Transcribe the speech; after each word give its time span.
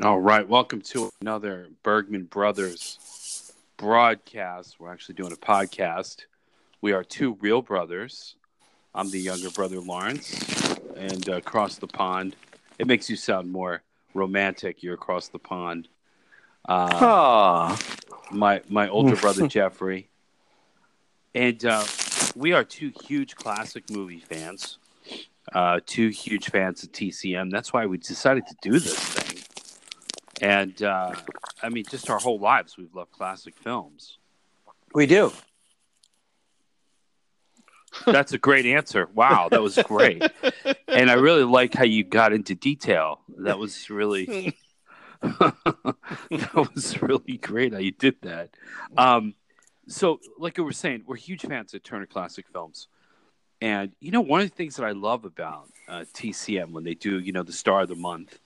All 0.00 0.18
right, 0.18 0.48
welcome 0.48 0.80
to 0.80 1.10
another 1.20 1.68
Bergman 1.82 2.24
Brothers 2.24 3.52
broadcast. 3.76 4.80
We're 4.80 4.90
actually 4.90 5.16
doing 5.16 5.32
a 5.32 5.36
podcast. 5.36 6.24
We 6.80 6.92
are 6.92 7.04
two 7.04 7.34
real 7.42 7.60
brothers. 7.60 8.36
I'm 8.94 9.10
the 9.10 9.18
younger 9.20 9.50
brother 9.50 9.80
Lawrence, 9.80 10.78
and 10.96 11.28
uh, 11.28 11.36
across 11.36 11.76
the 11.76 11.88
pond, 11.88 12.36
it 12.78 12.86
makes 12.86 13.10
you 13.10 13.16
sound 13.16 13.52
more 13.52 13.82
romantic. 14.14 14.82
You're 14.82 14.94
across 14.94 15.28
the 15.28 15.38
pond. 15.38 15.88
Uh, 16.66 17.76
my 18.30 18.62
my 18.70 18.88
older 18.88 19.14
brother 19.20 19.46
Jeffrey, 19.46 20.08
and 21.34 21.62
uh, 21.66 21.84
we 22.34 22.54
are 22.54 22.64
two 22.64 22.92
huge 23.04 23.36
classic 23.36 23.90
movie 23.90 24.20
fans. 24.20 24.78
Uh, 25.52 25.80
two 25.84 26.08
huge 26.08 26.48
fans 26.48 26.82
of 26.82 26.92
TCM. 26.92 27.50
That's 27.50 27.74
why 27.74 27.84
we 27.84 27.98
decided 27.98 28.46
to 28.46 28.56
do 28.62 28.78
this 28.78 28.96
thing. 28.96 29.21
And 30.42 30.82
uh, 30.82 31.14
I 31.62 31.68
mean, 31.68 31.84
just 31.88 32.10
our 32.10 32.18
whole 32.18 32.40
lives, 32.40 32.76
we've 32.76 32.94
loved 32.94 33.12
classic 33.12 33.56
films. 33.56 34.18
we 34.94 35.06
do. 35.06 35.32
That's 38.06 38.32
a 38.32 38.38
great 38.38 38.66
answer. 38.66 39.08
Wow, 39.14 39.48
that 39.50 39.62
was 39.62 39.78
great. 39.84 40.22
and 40.88 41.10
I 41.10 41.14
really 41.14 41.44
like 41.44 41.74
how 41.74 41.84
you 41.84 42.04
got 42.04 42.32
into 42.32 42.54
detail. 42.54 43.20
That 43.38 43.58
was 43.58 43.88
really 43.88 44.56
that 45.22 46.70
was 46.74 47.00
really 47.00 47.36
great 47.36 47.72
how 47.72 47.78
you 47.78 47.92
did 47.92 48.16
that. 48.22 48.50
Um, 48.96 49.34
so, 49.86 50.18
like 50.38 50.58
we 50.58 50.64
were 50.64 50.72
saying, 50.72 51.04
we're 51.06 51.16
huge 51.16 51.42
fans 51.42 51.74
of 51.74 51.82
Turner 51.84 52.06
Classic 52.06 52.44
Films, 52.52 52.88
and 53.60 53.92
you 54.00 54.10
know 54.10 54.20
one 54.20 54.40
of 54.40 54.50
the 54.50 54.56
things 54.56 54.74
that 54.76 54.84
I 54.84 54.92
love 54.92 55.24
about 55.24 55.68
uh, 55.86 56.04
TCM 56.12 56.72
when 56.72 56.82
they 56.82 56.94
do, 56.94 57.20
you 57.20 57.30
know, 57.30 57.44
the 57.44 57.52
Star 57.52 57.82
of 57.82 57.88
the 57.88 57.94
Month, 57.94 58.40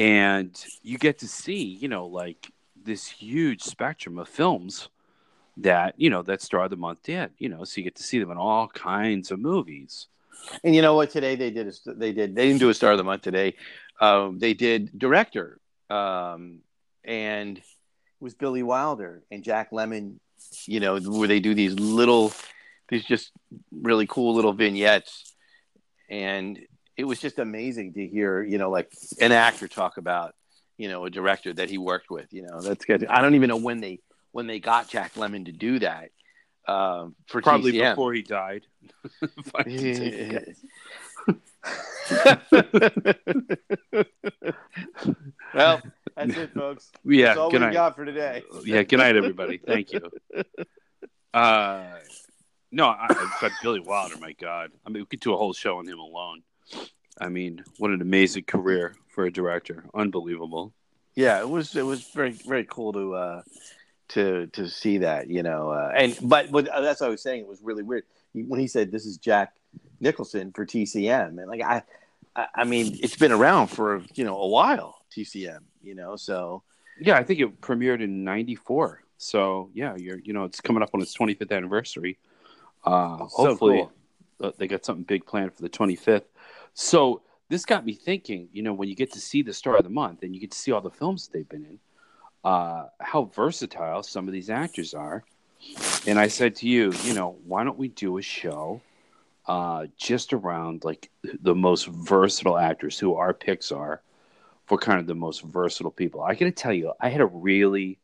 and 0.00 0.64
you 0.82 0.96
get 0.96 1.18
to 1.18 1.28
see, 1.28 1.62
you 1.62 1.86
know, 1.86 2.06
like 2.06 2.50
this 2.82 3.06
huge 3.06 3.62
spectrum 3.62 4.18
of 4.18 4.28
films 4.28 4.88
that 5.58 5.94
you 5.98 6.08
know 6.08 6.22
that 6.22 6.40
Star 6.40 6.64
of 6.64 6.70
the 6.70 6.76
Month 6.76 7.02
did. 7.02 7.30
You 7.36 7.50
know, 7.50 7.64
so 7.64 7.78
you 7.78 7.84
get 7.84 7.96
to 7.96 8.02
see 8.02 8.18
them 8.18 8.30
in 8.30 8.38
all 8.38 8.66
kinds 8.68 9.30
of 9.30 9.38
movies. 9.38 10.06
And 10.64 10.74
you 10.74 10.80
know 10.80 10.94
what? 10.94 11.10
Today 11.10 11.36
they 11.36 11.50
did. 11.50 11.68
A, 11.68 11.92
they 11.92 12.12
did. 12.12 12.34
They 12.34 12.46
didn't 12.46 12.60
do 12.60 12.70
a 12.70 12.74
star 12.74 12.92
of 12.92 12.98
the 12.98 13.04
month 13.04 13.20
today. 13.20 13.56
Um, 14.00 14.38
they 14.38 14.54
did 14.54 14.98
director, 14.98 15.60
um, 15.90 16.60
and 17.04 17.58
it 17.58 17.64
was 18.20 18.32
Billy 18.34 18.62
Wilder 18.62 19.22
and 19.30 19.44
Jack 19.44 19.70
Lemmon. 19.70 20.14
You 20.64 20.80
know, 20.80 20.98
where 20.98 21.28
they 21.28 21.40
do 21.40 21.52
these 21.52 21.74
little, 21.74 22.32
these 22.88 23.04
just 23.04 23.32
really 23.70 24.06
cool 24.06 24.34
little 24.34 24.54
vignettes, 24.54 25.34
and 26.08 26.58
it 27.00 27.04
was 27.06 27.18
just 27.18 27.38
amazing 27.38 27.94
to 27.94 28.06
hear. 28.06 28.42
You 28.42 28.58
know, 28.58 28.70
like 28.70 28.92
an 29.20 29.32
actor 29.32 29.66
talk 29.68 29.96
about, 29.96 30.34
you 30.76 30.88
know, 30.88 31.06
a 31.06 31.10
director 31.10 31.52
that 31.54 31.70
he 31.70 31.78
worked 31.78 32.10
with. 32.10 32.32
You 32.32 32.42
know, 32.42 32.60
that's 32.60 32.84
good. 32.84 33.06
I 33.06 33.22
don't 33.22 33.34
even 33.34 33.48
know 33.48 33.56
when 33.56 33.80
they 33.80 34.00
when 34.32 34.46
they 34.46 34.60
got 34.60 34.88
Jack 34.88 35.14
Lemmon 35.14 35.46
to 35.46 35.52
do 35.52 35.78
that. 35.80 36.10
Um, 36.68 37.16
for 37.26 37.40
Probably 37.42 37.72
TCM. 37.72 37.92
before 37.92 38.12
he 38.12 38.22
died. 38.22 38.66
If 39.22 39.54
I 39.54 39.62
had 39.62 39.64
to 39.66 39.94
take 39.94 40.20
a 40.20 40.28
guess. 40.44 40.58
well, 45.54 45.82
that's 46.16 46.36
it, 46.36 46.54
folks. 46.54 46.90
yeah, 47.04 47.26
That's 47.26 47.38
all 47.38 47.50
good 47.50 47.60
we 47.60 47.66
night. 47.66 47.72
got 47.74 47.96
for 47.96 48.04
today. 48.04 48.42
Yeah, 48.64 48.82
good 48.82 48.98
night, 48.98 49.16
everybody. 49.16 49.58
Thank 49.58 49.92
you. 49.92 50.00
Uh, 51.32 51.84
no, 52.72 52.86
I, 52.88 53.06
but 53.40 53.52
Billy 53.62 53.80
Wilder, 53.80 54.16
my 54.20 54.32
God. 54.32 54.70
I 54.86 54.90
mean, 54.90 55.02
we 55.02 55.06
could 55.06 55.20
do 55.20 55.32
a 55.34 55.36
whole 55.36 55.52
show 55.52 55.78
on 55.78 55.86
him 55.86 55.98
alone. 55.98 56.42
I 57.20 57.28
mean, 57.28 57.64
what 57.78 57.90
an 57.90 58.00
amazing 58.00 58.44
career 58.44 58.94
for 59.08 59.24
a 59.24 59.32
director. 59.32 59.84
Unbelievable. 59.94 60.72
Yeah, 61.14 61.40
it 61.40 61.48
was 61.48 61.74
it 61.76 61.82
was 61.84 62.04
very 62.14 62.30
very 62.30 62.64
cool 62.68 62.92
to 62.92 63.14
uh, 63.14 63.42
to 64.10 64.46
to 64.48 64.68
see 64.68 64.98
that, 64.98 65.28
you 65.28 65.42
know. 65.42 65.70
Uh, 65.70 65.92
and 65.94 66.16
but 66.22 66.50
but 66.50 66.66
that's 66.66 67.00
what 67.00 67.08
I 67.08 67.10
was 67.10 67.22
saying. 67.22 67.40
It 67.40 67.48
was 67.48 67.60
really 67.62 67.82
weird 67.82 68.04
when 68.32 68.60
he 68.60 68.66
said 68.68 68.90
this 68.90 69.06
is 69.06 69.18
Jack 69.18 69.54
Nicholson 70.00 70.52
for 70.52 70.64
TCM, 70.64 71.38
and 71.38 71.46
like 71.48 71.62
I, 71.62 71.82
I, 72.36 72.46
I 72.54 72.64
mean, 72.64 72.98
it's 73.02 73.16
been 73.16 73.32
around 73.32 73.68
for 73.68 74.02
you 74.14 74.24
know 74.24 74.36
a 74.40 74.48
while. 74.48 74.96
TCM, 75.14 75.58
you 75.82 75.96
know, 75.96 76.14
so 76.14 76.62
Yeah, 77.00 77.16
I 77.18 77.24
think 77.24 77.40
it 77.40 77.60
premiered 77.60 78.00
in 78.00 78.22
'94. 78.22 79.02
So 79.18 79.68
yeah, 79.74 79.96
you're 79.96 80.20
you 80.20 80.32
know 80.32 80.44
it's 80.44 80.60
coming 80.60 80.82
up 80.82 80.90
on 80.94 81.02
its 81.02 81.14
25th 81.16 81.50
anniversary. 81.50 82.16
Uh, 82.84 83.26
So 83.28 83.46
hopefully, 83.48 83.78
cool. 83.78 83.92
uh, 84.48 84.52
they 84.56 84.68
got 84.68 84.84
something 84.84 85.02
big 85.04 85.26
planned 85.26 85.52
for 85.52 85.62
the 85.62 85.68
25th. 85.68 86.22
So 86.74 87.22
this 87.48 87.64
got 87.64 87.84
me 87.84 87.94
thinking. 87.94 88.48
You 88.52 88.62
know, 88.62 88.72
when 88.72 88.88
you 88.88 88.94
get 88.94 89.12
to 89.12 89.20
see 89.20 89.42
the 89.42 89.52
star 89.52 89.76
of 89.76 89.84
the 89.84 89.90
month 89.90 90.22
and 90.22 90.34
you 90.34 90.40
get 90.40 90.52
to 90.52 90.58
see 90.58 90.72
all 90.72 90.80
the 90.80 90.90
films 90.90 91.28
they've 91.28 91.48
been 91.48 91.64
in, 91.64 91.78
uh, 92.44 92.86
how 93.00 93.24
versatile 93.24 94.02
some 94.02 94.26
of 94.26 94.32
these 94.32 94.50
actors 94.50 94.94
are. 94.94 95.24
And 96.06 96.18
I 96.18 96.28
said 96.28 96.56
to 96.56 96.68
you, 96.68 96.92
you 97.02 97.12
know, 97.12 97.36
why 97.44 97.64
don't 97.64 97.78
we 97.78 97.88
do 97.88 98.16
a 98.18 98.22
show 98.22 98.80
uh, 99.46 99.86
just 99.96 100.32
around 100.32 100.84
like 100.84 101.10
the 101.42 101.54
most 101.54 101.86
versatile 101.88 102.56
actors 102.56 102.98
who 102.98 103.14
our 103.16 103.34
picks 103.34 103.72
are 103.72 104.00
for 104.66 104.78
kind 104.78 105.00
of 105.00 105.06
the 105.06 105.14
most 105.14 105.42
versatile 105.42 105.90
people. 105.90 106.22
I 106.22 106.34
got 106.34 106.46
to 106.46 106.52
tell 106.52 106.72
you, 106.72 106.92
I 107.00 107.08
had 107.08 107.20
a 107.20 107.26
really 107.26 107.98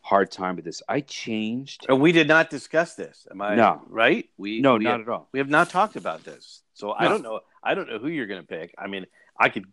hard 0.00 0.30
time 0.30 0.56
with 0.56 0.64
this. 0.64 0.82
I 0.88 1.00
changed. 1.00 1.86
and 1.88 2.00
we 2.00 2.12
did 2.12 2.28
not 2.28 2.48
discuss 2.50 2.94
this. 2.94 3.26
Am 3.30 3.42
I 3.42 3.56
No. 3.56 3.82
right? 3.88 4.30
We 4.38 4.60
No, 4.60 4.76
we 4.76 4.84
not 4.84 4.92
have, 4.92 5.00
at 5.00 5.08
all. 5.08 5.28
we 5.32 5.40
have 5.40 5.48
not 5.48 5.68
talked 5.70 5.96
about 5.96 6.24
this, 6.24 6.62
so 6.74 6.92
I 6.92 7.08
don't 7.08 7.22
know. 7.22 7.40
I 7.62 7.74
don't 7.74 7.88
know 7.88 7.98
who 7.98 8.08
you're 8.08 8.26
going 8.26 8.40
to 8.42 8.46
pick. 8.46 8.74
I 8.78 8.86
mean, 8.86 9.06
I 9.40 9.48
could 9.48 9.64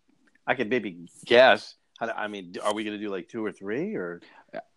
I 0.48 0.56
could 0.56 0.70
maybe 0.70 1.08
guess. 1.26 1.76
How 2.00 2.08
to- 2.08 2.18
I 2.18 2.28
mean, 2.28 2.56
are 2.64 2.74
we 2.74 2.84
going 2.84 2.98
to 2.98 3.04
do 3.04 3.12
like 3.12 3.28
two 3.30 3.46
or 3.46 3.52
three 3.52 3.96
or 3.96 4.22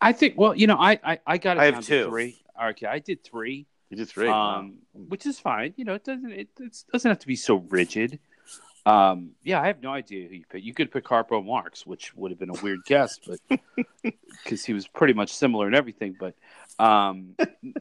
I 0.01 0.12
think. 0.12 0.35
Well, 0.37 0.55
you 0.55 0.67
know, 0.67 0.77
I 0.77 0.99
I, 1.05 1.21
I 1.27 1.39
got 1.39 1.57
it 1.57 1.61
I 1.61 1.65
have 1.67 1.85
two. 1.85 2.09
three. 2.09 2.43
Okay, 2.62 2.87
I 2.87 2.99
did 2.99 3.25
three. 3.25 3.67
you 3.91 3.97
did 3.97 4.09
three? 4.09 4.29
um, 4.29 4.79
which 4.93 5.27
is 5.27 5.39
fine. 5.39 5.75
You 5.77 5.85
know, 5.85 5.95
it 5.95 6.05
doesn't 6.05 6.33
it, 6.33 6.49
it 6.61 6.77
doesn't 6.93 7.09
have 7.09 7.19
to 7.21 7.27
be 7.27 7.37
so 7.37 7.57
rigid. 7.69 8.19
Um, 8.87 9.31
yeah, 9.43 9.62
I 9.62 9.67
have 9.69 9.83
no 9.83 9.93
idea 9.93 10.28
who 10.28 10.34
you 10.34 10.45
pick. 10.49 10.62
You 10.62 10.75
could 10.75 10.93
pick 10.93 11.05
Harpo 11.05 11.45
Marx, 11.45 11.87
which 11.87 12.15
would 12.15 12.31
have 12.31 12.39
been 12.39 12.50
a 12.50 12.62
weird 12.62 12.81
guess, 12.84 13.19
but 13.19 13.41
because 14.43 14.65
he 14.65 14.75
was 14.75 14.87
pretty 14.87 15.15
much 15.15 15.33
similar 15.33 15.67
in 15.69 15.75
everything. 15.75 16.17
But 16.19 16.34
um, 16.78 17.34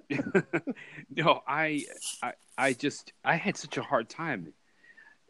no, 1.15 1.41
I, 1.45 1.83
I, 2.21 2.33
I 2.57 2.73
just 2.73 3.11
I 3.23 3.35
had 3.35 3.57
such 3.57 3.77
a 3.77 3.81
hard 3.81 4.07
time, 4.07 4.53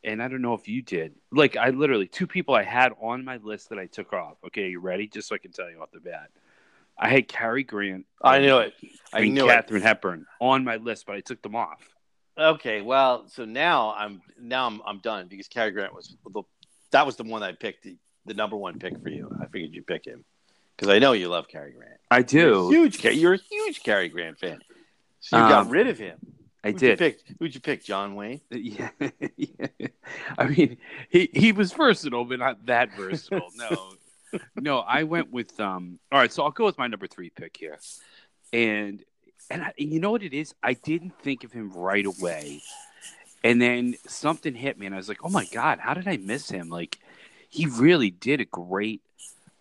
and 0.03 0.21
I 0.21 0.27
don't 0.27 0.43
know 0.43 0.53
if 0.53 0.67
you 0.67 0.83
did. 0.83 1.15
Like, 1.31 1.57
I 1.57 1.69
literally 1.69 2.07
two 2.07 2.27
people 2.27 2.53
I 2.53 2.63
had 2.63 2.93
on 3.01 3.25
my 3.25 3.37
list 3.37 3.69
that 3.69 3.79
I 3.79 3.87
took 3.87 4.13
off. 4.13 4.37
Okay, 4.45 4.69
you 4.69 4.79
ready? 4.79 5.07
Just 5.07 5.29
so 5.29 5.35
I 5.35 5.39
can 5.39 5.51
tell 5.51 5.71
you 5.71 5.81
off 5.81 5.91
the 5.91 5.99
bat. 5.99 6.29
I 6.97 7.09
had 7.09 7.27
Cary 7.27 7.63
Grant. 7.63 8.05
I 8.21 8.39
knew 8.39 8.59
it. 8.59 8.75
I 9.11 9.21
and 9.21 9.33
knew 9.33 9.45
it. 9.45 9.47
Katharine 9.47 9.81
Hepburn 9.81 10.27
on 10.39 10.63
my 10.63 10.75
list, 10.75 11.07
but 11.07 11.15
I 11.15 11.21
took 11.21 11.41
them 11.41 11.55
off. 11.55 11.92
Okay, 12.37 12.81
well, 12.81 13.27
so 13.27 13.45
now 13.45 13.93
I'm 13.95 14.21
now 14.39 14.65
I'm 14.67 14.81
I'm 14.85 14.99
done 14.99 15.27
because 15.27 15.47
Cary 15.47 15.71
Grant 15.71 15.93
was 15.93 16.15
the 16.25 16.43
that 16.91 17.05
was 17.05 17.15
the 17.15 17.23
one 17.23 17.43
I 17.43 17.51
picked 17.51 17.83
the, 17.83 17.97
the 18.25 18.33
number 18.33 18.55
one 18.55 18.79
pick 18.79 18.99
for 19.01 19.09
you. 19.09 19.29
I 19.41 19.45
figured 19.47 19.73
you'd 19.73 19.85
pick 19.87 20.05
him 20.05 20.23
because 20.75 20.89
I 20.93 20.97
know 20.99 21.11
you 21.13 21.29
love 21.29 21.47
Cary 21.47 21.73
Grant. 21.73 21.99
I 22.09 22.23
You're 22.27 22.71
huge. 22.71 23.03
You're 23.03 23.33
a 23.33 23.39
huge 23.49 23.83
Cary 23.83 24.09
Grant 24.09 24.39
fan. 24.39 24.59
So 25.19 25.37
you 25.37 25.43
got 25.43 25.65
Um, 25.67 25.69
rid 25.69 25.87
of 25.87 25.97
him. 25.99 26.17
I 26.63 26.71
Who'd 26.71 26.81
You 26.81 26.87
did. 26.89 26.99
pick, 26.99 27.19
who'd 27.39 27.53
you 27.53 27.61
pick? 27.61 27.83
John 27.83 28.15
Wayne. 28.15 28.41
Yeah. 28.51 28.89
I 30.37 30.47
mean, 30.47 30.77
he 31.09 31.29
he 31.33 31.51
was 31.51 31.71
versatile, 31.73 32.25
but 32.25 32.39
not 32.39 32.65
that 32.65 32.95
versatile. 32.95 33.49
No, 33.55 33.93
no. 34.55 34.79
I 34.79 35.03
went 35.03 35.31
with 35.31 35.59
um. 35.59 35.99
All 36.11 36.19
right, 36.19 36.31
so 36.33 36.43
I'll 36.43 36.51
go 36.51 36.65
with 36.65 36.77
my 36.79 36.87
number 36.87 37.05
three 37.05 37.29
pick 37.29 37.55
here, 37.57 37.77
and 38.51 39.03
and, 39.53 39.63
I, 39.63 39.73
and 39.79 39.91
you 39.91 39.99
know 39.99 40.11
what 40.11 40.23
it 40.23 40.33
is? 40.33 40.53
I 40.63 40.73
didn't 40.73 41.17
think 41.21 41.43
of 41.43 41.51
him 41.51 41.71
right 41.71 42.05
away, 42.05 42.61
and 43.43 43.61
then 43.61 43.95
something 44.07 44.55
hit 44.55 44.77
me, 44.77 44.85
and 44.85 44.95
I 44.95 44.97
was 44.97 45.07
like, 45.07 45.23
oh 45.23 45.29
my 45.29 45.45
god, 45.45 45.79
how 45.79 45.93
did 45.93 46.07
I 46.07 46.17
miss 46.17 46.49
him? 46.49 46.69
Like, 46.69 46.99
he 47.49 47.67
really 47.67 48.09
did 48.09 48.41
a 48.41 48.45
great, 48.45 49.01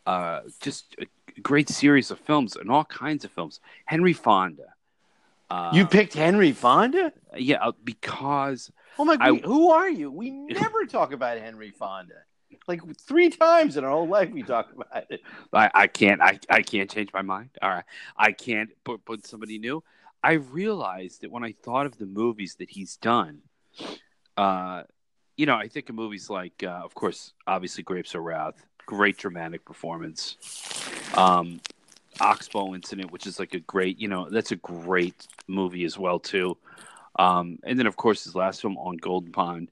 uh, 0.07 0.41
just 0.61 0.97
a 0.99 1.41
great 1.41 1.69
series 1.69 2.11
of 2.11 2.19
films 2.19 2.57
and 2.57 2.71
all 2.71 2.85
kinds 2.85 3.25
of 3.25 3.31
films. 3.31 3.61
Henry 3.85 4.13
Fonda. 4.13 4.75
Uh, 5.51 5.71
you 5.75 5.87
picked 5.87 6.15
Henry 6.15 6.53
Fonda. 6.53 7.13
yeah, 7.37 7.59
uh, 7.61 7.73
because 7.85 8.73
Oh 8.99 9.05
my! 9.05 9.17
god, 9.17 9.41
who 9.45 9.71
are 9.71 9.89
you? 9.89 10.11
We 10.11 10.31
never 10.31 10.87
talk 10.87 11.13
about 11.13 11.39
Henry 11.39 11.71
Fonda. 11.71 12.15
Like 12.69 12.81
three 13.01 13.31
times 13.31 13.77
in 13.77 13.85
our 13.85 13.91
whole 13.91 14.09
life, 14.09 14.31
we 14.31 14.43
talk 14.43 14.73
about 14.73 15.11
it. 15.11 15.21
I, 15.53 15.71
I 15.75 15.87
can't 15.87 16.21
I, 16.21 16.39
I 16.49 16.63
can't 16.63 16.91
change 16.91 17.13
my 17.13 17.23
mind. 17.23 17.51
All 17.61 17.71
right. 17.71 17.85
I 18.17 18.33
can't 18.33 18.71
put 18.85 19.05
put 19.05 19.27
somebody 19.27 19.59
new. 19.59 19.83
I 20.23 20.33
realized 20.33 21.23
that 21.23 21.31
when 21.31 21.45
I 21.45 21.53
thought 21.53 21.87
of 21.87 21.99
the 21.99 22.07
movies 22.07 22.57
that 22.57 22.71
he's 22.71 22.97
done, 22.97 23.43
uh, 24.37 24.85
you 25.37 25.47
know, 25.47 25.57
I 25.57 25.67
think 25.67 25.89
of 25.89 25.97
movies 25.97 26.31
like, 26.31 26.63
uh, 26.63 26.81
of 26.85 26.95
course, 26.95 27.33
obviously 27.47 27.83
Grapes 27.83 28.15
of 28.15 28.23
Wrath, 28.23 28.65
great 28.87 29.17
dramatic 29.17 29.65
performance. 29.65 30.37
Um, 31.17 31.61
Oxbow 32.21 32.75
Incident, 32.75 33.11
which 33.11 33.27
is 33.27 33.39
like 33.39 33.55
a 33.55 33.61
great, 33.61 33.99
you 33.99 34.09
know, 34.09 34.29
that's 34.29 34.53
a 34.53 34.57
great 34.57 35.27
movie 35.49 35.85
as 35.85 35.99
well 35.99 36.19
too. 36.19 36.57
Um, 37.19 37.59
and 37.65 37.79
then 37.79 37.87
of 37.87 37.97
course 37.97 38.25
his 38.25 38.35
last 38.35 38.61
film 38.61 38.77
on 38.79 38.97
Golden 38.97 39.33
Pond. 39.33 39.71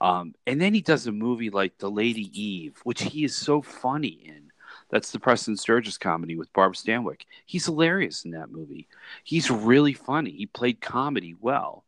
Um, 0.00 0.34
and 0.46 0.60
then 0.60 0.74
he 0.74 0.80
does 0.80 1.06
a 1.06 1.12
movie 1.12 1.50
like 1.50 1.78
The 1.78 1.90
Lady 1.90 2.30
Eve, 2.32 2.78
which 2.84 3.02
he 3.02 3.24
is 3.24 3.34
so 3.34 3.62
funny 3.62 4.20
in. 4.24 4.52
That's 4.90 5.10
the 5.10 5.18
Preston 5.18 5.56
Sturges 5.56 5.98
comedy 5.98 6.36
with 6.36 6.52
Barbara 6.52 6.76
Stanwyck. 6.76 7.22
He's 7.44 7.66
hilarious 7.66 8.24
in 8.24 8.30
that 8.30 8.50
movie. 8.50 8.86
He's 9.22 9.50
really 9.50 9.92
funny. 9.92 10.30
He 10.30 10.46
played 10.46 10.80
comedy 10.80 11.34
well. 11.38 11.84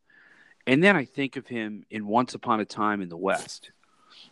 And 0.67 0.83
then 0.83 0.95
I 0.95 1.05
think 1.05 1.35
of 1.35 1.47
him 1.47 1.85
in 1.89 2.05
Once 2.05 2.35
Upon 2.35 2.59
a 2.59 2.65
Time 2.65 3.01
in 3.01 3.09
the 3.09 3.17
West, 3.17 3.71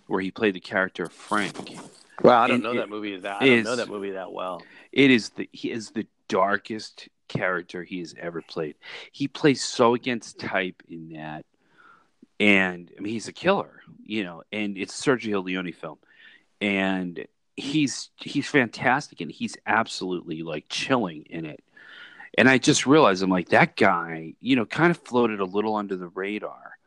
where 0.08 0.22
he 0.22 0.30
played 0.30 0.54
the 0.54 0.60
character 0.60 1.08
Frank. 1.08 1.78
Well, 2.22 2.38
I 2.38 2.48
don't 2.48 2.56
And 2.56 2.64
know 2.64 2.76
that 2.76 2.90
movie 2.90 3.18
that 3.18 3.42
I 3.42 3.46
don't 3.46 3.64
know 3.64 3.76
that 3.78 3.90
movie 3.90 4.12
that 4.12 4.31
well. 4.31 4.62
It 4.92 5.10
is 5.10 5.30
the 5.30 5.50
he 5.52 5.72
is 5.72 5.92
the 5.92 6.06
darkest 6.28 7.10
character 7.28 7.84
he 7.84 8.00
has 8.00 8.14
ever 8.20 8.42
played. 8.42 8.76
He 9.12 9.28
plays 9.28 9.64
so 9.64 9.96
against 9.96 10.40
type 10.40 10.84
in 10.90 11.14
that, 11.14 11.46
and 12.40 12.92
I 12.98 13.02
mean 13.02 13.14
he's 13.14 13.28
a 13.28 13.34
killer, 13.34 13.82
you 14.06 14.24
know. 14.24 14.44
And 14.52 14.78
it's 14.78 15.00
Sergio 15.00 15.44
Leone 15.44 15.72
film, 15.72 15.98
and 16.62 17.26
he's 17.56 18.10
he's 18.18 18.48
fantastic, 18.48 19.22
and 19.22 19.32
he's 19.32 19.58
absolutely 19.66 20.44
like 20.44 20.66
chilling 20.70 21.24
in 21.30 21.46
it. 21.46 21.64
And 22.38 22.48
I 22.48 22.58
just 22.58 22.86
realized 22.86 23.22
I'm 23.22 23.30
like 23.30 23.50
that 23.50 23.76
guy, 23.76 24.34
you 24.40 24.56
know, 24.56 24.66
kind 24.66 24.92
of 24.92 24.98
floated 24.98 25.40
a 25.40 25.46
little 25.46 25.76
under 25.76 25.96
the 25.96 26.08
radar, 26.08 26.78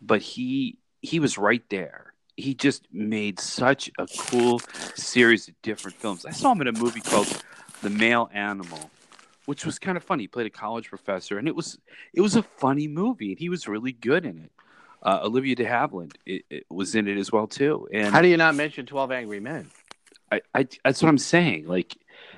but 0.00 0.22
he 0.22 0.78
he 1.02 1.20
was 1.20 1.38
right 1.38 1.62
there. 1.68 2.12
He 2.36 2.54
just 2.54 2.86
made 2.92 3.40
such 3.40 3.90
a 3.98 4.06
cool 4.06 4.60
series 4.94 5.48
of 5.48 5.60
different 5.62 5.96
films. 5.96 6.24
I 6.24 6.30
saw 6.30 6.52
him 6.52 6.60
in 6.60 6.68
a 6.68 6.72
movie 6.72 7.00
called 7.00 7.42
The 7.82 7.90
Male 7.90 8.30
Animal, 8.32 8.90
which 9.46 9.66
was 9.66 9.80
kind 9.80 9.96
of 9.96 10.04
funny. 10.04 10.24
He 10.24 10.28
played 10.28 10.46
a 10.46 10.50
college 10.50 10.88
professor, 10.88 11.38
and 11.38 11.48
it 11.48 11.56
was 11.56 11.78
it 12.12 12.20
was 12.20 12.36
a 12.36 12.44
funny 12.44 12.86
movie, 12.86 13.32
and 13.32 13.40
he 13.40 13.48
was 13.48 13.66
really 13.66 13.90
good 13.90 14.24
in 14.24 14.38
it. 14.38 14.52
Uh, 15.02 15.20
Olivia 15.22 15.54
de 15.54 15.64
Havilland 15.64 16.14
it, 16.26 16.44
it 16.50 16.66
was 16.68 16.94
in 16.94 17.06
it 17.06 17.18
as 17.18 17.30
well 17.30 17.46
too, 17.46 17.88
and 17.92 18.12
How 18.12 18.20
do 18.20 18.28
you 18.28 18.36
not 18.36 18.54
mention 18.54 18.84
Twelve 18.86 19.12
Angry 19.12 19.40
Men? 19.40 19.70
I, 20.30 20.40
I 20.54 20.66
that's 20.84 21.02
what 21.02 21.08
I'm 21.08 21.18
saying. 21.18 21.66
Like 21.66 21.96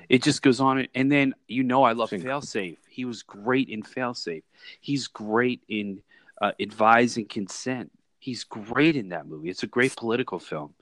it 0.09 0.23
just 0.23 0.41
goes 0.41 0.59
on, 0.59 0.87
and 0.93 1.11
then 1.11 1.33
you 1.47 1.63
know 1.63 1.83
I 1.83 1.93
love 1.93 2.09
Sing- 2.09 2.21
Failsafe. 2.21 2.77
He 2.89 3.05
was 3.05 3.23
great 3.23 3.69
in 3.69 3.83
Failsafe. 3.83 4.43
He's 4.79 5.07
great 5.07 5.63
in 5.67 6.01
uh, 6.41 6.51
Advise 6.59 7.17
and 7.17 7.27
Consent. 7.27 7.91
He's 8.19 8.43
great 8.43 8.95
in 8.95 9.09
that 9.09 9.25
movie. 9.25 9.49
It's 9.49 9.63
a 9.63 9.67
great 9.67 9.95
political 9.95 10.37
film. 10.39 10.73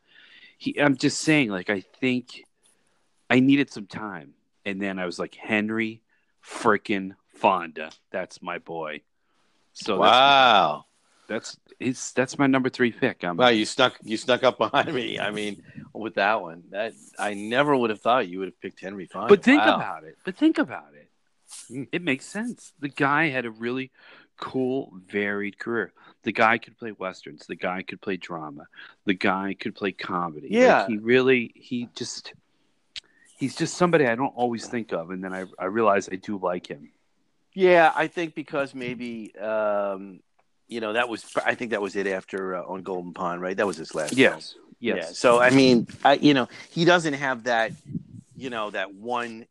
He, 0.57 0.77
I'm 0.79 0.97
just 0.97 1.21
saying, 1.21 1.49
like 1.49 1.69
I 1.69 1.81
think 1.81 2.45
I 3.29 3.39
needed 3.39 3.71
some 3.71 3.85
time, 3.85 4.33
and 4.65 4.81
then 4.81 4.99
I 4.99 5.05
was 5.05 5.19
like 5.19 5.35
Henry 5.35 6.01
frickin' 6.43 7.15
Fonda. 7.35 7.91
That's 8.11 8.41
my 8.41 8.57
boy. 8.57 9.01
So 9.73 9.97
wow. 9.97 10.85
That's 11.29 11.57
it's 11.79 12.11
that's 12.11 12.37
my 12.37 12.47
number 12.47 12.67
three 12.69 12.91
pick. 12.91 13.23
I'm, 13.23 13.37
Wow, 13.37 13.47
you 13.49 13.65
snuck 13.65 13.93
you 14.03 14.17
snuck 14.17 14.43
up 14.43 14.57
behind 14.57 14.93
me. 14.93 15.17
I 15.19 15.31
mean, 15.31 15.63
with 15.93 16.15
that 16.15 16.41
one, 16.41 16.63
that 16.71 16.93
I 17.17 17.33
never 17.35 17.73
would 17.77 17.89
have 17.91 18.01
thought 18.01 18.27
you 18.27 18.39
would 18.39 18.49
have 18.49 18.59
picked 18.59 18.81
Henry 18.81 19.05
Fonda. 19.05 19.29
But 19.29 19.43
think 19.43 19.61
Wow. 19.61 19.75
about 19.75 20.03
it. 20.03 20.17
But 20.25 20.35
think 20.35 20.57
about 20.57 20.93
it. 20.93 21.09
Hmm. 21.69 21.83
It 21.93 22.01
makes 22.03 22.25
sense. 22.25 22.73
The 22.79 22.89
guy 22.89 23.29
had 23.29 23.45
a 23.45 23.51
really 23.51 23.91
cool, 24.37 24.91
varied 25.07 25.57
career. 25.59 25.93
The 26.23 26.31
guy 26.33 26.57
could 26.57 26.77
play 26.77 26.91
westerns. 26.91 27.45
The 27.47 27.55
guy 27.55 27.81
could 27.83 28.01
play 28.01 28.17
drama. 28.17 28.67
The 29.05 29.13
guy 29.13 29.55
could 29.59 29.75
play 29.75 29.91
comedy. 29.93 30.47
Like, 30.47 30.51
Yeah. 30.51 30.87
he 30.87 30.97
really. 30.97 31.51
He 31.55 31.87
just. 31.95 32.33
He's 33.37 33.55
just 33.55 33.75
somebody 33.77 34.05
I 34.05 34.15
don't 34.15 34.35
always 34.35 34.67
think 34.67 34.91
of, 34.91 35.11
and 35.11 35.23
then 35.23 35.33
I 35.33 35.45
I 35.57 35.65
realize 35.65 36.09
I 36.11 36.15
do 36.17 36.37
like 36.37 36.67
him. 36.67 36.89
Yeah, 37.53 37.91
I 37.95 38.07
think 38.07 38.35
because 38.35 38.75
maybe 38.75 39.33
um, 39.37 40.19
you 40.69 40.79
know 40.79 40.93
that 40.93 41.09
was 41.09 41.25
I 41.45 41.55
think 41.55 41.71
that 41.71 41.81
was 41.81 41.95
it 41.95 42.07
after 42.07 42.55
uh, 42.55 42.63
on 42.63 42.83
Golden 42.83 43.13
Pond, 43.13 43.41
right? 43.41 43.57
That 43.57 43.67
was 43.67 43.77
his 43.77 43.93
last. 43.93 44.09
film. 44.09 44.19
Yes. 44.19 44.55
Yeah. 44.79 44.95
Yes. 44.95 45.17
So 45.17 45.41
I 45.41 45.49
mean, 45.49 45.87
I 46.05 46.13
you 46.13 46.33
know 46.33 46.47
he 46.69 46.85
doesn't 46.85 47.15
have 47.15 47.43
that, 47.43 47.73
you 48.37 48.49
know 48.49 48.69
that 48.69 48.93
one. 48.93 49.45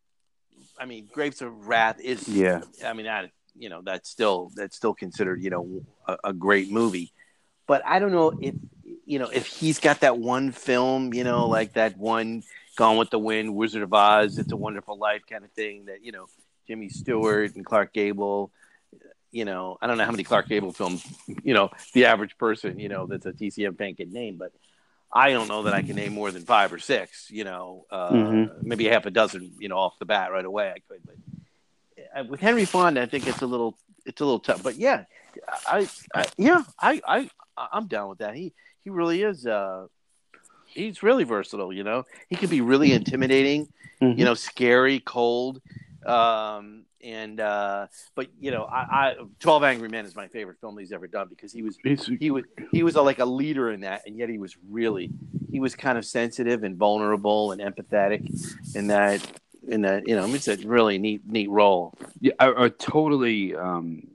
I 0.81 0.87
mean, 0.87 1.09
Grapes 1.13 1.43
of 1.43 1.67
Wrath 1.69 2.01
is. 2.01 2.27
Yeah. 2.29 2.63
I 2.85 2.93
mean 2.95 3.07
that 3.07 3.31
you 3.57 3.69
know 3.69 3.83
that's 3.83 4.09
still 4.09 4.51
that's 4.55 4.77
still 4.77 4.95
considered 4.95 5.43
you 5.43 5.51
know 5.51 5.83
a, 6.07 6.17
a 6.25 6.33
great 6.33 6.71
movie, 6.71 7.13
but 7.67 7.83
I 7.85 7.99
don't 7.99 8.13
know 8.13 8.33
if 8.41 8.55
you 9.05 9.19
know 9.19 9.29
if 9.29 9.47
he's 9.47 9.81
got 9.81 10.01
that 10.01 10.19
one 10.19 10.53
film 10.53 11.13
you 11.13 11.25
know 11.25 11.49
like 11.49 11.75
that 11.75 11.99
one 11.99 12.45
Gone 12.79 12.97
with 12.97 13.11
the 13.11 13.19
Wind, 13.19 13.57
Wizard 13.57 13.83
of 13.83 13.93
Oz, 13.93 14.39
It's 14.39 14.53
a 14.53 14.57
Wonderful 14.57 14.97
Life 14.97 15.23
kind 15.29 15.45
of 15.45 15.51
thing 15.51 15.87
that 15.87 16.05
you 16.05 16.13
know 16.13 16.27
Jimmy 16.69 16.89
Stewart 16.89 17.57
and 17.57 17.67
Clark 17.67 17.93
Gable. 17.93 18.53
You 19.31 19.45
know, 19.45 19.77
I 19.81 19.87
don't 19.87 19.99
know 19.99 20.05
how 20.05 20.11
many 20.11 20.25
Clark 20.25 20.49
Gable 20.49 20.73
films, 20.73 21.05
you 21.43 21.53
know, 21.53 21.71
the 21.93 22.07
average 22.07 22.39
person, 22.39 22.79
you 22.79 22.89
know, 22.89 23.07
that's 23.07 23.27
a 23.27 23.33
TCM 23.33 23.77
fan 23.77 23.95
can 23.95 24.11
name, 24.11 24.37
but 24.39 24.53
I 25.13 25.31
don't 25.33 25.49
know 25.49 25.65
that 25.65 25.75
I 25.75 25.83
can 25.83 25.97
name 25.97 26.15
more 26.15 26.31
than 26.31 26.45
five 26.45 26.73
or 26.73 26.79
six, 26.79 27.31
you 27.31 27.45
know, 27.45 27.85
uh, 27.91 28.11
Mhm. 28.13 28.63
maybe 28.63 28.87
half 28.87 29.05
a 29.07 29.11
dozen, 29.11 29.53
you 29.59 29.69
know, 29.69 29.77
off 29.77 29.99
the 29.99 30.07
bat 30.07 30.33
right 30.33 30.45
away. 30.45 30.71
I 30.75 30.79
could, 30.81 31.03
but 31.05 31.17
uh, 32.21 32.25
with 32.25 32.41
Henry 32.41 32.65
Fonda, 32.65 33.03
I 33.03 33.07
think 33.07 33.27
it's 33.27 33.43
a 33.43 33.47
little, 33.47 33.77
it's 34.07 34.21
a 34.21 34.25
little 34.25 34.41
tough. 34.41 34.63
But 34.63 34.77
yeah, 34.77 35.05
I, 35.67 35.89
I 36.15 36.27
yeah, 36.39 36.63
I, 36.81 37.01
I, 37.07 37.31
I'm 37.73 37.87
down 37.87 38.09
with 38.09 38.19
that. 38.19 38.35
He, 38.35 38.55
he 38.83 38.89
really 38.91 39.23
is. 39.23 39.47
Uh, 39.47 39.89
he's 40.67 41.03
really 41.03 41.25
versatile. 41.25 41.73
You 41.73 41.85
know, 41.85 42.05
he 42.29 42.37
can 42.37 42.49
be 42.49 42.61
really 42.63 42.93
intimidating. 42.93 43.69
Mhm. 44.01 44.17
You 44.17 44.25
know, 44.25 44.35
scary, 44.35 45.01
cold. 45.01 45.61
Um, 46.07 46.85
and 47.03 47.41
uh, 47.41 47.87
but 48.15 48.29
you 48.41 48.51
know, 48.51 48.65
I, 48.65 48.79
I 48.79 49.15
Twelve 49.41 49.63
Angry 49.65 49.89
Men 49.89 50.05
is 50.05 50.17
my 50.17 50.29
favorite 50.29 50.59
film 50.61 50.79
he's 50.79 50.93
ever 50.93 51.07
done 51.07 51.29
because 51.29 51.53
he 51.53 51.63
was 51.63 51.79
he 52.21 52.31
was 52.31 52.45
he 52.73 52.83
was 52.83 52.97
a, 52.97 53.03
like 53.03 53.19
a 53.19 53.25
leader 53.25 53.71
in 53.71 53.81
that, 53.81 54.03
and 54.07 54.19
yet 54.19 54.29
he 54.29 54.39
was 54.39 54.57
really 54.69 55.11
he 55.51 55.61
was 55.61 55.75
kind 55.75 55.99
of 55.99 56.05
sensitive 56.05 56.65
and 56.65 56.77
vulnerable 56.77 57.53
and 57.53 57.61
empathetic 57.61 58.29
in 58.75 58.89
that 58.89 59.25
in 59.67 59.83
that 59.83 60.09
you 60.09 60.17
know 60.17 60.27
it's 60.33 60.49
a 60.49 60.57
really 60.57 60.99
neat 60.99 61.23
neat 61.27 61.51
role. 61.51 61.95
Yeah, 62.21 62.33
I, 62.39 62.65
I 62.65 62.69
totally. 62.71 63.55
Um, 63.55 64.09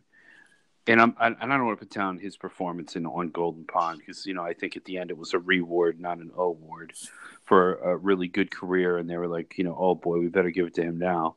and 0.86 1.02
I'm, 1.02 1.16
I, 1.18 1.28
and 1.28 1.38
I 1.40 1.58
don't 1.58 1.66
want 1.66 1.80
to 1.80 1.86
put 1.86 1.96
down 1.96 2.18
his 2.18 2.36
performance 2.36 2.98
in 2.98 3.06
on 3.06 3.30
Golden 3.30 3.64
Pond 3.64 4.00
because 4.00 4.26
you 4.26 4.34
know 4.34 4.44
I 4.44 4.54
think 4.54 4.76
at 4.76 4.84
the 4.84 4.98
end 4.98 5.12
it 5.12 5.18
was 5.18 5.34
a 5.34 5.40
reward, 5.40 6.00
not 6.00 6.18
an 6.18 6.32
award, 6.36 6.94
for 7.44 7.76
a 7.76 7.96
really 7.96 8.28
good 8.28 8.52
career. 8.52 8.98
And 8.98 9.10
they 9.10 9.18
were 9.18 9.28
like, 9.28 9.58
you 9.58 9.64
know, 9.64 9.76
oh 9.80 9.96
boy, 9.96 10.20
we 10.20 10.28
better 10.28 10.50
give 10.50 10.68
it 10.68 10.74
to 10.76 10.84
him 10.84 11.00
now. 11.00 11.36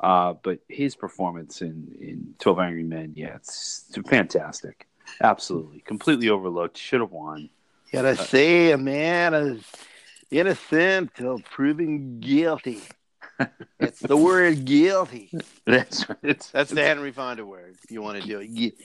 Uh, 0.00 0.34
but 0.42 0.60
his 0.68 0.96
performance 0.96 1.60
in 1.60 1.94
in 2.00 2.34
Twelve 2.38 2.58
Angry 2.58 2.84
Men, 2.84 3.12
yeah, 3.14 3.36
it's, 3.36 3.84
it's 3.94 4.08
fantastic. 4.08 4.86
Absolutely, 5.22 5.80
completely 5.80 6.30
overlooked. 6.30 6.78
Should 6.78 7.00
have 7.00 7.12
won. 7.12 7.50
Gotta 7.92 8.16
say, 8.16 8.72
a 8.72 8.78
man 8.78 9.34
is 9.34 9.62
innocent 10.30 11.14
till 11.14 11.40
proven 11.40 12.20
guilty. 12.20 12.80
it's 13.80 14.00
the 14.00 14.16
word 14.16 14.64
guilty. 14.64 15.30
That's 15.66 16.06
it's 16.22 16.50
That's 16.50 16.70
the 16.70 16.82
Henry 16.82 17.12
Fonda 17.12 17.44
word. 17.44 17.76
If 17.82 17.90
you 17.90 18.00
want 18.00 18.22
to 18.22 18.26
do 18.26 18.40
it, 18.40 18.54
Gu- 18.54 18.76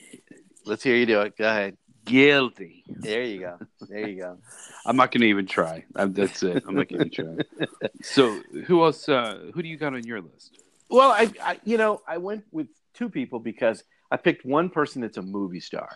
let's 0.65 0.83
hear 0.83 0.95
you 0.95 1.05
do 1.05 1.21
it. 1.21 1.37
Go 1.37 1.47
ahead. 1.47 1.77
guilty. 2.05 2.83
There 2.87 3.23
you 3.23 3.39
go. 3.41 3.59
There 3.87 4.07
you 4.07 4.21
go. 4.21 4.37
I'm 4.85 4.95
not 4.95 5.11
going 5.11 5.21
to 5.21 5.27
even 5.27 5.45
try. 5.45 5.85
I'm, 5.95 6.13
that's 6.13 6.43
it. 6.43 6.63
I'm 6.67 6.75
not 6.75 6.89
going 6.89 7.09
to 7.09 7.15
try. 7.23 7.67
So, 8.01 8.39
who 8.65 8.83
else? 8.83 9.09
Uh, 9.09 9.49
who 9.53 9.61
do 9.61 9.67
you 9.67 9.77
got 9.77 9.93
on 9.93 10.03
your 10.03 10.21
list? 10.21 10.59
Well, 10.89 11.11
I, 11.11 11.31
I, 11.43 11.59
you 11.63 11.77
know, 11.77 12.01
I 12.07 12.17
went 12.17 12.45
with 12.51 12.67
two 12.93 13.09
people 13.09 13.39
because 13.39 13.83
I 14.11 14.17
picked 14.17 14.45
one 14.45 14.69
person 14.69 15.01
that's 15.01 15.17
a 15.17 15.21
movie 15.21 15.59
star, 15.59 15.89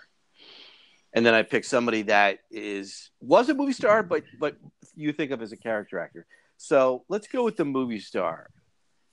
and 1.13 1.25
then 1.25 1.33
I 1.33 1.43
picked 1.43 1.65
somebody 1.67 2.03
that 2.03 2.39
is 2.51 3.11
was 3.21 3.49
a 3.49 3.53
movie 3.53 3.73
star, 3.73 4.03
but 4.03 4.23
but 4.39 4.55
you 4.95 5.13
think 5.13 5.31
of 5.31 5.41
as 5.41 5.51
a 5.51 5.57
character 5.57 5.99
actor. 5.99 6.25
So 6.57 7.03
let's 7.07 7.27
go 7.27 7.43
with 7.43 7.55
the 7.57 7.65
movie 7.65 7.99
star. 7.99 8.49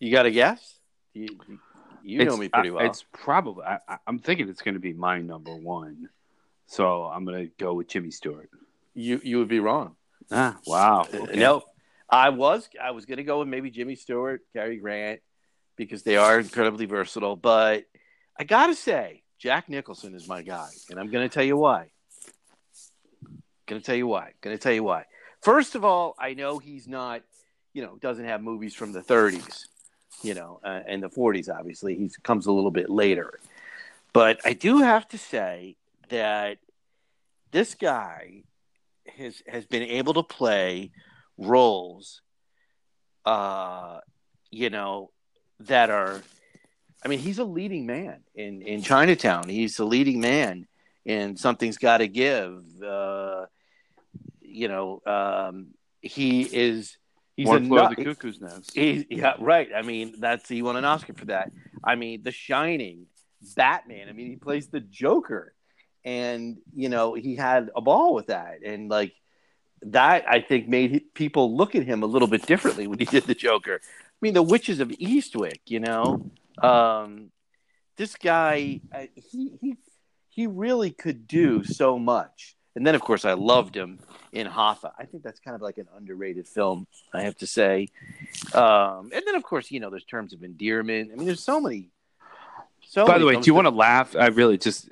You 0.01 0.11
got 0.11 0.27
a 0.27 0.31
guess? 0.31 0.79
You, 1.15 1.29
you- 1.49 1.59
you 2.03 2.19
know 2.19 2.23
It's- 2.25 2.39
me 2.39 2.49
pretty 2.49 2.69
I- 2.69 2.73
well. 2.73 2.87
It's 2.87 3.05
probably. 3.13 3.65
I, 3.65 3.79
I- 3.89 3.99
I'm 4.07 4.19
thinking 4.21 4.49
it's 4.49 4.63
going 4.63 4.75
to 4.75 4.81
be 4.81 4.93
my 4.93 5.21
number 5.21 5.55
one. 5.55 6.09
So 6.69 7.05
I'm 7.05 7.25
going 7.25 7.47
to 7.47 7.53
go 7.59 7.75
with 7.75 7.89
Jimmy 7.89 8.11
Stewart. 8.13 8.49
You 8.95 9.21
you 9.25 9.39
would 9.39 9.49
be 9.49 9.59
wrong. 9.61 9.97
Ah, 10.31 10.57
wow. 10.67 11.01
Uh, 11.13 11.17
Okay. 11.19 11.37
No, 11.39 11.63
I 12.09 12.29
was 12.31 12.69
I 12.81 12.93
was 12.93 13.07
going 13.07 13.17
to 13.19 13.25
go 13.25 13.41
with 13.41 13.49
maybe 13.49 13.71
Jimmy 13.71 13.97
Stewart, 13.97 14.43
Cary 14.53 14.77
Grant, 14.79 15.21
because 15.77 16.03
they 16.03 16.17
are 16.17 16.41
incredibly 16.41 16.87
versatile. 16.87 17.37
But 17.37 17.85
I 18.39 18.45
got 18.45 18.67
to 18.67 18.75
say, 18.75 19.23
Jack 19.39 19.69
Nicholson 19.69 20.15
is 20.15 20.27
my 20.27 20.43
guy, 20.43 20.69
and 20.91 20.99
I'm 20.99 21.11
to 21.11 21.29
tell 21.29 21.45
you 21.45 21.57
why. 21.57 21.89
To 23.69 23.81
tell 23.81 23.97
you 23.97 24.07
why. 24.07 24.33
To 24.43 24.59
tell 24.59 24.73
you 24.73 24.85
why. 24.85 25.05
First 25.43 25.75
of 25.75 25.85
all, 25.85 26.15
I 26.19 26.35
know 26.35 26.59
he's 26.59 26.89
not, 26.89 27.23
you 27.73 27.83
know, 27.83 27.97
doesn't 28.01 28.25
have 28.25 28.43
movies 28.43 28.75
from 28.75 28.93
the 28.93 29.01
30s, 29.01 29.67
you 30.23 30.35
know, 30.35 30.61
uh, 30.65 30.81
and 30.87 31.03
the 31.03 31.09
40s. 31.09 31.49
Obviously, 31.55 31.95
he 31.95 32.11
comes 32.23 32.47
a 32.47 32.53
little 32.53 32.71
bit 32.71 32.89
later. 32.89 33.39
But 34.13 34.41
I 34.45 34.55
do 34.55 34.79
have 34.79 35.07
to 35.09 35.19
say 35.19 35.77
that 36.09 36.59
this 37.51 37.75
guy 37.75 38.45
has 39.17 39.43
has 39.47 39.67
been 39.67 39.83
able 39.83 40.15
to 40.15 40.23
play 40.23 40.91
roles 41.39 42.23
uh 43.25 43.99
you 44.51 44.71
know 44.71 45.11
that 45.61 45.91
are 45.91 46.23
i 47.05 47.09
mean 47.09 47.19
he's 47.19 47.39
a 47.39 47.45
leading 47.45 47.87
man 47.87 48.21
in 48.35 48.63
in 48.63 48.83
chinatown 48.83 49.49
he's 49.49 49.79
a 49.79 49.85
leading 49.85 50.21
man 50.21 50.67
in 51.07 51.37
Something's 51.37 51.79
Got 51.79 51.99
to 51.99 52.09
Give. 52.09 52.63
Uh, 52.83 53.47
you 54.43 54.69
know, 54.69 55.01
um, 55.07 55.69
he 56.03 56.43
is. 56.43 56.99
He's 57.37 57.47
One 57.47 57.69
Flew 57.69 57.79
Over 57.79 57.95
the 57.95 58.05
Cuckoo's 58.05 58.41
Nest. 58.41 58.73
He's 58.75 59.05
yeah, 59.11 59.35
right. 59.39 59.69
I 59.75 59.83
mean, 59.83 60.15
that's 60.19 60.49
he 60.49 60.63
won 60.63 60.77
an 60.77 60.87
Oscar 60.87 61.13
for 61.13 61.27
that. 61.27 61.53
I 61.85 61.95
mean, 61.95 62.23
The 62.23 62.33
Shining, 62.33 63.07
Batman. 63.55 64.09
I 64.09 64.13
mean, 64.13 64.29
he 64.29 64.37
plays 64.37 64.69
the 64.69 64.81
Joker, 64.81 65.53
and 66.03 66.57
you 66.75 66.89
know, 66.89 67.13
he 67.13 67.37
had 67.37 67.71
a 67.77 67.83
ball 67.83 68.15
with 68.15 68.29
that, 68.29 68.63
and 68.65 68.89
like 68.89 69.13
that, 69.83 70.25
I 70.27 70.41
think 70.41 70.67
made 70.67 71.13
people 71.13 71.55
look 71.55 71.75
at 71.75 71.83
him 71.83 72.03
a 72.03 72.07
little 72.07 72.29
bit 72.29 72.47
differently 72.47 72.87
when 72.87 72.99
he 72.99 73.05
did 73.05 73.25
the 73.25 73.35
Joker. 73.35 73.83
I 74.17 74.21
mean, 74.23 74.35
the 74.35 74.43
Witches 74.43 74.81
of 74.81 74.89
Eastwick. 74.89 75.61
You 75.67 75.81
know, 75.81 76.31
um, 76.63 77.31
this 77.97 78.17
guy, 78.17 78.81
uh, 78.93 79.07
he 79.15 79.59
he 79.61 79.77
he 80.29 80.47
really 80.47 80.91
could 80.91 81.27
do 81.27 81.65
so 81.65 81.99
much. 81.99 82.57
And 82.75 82.87
then, 82.87 82.95
of 82.95 83.01
course, 83.01 83.25
I 83.25 83.33
loved 83.33 83.75
him 83.75 84.01
in 84.33 84.47
Hoffa. 84.47 84.93
I 84.99 85.07
think 85.07 85.23
that's 85.23 85.41
kind 85.41 85.55
of 85.55 85.63
like 85.63 85.79
an 85.79 85.89
underrated 85.97 86.47
film, 86.47 86.87
I 87.15 87.23
have 87.23 87.35
to 87.39 87.47
say. 87.47 87.89
Um, 88.53 89.11
and 89.15 89.23
then, 89.27 89.35
of 89.35 89.43
course, 89.43 89.71
you 89.71 89.81
know, 89.81 89.89
there's 89.89 90.05
terms 90.05 90.35
of 90.35 90.45
endearment. 90.45 91.11
I 91.11 91.17
mean, 91.17 91.25
there's 91.25 91.43
so 91.43 91.59
many. 91.59 91.89
So 92.87 93.07
By 93.07 93.17
the 93.17 93.25
way, 93.25 93.33
do 93.33 93.39
you 93.39 93.45
that- 93.45 93.55
want 93.55 93.65
to 93.65 93.71
laugh? 93.71 94.15
I 94.15 94.27
really 94.27 94.59
just, 94.59 94.91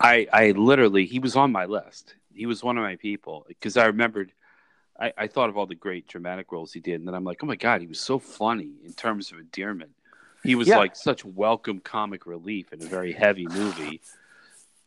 I, 0.00 0.26
I 0.32 0.50
literally, 0.50 1.06
he 1.06 1.20
was 1.20 1.36
on 1.36 1.52
my 1.52 1.66
list. 1.66 2.16
He 2.34 2.46
was 2.46 2.64
one 2.64 2.76
of 2.76 2.82
my 2.82 2.96
people 2.96 3.44
because 3.46 3.76
I 3.76 3.86
remembered, 3.86 4.32
I, 4.98 5.12
I 5.16 5.26
thought 5.28 5.48
of 5.48 5.56
all 5.56 5.66
the 5.66 5.74
great 5.74 6.08
dramatic 6.08 6.50
roles 6.50 6.72
he 6.72 6.80
did, 6.80 6.94
and 6.94 7.06
then 7.06 7.14
I'm 7.14 7.24
like, 7.24 7.42
oh 7.42 7.46
my 7.46 7.56
god, 7.56 7.80
he 7.80 7.86
was 7.86 8.00
so 8.00 8.18
funny 8.18 8.72
in 8.84 8.92
terms 8.92 9.30
of 9.30 9.38
endearment. 9.38 9.90
He 10.42 10.54
was 10.54 10.68
Yeah. 10.68 10.78
like 10.78 10.96
such 10.96 11.24
welcome 11.24 11.80
comic 11.80 12.26
relief 12.26 12.72
in 12.72 12.82
a 12.82 12.86
very 12.86 13.12
heavy 13.12 13.46
movie, 13.46 14.00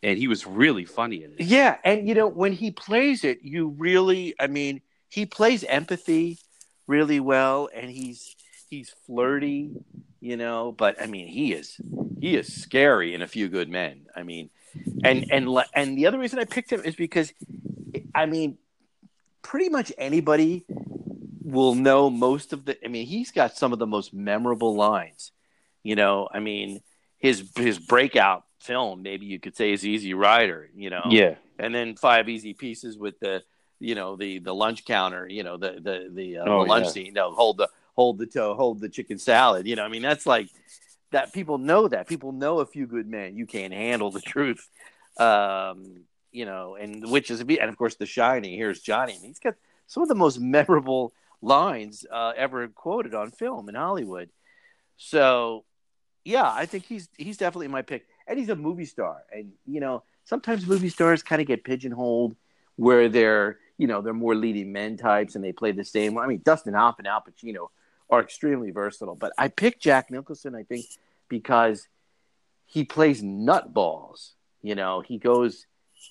and 0.04 0.18
he 0.18 0.28
was 0.28 0.46
really 0.46 0.86
funny 0.86 1.24
in 1.24 1.32
it. 1.32 1.42
Yeah, 1.42 1.78
and 1.84 2.08
you 2.08 2.14
know 2.14 2.28
when 2.28 2.54
he 2.54 2.72
plays 2.72 3.24
it, 3.24 3.40
you 3.44 3.70
really, 3.70 4.34
I 4.40 4.48
mean, 4.48 4.82
he 5.10 5.26
plays 5.26 5.64
empathy 5.64 6.40
really 6.88 7.20
well, 7.20 7.70
and 7.74 7.90
he's 7.90 8.36
he's 8.70 8.90
flirty, 9.06 9.72
you 10.20 10.38
know. 10.38 10.72
But 10.72 11.02
I 11.02 11.06
mean, 11.06 11.28
he 11.28 11.54
is 11.54 11.78
he 12.20 12.36
is 12.36 12.52
scary 12.54 13.14
in 13.14 13.22
A 13.22 13.28
Few 13.28 13.48
Good 13.48 13.70
Men. 13.70 14.08
I 14.16 14.24
mean, 14.24 14.50
and 15.04 15.26
and 15.32 15.48
and 15.74 15.98
the 15.98 16.08
other 16.08 16.20
reason 16.20 16.40
I 16.40 16.46
picked 16.46 16.72
him 16.72 16.82
is 16.84 16.96
because, 16.96 17.34
I 18.16 18.26
mean, 18.26 18.58
pretty 19.42 19.70
much 19.70 19.92
anybody 19.98 20.66
will 21.44 21.76
know 21.76 22.10
most 22.10 22.54
of 22.54 22.66
the. 22.66 22.78
I 22.84 22.88
mean, 22.88 23.06
he's 23.08 23.32
got 23.32 23.58
some 23.58 23.74
of 23.74 23.80
the 23.80 23.88
most 23.88 24.14
memorable 24.14 24.76
lines. 24.76 25.32
You 25.84 25.96
know, 25.96 26.28
I 26.32 26.40
mean, 26.40 26.82
his 27.18 27.50
his 27.56 27.80
breakout 27.80 28.44
film, 28.60 29.02
maybe 29.02 29.26
you 29.26 29.40
could 29.40 29.56
say, 29.56 29.72
is 29.72 29.86
Easy 29.86 30.14
Rider. 30.14 30.70
You 30.76 30.90
know, 30.92 31.04
Yeah, 31.10 31.36
and 31.60 31.74
then 31.74 31.96
five 31.96 32.30
easy 32.30 32.54
pieces 32.54 32.98
with 32.98 33.20
the 33.20 33.44
you 33.80 33.96
know 33.96 34.16
the 34.16 34.38
the 34.40 34.54
lunch 34.54 34.86
counter 34.86 35.28
you 35.28 35.44
know 35.44 35.58
the 35.58 35.72
the 35.82 36.10
the, 36.14 36.38
uh, 36.38 36.46
Oh, 36.46 36.60
the 36.60 36.70
lunch 36.70 36.86
yeah. 36.86 36.92
scene 36.92 37.14
no 37.14 37.32
hold 37.32 37.58
the 37.58 37.68
hold 37.96 38.20
the 38.20 38.28
toe 38.28 38.54
hold 38.54 38.80
the 38.80 38.88
chicken 38.88 39.18
salad 39.18 39.66
you 39.68 39.76
know 39.76 39.84
i 39.84 39.88
mean 39.88 40.04
that's 40.04 40.28
like 40.28 40.50
that 41.12 41.34
people 41.34 41.58
know 41.58 41.88
that 41.88 42.08
people 42.08 42.32
know 42.32 42.60
a 42.60 42.66
few 42.68 42.86
good 42.86 43.08
men 43.08 43.36
you 43.36 43.48
can't 43.48 43.74
handle 43.74 44.12
the 44.12 44.22
truth 44.22 44.70
um 45.18 46.02
you 46.32 46.46
know 46.46 46.76
and 46.76 47.10
which 47.10 47.30
is 47.30 47.40
and 47.42 47.52
of 47.52 47.78
course 47.78 47.96
the 47.96 48.06
shining 48.06 48.56
here's 48.56 48.80
johnny 48.80 49.18
he's 49.22 49.40
got 49.40 49.56
some 49.88 50.04
of 50.04 50.10
the 50.10 50.16
most 50.16 50.40
memorable 50.58 51.14
lines 51.42 52.06
uh, 52.12 52.34
ever 52.38 52.68
quoted 52.68 53.16
on 53.16 53.32
film 53.32 53.68
in 53.68 53.76
hollywood. 53.76 54.30
So 54.98 55.66
yeah 56.24 56.52
i 56.54 56.66
think 56.66 56.86
he's 56.86 57.10
he's 57.18 57.38
definitely 57.38 57.68
my 57.68 57.82
pick 57.82 58.06
and 58.28 58.38
he's 58.38 58.50
a 58.50 58.56
movie 58.56 58.86
star 58.86 59.24
and 59.34 59.52
you 59.66 59.80
know 59.80 60.04
sometimes 60.24 60.68
movie 60.68 60.90
stars 60.90 61.24
kind 61.24 61.42
of 61.42 61.48
get 61.48 61.64
pigeonholed 61.64 62.36
where 62.76 63.10
they're 63.10 63.58
you 63.78 63.88
know 63.88 64.02
they're 64.02 64.14
more 64.14 64.36
leading 64.36 64.72
men 64.72 64.98
types 64.98 65.36
and 65.36 65.44
they 65.44 65.52
play 65.52 65.72
the 65.72 65.84
same 65.84 66.18
i 66.18 66.28
mean 66.28 66.42
dustin 66.44 66.74
hoff 66.74 67.00
and 67.00 67.08
al 67.08 67.22
pacino 67.22 67.70
are 68.10 68.22
extremely 68.22 68.72
versatile 68.72 69.16
but 69.16 69.32
i 69.38 69.48
picked 69.48 69.82
jack 69.82 70.12
nicholson 70.12 70.54
i 70.54 70.64
think 70.64 70.86
because 71.28 71.88
he 72.66 72.84
plays 72.84 73.24
nutballs 73.24 74.34
you 74.62 74.76
know 74.76 75.02
he 75.02 75.18
goes 75.18 75.66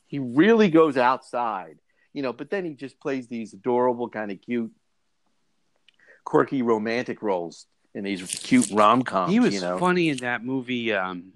he 0.06 0.18
really 0.18 0.68
goes 0.70 0.96
outside 0.96 1.78
you 2.12 2.22
know 2.22 2.32
but 2.32 2.50
then 2.50 2.64
he 2.64 2.74
just 2.74 2.98
plays 3.00 3.28
these 3.28 3.52
adorable 3.54 4.08
kind 4.08 4.30
of 4.30 4.40
cute 4.40 4.72
quirky 6.24 6.62
romantic 6.62 7.22
roles 7.22 7.66
in 7.94 8.04
these 8.04 8.22
cute 8.22 8.70
rom-coms 8.70 9.32
he 9.32 9.40
was 9.40 9.54
you 9.54 9.60
know 9.60 9.78
funny 9.78 10.08
in 10.08 10.18
that 10.18 10.44
movie. 10.44 10.92
Um, 10.92 11.32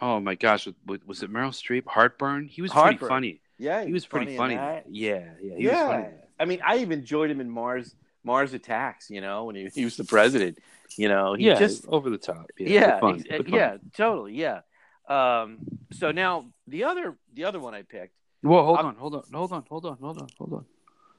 oh 0.00 0.20
my 0.20 0.34
gosh, 0.34 0.68
was, 0.86 0.98
was 1.06 1.22
it 1.22 1.32
Meryl 1.32 1.50
Streep? 1.50 1.86
Heartburn. 1.86 2.48
He 2.48 2.60
was 2.60 2.70
Heartburn. 2.70 2.98
pretty 2.98 3.08
funny. 3.08 3.40
yeah 3.58 3.84
He 3.84 3.92
was 3.92 4.06
pretty 4.06 4.36
funny. 4.36 4.54
in 4.54 4.60
in 4.60 4.66
that. 4.66 4.84
that. 4.84 4.94
Yeah, 4.94 5.24
yeah, 5.40 5.56
he 5.56 5.64
yeah. 5.64 5.70
was 5.70 5.94
funny. 5.94 6.14
I 6.38 6.44
mean, 6.44 6.60
I 6.66 6.78
even 6.78 7.00
enjoyed 7.00 7.30
him 7.30 7.40
in 7.40 7.48
Mars 7.48 7.94
Mars 8.24 8.52
Attacks. 8.52 9.08
You 9.10 9.20
know, 9.20 9.44
when 9.44 9.56
he, 9.56 9.68
he 9.74 9.84
was 9.84 9.96
the 9.96 10.04
president. 10.04 10.58
You 10.98 11.08
know, 11.08 11.32
he 11.32 11.46
yeah, 11.46 11.58
just 11.58 11.86
over 11.88 12.10
the 12.10 12.18
top. 12.18 12.50
Yeah, 12.58 12.68
yeah, 12.68 12.86
ex- 12.86 13.00
fun. 13.00 13.24
yeah, 13.46 13.76
totally, 13.96 14.34
yeah. 14.34 14.60
Um, 15.12 15.58
so 15.92 16.10
now 16.10 16.46
the 16.66 16.84
other 16.84 17.16
the 17.34 17.44
other 17.44 17.60
one 17.60 17.74
I 17.74 17.82
picked. 17.82 18.14
Well, 18.42 18.64
hold 18.64 18.78
I'm- 18.78 18.86
on, 18.86 18.96
hold 18.96 19.14
on, 19.14 19.22
hold 19.32 19.52
on, 19.52 19.64
hold 19.68 19.86
on, 19.86 19.96
hold 20.00 20.18
on, 20.22 20.28
hold 20.38 20.52
on. 20.54 20.64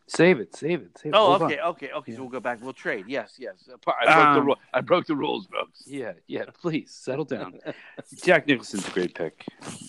Save 0.07 0.41
it, 0.41 0.53
save 0.53 0.81
it, 0.81 0.97
save 0.97 1.13
it. 1.13 1.15
Oh, 1.15 1.27
hold 1.37 1.43
okay, 1.43 1.59
on. 1.59 1.69
okay, 1.69 1.89
okay. 1.91 2.11
Yeah. 2.11 2.17
So 2.17 2.23
we'll 2.23 2.31
go 2.31 2.41
back. 2.41 2.61
We'll 2.61 2.73
trade. 2.73 3.05
Yes, 3.07 3.35
yes. 3.39 3.69
I 3.69 3.77
broke 3.85 3.95
the 4.05 4.39
Um, 4.41 4.45
rule. 4.45 4.57
I 4.73 4.81
broke 4.81 5.05
the 5.07 5.15
rules, 5.15 5.47
folks. 5.47 5.83
Yeah, 5.87 6.11
yeah. 6.27 6.43
Please 6.61 6.91
settle 6.91 7.23
down. 7.23 7.57
Jack 8.21 8.45
Nicholson's 8.45 8.85
a 8.85 8.91
great 8.91 9.15
pick. 9.15 9.45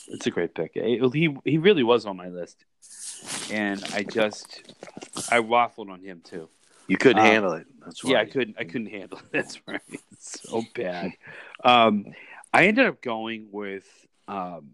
It's 0.08 0.26
a 0.28 0.30
great 0.30 0.54
pick. 0.54 0.70
He 0.74 1.36
he 1.44 1.58
really 1.58 1.82
was 1.82 2.06
on 2.06 2.16
my 2.16 2.28
list, 2.28 2.64
and 3.50 3.82
I 3.92 4.04
just 4.04 4.62
I 5.30 5.40
waffled 5.40 5.90
on 5.90 6.00
him 6.00 6.20
too. 6.22 6.48
You 6.86 6.96
couldn't 6.96 7.18
Um, 7.20 7.26
handle 7.26 7.52
it. 7.54 7.66
That's 7.84 8.04
Yeah, 8.04 8.20
I 8.20 8.26
couldn't. 8.26 8.56
I 8.58 8.64
couldn't 8.64 8.90
handle 8.98 9.18
it. 9.18 9.24
That's 9.32 9.66
right. 9.66 9.80
It's 10.12 10.42
so 10.48 10.62
bad. 10.76 11.10
Um, 11.64 12.06
I 12.54 12.66
ended 12.66 12.86
up 12.86 13.02
going 13.02 13.48
with 13.50 13.84
um, 14.28 14.70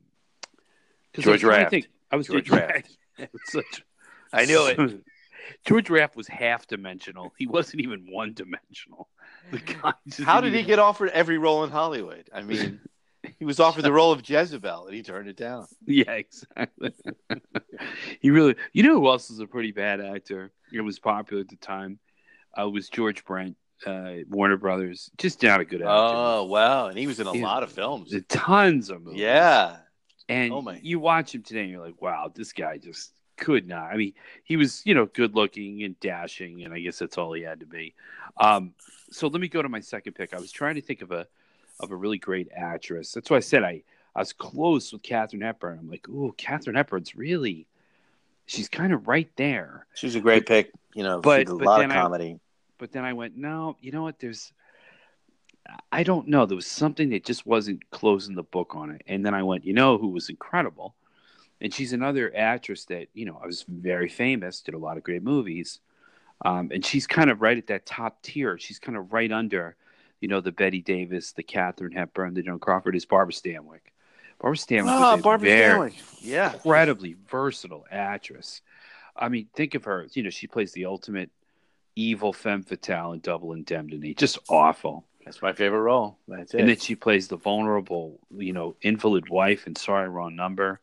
'cause 1.14 1.24
I 1.24 1.36
George 1.36 1.40
trying 1.40 1.52
to 1.56 1.58
Raft. 1.62 1.70
think- 1.70 1.86
I 2.10 2.16
was 2.16 2.26
George 2.26 2.48
thinking- 2.48 2.68
Raft. 3.18 3.38
Such- 3.46 3.84
I 4.32 4.44
knew 4.44 4.66
it. 4.66 5.00
George 5.66 5.90
Raft 5.90 6.14
was 6.14 6.28
half 6.28 6.66
dimensional. 6.68 7.32
He 7.36 7.46
wasn't 7.46 7.82
even 7.82 8.06
one 8.08 8.34
dimensional. 8.34 9.08
The 9.50 9.58
guy 9.58 9.92
just 10.06 10.20
How 10.22 10.40
didn't 10.40 10.58
he 10.58 10.62
get 10.64 10.78
offered 10.78 11.08
every 11.10 11.38
role 11.38 11.64
in 11.64 11.70
Hollywood? 11.70 12.28
I 12.32 12.42
mean, 12.42 12.80
he 13.38 13.44
was 13.44 13.58
offered 13.58 13.82
the 13.82 13.92
role 13.92 14.12
of 14.12 14.28
Jezebel 14.28 14.86
and 14.86 14.94
he 14.94 15.02
turned 15.02 15.28
it 15.28 15.36
down. 15.36 15.66
Yeah, 15.86 16.12
exactly. 16.12 16.92
he 18.20 18.30
really. 18.30 18.54
You 18.72 18.84
know 18.84 18.94
who 19.00 19.08
else 19.08 19.28
was 19.30 19.40
a 19.40 19.46
pretty 19.46 19.72
bad 19.72 20.00
actor? 20.00 20.52
It 20.72 20.82
was 20.82 20.98
popular 21.00 21.40
at 21.42 21.48
the 21.48 21.56
time. 21.56 21.98
Uh, 22.56 22.68
was 22.70 22.88
George 22.88 23.24
Brent, 23.24 23.56
uh, 23.86 24.12
Warner 24.28 24.56
Brothers. 24.56 25.10
Just 25.18 25.42
not 25.42 25.60
a 25.60 25.64
good 25.64 25.80
actor. 25.82 25.90
Oh 25.92 26.44
wow! 26.44 26.86
And 26.88 26.98
he 26.98 27.06
was 27.06 27.20
in 27.20 27.26
a 27.26 27.34
Yeah. 27.34 27.42
lot 27.44 27.62
of 27.62 27.72
films. 27.72 28.14
Tons 28.28 28.90
of 28.90 29.02
movies. 29.02 29.20
Yeah. 29.20 29.76
And 30.28 30.52
Oh, 30.52 30.62
my. 30.62 30.78
you 30.82 31.00
watch 31.00 31.34
him 31.34 31.42
today 31.42 31.62
and 31.62 31.70
you're 31.70 31.84
like, 31.84 32.00
wow, 32.00 32.30
this 32.32 32.52
guy 32.52 32.78
just 32.78 33.12
could 33.36 33.66
not. 33.66 33.90
I 33.92 33.96
mean, 33.96 34.12
he 34.44 34.56
was, 34.56 34.80
you 34.86 34.94
know, 34.94 35.06
good 35.06 35.34
looking 35.34 35.82
and 35.82 35.98
dashing, 35.98 36.62
and 36.62 36.72
I 36.72 36.78
guess 36.78 36.98
that's 37.00 37.18
all 37.18 37.32
he 37.32 37.42
had 37.42 37.58
to 37.60 37.66
be. 37.66 37.94
Um, 38.36 38.74
so 39.10 39.26
let 39.26 39.40
me 39.40 39.48
go 39.48 39.60
to 39.60 39.68
my 39.68 39.80
second 39.80 40.12
pick. 40.12 40.32
I 40.32 40.38
was 40.38 40.52
trying 40.52 40.76
to 40.76 40.82
think 40.82 41.02
of 41.02 41.10
a 41.10 41.26
of 41.80 41.90
a 41.90 41.96
really 41.96 42.18
great 42.18 42.48
actress. 42.54 43.10
That's 43.12 43.28
why 43.30 43.38
I 43.38 43.40
said 43.40 43.64
I, 43.64 43.82
I 44.14 44.20
was 44.20 44.32
close 44.32 44.92
with 44.92 45.02
Katharine 45.02 45.42
Hepburn. 45.42 45.78
I'm 45.80 45.90
like, 45.90 46.08
ooh, 46.08 46.32
Katharine 46.36 46.76
Hepburn's 46.76 47.16
really 47.16 47.66
she's 48.46 48.68
kind 48.68 48.92
of 48.92 49.08
right 49.08 49.28
there. 49.36 49.86
She's 49.94 50.14
a 50.16 50.20
great 50.20 50.44
pick. 50.46 50.70
You 50.94 51.02
know, 51.04 51.20
But- 51.20 51.40
she 51.40 51.44
did 51.44 51.52
a 51.54 51.56
but 51.56 51.64
lot 51.66 51.80
of 51.84 51.88
then 51.88 51.96
I- 51.98 52.02
comedy. 52.02 52.38
But 52.80 52.92
then 52.92 53.04
I 53.04 53.12
went, 53.12 53.36
no, 53.36 53.76
you 53.80 53.92
know 53.92 54.02
what? 54.02 54.18
There's, 54.18 54.52
I 55.92 56.02
don't 56.02 56.28
know. 56.28 56.46
There 56.46 56.56
was 56.56 56.66
something 56.66 57.10
that 57.10 57.26
just 57.26 57.46
wasn't 57.46 57.88
closing 57.90 58.34
the 58.34 58.42
book 58.42 58.74
on 58.74 58.90
it. 58.90 59.02
And 59.06 59.24
then 59.24 59.34
I 59.34 59.42
went, 59.42 59.66
you 59.66 59.74
know, 59.74 59.98
who 59.98 60.08
was 60.08 60.30
incredible, 60.30 60.96
and 61.60 61.72
she's 61.72 61.92
another 61.92 62.32
actress 62.34 62.86
that 62.86 63.08
you 63.12 63.26
know 63.26 63.38
I 63.40 63.46
was 63.46 63.66
very 63.68 64.08
famous, 64.08 64.62
did 64.62 64.74
a 64.74 64.78
lot 64.78 64.96
of 64.96 65.02
great 65.02 65.22
movies, 65.22 65.80
um, 66.42 66.70
and 66.72 66.84
she's 66.84 67.06
kind 67.06 67.28
of 67.28 67.42
right 67.42 67.58
at 67.58 67.66
that 67.66 67.84
top 67.84 68.22
tier. 68.22 68.58
She's 68.58 68.78
kind 68.78 68.96
of 68.96 69.12
right 69.12 69.30
under, 69.30 69.76
you 70.20 70.28
know, 70.28 70.40
the 70.40 70.52
Bette 70.52 70.80
Davis, 70.80 71.32
the 71.32 71.42
Katharine 71.42 71.92
Hepburn, 71.92 72.32
the 72.32 72.42
Joan 72.42 72.58
Crawford 72.58 72.96
is 72.96 73.04
Barbara 73.04 73.34
Stanwyck. 73.34 73.92
Barbara 74.40 74.56
Stanwyck 74.56 75.18
a 75.18 75.22
Barbara 75.22 75.48
very, 75.48 75.90
Stanwyck. 75.90 76.18
Yeah. 76.22 76.54
incredibly 76.54 77.16
versatile 77.30 77.84
actress. 77.90 78.62
I 79.14 79.28
mean, 79.28 79.48
think 79.54 79.74
of 79.74 79.84
her. 79.84 80.06
You 80.14 80.22
know, 80.22 80.30
she 80.30 80.46
plays 80.46 80.72
the 80.72 80.86
ultimate 80.86 81.30
evil 82.00 82.32
femme 82.32 82.62
fatale 82.62 83.12
in 83.12 83.20
Double 83.20 83.52
Indemnity. 83.52 84.14
Just 84.14 84.38
awful. 84.48 85.04
That's 85.24 85.42
my 85.42 85.52
favorite 85.52 85.80
role. 85.80 86.18
That's 86.26 86.54
it. 86.54 86.60
And 86.60 86.68
then 86.68 86.78
she 86.78 86.94
plays 86.94 87.28
the 87.28 87.36
vulnerable, 87.36 88.18
you 88.36 88.52
know, 88.52 88.74
invalid 88.82 89.28
wife 89.28 89.66
in 89.66 89.76
Sorry 89.76 90.08
Wrong 90.08 90.34
Number. 90.34 90.80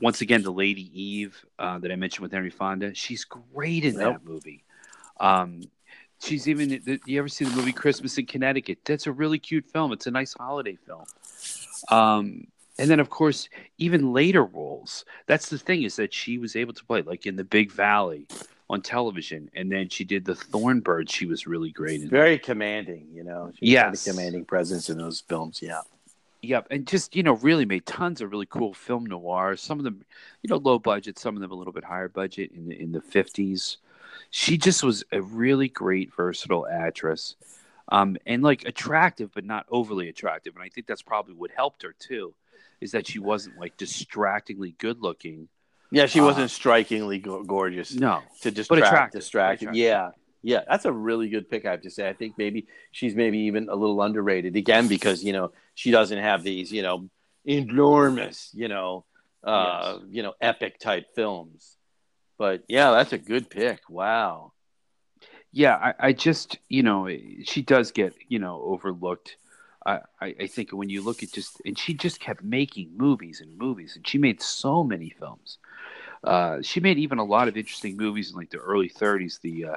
Once 0.00 0.20
again, 0.20 0.42
the 0.42 0.52
Lady 0.52 0.90
Eve 0.92 1.36
uh, 1.58 1.78
that 1.78 1.90
I 1.90 1.96
mentioned 1.96 2.22
with 2.22 2.32
Henry 2.32 2.50
Fonda. 2.50 2.94
She's 2.94 3.24
great 3.24 3.84
in 3.84 3.94
Yep. 3.94 4.02
that 4.12 4.24
movie. 4.24 4.64
Um, 5.20 5.62
she's 6.20 6.48
even. 6.48 7.00
You 7.06 7.18
ever 7.18 7.28
see 7.28 7.44
the 7.44 7.56
movie 7.56 7.72
Christmas 7.72 8.18
in 8.18 8.26
Connecticut? 8.26 8.78
That's 8.84 9.06
a 9.06 9.12
really 9.12 9.38
cute 9.38 9.66
film. 9.66 9.92
It's 9.92 10.06
a 10.06 10.10
nice 10.10 10.34
holiday 10.34 10.76
film. 10.86 11.04
Um, 11.90 12.46
And 12.80 12.88
then, 12.88 13.00
of 13.00 13.10
course, 13.10 13.48
even 13.78 14.12
later 14.12 14.44
roles. 14.44 15.04
That's 15.26 15.48
the 15.48 15.58
thing 15.58 15.82
is 15.82 15.96
that 15.96 16.14
she 16.14 16.38
was 16.38 16.54
able 16.54 16.74
to 16.74 16.84
play 16.84 17.02
like 17.02 17.26
in 17.26 17.34
the 17.34 17.42
Big 17.44 17.72
Valley 17.72 18.26
on 18.70 18.82
television, 18.82 19.50
and 19.54 19.72
then 19.72 19.88
she 19.88 20.04
did 20.04 20.24
the 20.24 20.34
Thornbird. 20.34 21.10
She 21.10 21.26
was 21.26 21.46
really 21.46 21.70
great 21.70 22.02
in. 22.02 22.08
Very 22.08 22.38
commanding, 22.38 23.08
you 23.12 23.24
know. 23.24 23.50
She 23.58 23.66
Yes. 23.66 24.04
had 24.04 24.12
a 24.12 24.16
commanding 24.16 24.44
presence 24.44 24.90
in 24.90 24.98
those 24.98 25.20
films. 25.20 25.60
Yeah. 25.62 25.80
Yep, 26.42 26.68
and 26.70 26.86
just 26.86 27.16
you 27.16 27.22
know, 27.24 27.32
really 27.34 27.64
made 27.64 27.84
tons 27.84 28.20
of 28.20 28.30
really 28.30 28.46
cool 28.46 28.72
film 28.72 29.06
noirs. 29.06 29.60
Some 29.60 29.78
of 29.78 29.84
them, 29.84 30.04
you 30.42 30.48
know, 30.48 30.56
low 30.56 30.78
budget. 30.78 31.18
Some 31.18 31.34
of 31.34 31.40
them 31.40 31.50
a 31.50 31.54
little 31.54 31.72
bit 31.72 31.82
higher 31.84 32.08
budget 32.08 32.52
in 32.52 32.68
the 32.68 32.80
in 32.80 32.92
the 32.92 33.00
fifties. 33.00 33.78
She 34.30 34.56
just 34.58 34.84
was 34.84 35.02
a 35.10 35.20
really 35.20 35.68
great, 35.68 36.14
versatile 36.14 36.66
actress, 36.70 37.34
um, 37.88 38.16
and 38.26 38.42
like 38.42 38.64
attractive, 38.66 39.30
but 39.34 39.44
not 39.44 39.66
overly 39.68 40.08
attractive. 40.08 40.54
And 40.54 40.62
I 40.62 40.68
think 40.68 40.86
that's 40.86 41.02
probably 41.02 41.34
what 41.34 41.50
helped 41.50 41.82
her 41.82 41.94
too, 41.98 42.34
is 42.80 42.92
that 42.92 43.06
she 43.06 43.18
wasn't 43.18 43.58
like 43.58 43.76
distractingly 43.76 44.76
good 44.78 45.00
looking. 45.00 45.48
Yeah, 45.90 46.06
she 46.06 46.20
Uh, 46.20 46.24
wasn't 46.26 46.50
strikingly 46.50 47.18
go- 47.18 47.42
gorgeous 47.44 47.94
No, 47.94 48.22
to 48.42 48.50
distract, 48.50 48.84
attractive, 48.86 49.20
distract. 49.20 49.62
attractive. 49.62 49.76
Yeah, 49.78 50.10
yeah, 50.42 50.62
that's 50.68 50.84
a 50.84 50.92
really 50.92 51.28
good 51.28 51.48
pick. 51.48 51.64
I 51.64 51.70
have 51.72 51.82
to 51.82 51.90
say. 51.90 52.08
I 52.08 52.12
think 52.12 52.36
maybe 52.36 52.66
she's 52.92 53.14
maybe 53.14 53.38
even 53.48 53.68
a 53.68 53.74
little 53.74 54.00
underrated 54.02 54.54
again 54.56 54.86
because 54.88 55.24
you 55.24 55.32
know 55.32 55.52
she 55.74 55.90
doesn't 55.90 56.18
have 56.18 56.42
these 56.42 56.70
you 56.72 56.82
know 56.82 57.08
enormous 57.44 58.50
you 58.54 58.68
know 58.68 59.04
uh 59.44 59.98
Yes. 60.00 60.08
you 60.10 60.22
know 60.22 60.34
epic 60.40 60.78
type 60.78 61.06
films. 61.14 61.76
But 62.38 62.62
yeah, 62.68 62.90
that's 62.92 63.12
a 63.12 63.18
good 63.18 63.50
pick. 63.50 63.80
Wow. 63.88 64.52
yeah, 65.52 65.74
I, 65.76 65.94
I 66.08 66.12
just 66.12 66.58
you 66.68 66.82
know 66.82 67.08
she 67.44 67.62
does 67.62 67.92
get 67.92 68.14
you 68.28 68.38
know 68.38 68.60
overlooked. 68.62 69.36
I, 69.86 70.00
I 70.20 70.34
I 70.40 70.46
think 70.48 70.70
when 70.72 70.88
you 70.90 71.00
look 71.02 71.22
at 71.22 71.32
just 71.32 71.60
and 71.64 71.78
she 71.78 71.94
just 71.94 72.20
kept 72.20 72.42
making 72.44 72.96
movies 72.96 73.40
and 73.40 73.56
movies 73.56 73.96
and 73.96 74.06
she 74.06 74.18
made 74.18 74.42
so 74.42 74.84
many 74.84 75.10
films. 75.10 75.58
Uh, 76.24 76.60
she 76.62 76.80
made 76.80 76.98
even 76.98 77.18
a 77.18 77.24
lot 77.24 77.48
of 77.48 77.56
interesting 77.56 77.96
movies 77.96 78.30
in 78.30 78.36
like 78.36 78.50
the 78.50 78.58
early 78.58 78.88
30s, 78.88 79.40
the 79.40 79.64
uh, 79.64 79.76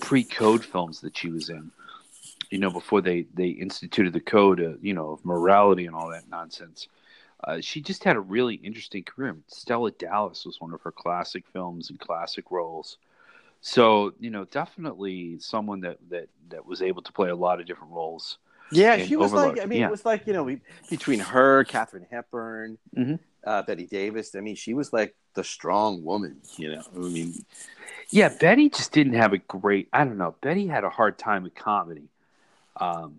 pre-code 0.00 0.64
films 0.64 1.00
that 1.00 1.16
she 1.16 1.28
was 1.28 1.48
in. 1.50 1.70
You 2.50 2.58
know, 2.58 2.70
before 2.70 3.00
they 3.00 3.26
they 3.34 3.48
instituted 3.48 4.12
the 4.12 4.20
code, 4.20 4.60
uh, 4.60 4.74
you 4.82 4.92
know, 4.92 5.12
of 5.12 5.24
morality 5.24 5.86
and 5.86 5.94
all 5.94 6.10
that 6.10 6.28
nonsense. 6.28 6.88
Uh, 7.44 7.60
she 7.60 7.80
just 7.80 8.04
had 8.04 8.16
a 8.16 8.20
really 8.20 8.54
interesting 8.56 9.02
career. 9.02 9.36
Stella 9.48 9.90
Dallas 9.90 10.44
was 10.44 10.60
one 10.60 10.72
of 10.72 10.80
her 10.82 10.92
classic 10.92 11.44
films 11.52 11.90
and 11.90 11.98
classic 11.98 12.50
roles. 12.50 12.98
So 13.62 14.12
you 14.20 14.30
know, 14.30 14.44
definitely 14.44 15.38
someone 15.38 15.80
that 15.80 15.98
that 16.10 16.28
that 16.50 16.66
was 16.66 16.82
able 16.82 17.02
to 17.02 17.12
play 17.12 17.30
a 17.30 17.36
lot 17.36 17.60
of 17.60 17.66
different 17.66 17.92
roles. 17.92 18.38
Yeah, 18.70 18.98
she 18.98 19.16
was 19.16 19.32
Overlord, 19.32 19.56
like. 19.56 19.64
I 19.64 19.66
mean, 19.66 19.80
yeah. 19.80 19.88
it 19.88 19.90
was 19.90 20.04
like 20.04 20.26
you 20.26 20.32
know, 20.32 20.42
we, 20.44 20.60
between 20.90 21.20
her, 21.20 21.64
Katharine 21.64 22.06
Hepburn, 22.10 22.78
Mhm. 22.96 23.18
Uh, 23.44 23.62
Bette 23.62 23.86
Davis. 23.86 24.34
I 24.34 24.40
mean, 24.40 24.54
she 24.56 24.74
was 24.74 24.92
like 24.92 25.14
the 25.34 25.44
strong 25.44 26.04
woman. 26.04 26.36
You 26.56 26.76
know, 26.76 26.82
I 26.94 26.98
mean, 26.98 27.34
Yeah, 28.10 28.28
Bette 28.28 28.68
just 28.70 28.92
didn't 28.92 29.14
have 29.14 29.32
a 29.32 29.38
great. 29.38 29.88
I 29.92 30.04
don't 30.04 30.18
know. 30.18 30.34
Bette 30.40 30.66
had 30.66 30.84
a 30.84 30.90
hard 30.90 31.18
time 31.18 31.42
with 31.42 31.54
comedy. 31.54 32.08
Um, 32.76 33.14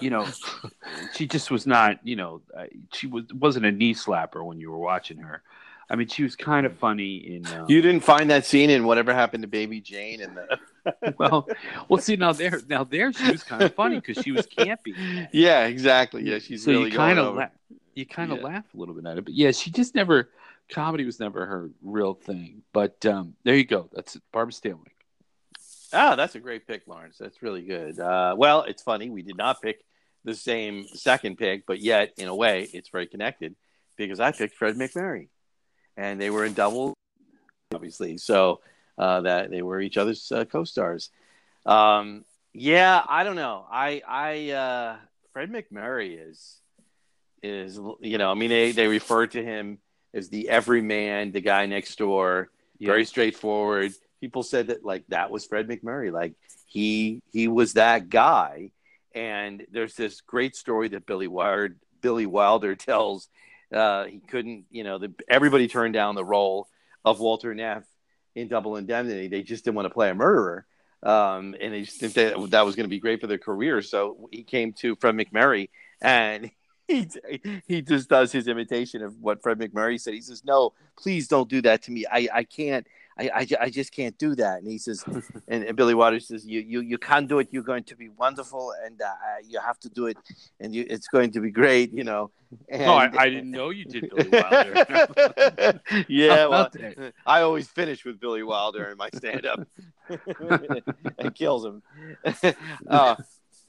you 0.00 0.10
know, 0.10 0.26
she 1.14 1.26
just 1.26 1.50
was 1.50 1.66
not. 1.66 2.04
You 2.06 2.16
know, 2.16 2.40
uh, 2.56 2.64
she 2.92 3.06
was 3.06 3.24
wasn't 3.32 3.66
a 3.66 3.72
knee 3.72 3.94
slapper 3.94 4.44
when 4.44 4.58
you 4.58 4.70
were 4.70 4.78
watching 4.78 5.18
her. 5.18 5.42
I 5.90 5.96
mean, 5.96 6.08
she 6.08 6.22
was 6.22 6.36
kind 6.36 6.64
of 6.64 6.76
funny 6.78 7.16
in. 7.16 7.46
Um, 7.46 7.66
you 7.68 7.82
didn't 7.82 8.02
find 8.02 8.30
that 8.30 8.46
scene 8.46 8.70
in 8.70 8.84
whatever 8.84 9.12
happened 9.12 9.42
to 9.42 9.48
Baby 9.48 9.80
Jane 9.80 10.22
and 10.22 10.36
the. 10.36 11.14
well, 11.18 11.46
well, 11.88 12.00
see 12.00 12.16
now 12.16 12.32
there, 12.32 12.60
now 12.68 12.82
there 12.82 13.12
she 13.12 13.30
was 13.30 13.42
kind 13.42 13.62
of 13.62 13.74
funny 13.74 14.00
because 14.00 14.22
she 14.24 14.32
was 14.32 14.46
campy. 14.58 15.28
yeah, 15.32 15.66
exactly. 15.66 16.22
Yeah, 16.22 16.38
she's 16.38 16.64
so 16.64 16.72
really 16.72 16.90
you 16.90 16.96
kind 16.96 17.18
of 17.18 17.36
la- 17.36 17.48
you 17.94 18.06
kind 18.06 18.32
of 18.32 18.38
Yeah. 18.38 18.44
laugh 18.44 18.64
a 18.74 18.76
little 18.76 18.94
bit 18.94 19.06
at 19.06 19.18
it, 19.18 19.24
but 19.24 19.34
yeah, 19.34 19.50
she 19.52 19.70
just 19.70 19.94
never 19.94 20.30
comedy 20.70 21.04
was 21.04 21.20
never 21.20 21.44
her 21.46 21.70
real 21.82 22.14
thing. 22.14 22.62
But 22.72 23.04
um, 23.06 23.34
there 23.44 23.54
you 23.56 23.64
go. 23.64 23.88
That's 23.92 24.16
it. 24.16 24.22
Barbara 24.32 24.52
Stanwyck. 24.52 24.88
Ah, 25.92 26.14
that's 26.16 26.34
a 26.34 26.40
great 26.40 26.66
pick, 26.66 26.86
Lawrence. 26.86 27.18
That's 27.18 27.42
really 27.42 27.62
good. 27.62 28.00
Uh, 28.00 28.34
well, 28.36 28.62
it's 28.62 28.82
funny 28.82 29.10
we 29.10 29.22
did 29.22 29.36
not 29.36 29.60
pick 29.60 29.84
the 30.24 30.34
same 30.34 30.86
second 30.88 31.36
pick, 31.36 31.66
but 31.66 31.80
yet 31.80 32.14
in 32.16 32.28
a 32.28 32.34
way 32.34 32.68
it's 32.72 32.88
very 32.88 33.06
connected 33.06 33.54
because 33.96 34.20
I 34.20 34.32
picked 34.32 34.54
Fred 34.56 34.76
MacMurray, 34.76 35.28
and 35.98 36.18
they 36.18 36.30
were 36.30 36.46
in 36.46 36.54
double, 36.54 36.94
obviously. 37.74 38.16
So 38.16 38.60
uh, 38.96 39.20
that 39.22 39.50
they 39.50 39.60
were 39.60 39.80
each 39.80 39.98
other's 39.98 40.32
uh, 40.32 40.44
co-stars. 40.46 41.10
Um, 41.66 42.24
yeah, 42.54 43.04
I 43.06 43.24
don't 43.24 43.36
know. 43.36 43.66
I 43.70 44.00
I 44.08 44.50
uh, 44.50 44.96
Fred 45.34 45.50
MacMurray 45.52 46.18
is 46.30 46.56
is 47.42 47.78
you 48.00 48.18
know 48.18 48.30
I 48.30 48.34
mean 48.34 48.50
they 48.50 48.72
they 48.72 48.88
refer 48.88 49.26
to 49.26 49.42
him 49.42 49.78
as 50.14 50.28
the 50.28 50.48
everyman, 50.48 51.32
the 51.32 51.40
guy 51.40 51.66
next 51.66 51.96
door 51.96 52.50
very 52.86 53.04
straightforward. 53.04 53.92
People 54.20 54.42
said 54.42 54.68
that 54.68 54.84
like 54.84 55.04
that 55.08 55.30
was 55.30 55.46
Fred 55.46 55.68
MacMurray, 55.68 56.12
like 56.12 56.34
he 56.66 57.20
he 57.32 57.48
was 57.48 57.74
that 57.74 58.08
guy. 58.08 58.70
And 59.14 59.66
there's 59.70 59.94
this 59.94 60.20
great 60.22 60.56
story 60.56 60.88
that 60.88 61.06
Billy 61.06 61.28
Wilder 61.28 61.76
Billy 62.00 62.26
Wilder 62.26 62.74
tells. 62.76 63.28
Uh, 63.72 64.04
he 64.04 64.18
couldn't, 64.18 64.66
you 64.70 64.84
know, 64.84 64.98
the, 64.98 65.14
everybody 65.30 65.66
turned 65.66 65.94
down 65.94 66.14
the 66.14 66.22
role 66.22 66.68
of 67.06 67.20
Walter 67.20 67.54
Neff 67.54 67.84
in 68.34 68.46
Double 68.46 68.76
Indemnity. 68.76 69.28
They 69.28 69.42
just 69.42 69.64
didn't 69.64 69.76
want 69.76 69.86
to 69.86 69.94
play 69.94 70.10
a 70.10 70.14
murderer, 70.14 70.66
um, 71.02 71.56
and 71.58 71.72
they 71.72 71.80
just 71.80 71.98
think 71.98 72.12
that 72.12 72.50
that 72.50 72.66
was 72.66 72.76
going 72.76 72.84
to 72.84 72.90
be 72.90 73.00
great 73.00 73.22
for 73.22 73.28
their 73.28 73.38
career. 73.38 73.80
So 73.80 74.28
he 74.30 74.42
came 74.42 74.74
to 74.74 74.94
Fred 74.96 75.14
MacMurray, 75.14 75.70
and 76.02 76.50
he 76.88 77.08
he 77.66 77.82
just 77.82 78.08
does 78.08 78.32
his 78.32 78.48
imitation 78.48 79.02
of 79.02 79.20
what 79.20 79.42
Fred 79.42 79.58
MacMurray 79.58 80.00
said. 80.00 80.14
He 80.14 80.20
says, 80.20 80.44
"No, 80.44 80.72
please 80.98 81.28
don't 81.28 81.48
do 81.48 81.62
that 81.62 81.82
to 81.82 81.92
me. 81.92 82.04
I 82.10 82.28
I 82.32 82.44
can't." 82.44 82.86
I, 83.18 83.30
I, 83.34 83.46
I 83.60 83.70
just 83.70 83.92
can't 83.92 84.16
do 84.18 84.34
that. 84.36 84.58
And 84.62 84.70
he 84.70 84.78
says, 84.78 85.04
and, 85.48 85.64
and 85.64 85.76
Billy 85.76 85.94
Waters 85.94 86.28
says, 86.28 86.46
you, 86.46 86.60
you, 86.60 86.80
you 86.80 86.98
can't 86.98 87.28
do 87.28 87.38
it. 87.38 87.48
You're 87.50 87.62
going 87.62 87.84
to 87.84 87.96
be 87.96 88.08
wonderful. 88.08 88.72
And 88.84 89.00
uh, 89.00 89.12
you 89.46 89.60
have 89.60 89.78
to 89.80 89.88
do 89.88 90.06
it. 90.06 90.16
And 90.60 90.74
you, 90.74 90.86
it's 90.88 91.08
going 91.08 91.30
to 91.32 91.40
be 91.40 91.50
great, 91.50 91.92
you 91.92 92.04
know. 92.04 92.30
And, 92.68 92.82
Oh, 92.82 92.94
I, 92.94 93.10
I 93.16 93.28
didn't 93.28 93.50
know 93.50 93.70
you 93.70 93.84
did 93.84 94.10
Billy 94.10 94.28
Wilder. 94.30 95.80
yeah, 96.08 96.46
well, 96.48 96.68
that? 96.72 97.12
I 97.26 97.42
always 97.42 97.68
finish 97.68 98.04
with 98.04 98.20
Billy 98.20 98.42
Wilder 98.42 98.90
in 98.90 98.96
my 98.96 99.10
stand 99.14 99.46
up 99.46 99.66
and 101.18 101.34
kills 101.34 101.64
him. 101.64 101.82
uh, 102.88 103.16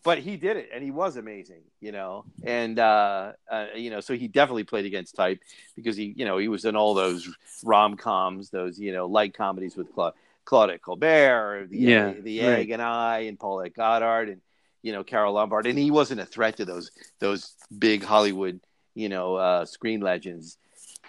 but 0.03 0.19
he 0.19 0.35
did 0.35 0.57
it 0.57 0.69
and 0.73 0.83
he 0.83 0.91
was 0.91 1.15
amazing, 1.17 1.61
you 1.79 1.91
know. 1.91 2.25
And, 2.43 2.77
uh, 2.77 3.33
uh, 3.49 3.67
you 3.75 3.89
know, 3.89 4.01
so 4.01 4.13
he 4.15 4.27
definitely 4.27 4.65
played 4.65 4.85
against 4.85 5.15
type 5.15 5.39
because 5.75 5.95
he, 5.95 6.13
you 6.15 6.25
know, 6.25 6.37
he 6.37 6.47
was 6.47 6.65
in 6.65 6.75
all 6.75 6.93
those 6.93 7.29
rom 7.63 7.95
coms, 7.95 8.49
those, 8.49 8.79
you 8.79 8.91
know, 8.91 9.05
light 9.05 9.33
comedies 9.33 9.75
with 9.75 9.93
Cla- 9.93 10.13
Claudette 10.45 10.81
Colbert, 10.81 11.67
the, 11.69 11.77
Yeah, 11.77 12.13
the 12.21 12.41
right. 12.41 12.59
Egg 12.59 12.71
and 12.71 12.81
I, 12.81 13.19
and 13.19 13.39
Paulette 13.39 13.73
Goddard, 13.73 14.29
and, 14.29 14.41
you 14.81 14.91
know, 14.91 15.03
Carole 15.03 15.33
Lombard. 15.33 15.65
And 15.67 15.79
he 15.79 15.89
wasn't 15.91 16.19
a 16.19 16.25
threat 16.25 16.57
to 16.57 16.65
those, 16.65 16.91
those 17.19 17.55
big 17.77 18.03
Hollywood, 18.03 18.59
you 18.95 19.07
know, 19.07 19.35
uh, 19.35 19.65
screen 19.65 20.01
legends. 20.01 20.57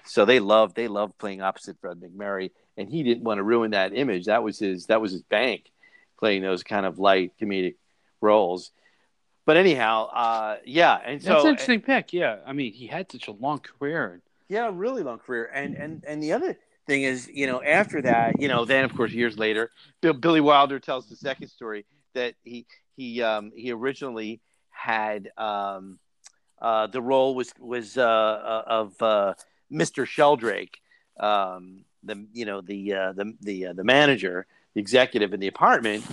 So 0.07 0.25
they 0.25 0.39
loved 0.39 0.77
they 0.77 0.87
loved 0.87 1.19
playing 1.19 1.41
opposite 1.41 1.79
Fred 1.81 1.99
MacMurray, 1.99 2.51
and 2.77 2.89
he 2.91 3.03
didn't 3.03 3.25
want 3.25 3.39
to 3.39 3.43
ruin 3.43 3.71
that 3.71 3.95
image. 3.95 4.27
That 4.27 4.43
was 4.43 4.59
his 4.59 4.87
that 4.87 5.01
was 5.01 5.13
his 5.13 5.23
bank, 5.23 5.71
playing 6.19 6.43
those 6.43 6.63
kind 6.63 6.85
of 6.85 6.99
light 6.99 7.33
comedic 7.41 7.77
roles. 8.21 8.71
But 9.47 9.57
anyhow, 9.57 10.07
uh, 10.07 10.57
yeah, 10.65 10.99
and 11.05 11.23
so 11.23 11.31
That's 11.31 11.45
an 11.45 11.51
interesting 11.51 11.81
pick. 11.83 12.13
Yeah, 12.13 12.39
I 12.47 12.53
mean, 12.53 12.73
he 12.73 12.87
had 12.87 13.11
such 13.13 13.29
a 13.29 13.33
long 13.33 13.59
career. 13.59 14.23
yeah, 14.49 14.71
really 14.73 15.03
long 15.03 15.19
career. 15.19 15.51
And 15.53 15.75
and 15.75 16.05
and 16.07 16.23
the 16.23 16.33
other 16.33 16.57
thing 16.87 17.03
is, 17.03 17.29
you 17.33 17.47
know, 17.47 17.63
after 17.63 18.01
that, 18.03 18.41
you 18.41 18.49
know, 18.49 18.65
then 18.65 18.85
of 18.85 18.95
course 18.95 19.13
years 19.13 19.39
later, 19.39 19.71
Bill, 20.01 20.15
Billy 20.15 20.41
Wilder 20.41 20.79
tells 20.79 21.09
the 21.09 21.17
second 21.17 21.49
story 21.49 21.85
that 22.15 22.35
he 22.43 22.67
he 22.97 23.23
um, 23.23 23.53
he 23.55 23.71
originally 23.71 24.41
had 24.71 25.31
um, 25.37 25.99
uh, 26.61 26.87
the 26.87 27.03
role 27.03 27.35
was 27.35 27.53
was 27.59 27.99
uh, 27.99 28.03
uh, 28.03 28.63
of 28.67 29.03
uh, 29.03 29.35
Mr. 29.71 30.07
Sheldrake, 30.07 30.79
um, 31.21 31.85
the 32.03 32.27
you 32.33 32.47
know 32.47 32.61
the 32.63 32.95
uh, 32.95 33.13
the 33.13 33.35
the 33.43 33.67
uh, 33.67 33.73
the 33.75 33.85
manager, 33.85 34.47
the 34.75 34.81
executive 34.81 35.35
in 35.35 35.41
the 35.41 35.49
apartment. 35.49 36.05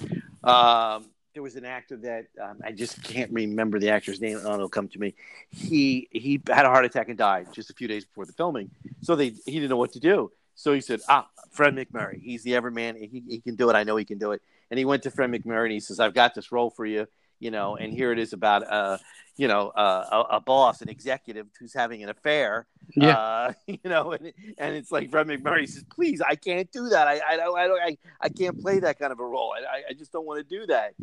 Um, 0.44 1.06
there 1.34 1.44
was 1.44 1.56
an 1.56 1.65
actor 1.65 1.98
that 1.98 2.28
um, 2.41 2.60
I 2.63 2.72
just 2.72 3.02
can't 3.04 3.32
remember 3.32 3.80
the 3.80 3.89
actor's 3.89 4.20
name. 4.20 4.39
Oh, 4.44 4.54
it'll 4.54 4.70
come 4.70 4.88
to 4.89 5.00
me. 5.00 5.13
He 5.50 6.08
he 6.12 6.41
had 6.48 6.65
a 6.65 6.70
heart 6.70 6.86
attack 6.86 7.10
and 7.10 7.17
died 7.17 7.48
just 7.54 7.70
a 7.70 7.74
few 7.74 7.88
days 7.88 8.06
before 8.06 8.26
the 8.26 8.34
filming. 8.34 8.70
So 9.02 9.15
they 9.15 9.30
he 9.46 9.54
didn't 9.54 9.70
know 9.70 9.78
what 9.78 9.94
to 9.94 10.00
do. 10.00 10.32
So 10.56 10.74
he 10.74 10.82
said, 10.82 11.02
"Ah, 11.08 11.28
Fred 11.52 11.76
MacMurray. 11.76 12.22
He's 12.22 12.44
the 12.44 12.52
Everman. 12.52 12.98
He 12.98 13.24
he 13.28 13.39
can 13.39 13.56
do 13.56 13.70
it. 13.70 13.76
I 13.76 13.84
know 13.84 13.96
he 13.96 14.06
can 14.06 14.17
do 14.17 14.32
it." 14.34 14.41
And 14.70 14.78
he 14.78 14.86
went 14.86 15.04
to 15.04 15.12
Fred 15.12 15.32
MacMurray 15.32 15.65
and 15.65 15.74
he 15.74 15.80
says, 15.80 16.00
"I've 16.00 16.13
got 16.13 16.36
this 16.36 16.52
role 16.52 16.70
for 16.70 16.86
you." 16.86 17.08
You 17.41 17.49
know, 17.51 17.75
and 17.75 17.91
here 17.91 18.12
it 18.12 18.19
is 18.19 18.34
about 18.34 18.62
a, 18.63 18.99
you 19.36 19.47
know, 19.47 19.69
uh, 19.69 20.25
a, 20.30 20.36
a 20.36 20.39
boss, 20.39 20.82
an 20.84 20.89
executive 20.89 21.47
who's 21.60 21.73
having 21.73 22.04
an 22.04 22.10
affair. 22.10 22.67
Yeah. 22.95 23.17
Uh, 23.17 23.54
you 23.67 23.80
know, 23.84 24.12
and, 24.12 24.32
and 24.60 24.75
it's 24.75 24.91
like 24.91 25.10
Fred 25.10 25.25
MacMurray 25.27 25.67
says, 25.67 25.84
"Please, 25.91 26.21
I 26.21 26.36
can't 26.36 26.71
do 26.71 26.89
that. 26.89 27.08
I 27.08 27.19
I 27.27 27.38
don't 27.38 27.58
I 27.58 27.67
don't 27.67 27.82
I, 27.82 27.97
I 28.21 28.30
can't 28.30 28.62
play 28.62 28.80
that 28.80 28.99
kind 28.99 29.12
of 29.12 29.19
a 29.19 29.25
role. 29.25 29.54
I 29.58 29.89
I- 29.89 29.93
just 29.93 30.12
don't 30.13 30.25
want 30.27 30.47
to 30.47 30.60
do 30.60 30.67
that." 30.67 30.93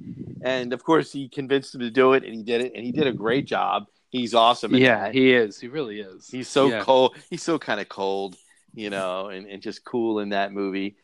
And 0.42 0.72
of 0.72 0.84
course, 0.84 1.10
he 1.10 1.28
convinced 1.28 1.74
him 1.74 1.80
to 1.80 1.90
do 1.90 2.12
it, 2.12 2.22
and 2.24 2.32
he 2.32 2.44
did 2.44 2.60
it, 2.60 2.72
and 2.76 2.84
he 2.84 2.92
did 2.92 3.08
a 3.08 3.12
great 3.12 3.44
job. 3.46 3.86
he's 4.10 4.32
awesome. 4.32 4.72
Yeah, 4.76 5.04
that. 5.06 5.14
he 5.14 5.32
is. 5.32 5.58
He 5.60 5.66
really 5.66 5.98
is. 6.00 6.28
he's 6.28 6.48
so 6.48 6.68
Yeah. 6.68 6.80
cold. 6.84 7.16
He's 7.30 7.42
so 7.42 7.58
kind 7.58 7.80
of 7.80 7.88
cold, 7.88 8.36
you 8.74 8.90
know, 8.90 9.26
and, 9.28 9.46
and 9.48 9.60
just 9.60 9.84
cool 9.84 10.20
in 10.20 10.28
that 10.30 10.52
movie. 10.52 10.94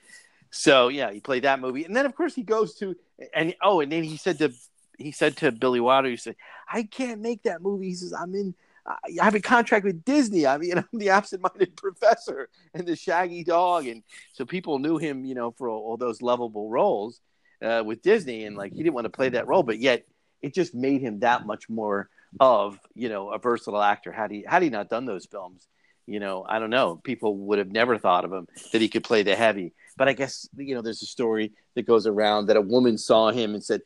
So 0.51 0.87
yeah, 0.88 1.11
he 1.11 1.18
played 1.18 1.42
that 1.42 1.59
movie, 1.59 1.85
and 1.85 1.97
then 1.97 2.07
of 2.07 2.14
course 2.14 2.35
he 2.37 2.44
goes 2.44 2.77
to 2.77 2.94
and 3.35 3.55
oh, 3.61 3.81
and 3.81 3.90
then 3.90 4.05
he 4.05 4.16
said 4.16 4.38
to 4.38 4.53
he 4.98 5.12
said 5.12 5.37
to 5.38 5.52
Billy 5.52 5.80
Wilder, 5.80 6.09
he 6.09 6.16
said, 6.16 6.37
"I 6.68 6.85
can't 6.85 7.20
make 7.20 7.42
that 7.44 7.62
movie." 7.62 7.88
He 7.88 7.94
says, 7.94 8.12
"I'm 8.12 8.35
in." 8.35 8.54
I 8.87 9.24
have 9.24 9.35
a 9.35 9.40
contract 9.40 9.87
with 9.87 10.04
Disney. 10.04 10.46
I 10.46 10.59
mean, 10.59 10.76
I'm 10.92 10.98
the 10.98 11.09
absent-minded 11.09 11.76
professor 11.76 12.50
and 12.74 12.87
the 12.87 12.96
Shaggy 12.96 13.44
Dog, 13.44 13.87
and 13.87 14.02
so 14.33 14.44
people 14.44 14.78
knew 14.78 14.98
him, 14.98 15.24
you 15.24 15.35
know, 15.35 15.52
for 15.52 15.68
all, 15.68 15.96
those 15.96 16.20
lovable 16.20 16.68
roles 16.68 17.20
uh, 17.62 17.83
with 17.85 18.02
Disney, 18.02 18.44
and 18.44 18.57
like 18.57 18.72
he 18.72 18.83
didn't 18.83 18.94
want 18.94 19.07
to 19.07 19.11
play 19.11 19.30
that 19.30 19.48
role, 19.48 19.62
but 19.62 19.78
yet 19.78 20.07
it 20.42 20.52
just 20.52 20.74
made 20.74 21.00
him 21.00 21.20
that 21.20 21.46
much 21.46 21.70
more 21.70 22.11
of, 22.40 22.78
you 22.94 23.09
know, 23.09 23.30
a 23.30 23.38
versatile 23.38 23.83
actor. 23.83 24.12
Had 24.12 24.30
he 24.30 24.44
had 24.46 24.62
he 24.62 24.68
not 24.68 24.90
done 24.90 25.07
those 25.07 25.24
films, 25.24 25.66
you 26.07 26.20
know, 26.20 26.44
I 26.46 26.59
don't 26.59 26.70
know, 26.70 26.96
people 26.96 27.37
would 27.38 27.59
have 27.59 27.70
never 27.72 27.96
thought 27.96 28.24
of 28.24 28.33
him 28.33 28.48
that 28.72 28.83
he 28.83 28.88
could 28.88 29.04
play 29.04 29.22
the 29.22 29.35
heavy. 29.35 29.72
But 29.96 30.09
I 30.09 30.12
guess 30.12 30.48
you 30.57 30.74
know, 30.74 30.83
there's 30.83 31.02
a 31.02 31.07
story 31.07 31.52
that 31.74 31.87
goes 31.87 32.07
around 32.07 32.46
that 32.46 32.57
a 32.57 32.61
woman 32.61 32.98
saw 32.98 33.30
him 33.30 33.54
and 33.54 33.64
said, 33.64 33.80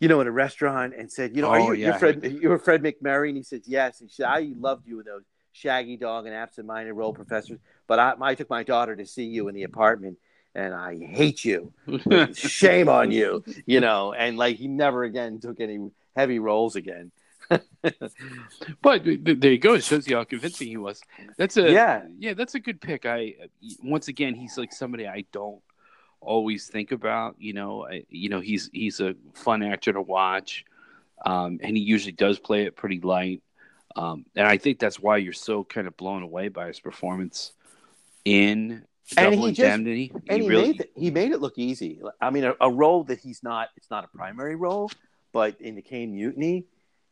you 0.00 0.08
know, 0.08 0.20
in 0.20 0.26
a 0.26 0.32
restaurant 0.32 0.94
and 0.96 1.10
said, 1.12 1.36
you 1.36 1.42
know, 1.42 1.48
are 1.48 1.60
Oh, 1.60 1.72
you 1.72 1.74
yeah. 1.82 1.86
you're 1.88 1.98
Fred 1.98 2.24
you're 2.42 2.58
Fred 2.58 2.82
MacMurray? 2.82 3.28
And 3.28 3.36
he 3.36 3.42
said, 3.42 3.62
yes. 3.66 4.00
And 4.00 4.10
she 4.10 4.16
said, 4.16 4.26
I 4.26 4.50
loved 4.58 4.86
you 4.88 4.98
in 5.00 5.06
those 5.06 5.22
Shaggy 5.52 5.96
Dog 5.96 6.26
and 6.26 6.34
Absent-Minded 6.34 6.92
Role 6.94 7.12
Professors, 7.12 7.58
but 7.86 7.98
I, 7.98 8.14
I 8.20 8.34
took 8.34 8.48
my 8.48 8.62
daughter 8.62 8.94
to 8.96 9.04
see 9.04 9.24
you 9.24 9.48
in 9.48 9.54
the 9.54 9.64
apartment, 9.64 10.16
and 10.54 10.72
I 10.72 10.96
hate 10.98 11.44
you. 11.44 11.72
Shame 12.34 12.88
on 12.88 13.10
you, 13.10 13.44
you 13.66 13.80
know. 13.80 14.12
And 14.12 14.36
like 14.38 14.56
he 14.56 14.68
never 14.68 15.02
again 15.04 15.40
took 15.40 15.60
any 15.60 15.90
heavy 16.16 16.38
roles 16.38 16.76
again. 16.76 17.12
But 18.82 19.04
th- 19.04 19.24
th- 19.24 19.40
there 19.40 19.52
you 19.52 19.58
go. 19.58 19.74
It 19.74 19.84
shows 19.84 20.06
you 20.08 20.16
how 20.16 20.24
convincing 20.24 20.68
he 20.68 20.76
was. 20.76 21.00
That's 21.36 21.56
a 21.56 21.70
Yeah. 21.70 22.02
yeah. 22.18 22.34
That's 22.34 22.54
a 22.54 22.60
good 22.60 22.80
pick. 22.80 23.06
I 23.06 23.34
once 23.82 24.08
again, 24.08 24.34
he's 24.34 24.56
like 24.56 24.72
somebody 24.72 25.06
I 25.06 25.24
don't 25.32 25.60
always 26.20 26.68
think 26.68 26.92
about. 26.92 27.36
You 27.38 27.52
know, 27.54 27.86
I, 27.86 28.04
you 28.08 28.28
know, 28.28 28.40
he's 28.40 28.70
he's 28.72 29.00
a 29.00 29.14
fun 29.34 29.62
actor 29.62 29.92
to 29.92 30.00
watch, 30.02 30.64
um, 31.24 31.58
and 31.62 31.76
he 31.76 31.82
usually 31.82 32.12
does 32.12 32.38
play 32.38 32.64
it 32.64 32.76
pretty 32.76 33.00
light. 33.00 33.42
Um, 33.96 34.24
and 34.36 34.46
I 34.46 34.56
think 34.56 34.78
that's 34.78 35.00
why 35.00 35.16
you're 35.16 35.32
so 35.32 35.64
kind 35.64 35.86
of 35.88 35.96
blown 35.96 36.22
away 36.22 36.48
by 36.48 36.68
his 36.68 36.78
performance 36.78 37.52
in 38.24 38.84
And 39.16 39.32
Double 39.32 39.46
he 39.46 39.52
just- 39.52 39.60
Indemnity. 39.60 40.12
and 40.28 40.42
he 40.42 40.48
really, 40.48 40.66
made 40.68 40.80
it, 40.82 40.90
he 40.94 41.10
made 41.10 41.32
it 41.32 41.40
look 41.40 41.58
easy. 41.58 42.00
I 42.20 42.30
mean, 42.30 42.44
a, 42.44 42.54
a 42.60 42.70
role 42.70 43.02
that 43.04 43.18
he's 43.18 43.42
not. 43.42 43.68
It's 43.76 43.90
not 43.90 44.04
a 44.04 44.08
primary 44.16 44.54
role, 44.54 44.90
but 45.32 45.60
in 45.60 45.74
the 45.74 45.82
Caine 45.82 46.14
Mutiny, 46.14 46.66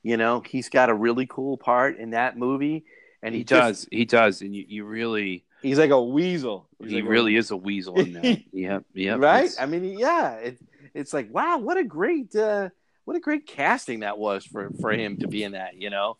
you 0.05 0.16
know, 0.16 0.40
he's 0.40 0.68
got 0.68 0.88
a 0.90 0.94
really 0.94 1.27
cool 1.27 1.57
part 1.57 1.99
in 1.99 2.11
that 2.11 2.38
movie, 2.38 2.85
and 3.25 3.35
he, 3.35 3.40
he 3.40 3.44
just- 3.44 3.83
does. 3.83 3.88
He 3.90 4.05
does, 4.05 4.42
and 4.42 4.55
you, 4.55 4.64
you 4.68 4.85
really. 4.85 5.44
He's 5.62 5.79
like 5.79 5.90
a 5.90 6.03
weasel. 6.03 6.68
He's 6.81 6.90
He 6.90 6.97
like 6.97 7.05
a- 7.05 7.09
really 7.09 7.37
is 7.37 7.51
a 7.51 7.57
weasel 7.57 7.99
in 8.01 8.12
that. 8.14 8.42
yep, 8.53 8.85
yep. 8.94 9.18
right? 9.21 9.44
it's- 9.44 9.59
I 9.61 9.66
mean, 9.66 9.99
yeah, 9.99 10.35
it, 10.35 10.59
it's 10.94 11.12
like 11.12 11.33
wow, 11.33 11.59
what 11.59 11.77
a 11.77 11.85
great, 11.85 12.35
uh, 12.35 12.71
what 13.05 13.16
a 13.16 13.21
great 13.21 13.47
casting 13.47 14.01
that 14.01 14.18
was 14.18 14.44
for 14.44 14.71
for 14.81 14.92
him 14.92 15.18
to 15.18 15.29
be 15.29 15.42
in 15.42 15.53
that. 15.53 15.75
You 15.77 15.90
know, 15.90 16.16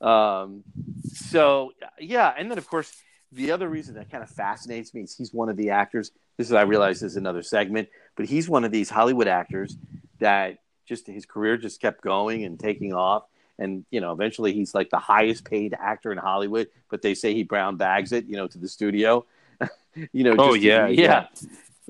um, 0.00 0.64
so 1.12 1.72
yeah, 1.98 2.32
and 2.36 2.50
then 2.50 2.58
of 2.58 2.66
course 2.68 2.92
the 3.32 3.52
other 3.52 3.68
reason 3.68 3.94
that 3.94 4.10
kind 4.10 4.22
of 4.24 4.30
fascinates 4.30 4.92
me 4.92 5.02
is 5.02 5.14
he's 5.16 5.32
one 5.32 5.48
of 5.48 5.56
the 5.56 5.70
actors. 5.70 6.10
This 6.36 6.48
is 6.48 6.52
I 6.52 6.62
realize 6.62 7.02
is 7.02 7.16
another 7.16 7.42
segment, 7.42 7.88
but 8.16 8.26
he's 8.26 8.48
one 8.48 8.64
of 8.64 8.72
these 8.72 8.90
Hollywood 8.90 9.28
actors 9.28 9.76
that 10.18 10.58
just 10.86 11.06
his 11.06 11.26
career 11.26 11.56
just 11.56 11.80
kept 11.80 12.00
going 12.02 12.44
and 12.44 12.58
taking 12.58 12.92
off. 12.92 13.24
And 13.60 13.84
you 13.90 14.00
know, 14.00 14.10
eventually 14.12 14.52
he's 14.52 14.74
like 14.74 14.90
the 14.90 14.98
highest 14.98 15.44
paid 15.44 15.76
actor 15.78 16.10
in 16.10 16.18
Hollywood. 16.18 16.68
But 16.90 17.02
they 17.02 17.14
say 17.14 17.34
he 17.34 17.44
brown 17.44 17.76
bags 17.76 18.10
it, 18.10 18.24
you 18.24 18.36
know, 18.36 18.48
to 18.48 18.58
the 18.58 18.68
studio. 18.68 19.26
you 20.12 20.24
know, 20.24 20.34
Oh, 20.38 20.54
yeah, 20.54 20.88
yeah. 20.88 21.26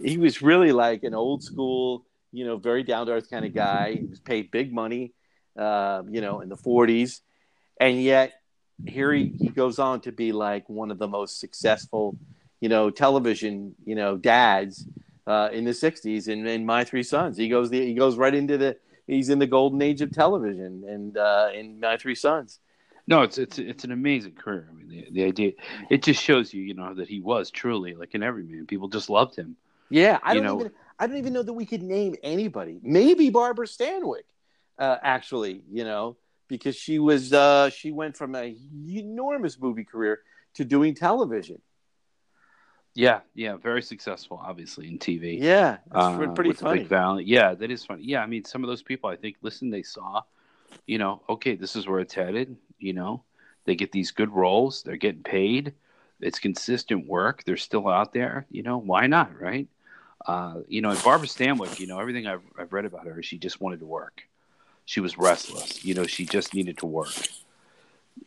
He 0.02 0.18
was 0.18 0.42
really 0.42 0.72
like 0.72 1.04
an 1.04 1.14
old 1.14 1.42
school, 1.42 2.04
you 2.32 2.44
know, 2.44 2.56
very 2.56 2.82
down 2.82 3.06
to 3.06 3.12
earth 3.12 3.30
kind 3.30 3.44
of 3.44 3.54
guy. 3.54 3.94
He 3.94 4.04
was 4.04 4.18
paid 4.18 4.50
big 4.50 4.72
money, 4.72 5.12
uh, 5.56 6.02
you 6.10 6.20
know, 6.20 6.40
in 6.40 6.48
the 6.48 6.56
'40s, 6.56 7.20
and 7.80 8.02
yet 8.02 8.32
here 8.86 9.12
he, 9.12 9.32
he 9.38 9.48
goes 9.48 9.78
on 9.78 10.00
to 10.00 10.12
be 10.12 10.32
like 10.32 10.68
one 10.68 10.90
of 10.90 10.98
the 10.98 11.06
most 11.06 11.38
successful, 11.38 12.16
you 12.60 12.68
know, 12.68 12.90
television, 12.90 13.74
you 13.84 13.94
know, 13.94 14.16
dads 14.16 14.86
uh, 15.26 15.50
in 15.52 15.64
the 15.64 15.72
'60s. 15.72 16.28
And 16.28 16.48
in 16.48 16.66
My 16.66 16.82
Three 16.82 17.02
Sons, 17.04 17.36
he 17.36 17.48
goes 17.48 17.70
the, 17.70 17.84
he 17.84 17.94
goes 17.94 18.16
right 18.16 18.34
into 18.34 18.58
the 18.58 18.76
he's 19.10 19.28
in 19.28 19.38
the 19.38 19.46
golden 19.46 19.82
age 19.82 20.00
of 20.00 20.10
television, 20.12 20.84
and 20.88 21.16
uh, 21.16 21.48
in 21.54 21.80
My 21.80 21.96
Three 21.96 22.14
Sons. 22.14 22.60
No, 23.06 23.22
it's 23.22 23.38
it's 23.38 23.58
it's 23.58 23.84
an 23.84 23.92
amazing 23.92 24.34
career. 24.34 24.68
I 24.70 24.74
mean, 24.74 24.88
the, 24.88 25.06
the 25.10 25.24
idea 25.24 25.52
it 25.90 26.02
just 26.02 26.22
shows 26.22 26.54
you, 26.54 26.62
you 26.62 26.74
know, 26.74 26.94
that 26.94 27.08
he 27.08 27.20
was 27.20 27.50
truly 27.50 27.94
like 27.94 28.14
an 28.14 28.22
everyman. 28.22 28.66
People 28.66 28.88
just 28.88 29.10
loved 29.10 29.34
him. 29.36 29.56
Yeah, 29.88 30.18
I 30.22 30.34
You 30.34 30.40
don't 30.40 30.46
know- 30.46 30.60
even 30.60 30.72
I 30.98 31.06
don't 31.06 31.16
even 31.16 31.32
know 31.32 31.42
that 31.42 31.52
we 31.54 31.64
could 31.66 31.82
name 31.82 32.14
anybody. 32.22 32.78
Maybe 32.82 33.30
Barbara 33.30 33.66
Stanwyck, 33.66 34.26
uh, 34.78 34.98
actually, 35.02 35.62
you 35.72 35.82
know, 35.84 36.16
because 36.46 36.76
she 36.76 36.98
was 36.98 37.32
uh, 37.32 37.70
she 37.70 37.90
went 37.90 38.16
from 38.16 38.34
a 38.36 38.54
enormous 38.86 39.58
movie 39.58 39.84
career 39.84 40.20
to 40.54 40.64
doing 40.64 40.94
television. 40.94 41.60
Yeah, 42.94 43.20
yeah, 43.34 43.56
very 43.56 43.82
successful, 43.82 44.40
obviously 44.44 44.88
in 44.88 44.98
TV. 44.98 45.40
Yeah, 45.40 45.78
it's 45.86 45.94
uh, 45.94 46.28
pretty 46.34 46.52
funny. 46.52 46.80
Big 46.80 46.88
Valley. 46.88 47.24
Yeah, 47.24 47.54
that 47.54 47.70
is 47.70 47.84
funny. 47.84 48.02
Yeah, 48.04 48.22
I 48.22 48.26
mean, 48.26 48.44
some 48.44 48.64
of 48.64 48.68
those 48.68 48.82
people, 48.82 49.08
I 49.08 49.16
think, 49.16 49.36
listen, 49.42 49.70
they 49.70 49.82
saw, 49.82 50.22
you 50.86 50.98
know, 50.98 51.22
okay, 51.28 51.54
this 51.54 51.76
is 51.76 51.86
where 51.86 52.00
it's 52.00 52.14
headed. 52.14 52.56
You 52.78 52.92
know, 52.92 53.22
they 53.64 53.76
get 53.76 53.92
these 53.92 54.10
good 54.10 54.30
roles, 54.30 54.82
they're 54.82 54.96
getting 54.96 55.22
paid, 55.22 55.74
it's 56.20 56.38
consistent 56.38 57.06
work, 57.06 57.44
they're 57.44 57.56
still 57.56 57.88
out 57.88 58.12
there. 58.12 58.46
You 58.50 58.62
know, 58.62 58.78
why 58.78 59.06
not, 59.06 59.40
right? 59.40 59.68
Uh, 60.26 60.60
you 60.68 60.82
know, 60.82 60.90
and 60.90 61.02
Barbara 61.02 61.28
Stanwyck, 61.28 61.78
you 61.78 61.86
know, 61.86 61.98
everything 61.98 62.26
I've, 62.26 62.42
I've 62.58 62.72
read 62.72 62.84
about 62.84 63.06
her, 63.06 63.22
she 63.22 63.38
just 63.38 63.60
wanted 63.60 63.80
to 63.80 63.86
work. 63.86 64.22
She 64.84 65.00
was 65.00 65.16
restless. 65.16 65.84
You 65.84 65.94
know, 65.94 66.06
she 66.06 66.26
just 66.26 66.54
needed 66.54 66.78
to 66.78 66.86
work, 66.86 67.14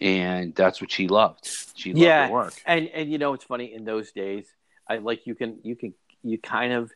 and 0.02 0.54
that's 0.56 0.82
what 0.82 0.92
she 0.92 1.08
loved. 1.08 1.48
She 1.76 1.94
loved 1.94 2.04
Yeah. 2.04 2.28
to 2.28 2.34
work. 2.34 2.54
And 2.66 2.88
and 2.90 3.12
you 3.12 3.18
know 3.18 3.34
it's 3.34 3.44
funny 3.46 3.74
in 3.74 3.86
those 3.86 4.12
days, 4.12 4.46
I 4.88 4.98
like 4.98 5.26
you 5.28 5.36
can 5.36 5.60
you 5.64 5.76
can 5.76 5.94
you 6.24 6.38
kind 6.38 6.74
of 6.74 6.92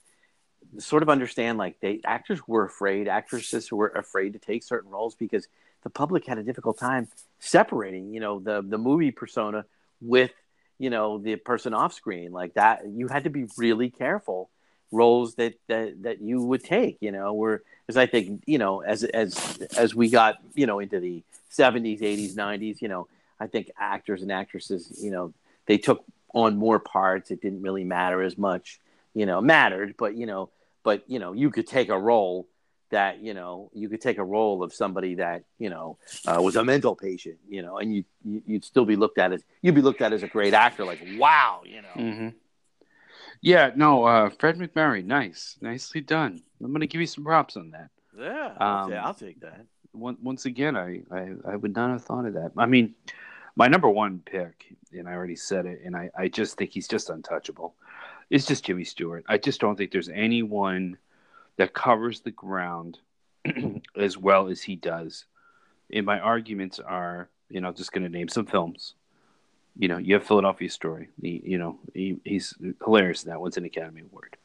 sort 0.79 1.03
of 1.03 1.09
understand 1.09 1.57
like 1.57 1.79
they 1.79 2.01
actors 2.05 2.45
were 2.47 2.65
afraid, 2.65 3.07
actresses 3.07 3.71
were 3.71 3.89
afraid 3.89 4.33
to 4.33 4.39
take 4.39 4.63
certain 4.63 4.91
roles 4.91 5.15
because 5.15 5.47
the 5.83 5.89
public 5.89 6.25
had 6.25 6.37
a 6.37 6.43
difficult 6.43 6.77
time 6.77 7.07
separating, 7.39 8.13
you 8.13 8.19
know, 8.19 8.39
the 8.39 8.61
the 8.61 8.77
movie 8.77 9.11
persona 9.11 9.65
with 10.01 10.31
you 10.79 10.89
know 10.89 11.17
the 11.17 11.35
person 11.37 11.73
off 11.73 11.93
screen 11.93 12.31
like 12.31 12.53
that. 12.55 12.83
You 12.87 13.07
had 13.07 13.23
to 13.23 13.29
be 13.29 13.45
really 13.57 13.89
careful 13.89 14.49
roles 14.91 15.35
that 15.35 15.55
that 15.67 16.03
that 16.03 16.21
you 16.21 16.41
would 16.41 16.63
take, 16.63 16.97
you 17.01 17.11
know, 17.11 17.33
where 17.33 17.61
because 17.85 17.97
I 17.97 18.05
think 18.05 18.43
you 18.45 18.57
know 18.57 18.81
as 18.81 19.03
as 19.03 19.59
as 19.77 19.95
we 19.95 20.09
got 20.09 20.37
you 20.55 20.65
know 20.65 20.79
into 20.79 20.99
the 20.99 21.23
70s, 21.51 22.01
80s, 22.01 22.35
90s, 22.35 22.81
you 22.81 22.87
know, 22.87 23.07
I 23.39 23.47
think 23.47 23.71
actors 23.79 24.21
and 24.21 24.31
actresses, 24.31 24.99
you 25.01 25.11
know, 25.11 25.33
they 25.65 25.77
took 25.77 26.03
on 26.33 26.57
more 26.57 26.79
parts. 26.79 27.31
It 27.31 27.41
didn't 27.41 27.61
really 27.61 27.83
matter 27.83 28.21
as 28.21 28.37
much, 28.37 28.79
you 29.13 29.25
know, 29.25 29.41
mattered, 29.41 29.95
but 29.97 30.15
you 30.15 30.25
know, 30.25 30.49
but 30.83 31.03
you 31.09 31.19
know, 31.19 31.33
you 31.33 31.49
could 31.49 31.67
take 31.67 31.89
a 31.89 31.97
role 31.97 32.47
that 32.89 33.19
you 33.21 33.33
know 33.33 33.69
you 33.73 33.89
could 33.89 34.01
take 34.01 34.17
a 34.17 34.23
role 34.23 34.63
of 34.63 34.73
somebody 34.73 35.15
that 35.15 35.43
you 35.59 35.69
know 35.69 35.97
uh, 36.25 36.41
was 36.41 36.55
a 36.55 36.63
mental 36.63 36.95
patient, 36.95 37.37
you 37.49 37.61
know, 37.61 37.77
and 37.77 37.93
you, 37.93 38.03
you 38.23 38.41
you'd 38.45 38.65
still 38.65 38.85
be 38.85 38.95
looked 38.95 39.17
at 39.17 39.33
as 39.33 39.43
you'd 39.61 39.75
be 39.75 39.81
looked 39.81 40.01
at 40.01 40.13
as 40.13 40.23
a 40.23 40.27
great 40.27 40.53
actor, 40.53 40.85
like 40.85 40.99
wow, 41.17 41.61
you 41.65 41.81
know. 41.81 42.13
hmm 42.13 42.29
Yeah, 43.41 43.71
no, 43.75 44.03
uh, 44.05 44.29
Fred 44.29 44.57
MacMurray, 44.57 45.05
nice, 45.05 45.57
nicely 45.61 46.01
done. 46.01 46.41
I'm 46.61 46.71
going 46.71 46.81
to 46.81 46.87
give 46.87 47.01
you 47.01 47.07
some 47.07 47.23
props 47.23 47.55
on 47.55 47.71
that. 47.71 47.89
Yeah, 48.17 48.53
I'll, 48.57 48.85
Um, 48.85 48.93
I'll 48.93 49.13
take 49.13 49.39
that. 49.41 49.65
Once, 49.93 50.17
once 50.21 50.45
again, 50.45 50.75
I, 50.75 51.01
I, 51.11 51.33
I 51.45 51.55
would 51.55 51.75
not 51.75 51.91
have 51.91 52.03
thought 52.03 52.25
of 52.25 52.33
that. 52.33 52.51
I 52.57 52.65
mean, 52.65 52.95
my 53.55 53.67
number 53.67 53.89
one 53.89 54.21
pick, 54.25 54.75
and 54.91 55.07
I 55.07 55.13
already 55.13 55.35
said 55.35 55.65
it, 55.65 55.81
and 55.83 55.95
I, 55.95 56.09
I 56.17 56.27
just 56.27 56.57
think 56.57 56.71
he's 56.71 56.87
just 56.87 57.09
untouchable. 57.09 57.75
It's 58.29 58.45
just 58.45 58.65
Jimmy 58.65 58.83
Stewart. 58.83 59.23
I 59.27 59.37
just 59.37 59.59
don't 59.61 59.75
think 59.75 59.91
there's 59.91 60.09
anyone 60.09 60.97
that 61.57 61.73
covers 61.73 62.21
the 62.21 62.31
ground 62.31 62.99
as 63.95 64.17
well 64.17 64.47
as 64.47 64.61
he 64.61 64.75
does. 64.75 65.25
And 65.91 66.05
my 66.05 66.19
arguments 66.19 66.79
are, 66.79 67.29
you 67.49 67.61
know, 67.61 67.71
just 67.71 67.91
going 67.91 68.03
to 68.03 68.09
name 68.09 68.27
some 68.27 68.45
films. 68.45 68.95
You 69.77 69.87
know, 69.87 69.97
you 69.97 70.15
have 70.15 70.25
Philadelphia 70.25 70.69
Story. 70.69 71.09
He, 71.21 71.41
you 71.45 71.57
know, 71.57 71.77
he, 71.93 72.17
he's 72.23 72.53
hilarious 72.83 73.23
in 73.23 73.29
that. 73.29 73.39
Wins 73.39 73.57
an 73.57 73.65
Academy 73.65 74.01
Award. 74.01 74.35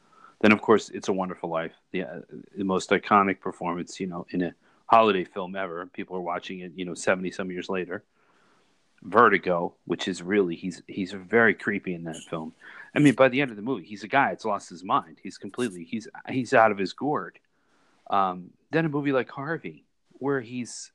Then, 0.41 0.51
of 0.51 0.61
course, 0.61 0.89
It's 0.89 1.07
a 1.07 1.13
Wonderful 1.13 1.49
Life, 1.49 1.73
the, 1.91 2.03
uh, 2.03 2.19
the 2.55 2.63
most 2.63 2.89
iconic 2.91 3.39
performance, 3.39 3.99
you 3.99 4.07
know, 4.07 4.27
in 4.29 4.43
a 4.43 4.53
holiday 4.85 5.23
film 5.23 5.55
ever. 5.55 5.85
People 5.87 6.17
are 6.17 6.21
watching 6.21 6.59
it, 6.59 6.73
you 6.75 6.85
know, 6.85 6.93
seventy 6.93 7.31
some 7.31 7.49
years 7.49 7.67
later. 7.67 8.03
Vertigo, 9.01 9.73
which 9.83 10.07
is 10.07 10.21
really 10.23 10.55
he's 10.55 10.81
he's 10.87 11.11
very 11.11 11.53
creepy 11.53 11.93
in 11.93 12.05
that 12.05 12.15
film. 12.29 12.53
I 12.95 12.99
mean, 12.99 13.15
by 13.15 13.27
the 13.27 13.41
end 13.41 13.51
of 13.51 13.57
the 13.57 13.61
movie, 13.63 13.83
he's 13.83 14.05
a 14.05 14.07
guy 14.07 14.29
that's 14.29 14.45
lost 14.45 14.69
his 14.69 14.81
mind. 14.81 15.17
He's 15.21 15.37
completely 15.37 15.83
he's 15.83 16.07
he's 16.29 16.53
out 16.53 16.71
of 16.71 16.77
his 16.77 16.93
gourd. 16.93 17.37
Um, 18.09 18.51
then 18.71 18.85
a 18.85 18.89
movie 18.89 19.11
like 19.11 19.29
Harvey, 19.29 19.83
where 20.19 20.39
he's 20.39 20.92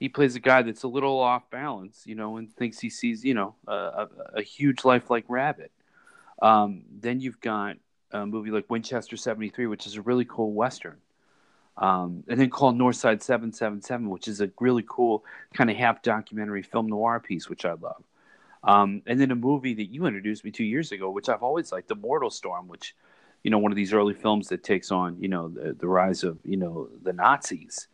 he 0.00 0.08
plays 0.08 0.34
a 0.34 0.40
guy 0.40 0.62
that's 0.62 0.82
a 0.82 0.88
little 0.88 1.20
off 1.20 1.48
balance, 1.50 2.04
you 2.06 2.14
know, 2.14 2.38
and 2.38 2.50
thinks 2.56 2.80
he 2.80 2.88
sees, 2.88 3.22
you 3.22 3.34
know, 3.34 3.54
a, 3.68 3.72
a, 3.72 4.08
a 4.36 4.42
huge 4.42 4.82
lifelike 4.82 5.26
rabbit. 5.28 5.70
Um, 6.40 6.82
then 6.90 7.20
you've 7.20 7.40
got 7.40 7.76
a 8.10 8.24
movie 8.24 8.50
like 8.50 8.70
Winchester 8.70 9.18
73, 9.18 9.66
which 9.66 9.86
is 9.86 9.96
a 9.96 10.02
really 10.02 10.24
cool 10.24 10.52
Western. 10.52 10.96
Um, 11.76 12.24
and 12.28 12.40
then 12.40 12.48
Call 12.48 12.72
Northside 12.72 13.22
777, 13.22 14.08
which 14.08 14.26
is 14.26 14.40
a 14.40 14.50
really 14.58 14.84
cool 14.88 15.22
kind 15.52 15.70
of 15.70 15.76
half 15.76 16.02
documentary 16.02 16.62
film 16.62 16.86
noir 16.86 17.20
piece, 17.20 17.50
which 17.50 17.66
I 17.66 17.74
love. 17.74 18.02
Um, 18.64 19.02
and 19.06 19.20
then 19.20 19.30
a 19.30 19.36
movie 19.36 19.74
that 19.74 19.92
you 19.92 20.06
introduced 20.06 20.44
me 20.44 20.50
two 20.50 20.64
years 20.64 20.92
ago, 20.92 21.10
which 21.10 21.28
I've 21.28 21.42
always 21.42 21.72
liked, 21.72 21.88
The 21.88 21.94
Mortal 21.94 22.30
Storm, 22.30 22.68
which, 22.68 22.94
you 23.42 23.50
know, 23.50 23.58
one 23.58 23.70
of 23.70 23.76
these 23.76 23.92
early 23.92 24.14
films 24.14 24.48
that 24.48 24.64
takes 24.64 24.90
on, 24.90 25.20
you 25.20 25.28
know, 25.28 25.48
the, 25.48 25.74
the 25.74 25.88
rise 25.88 26.24
of, 26.24 26.38
you 26.44 26.56
know, 26.56 26.88
the 27.02 27.12
Nazis. 27.12 27.88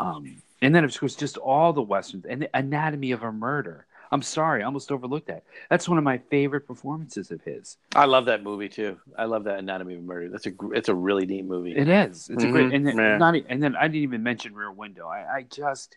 Um, 0.00 0.42
and 0.62 0.74
then, 0.74 0.84
of 0.84 0.98
course, 0.98 1.14
just 1.16 1.36
all 1.36 1.72
the 1.72 1.82
Westerns 1.82 2.24
and 2.26 2.42
the 2.42 2.50
Anatomy 2.56 3.12
of 3.12 3.22
a 3.22 3.32
Murder. 3.32 3.86
I'm 4.12 4.22
sorry, 4.22 4.62
I 4.62 4.66
almost 4.66 4.92
overlooked 4.92 5.26
that. 5.26 5.42
That's 5.70 5.88
one 5.88 5.98
of 5.98 6.04
my 6.04 6.18
favorite 6.18 6.66
performances 6.66 7.30
of 7.32 7.42
his. 7.42 7.78
I 7.96 8.04
love 8.04 8.26
that 8.26 8.42
movie 8.44 8.68
too. 8.68 8.98
I 9.18 9.24
love 9.24 9.44
that 9.44 9.58
Anatomy 9.58 9.94
of 9.94 10.04
Murder. 10.04 10.28
That's 10.28 10.46
a 10.46 10.52
it's 10.72 10.88
a 10.88 10.94
really 10.94 11.26
neat 11.26 11.44
movie. 11.46 11.72
It 11.76 11.88
is. 11.88 12.28
It's 12.30 12.44
Mhm. 12.44 12.48
a 12.48 12.52
great 12.52 12.72
and 12.72 12.86
then 12.86 12.96
Yeah. 12.96 13.18
not 13.18 13.34
and 13.34 13.62
then 13.62 13.74
I 13.74 13.88
didn't 13.88 14.02
even 14.04 14.22
mention 14.22 14.54
Rear 14.54 14.70
Window. 14.70 15.08
I, 15.08 15.36
I 15.38 15.42
just 15.42 15.96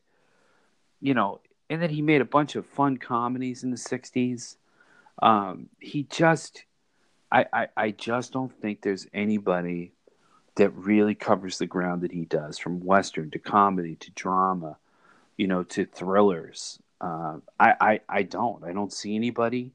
you 1.00 1.14
know, 1.14 1.42
and 1.70 1.80
then 1.82 1.92
he 1.92 2.02
made 2.02 2.22
a 2.22 2.26
bunch 2.26 2.56
of 2.56 2.66
fun 2.66 2.98
comedies 2.98 3.64
in 3.64 3.70
the 3.70 3.78
'60s. 3.78 4.58
Um, 5.22 5.70
he 5.80 6.04
just, 6.04 6.64
I, 7.32 7.46
I, 7.54 7.68
I 7.78 7.92
just 7.92 8.34
don't 8.34 8.52
think 8.62 8.82
there's 8.82 9.06
anybody 9.14 9.92
that 10.58 10.72
really 10.72 11.16
covers 11.16 11.58
the 11.58 11.66
ground 11.66 12.02
that 12.02 12.12
he 12.12 12.26
does, 12.26 12.58
from 12.58 12.84
western 12.84 13.32
to 13.32 13.40
comedy 13.40 13.96
to 13.96 14.12
drama, 14.12 14.78
you 15.38 15.48
know, 15.48 15.64
to 15.64 15.86
thrillers. 15.86 16.80
Uh, 17.00 17.38
I, 17.60 17.74
I, 17.80 18.00
I 18.10 18.24
don't. 18.24 18.64
I 18.64 18.74
don't 18.74 18.92
see 18.92 19.16
anybody 19.16 19.72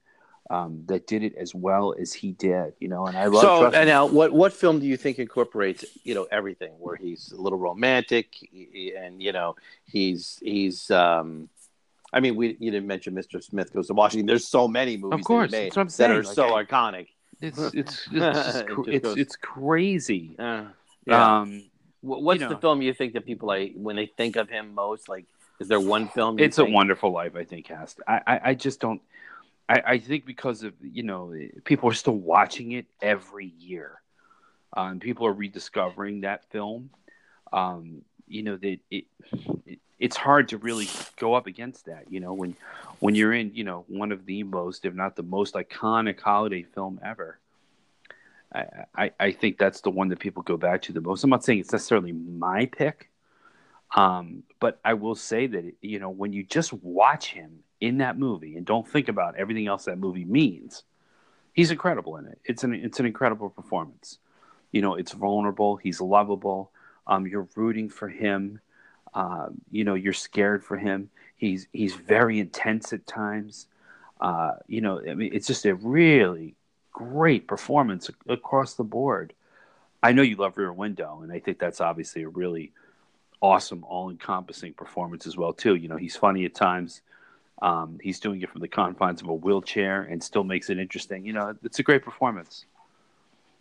um, 0.51 0.83
that 0.87 1.07
did 1.07 1.23
it 1.23 1.35
as 1.37 1.55
well 1.55 1.95
as 1.99 2.13
he 2.13 2.33
did. 2.33 2.75
You 2.81 2.89
know, 2.89 3.07
and 3.07 3.17
I 3.17 3.27
love. 3.27 3.43
So 3.43 3.67
and 3.67 3.89
now, 3.89 4.07
what 4.07 4.33
what 4.33 4.53
film 4.53 4.81
do 4.81 4.87
you 4.87 4.97
think 4.97 5.19
incorporates 5.19 5.85
you 6.05 6.15
know 6.15 6.27
everything? 6.31 6.73
Where 6.79 6.97
he's 6.97 7.33
a 7.33 7.41
little 7.41 7.59
romantic, 7.59 8.37
and 8.97 9.23
you 9.23 9.33
know 9.33 9.57
he's 9.85 10.39
he's. 10.43 10.91
um 10.91 11.49
I 12.15 12.21
mean, 12.21 12.37
we 12.37 12.57
you 12.61 12.71
didn't 12.71 12.87
mention 12.89 13.15
Mr. 13.15 13.43
Smith 13.43 13.73
Goes 13.73 13.87
to 13.87 13.95
Washington. 13.95 14.27
There's 14.27 14.47
so 14.47 14.69
many 14.69 14.99
movies 14.99 15.21
Of 15.21 15.25
course, 15.25 15.51
that, 15.51 15.57
made 15.57 15.73
that's 15.73 15.77
what 15.77 15.83
I'm 15.83 15.89
that 15.89 16.11
are 16.11 16.23
Like, 16.25 16.35
so 16.35 16.55
I- 16.55 16.65
iconic. 16.65 17.07
it's 17.49 17.59
it's 17.75 18.09
it's 18.13 18.57
It 18.57 18.69
it's, 18.87 19.17
it's 19.17 19.37
crazy. 19.37 20.37
Uh, 20.39 20.65
yeah. 21.07 21.41
Um, 21.41 21.65
What's 22.01 22.41
you 22.41 22.49
the 22.49 22.57
film 22.57 22.83
you 22.83 22.93
think 22.95 23.13
that 23.13 23.25
people 23.25 23.47
like 23.47 23.75
when 23.77 23.95
they 23.95 24.07
think 24.07 24.35
of 24.37 24.49
him 24.49 24.75
most? 24.75 25.09
Like, 25.09 25.27
is 25.61 25.69
there 25.69 25.81
one 25.81 26.09
film? 26.09 26.39
it's 26.39 26.59
a 26.59 26.65
wonderful 26.65 27.13
life 27.13 27.37
i 27.37 27.45
think 27.45 27.69
has 27.69 27.95
to. 27.95 28.03
I, 28.11 28.21
I 28.27 28.41
i 28.51 28.55
just 28.55 28.81
don't 28.81 29.01
I, 29.69 29.83
I 29.87 29.99
think 29.99 30.27
because 30.27 30.65
of 30.65 30.75
you 30.83 31.05
know 31.05 31.33
people 31.65 31.89
are 31.89 31.95
still 31.95 32.17
watching 32.17 32.73
it 32.73 32.87
every 33.01 33.53
year 33.59 34.01
um 34.77 34.99
people 34.99 35.27
are 35.27 35.33
rediscovering 35.33 36.23
that 36.23 36.51
film 36.51 36.91
um 37.53 38.03
you 38.33 38.43
know 38.43 38.57
that 38.57 38.79
it, 38.91 39.05
it 39.67 39.79
it's 39.99 40.17
hard 40.17 40.49
to 40.49 40.59
really 40.59 40.89
go 41.17 41.35
up 41.35 41.47
against 41.47 41.87
that 41.87 42.05
you 42.11 42.21
know 42.21 42.33
when 42.33 42.57
when 43.01 43.15
you're 43.15 43.33
in 43.33 43.55
you 43.55 43.65
know 43.65 43.85
one 43.89 44.13
of 44.13 44.27
the 44.27 44.43
most 44.43 44.85
if 44.85 44.95
not 44.95 45.17
the 45.17 45.23
most 45.23 45.55
iconic 45.55 46.21
holiday 46.21 46.63
film 46.63 47.01
ever 47.05 47.39
I, 48.55 48.67
I, 48.95 49.11
I 49.19 49.33
think 49.33 49.59
that's 49.59 49.81
the 49.81 49.91
one 49.91 50.09
that 50.09 50.19
people 50.19 50.43
go 50.43 50.57
back 50.57 50.83
to 50.83 50.93
the 50.93 51.01
most. 51.01 51.25
I'm 51.25 51.31
not 51.31 51.45
saying 51.45 51.61
it's 51.61 51.73
necessarily 51.73 52.13
my 52.13 52.67
pick, 52.67 53.09
um, 53.97 54.43
but 54.61 54.79
I 54.85 54.95
will 54.95 55.15
say 55.15 55.47
that 55.47 55.75
you 55.81 55.99
know 55.99 56.11
when 56.11 56.33
you 56.33 56.45
just 56.45 56.73
watch 56.73 57.33
him 57.33 57.61
in 57.81 57.99
that 57.99 58.19
movie 58.19 58.57
and 58.57 58.67
don't 58.67 58.87
think 58.87 59.09
about 59.09 59.37
everything 59.37 59.67
else 59.67 59.87
that 59.87 59.99
movie 59.99 60.25
means, 60.25 60.85
he's 61.53 61.71
incredible 61.71 62.17
in 62.17 62.27
it. 62.27 62.39
It's 62.45 62.65
an 62.65 62.75
it's 62.75 63.01
an 63.01 63.07
incredible 63.07 63.51
performance. 63.51 64.19
You 64.71 64.83
know, 64.83 64.95
it's 64.95 65.13
vulnerable. 65.13 65.77
He's 65.77 66.01
lovable. 66.01 66.71
Um, 67.07 67.27
you're 67.27 67.49
rooting 67.57 67.89
for 67.89 68.09
him. 68.09 68.61
Um, 69.15 69.61
you 69.71 69.85
know, 69.85 69.95
you're 69.95 70.13
scared 70.13 70.65
for 70.65 70.77
him. 70.77 71.11
He's 71.37 71.67
he's 71.73 71.95
very 71.95 72.39
intense 72.39 72.93
at 72.93 73.07
times. 73.07 73.67
Uh, 74.21 74.53
you 74.69 74.81
know, 74.81 75.01
I 75.01 75.15
mean, 75.15 75.33
it's 75.35 75.47
just 75.47 75.67
a 75.67 75.75
really 75.75 76.55
great 76.93 77.49
performance 77.49 78.11
across 78.29 78.75
the 78.75 78.85
board. 78.85 79.33
I 80.03 80.13
know 80.13 80.23
you 80.23 80.37
love 80.37 80.57
Rear 80.57 80.73
Window, 80.73 81.21
and 81.23 81.33
I 81.33 81.41
think 81.41 81.59
that's 81.59 81.81
obviously 81.81 82.23
a 82.23 82.29
really 82.29 82.73
awesome, 83.41 83.85
all-encompassing 83.85 84.75
performance 84.75 85.27
as 85.27 85.37
well 85.37 85.53
too. 85.53 85.75
You 85.75 85.89
know, 85.89 85.97
he's 85.97 86.17
funny 86.17 86.45
at 86.45 86.55
times. 86.55 87.03
Um, 87.61 87.99
he's 88.03 88.19
doing 88.21 88.41
it 88.43 88.51
from 88.51 88.61
the 88.61 88.69
confines 88.69 89.23
of 89.23 89.29
a 89.29 89.35
wheelchair 89.35 90.03
and 90.03 90.23
still 90.23 90.45
makes 90.45 90.71
it 90.71 90.79
interesting. 90.79 91.27
You 91.27 91.33
know, 91.33 91.55
it's 91.63 91.79
a 91.79 91.83
great 91.83 92.03
performance. 92.03 92.67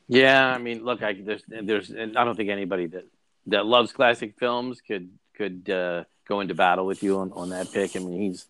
Yeah, 0.07 0.47
I 0.47 0.57
mean, 0.57 0.83
look, 0.83 1.03
I 1.03 1.13
there's 1.13 1.43
there's 1.47 1.91
I 1.91 2.23
don't 2.23 2.35
think 2.35 2.49
anybody 2.49 2.87
that 2.87 3.05
that 3.47 3.65
loves 3.65 3.91
classic 3.91 4.35
films 4.37 4.81
could 4.81 5.09
could 5.35 5.69
uh, 5.69 6.03
go 6.27 6.39
into 6.41 6.53
battle 6.53 6.85
with 6.85 7.03
you 7.03 7.19
on, 7.19 7.31
on 7.33 7.49
that 7.49 7.71
pick. 7.71 7.95
I 7.95 7.99
mean, 7.99 8.19
he's 8.21 8.45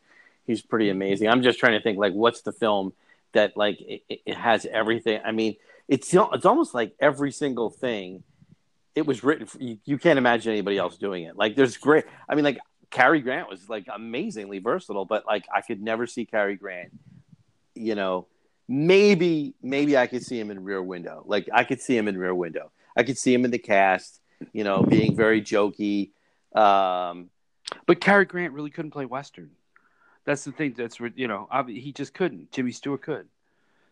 he's 0.46 0.62
pretty 0.62 0.90
amazing. 0.90 1.28
I'm 1.30 1.44
just 1.44 1.60
trying 1.60 1.74
to 1.74 1.82
think 1.82 1.98
like 1.98 2.14
what's 2.14 2.42
the 2.42 2.52
film 2.52 2.94
that 3.34 3.56
like 3.56 3.80
it, 3.82 4.04
it- 4.26 4.36
has 4.36 4.66
everything. 4.66 5.22
I 5.24 5.32
mean, 5.32 5.56
it's 5.88 6.14
it's 6.14 6.46
almost 6.46 6.74
like 6.74 6.94
every 7.00 7.32
single 7.32 7.70
thing. 7.70 8.24
It 8.94 9.06
was 9.06 9.24
written. 9.24 9.46
For, 9.48 9.58
you, 9.60 9.78
you 9.86 9.98
can't 9.98 10.18
imagine 10.18 10.52
anybody 10.52 10.78
else 10.78 10.98
doing 10.98 11.24
it. 11.24 11.38
Like 11.38 11.56
there's 11.56 11.78
great. 11.78 12.06
I 12.28 12.36
mean, 12.36 12.44
like 12.44 12.60
Cary 12.90 13.22
Grant 13.22 13.50
was 13.50 13.70
like 13.70 13.88
amazingly 13.94 14.60
versatile, 14.60 15.06
but 15.06 15.26
like 15.26 15.46
I 15.54 15.62
could 15.62 15.82
never 15.82 16.06
see 16.06 16.26
Cary 16.26 16.56
Grant. 16.56 16.92
You 17.74 17.96
know, 17.96 18.28
maybe 18.68 19.54
maybe 19.62 19.98
I 19.98 20.08
could 20.08 20.24
see 20.24 20.40
him 20.40 20.52
in 20.52 20.64
Rear 20.64 20.82
Window. 20.84 21.24
Like 21.26 21.50
I 21.54 21.64
could 21.64 21.82
see 21.82 21.96
him 21.98 22.08
in 22.08 22.18
Rear 22.18 22.36
Window. 22.36 22.72
I 22.96 23.04
could 23.04 23.18
see 23.18 23.34
him 23.34 23.46
in 23.46 23.52
the 23.52 23.58
cast. 23.60 24.21
You 24.54 24.64
know, 24.64 24.84
being 24.84 25.16
very 25.16 25.42
jokey. 25.42 26.12
Um, 26.56 27.30
But 27.86 28.02
Cary 28.02 28.26
Grant 28.26 28.54
really 28.54 28.70
couldn't 28.70 28.92
play 28.92 29.06
Western. 29.06 29.52
That's 30.26 30.44
the 30.44 30.52
thing. 30.52 30.74
That's 30.78 31.00
you 31.16 31.28
know, 31.28 31.48
he 31.68 31.94
just 31.94 32.14
couldn't. 32.14 32.52
Jimmy 32.52 32.72
Stewart 32.72 33.02
could. 33.02 33.28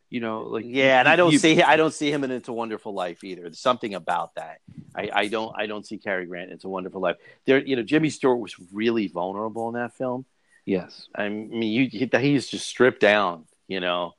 You 0.10 0.22
know, 0.22 0.42
like 0.42 0.66
yeah, 0.68 1.00
and 1.00 1.08
I 1.08 1.16
don't 1.16 1.32
you- 1.32 1.38
see 1.40 1.62
I 1.62 1.76
don't 1.76 1.94
see 1.94 2.12
him 2.12 2.24
in 2.24 2.32
It's 2.32 2.48
a 2.50 2.54
Wonderful 2.54 2.94
Life 2.94 3.24
either. 3.24 3.44
There's 3.44 3.60
something 3.60 3.94
about 3.94 4.36
that. 4.36 4.60
I, 4.96 5.10
I 5.14 5.28
don't 5.28 5.54
I 5.56 5.68
don't 5.68 5.86
see 5.86 5.98
Cary 6.00 6.26
Grant 6.26 6.50
in 6.50 6.56
It's 6.56 6.64
a 6.66 6.70
Wonderful 6.70 7.00
Life. 7.00 7.18
There, 7.46 7.60
you 7.60 7.76
know, 7.76 7.84
Jimmy 7.84 8.10
Stewart 8.10 8.40
was 8.40 8.56
really 8.74 9.08
vulnerable 9.08 9.68
in 9.70 9.76
that 9.76 9.94
film. 9.94 10.26
Yes. 10.66 11.08
I 11.16 11.30
mean, 11.30 11.62
you, 11.64 11.88
he, 11.88 12.10
he's 12.20 12.48
just 12.48 12.68
stripped 12.68 13.02
down, 13.02 13.46
you 13.68 13.80
know, 13.80 14.14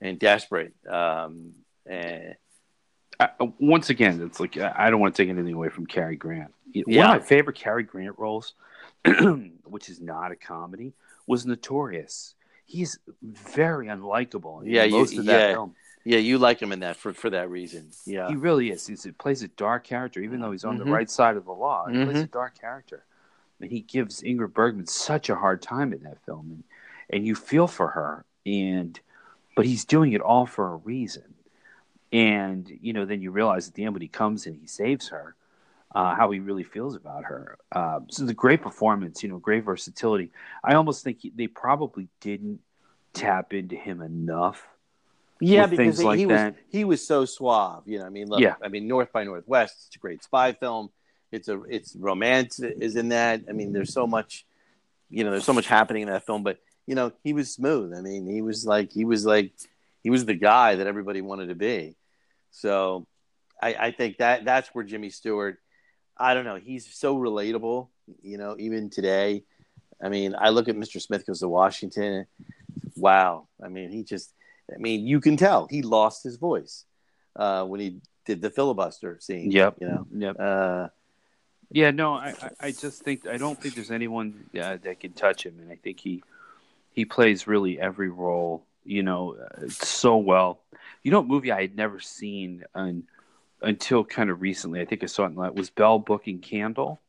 and 0.00 0.18
desperate. 0.18 0.74
Um, 0.86 1.52
and 1.86 2.36
I, 3.40 3.52
once 3.58 3.90
again, 3.90 4.20
it's 4.22 4.40
like 4.40 4.56
I 4.58 4.90
don't 4.90 5.00
want 5.00 5.14
to 5.14 5.22
take 5.22 5.30
anything 5.30 5.54
away 5.54 5.68
from 5.68 5.86
Cary 5.86 6.16
Grant. 6.16 6.52
One 6.74 6.84
Yeah. 6.86 7.14
of 7.14 7.20
my 7.20 7.26
favorite 7.26 7.56
Cary 7.56 7.82
Grant 7.82 8.18
roles, 8.18 8.54
which 9.64 9.88
is 9.88 10.00
not 10.00 10.32
a 10.32 10.36
comedy, 10.36 10.94
was 11.26 11.44
Notorious. 11.46 12.34
He's 12.64 12.98
very 13.22 13.86
unlikable. 13.88 14.62
in 14.62 14.70
Yeah, 14.70 14.84
you- 14.84 15.00
of 15.02 15.10
that 15.10 15.48
yeah. 15.48 15.52
film. 15.52 15.74
yeah, 16.04 16.18
you 16.18 16.38
like 16.38 16.60
him 16.62 16.72
in 16.72 16.80
that 16.80 16.96
for 16.96 17.12
for 17.12 17.30
that 17.30 17.50
reason. 17.50 17.90
Yeah, 18.06 18.28
He 18.28 18.36
really 18.36 18.70
is. 18.70 18.86
He's, 18.86 19.04
he 19.04 19.10
plays 19.12 19.42
a 19.42 19.48
dark 19.48 19.84
character, 19.84 20.20
even 20.20 20.40
though 20.40 20.52
he's 20.52 20.64
on 20.64 20.76
Mhm. 20.78 20.84
the 20.84 20.90
right 20.90 21.10
side 21.10 21.36
of 21.36 21.44
the 21.44 21.52
law. 21.52 21.86
He 21.86 22.02
plays 22.04 22.18
Mhm. 22.18 22.24
a 22.24 22.26
dark 22.28 22.58
character, 22.58 23.04
and 23.60 23.70
he 23.70 23.80
gives 23.80 24.22
Ingrid 24.22 24.52
Bergman 24.54 24.86
such 24.86 25.28
a 25.28 25.34
hard 25.36 25.60
time 25.62 25.92
in 25.92 26.02
that 26.04 26.24
film, 26.24 26.50
and 26.50 26.64
and 27.10 27.26
you 27.26 27.34
feel 27.34 27.66
for 27.66 27.88
her, 27.88 28.24
and 28.46 28.98
but 29.54 29.66
he's 29.66 29.84
doing 29.84 30.12
it 30.14 30.22
all 30.22 30.46
for 30.46 30.72
a 30.72 30.76
reason, 30.76 31.34
and 32.12 32.70
you 32.80 32.92
know 32.92 33.04
then 33.04 33.22
you 33.22 33.30
realize 33.30 33.68
at 33.68 33.74
the 33.74 33.84
end 33.84 33.94
when 33.94 34.02
he 34.02 34.08
comes 34.08 34.46
and 34.46 34.56
he 34.56 34.66
saves 34.66 35.08
her, 35.08 35.34
uh, 35.94 36.14
how 36.14 36.30
he 36.30 36.40
really 36.40 36.62
feels 36.62 36.94
about 36.94 37.24
her. 37.24 37.58
Uh, 37.70 38.00
so 38.10 38.24
the 38.24 38.34
great 38.34 38.62
performance, 38.62 39.22
you 39.22 39.28
know, 39.28 39.38
great 39.38 39.64
versatility. 39.64 40.30
I 40.62 40.74
almost 40.74 41.04
think 41.04 41.20
he, 41.20 41.32
they 41.34 41.46
probably 41.46 42.08
didn't 42.20 42.60
tap 43.12 43.52
into 43.52 43.76
him 43.76 44.00
enough. 44.00 44.66
yeah, 45.40 45.66
because 45.66 45.98
he, 45.98 46.04
like 46.04 46.18
he 46.18 46.26
was 46.26 46.52
he 46.70 46.84
was 46.84 47.06
so 47.06 47.24
suave. 47.24 47.82
You 47.86 47.98
know, 47.98 48.06
I 48.06 48.10
mean, 48.10 48.28
look, 48.28 48.40
Yeah. 48.40 48.54
I 48.62 48.68
mean, 48.68 48.86
North 48.88 49.12
by 49.12 49.24
Northwest. 49.24 49.84
It's 49.86 49.96
a 49.96 49.98
great 49.98 50.22
spy 50.22 50.52
film. 50.52 50.90
It's 51.30 51.48
a 51.48 51.62
it's 51.62 51.96
romance 51.96 52.60
is 52.60 52.96
in 52.96 53.08
that. 53.08 53.42
I 53.48 53.52
mean, 53.52 53.72
there's 53.72 53.92
so 53.92 54.06
much, 54.06 54.44
you 55.08 55.24
know, 55.24 55.30
there's 55.30 55.46
so 55.46 55.54
much 55.54 55.66
happening 55.66 56.02
in 56.02 56.08
that 56.08 56.26
film. 56.26 56.42
But 56.42 56.58
you 56.86 56.94
know, 56.94 57.12
he 57.24 57.32
was 57.32 57.50
smooth. 57.50 57.94
I 57.94 58.00
mean, 58.02 58.26
he 58.26 58.42
was 58.42 58.66
like 58.66 58.92
he 58.92 59.04
was 59.04 59.24
like 59.24 59.52
he 60.02 60.10
was 60.10 60.26
the 60.26 60.34
guy 60.34 60.76
that 60.76 60.86
everybody 60.86 61.20
wanted 61.22 61.48
to 61.48 61.54
be. 61.54 61.96
So, 62.52 63.06
I, 63.60 63.74
I 63.74 63.90
think 63.90 64.18
that 64.18 64.44
that's 64.44 64.68
where 64.68 64.84
Jimmy 64.84 65.10
Stewart. 65.10 65.58
I 66.16 66.34
don't 66.34 66.44
know. 66.44 66.56
He's 66.56 66.94
so 66.94 67.16
relatable. 67.16 67.88
You 68.22 68.38
know, 68.38 68.56
even 68.58 68.90
today. 68.90 69.44
I 70.02 70.08
mean, 70.08 70.34
I 70.38 70.50
look 70.50 70.68
at 70.68 70.76
Mr. 70.76 71.00
Smith 71.00 71.26
goes 71.26 71.40
to 71.40 71.48
Washington. 71.48 72.26
Wow. 72.96 73.48
I 73.62 73.68
mean, 73.68 73.90
he 73.90 74.04
just. 74.04 74.32
I 74.72 74.78
mean, 74.78 75.06
you 75.06 75.20
can 75.20 75.36
tell 75.36 75.66
he 75.68 75.82
lost 75.82 76.22
his 76.22 76.36
voice 76.36 76.84
uh, 77.36 77.64
when 77.64 77.80
he 77.80 78.00
did 78.24 78.40
the 78.40 78.50
filibuster 78.50 79.18
scene. 79.20 79.50
Yep. 79.50 79.76
You 79.80 79.88
know. 79.88 80.06
Yep. 80.14 80.36
Uh, 80.38 80.88
Yeah, 81.70 81.90
no, 81.90 82.14
I, 82.14 82.34
I, 82.60 82.70
just 82.70 83.02
think 83.02 83.26
I 83.26 83.38
don't 83.38 83.58
think 83.58 83.74
there's 83.74 83.90
anyone 83.90 84.44
uh, 84.54 84.76
that 84.82 85.00
can 85.00 85.12
touch 85.12 85.46
him, 85.46 85.58
and 85.58 85.72
I 85.72 85.76
think 85.76 86.00
he 86.00 86.22
he 86.92 87.06
plays 87.06 87.46
really 87.46 87.80
every 87.80 88.10
role, 88.10 88.66
you 88.84 89.02
know, 89.02 89.36
uh, 89.36 89.68
so 89.68 90.16
well. 90.16 90.60
You 91.02 91.10
know, 91.10 91.20
what 91.20 91.28
movie 91.28 91.52
I 91.52 91.62
had 91.62 91.76
never 91.76 92.00
seen 92.00 92.64
un, 92.74 93.04
until 93.60 94.04
kind 94.04 94.30
of 94.30 94.40
recently. 94.40 94.80
I 94.80 94.84
think 94.84 95.02
I 95.02 95.06
saw 95.06 95.24
it. 95.24 95.28
In, 95.28 95.54
was 95.54 95.70
Bell 95.70 95.98
Book 95.98 96.26
and 96.26 96.40
Candle. 96.42 97.00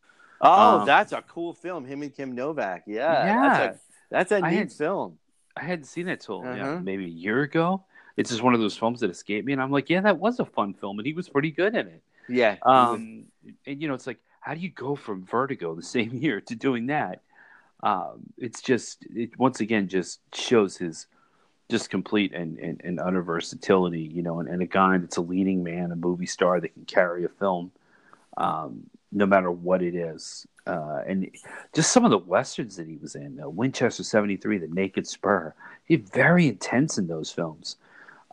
Oh, 0.42 0.80
Um, 0.80 0.86
that's 0.86 1.12
a 1.14 1.22
cool 1.22 1.54
film. 1.54 1.86
Him 1.86 2.02
and 2.02 2.14
Kim 2.14 2.34
Novak. 2.36 2.84
Yeah, 2.86 3.26
Yeah. 3.26 3.50
that's 3.50 3.78
a 3.78 3.80
that's 4.10 4.32
a 4.32 4.42
neat 4.42 4.56
had- 4.58 4.72
film. 4.74 5.18
I 5.56 5.64
hadn't 5.64 5.86
seen 5.86 6.08
it 6.08 6.22
till 6.22 6.42
Uh-huh. 6.46 6.80
maybe 6.80 7.06
a 7.06 7.08
year 7.08 7.42
ago. 7.44 7.84
It's 8.18 8.30
just 8.32 8.42
one 8.44 8.54
of 8.56 8.60
those 8.60 8.76
films 8.78 9.00
that 9.02 9.10
escaped 9.10 9.46
me, 9.46 9.54
and 9.54 9.62
I'm 9.62 9.72
like, 9.72 9.90
yeah, 9.90 10.02
that 10.02 10.18
was 10.20 10.40
a 10.40 10.46
fun 10.46 10.74
film, 10.74 11.00
and 11.00 11.06
he 11.06 11.14
was 11.14 11.30
pretty 11.30 11.52
good 11.52 11.76
in 11.76 11.88
it. 11.88 12.02
Yeah, 12.30 12.58
Um, 12.64 13.26
and 13.68 13.82
you 13.82 13.88
know, 13.88 13.94
it's 13.94 14.08
like, 14.08 14.20
how 14.40 14.54
do 14.54 14.60
you 14.60 14.70
go 14.70 14.96
from 14.96 15.24
Vertigo 15.26 15.76
the 15.76 15.82
same 15.98 16.14
year 16.14 16.42
to 16.42 16.56
doing 16.56 16.88
that? 16.88 17.22
Um, 17.82 18.24
it's 18.38 18.62
just, 18.62 19.06
it 19.14 19.38
once 19.38 19.60
again 19.60 19.88
just 19.88 20.22
shows 20.34 20.78
his 20.78 21.08
just 21.70 21.90
complete 21.90 22.34
and, 22.34 22.58
and, 22.60 22.82
and 22.84 23.00
utter 23.00 23.22
versatility, 23.22 24.02
you 24.02 24.22
know, 24.22 24.40
and, 24.40 24.50
and 24.50 24.62
a 24.62 24.66
guy 24.66 24.98
that's 24.98 25.18
a 25.18 25.22
leading 25.22 25.64
man, 25.64 25.92
a 25.92 25.96
movie 25.96 26.26
star 26.26 26.60
that 26.60 26.74
can 26.74 26.86
carry 26.86 27.24
a 27.24 27.30
film, 27.30 27.72
um, 28.38 28.84
no 29.12 29.26
matter 29.26 29.52
what 29.52 29.82
it 29.82 29.96
is. 29.96 30.46
Uh, 30.66 31.02
and 31.06 31.30
just 31.74 31.92
some 31.92 32.06
of 32.06 32.12
the 32.12 32.18
westerns 32.18 32.76
that 32.78 32.88
he 32.88 32.98
was 32.98 33.16
in, 33.16 33.40
uh, 33.42 33.50
Winchester 33.50 34.04
'73, 34.04 34.60
The 34.60 34.68
Naked 34.68 35.08
Spur, 35.08 35.54
he's 35.86 36.08
very 36.10 36.48
intense 36.48 36.98
in 36.98 37.08
those 37.08 37.32
films 37.32 37.78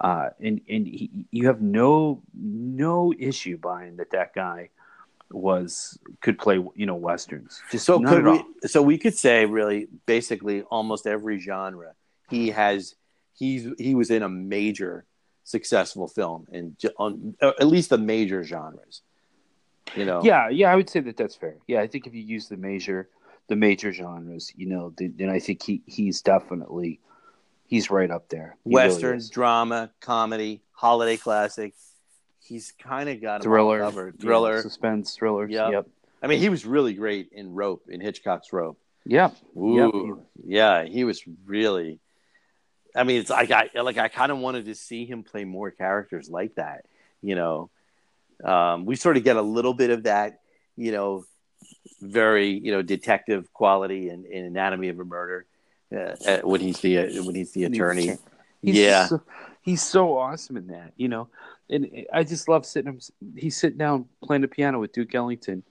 uh, 0.01 0.31
and 0.41 0.61
and 0.69 0.87
he, 0.87 1.11
you 1.31 1.47
have 1.47 1.61
no 1.61 2.23
no 2.35 3.13
issue 3.19 3.59
buying 3.59 3.97
that 3.97 4.11
that 4.11 4.35
guy 4.35 4.71
was 5.31 5.99
could 6.21 6.39
play 6.39 6.57
you 6.75 6.87
know 6.87 6.95
westerns. 6.95 7.61
Just 7.71 7.85
so 7.85 8.01
could 8.01 8.25
we? 8.25 8.43
So 8.67 8.83
we 8.83 8.97
could 8.97 9.17
say 9.17 9.45
really, 9.45 9.89
basically, 10.07 10.63
almost 10.63 11.07
every 11.07 11.39
genre 11.39 11.93
he 12.29 12.49
has. 12.51 12.95
He's 13.41 13.67
he 13.79 13.95
was 13.95 14.11
in 14.11 14.23
a 14.23 14.29
major 14.29 15.07
successful 15.45 16.07
film, 16.07 16.47
and 16.53 16.77
on 16.99 17.35
uh, 17.41 17.53
at 17.59 17.67
least 17.67 17.89
the 17.89 17.97
major 17.97 18.45
genres. 18.45 19.01
You 19.97 20.05
know. 20.05 20.21
Yeah, 20.23 20.51
yeah, 20.51 20.71
I 20.71 20.77
would 20.77 20.91
say 20.91 21.01
that 21.01 21.17
that's 21.17 21.35
fair. 21.35 21.57
Yeah, 21.67 21.81
I 21.81 21.87
think 21.87 22.07
if 22.07 22.15
you 22.15 22.21
use 22.23 22.49
the 22.49 22.59
major 22.59 23.09
the 23.49 23.57
major 23.57 23.93
genres, 23.93 24.53
you 24.55 24.67
know, 24.67 24.93
then, 24.99 25.15
then 25.17 25.31
I 25.31 25.39
think 25.39 25.63
he 25.63 25.81
he's 25.87 26.21
definitely 26.21 27.01
he's 27.67 27.91
right 27.91 28.11
up 28.11 28.29
there. 28.29 28.57
He 28.63 28.75
Western, 28.75 29.17
is. 29.17 29.31
drama, 29.31 29.91
comedy, 30.01 30.61
holiday 30.73 31.17
classic. 31.17 31.73
He's 32.41 32.75
kind 32.79 33.09
of 33.09 33.23
got 33.23 33.43
thriller, 33.43 33.81
covered. 33.81 34.17
yeah, 34.19 34.23
Thriller. 34.23 34.61
suspense, 34.61 35.15
thrillers. 35.17 35.51
Yep. 35.51 35.73
Yep, 35.73 35.87
I 36.23 36.27
mean, 36.27 36.41
he 36.41 36.51
was 36.51 36.67
really 36.67 36.93
great 36.93 37.31
in 37.33 37.55
Rope, 37.55 37.85
in 37.89 38.03
Hitchcock's 38.03 38.53
Rope. 38.53 38.79
yep. 39.07 39.35
Ooh, 39.57 40.21
yeah, 40.45 40.85
he 40.85 41.05
was 41.05 41.23
really. 41.47 42.01
I 42.95 43.05
mean, 43.05 43.21
it's 43.21 43.31
like 43.31 43.51
I 43.51 43.71
like 43.81 43.99
I 43.99 44.09
kind 44.09 44.33
of 44.33 44.39
wanted 44.39 44.67
to 44.67 44.75
see 44.75 45.05
him 45.05 45.23
play 45.23 45.45
more 45.45 45.71
characters 45.71 46.29
like 46.29 46.55
that. 46.57 46.87
You 47.23 47.35
know, 47.35 47.71
um, 48.45 48.87
we 48.87 48.97
sort 48.97 49.17
of 49.17 49.25
get 49.25 49.37
a 49.37 49.43
little 49.43 49.75
bit 49.75 49.91
of 49.91 50.05
that. 50.05 50.41
You 50.77 50.93
know, 50.93 51.25
very 52.01 52.51
you 52.51 52.73
know 52.73 52.83
detective 52.83 53.53
quality 53.53 54.09
in, 54.09 54.25
in 54.25 54.45
Anatomy 54.45 54.89
of 54.89 54.99
a 54.99 55.05
Murder 55.05 55.47
uh, 55.95 56.17
uh, 56.27 56.41
when 56.43 56.61
he's 56.61 56.81
the 56.81 56.99
uh, 56.99 57.25
when 57.25 57.35
he's 57.35 57.53
the 57.53 57.65
attorney. 57.65 58.17
He's 58.63 58.77
yeah, 58.77 59.07
so, 59.07 59.23
he's 59.63 59.83
so 59.83 60.19
awesome 60.19 60.57
in 60.57 60.69
that, 60.69 60.93
you 60.97 61.09
know. 61.09 61.29
And 61.69 62.07
I 62.13 62.25
just 62.25 62.49
love 62.49 62.67
sitting 62.67 62.93
him. 62.93 63.01
He's 63.37 63.57
sitting 63.57 63.79
down 63.79 64.07
playing 64.23 64.43
the 64.43 64.49
piano 64.49 64.81
with 64.81 64.93
Duke 64.93 65.15
Ellington, 65.15 65.63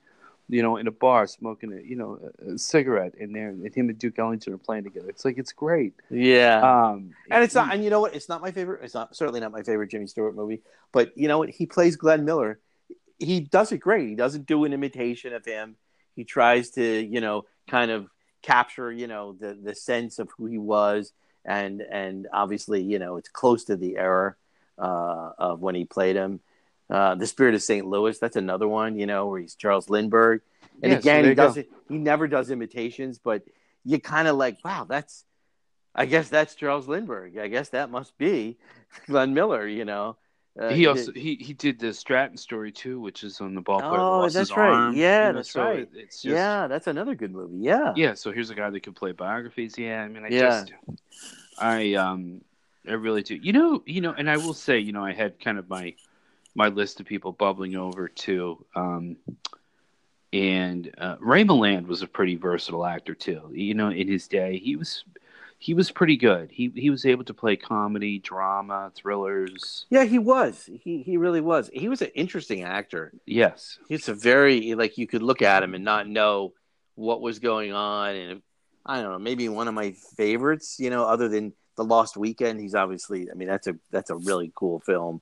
you 0.50 0.62
know, 0.62 0.76
in 0.76 0.88
a 0.88 0.90
bar 0.90 1.26
smoking 1.28 1.72
a 1.72 1.80
you 1.80 1.94
know 1.96 2.18
a, 2.44 2.54
a 2.54 2.58
cigarette 2.58 3.14
in 3.16 3.32
there, 3.32 3.50
and 3.50 3.72
him 3.74 3.88
and 3.88 3.98
Duke 3.98 4.18
Ellington 4.18 4.52
are 4.52 4.58
playing 4.58 4.84
together. 4.84 5.08
It's 5.08 5.24
like 5.24 5.38
it's 5.38 5.52
great. 5.52 5.94
yeah. 6.10 6.60
Um, 6.60 7.12
and 7.30 7.44
it's 7.44 7.54
not, 7.54 7.72
and 7.72 7.84
you 7.84 7.90
know 7.90 8.00
what? 8.00 8.14
It's 8.14 8.28
not 8.28 8.42
my 8.42 8.50
favorite. 8.50 8.80
It's 8.82 8.94
not 8.94 9.14
certainly 9.14 9.40
not 9.40 9.52
my 9.52 9.62
favorite 9.62 9.90
Jimmy 9.90 10.08
Stewart 10.08 10.34
movie. 10.34 10.62
But 10.92 11.16
you 11.16 11.28
know 11.28 11.38
what? 11.38 11.50
He 11.50 11.66
plays 11.66 11.94
Glenn 11.96 12.24
Miller. 12.24 12.58
He 13.18 13.40
does 13.40 13.70
it 13.70 13.78
great. 13.78 14.08
He 14.08 14.16
doesn't 14.16 14.46
do 14.46 14.64
an 14.64 14.72
imitation 14.72 15.32
of 15.34 15.44
him. 15.44 15.76
He 16.16 16.24
tries 16.24 16.70
to, 16.70 16.82
you 16.82 17.20
know, 17.20 17.44
kind 17.68 17.92
of 17.92 18.08
capture, 18.42 18.90
you 18.90 19.06
know, 19.06 19.36
the 19.38 19.56
the 19.62 19.74
sense 19.74 20.18
of 20.18 20.30
who 20.36 20.46
he 20.46 20.58
was, 20.58 21.12
and 21.44 21.80
and 21.80 22.26
obviously, 22.32 22.82
you 22.82 22.98
know, 22.98 23.18
it's 23.18 23.28
close 23.28 23.64
to 23.64 23.76
the 23.76 23.96
era 23.96 24.34
uh, 24.78 25.30
of 25.38 25.60
when 25.60 25.76
he 25.76 25.84
played 25.84 26.16
him. 26.16 26.40
Uh, 26.90 27.14
the 27.14 27.26
Spirit 27.26 27.54
of 27.54 27.62
St. 27.62 27.86
Louis. 27.86 28.18
That's 28.18 28.36
another 28.36 28.66
one, 28.66 28.98
you 28.98 29.06
know, 29.06 29.26
where 29.28 29.40
he's 29.40 29.54
Charles 29.54 29.88
Lindbergh. 29.88 30.40
And 30.82 30.92
Yeah, 30.92 30.98
again, 30.98 31.22
there 31.22 31.30
he 31.30 31.34
doesn't. 31.36 31.66
He 31.88 31.98
never 31.98 32.26
does 32.26 32.50
imitations, 32.50 33.18
but 33.18 33.42
you 33.84 34.00
kind 34.00 34.28
of 34.28 34.36
like, 34.36 34.58
wow, 34.64 34.86
that's. 34.88 35.24
I 35.94 36.06
guess 36.06 36.28
that's 36.28 36.54
Charles 36.54 36.86
Lindbergh. 36.88 37.36
I 37.38 37.48
guess 37.48 37.70
that 37.70 37.90
must 37.90 38.16
be 38.16 38.58
Glenn 39.06 39.34
Miller. 39.34 39.66
You 39.66 39.84
know. 39.84 40.16
Uh, 40.60 40.74
he 40.74 40.86
also 40.86 41.12
he, 41.12 41.36
he 41.36 41.52
did 41.54 41.78
the 41.78 41.92
Stratton 41.94 42.36
story 42.36 42.72
too, 42.72 43.00
which 43.00 43.22
is 43.22 43.40
on 43.40 43.54
the 43.54 43.60
ball 43.60 43.80
player. 43.80 43.92
that 43.92 44.04
Oh, 44.04 44.28
that's 44.28 44.50
right. 44.56 44.72
arm, 44.72 44.96
Yeah, 44.96 45.26
you 45.28 45.32
know, 45.32 45.38
that's 45.38 45.52
so 45.52 45.62
right. 45.62 45.78
it- 45.80 45.90
it's 45.94 46.22
just, 46.22 46.34
yeah, 46.34 46.66
that's 46.66 46.88
another 46.88 47.14
good 47.14 47.30
movie. 47.32 47.58
Yeah. 47.58 47.92
yeah. 47.96 48.14
So 48.14 48.32
here's 48.32 48.50
a 48.50 48.54
guy 48.56 48.68
that 48.68 48.82
can 48.82 48.92
play 48.92 49.12
biographies. 49.12 49.78
Yeah, 49.78 50.02
I 50.02 50.08
mean, 50.08 50.24
I 50.24 50.28
Yeah. 50.28 50.40
just, 50.64 50.72
I 51.58 51.94
um, 51.94 52.40
I 52.88 52.92
really 52.94 53.22
do. 53.22 53.36
You 53.36 53.52
know, 53.52 53.82
you 53.86 54.00
know, 54.00 54.12
and 54.12 54.28
I 54.28 54.38
will 54.38 54.54
say, 54.54 54.78
you 54.80 54.92
know, 54.92 55.04
I 55.04 55.12
had 55.12 55.38
kind 55.40 55.58
of 55.58 55.68
my 55.68 55.94
my 56.54 56.68
list 56.68 57.00
of 57.00 57.06
people 57.06 57.32
bubbling 57.32 57.76
over 57.76 58.08
too. 58.08 58.64
Um, 58.74 59.16
and 60.32 60.92
uh, 60.98 61.16
Ray 61.20 61.44
Milland 61.44 61.86
was 61.86 62.02
a 62.02 62.06
pretty 62.06 62.36
versatile 62.36 62.86
actor 62.86 63.14
too. 63.14 63.50
You 63.52 63.74
know, 63.74 63.90
in 63.90 64.08
his 64.08 64.28
day, 64.28 64.58
he 64.58 64.76
was 64.76 65.04
he 65.58 65.74
was 65.74 65.90
pretty 65.90 66.16
good. 66.16 66.50
He 66.50 66.72
he 66.74 66.88
was 66.88 67.04
able 67.04 67.24
to 67.24 67.34
play 67.34 67.56
comedy, 67.56 68.18
drama, 68.18 68.92
thrillers. 68.94 69.86
Yeah, 69.90 70.04
he 70.04 70.18
was. 70.18 70.68
He 70.82 71.02
he 71.02 71.16
really 71.16 71.40
was. 71.40 71.68
He 71.72 71.88
was 71.88 72.00
an 72.02 72.10
interesting 72.14 72.62
actor. 72.62 73.12
Yes. 73.26 73.78
He's 73.88 74.08
a 74.08 74.14
very 74.14 74.74
like 74.74 74.98
you 74.98 75.06
could 75.06 75.22
look 75.22 75.42
at 75.42 75.62
him 75.62 75.74
and 75.74 75.84
not 75.84 76.08
know 76.08 76.54
what 76.94 77.20
was 77.20 77.38
going 77.38 77.72
on, 77.72 78.14
and 78.14 78.42
I 78.86 79.02
don't 79.02 79.12
know, 79.12 79.18
maybe 79.18 79.48
one 79.48 79.68
of 79.68 79.74
my 79.74 79.92
favorites. 80.16 80.76
You 80.78 80.90
know, 80.90 81.04
other 81.04 81.28
than 81.28 81.52
the 81.76 81.84
Lost 81.84 82.16
Weekend, 82.16 82.60
he's 82.60 82.74
obviously. 82.74 83.28
I 83.30 83.34
mean, 83.34 83.48
that's 83.48 83.66
a 83.66 83.76
that's 83.90 84.10
a 84.10 84.16
really 84.16 84.52
cool 84.54 84.80
film, 84.80 85.20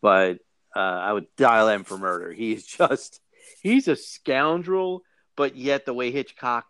but 0.00 0.38
uh, 0.76 0.78
I 0.78 1.12
would 1.12 1.26
dial 1.36 1.68
M 1.68 1.84
for 1.84 1.96
Murder. 1.96 2.32
He's 2.32 2.66
just 2.66 3.20
he's 3.62 3.88
a 3.88 3.96
scoundrel, 3.96 5.02
but 5.34 5.56
yet 5.56 5.86
the 5.86 5.94
way 5.94 6.10
Hitchcock 6.10 6.66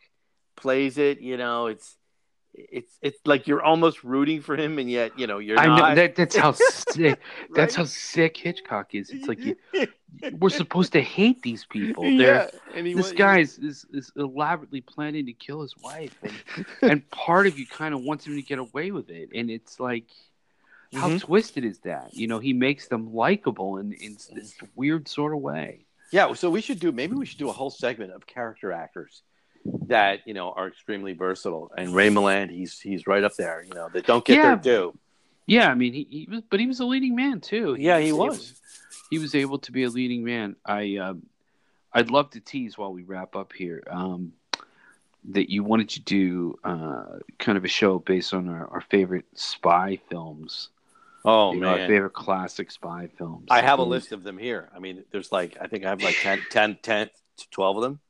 plays 0.57 0.97
it, 0.99 1.21
you 1.21 1.37
know, 1.37 1.67
it's. 1.67 1.97
It's 2.59 2.97
it's 3.03 3.19
like 3.27 3.47
you're 3.47 3.63
almost 3.63 4.03
rooting 4.03 4.41
for 4.41 4.57
him, 4.57 4.79
and 4.79 4.91
yet 4.91 5.19
you 5.19 5.27
know 5.27 5.41
you're 5.41 5.59
I 5.59 5.67
not. 5.67 5.91
know 5.91 5.95
that, 5.95 6.15
that's 6.15 6.35
how 6.35 6.53
sick 6.57 7.21
that's 7.55 7.75
how 7.75 7.85
sick 7.85 8.35
Hitchcock 8.35 8.95
is. 8.95 9.11
It's 9.11 9.29
like 9.29 9.41
you, 9.41 9.57
we're 10.39 10.49
supposed 10.49 10.93
to 10.93 11.03
hate 11.03 11.43
these 11.43 11.67
people. 11.67 12.05
They're, 12.05 12.49
and 12.75 12.87
he 12.87 12.95
this 12.95 13.13
guy 13.13 13.41
is, 13.41 13.59
is, 13.59 13.85
is 13.93 14.11
elaborately 14.17 14.81
planning 14.81 15.27
to 15.27 15.35
kill 15.35 15.61
his 15.61 15.77
wife, 15.77 16.19
and, 16.23 16.67
and 16.81 17.11
part 17.11 17.47
of 17.47 17.59
you 17.59 17.67
kind 17.67 17.95
of 17.95 18.01
wants 18.01 18.27
him 18.27 18.37
to 18.37 18.43
get 18.43 18.59
away 18.59 18.91
with 18.91 19.11
it. 19.11 19.29
And 19.35 19.51
it's 19.51 19.79
like, 19.79 20.07
how 20.97 21.09
Mhm. 21.11 21.21
twisted 21.21 21.65
is 21.65 21.79
that? 21.81 22.15
You 22.15 22.27
know, 22.27 22.39
he 22.39 22.53
makes 22.53 22.89
them 22.89 23.15
likable 23.15 23.79
in, 23.79 23.93
in 23.93 24.15
this 24.35 24.55
weird 24.75 25.09
sort 25.09 25.33
of 25.35 25.41
way. 25.41 25.85
Yeah, 26.13 26.33
so 26.35 26.51
we 26.51 26.61
should 26.61 26.79
do 26.81 26.93
maybe 26.93 27.15
we 27.15 27.27
should 27.27 27.39
do 27.39 27.49
a 27.49 27.53
whole 27.53 27.71
segment 27.71 28.13
of 28.13 28.27
character 28.27 28.73
actors 28.73 29.23
that 29.89 30.21
you 30.27 30.35
know 30.35 30.53
are 30.53 30.69
extremely 30.69 31.13
versatile. 31.15 31.71
And 31.77 31.95
Ray 31.95 32.09
Milland, 32.11 32.51
he's 32.51 32.79
he's 32.81 33.07
right 33.07 33.25
up 33.25 33.35
there. 33.37 33.63
You 33.65 33.75
know 33.75 33.89
that 33.93 34.07
don't 34.07 34.25
get 34.25 34.37
Yeah. 34.37 34.55
their 34.55 34.57
due. 34.57 34.99
Yeah, 35.47 35.71
I 35.71 35.75
mean, 35.75 35.93
he, 35.93 36.07
he 36.11 36.29
was, 36.31 36.43
but 36.51 36.59
he 36.61 36.67
was 36.67 36.81
a 36.81 36.85
leading 36.85 37.15
man 37.15 37.41
too. 37.41 37.77
Yeah, 37.79 37.99
he 38.01 38.09
able- 38.09 38.19
was. 38.29 38.61
he 39.11 39.19
was 39.19 39.35
able 39.35 39.59
to 39.61 39.71
be 39.73 39.85
a 39.85 39.89
leading 39.89 40.25
man. 40.25 40.57
I, 40.65 40.97
um, 40.97 41.27
I'd 41.93 42.11
love 42.11 42.31
to 42.31 42.41
tease 42.41 42.77
while 42.77 42.93
we 42.93 43.05
wrap 43.05 43.37
up 43.37 43.53
here 43.53 43.83
um, 43.89 44.33
that 45.31 45.49
you 45.51 45.63
wanted 45.63 45.89
to 45.91 46.01
do 46.01 46.59
uh, 46.65 47.19
kind 47.39 47.57
of 47.57 47.65
a 47.65 47.69
show 47.69 48.01
based 48.01 48.35
on 48.35 48.49
our, 48.49 48.67
our 48.69 48.81
favorite 48.81 49.25
spy 49.35 50.01
films. 50.11 50.71
Oh 51.29 51.53
you 51.53 51.59
know, 51.61 51.77
man, 51.77 51.89
favorite 51.89 52.13
classic 52.13 52.71
spy 52.71 53.09
films. 53.19 53.49
I 53.51 53.61
have 53.61 53.81
a 53.81 53.85
list 53.85 54.13
of 54.13 54.23
them 54.23 54.39
here. 54.39 54.71
I 54.75 54.79
mean, 54.79 55.05
there's 55.11 55.33
like 55.33 55.57
I 55.61 55.67
think 55.67 55.85
I 55.85 55.89
have 55.89 56.01
like 56.01 56.15
10, 56.21 56.47
10, 56.51 56.79
10 56.81 57.11
12 57.51 57.77
of 57.77 57.83
them. 57.83 58.01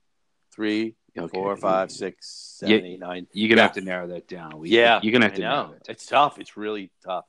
Three, 0.53 0.95
Okay. 1.19 1.29
four, 1.29 1.57
five, 1.57 1.91
six, 1.91 2.29
seven, 2.29 2.85
Yeah. 2.85 2.91
eight, 2.93 3.01
nine. 3.01 3.27
You're 3.33 3.49
gonna 3.49 3.61
Yeah. 3.61 3.67
have 3.69 3.73
to 3.73 3.81
narrow 3.81 4.07
that 4.09 4.29
down. 4.29 4.59
We, 4.59 4.69
Yeah, 4.69 5.01
you're 5.03 5.13
gonna 5.13 5.25
have 5.25 5.33
I 5.33 5.37
to 5.37 5.43
know. 5.43 5.63
narrow 5.63 5.73
it. 5.73 5.87
It's 5.89 6.05
tough. 6.05 6.39
It's 6.39 6.59
really 6.59 6.91
tough. 7.03 7.27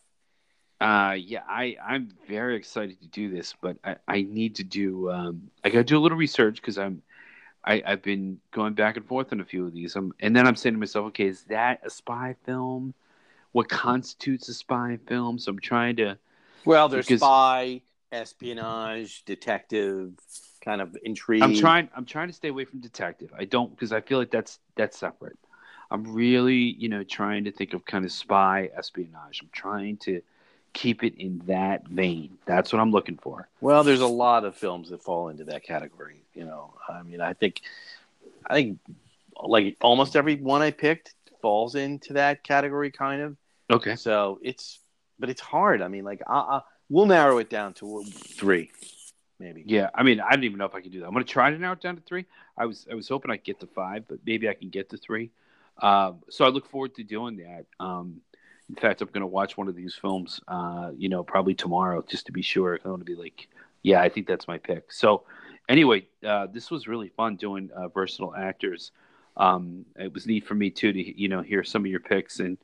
Uh, 0.81 1.15
yeah, 1.17 1.41
I 1.47 1.77
I'm 1.81 2.09
very 2.27 2.57
excited 2.57 2.99
to 3.01 3.07
do 3.07 3.29
this, 3.31 3.55
but 3.61 3.77
I, 3.83 3.95
I 4.07 4.21
need 4.23 4.55
to 4.55 4.63
do 4.65 5.09
um 5.09 5.49
I 5.63 5.69
got 5.69 5.79
to 5.79 5.83
do 5.85 5.97
a 5.97 6.01
little 6.01 6.17
research 6.17 6.57
because 6.57 6.77
I'm 6.77 7.01
I 7.63 7.81
I've 7.85 8.01
been 8.03 8.39
going 8.51 8.73
back 8.73 8.97
and 8.97 9.05
forth 9.05 9.31
on 9.31 9.39
a 9.39 9.45
few 9.45 9.65
of 9.65 9.73
these. 9.73 9.95
Um, 9.95 10.13
and 10.19 10.35
then 10.35 10.45
I'm 10.45 10.55
saying 10.57 10.73
to 10.75 10.79
myself, 10.79 11.07
okay, 11.07 11.27
is 11.27 11.43
that 11.45 11.79
a 11.83 11.89
spy 11.89 12.35
film? 12.45 12.93
What 13.53 13.69
constitutes 13.69 14.49
a 14.49 14.53
spy 14.53 14.97
film? 15.07 15.39
So 15.39 15.51
I'm 15.51 15.59
trying 15.59 15.95
to 15.97 16.17
Well, 16.65 16.89
there's 16.89 17.05
Because- 17.05 17.21
spy, 17.21 17.81
espionage, 18.11 19.23
detective. 19.25 20.13
kind 20.61 20.81
of 20.81 20.97
intrigue. 21.03 21.41
I'm 21.43 21.55
trying. 21.55 21.87
I'm 21.95 22.03
trying 22.05 22.27
to 22.27 22.33
stay 22.33 22.49
away 22.49 22.65
from 22.65 22.79
detective. 22.81 23.31
I 23.37 23.45
don't 23.45 23.69
because 23.71 23.93
I 23.93 24.01
feel 24.01 24.17
like 24.17 24.31
that's 24.31 24.59
that's 24.75 24.97
separate. 24.97 25.37
I'm 25.89 26.03
really, 26.13 26.55
you 26.77 26.89
know, 26.89 27.03
trying 27.03 27.45
to 27.45 27.51
think 27.51 27.73
of 27.73 27.85
kind 27.85 28.03
of 28.03 28.11
spy 28.11 28.69
espionage. 28.75 29.39
I'm 29.41 29.49
trying 29.53 29.95
to 29.97 30.21
keep 30.73 31.05
it 31.05 31.15
in 31.15 31.41
that 31.45 31.87
vein. 31.87 32.37
That's 32.45 32.73
what 32.73 32.81
I'm 32.81 32.91
looking 32.91 33.17
for. 33.17 33.47
Well, 33.61 33.85
there's 33.85 34.01
a 34.01 34.07
lot 34.07 34.43
of 34.43 34.55
films 34.55 34.89
that 34.89 35.01
fall 35.01 35.29
into 35.29 35.45
that 35.45 35.63
category. 35.63 36.21
You 36.35 36.43
know, 36.43 36.73
I 36.89 37.01
mean, 37.03 37.21
I 37.21 37.31
think, 37.33 37.61
I 38.45 38.53
think, 38.55 38.79
like 39.41 39.77
almost 39.81 40.17
every 40.17 40.35
one 40.35 40.61
I 40.61 40.71
picked 40.71 41.13
falls 41.41 41.75
into 41.75 42.13
that 42.13 42.43
category, 42.43 42.91
kind 42.91 43.21
of. 43.21 43.37
Okay. 43.69 43.95
So 43.95 44.39
it's, 44.41 44.79
but 45.19 45.29
it's 45.29 45.41
hard. 45.41 45.81
I 45.81 45.87
mean, 45.87 46.03
like, 46.03 46.21
I, 46.27 46.33
I, 46.33 46.61
we'll 46.89 47.05
narrow 47.05 47.37
it 47.39 47.49
down 47.49 47.73
to 47.75 48.03
three, 48.03 48.71
maybe. 49.39 49.63
Yeah, 49.65 49.89
I 49.93 50.03
mean, 50.03 50.19
I 50.19 50.31
don't 50.31 50.43
even 50.43 50.57
know 50.57 50.65
if 50.65 50.75
I 50.75 50.81
can 50.81 50.91
do 50.91 50.99
that. 50.99 51.07
I'm 51.07 51.13
going 51.13 51.25
to 51.25 51.31
try 51.31 51.49
to 51.49 51.57
narrow 51.57 51.73
it 51.73 51.81
down 51.81 51.95
to 51.95 52.01
three. 52.01 52.25
I 52.57 52.65
was, 52.65 52.87
I 52.91 52.95
was 52.95 53.09
hoping 53.09 53.31
I'd 53.31 53.43
get 53.43 53.59
to 53.59 53.67
five, 53.67 54.07
but 54.07 54.19
maybe 54.25 54.47
I 54.49 54.53
can 54.53 54.69
get 54.69 54.89
to 54.91 54.97
three. 54.97 55.31
Um, 55.81 56.19
so 56.29 56.45
I 56.45 56.49
look 56.49 56.69
forward 56.69 56.95
to 56.95 57.03
doing 57.03 57.37
that. 57.37 57.65
Um, 57.79 58.21
in 58.69 58.75
fact, 58.75 59.01
I'm 59.01 59.07
going 59.09 59.21
to 59.21 59.27
watch 59.27 59.57
one 59.57 59.67
of 59.67 59.75
these 59.75 59.95
films, 59.95 60.41
uh, 60.47 60.91
you 60.97 61.07
know, 61.09 61.23
probably 61.23 61.53
tomorrow 61.53 62.03
just 62.07 62.25
to 62.25 62.31
be 62.31 62.41
sure. 62.41 62.79
I 62.83 62.89
want 62.89 63.01
to 63.01 63.05
be 63.05 63.15
like, 63.15 63.47
yeah, 63.83 64.01
I 64.01 64.09
think 64.09 64.27
that's 64.27 64.47
my 64.47 64.57
pick. 64.57 64.91
So, 64.91 65.23
anyway, 65.69 66.07
uh, 66.25 66.47
this 66.47 66.69
was 66.69 66.87
really 66.87 67.09
fun 67.09 67.37
doing 67.37 67.69
uh, 67.75 67.87
versatile 67.87 68.35
actors. 68.35 68.91
Um, 69.37 69.85
it 69.95 70.13
was 70.13 70.25
neat 70.25 70.45
for 70.45 70.55
me 70.55 70.69
too 70.69 70.91
to 70.91 71.21
you 71.21 71.29
know 71.29 71.41
hear 71.41 71.63
some 71.63 71.83
of 71.83 71.91
your 71.91 71.99
picks, 71.99 72.39
and 72.39 72.57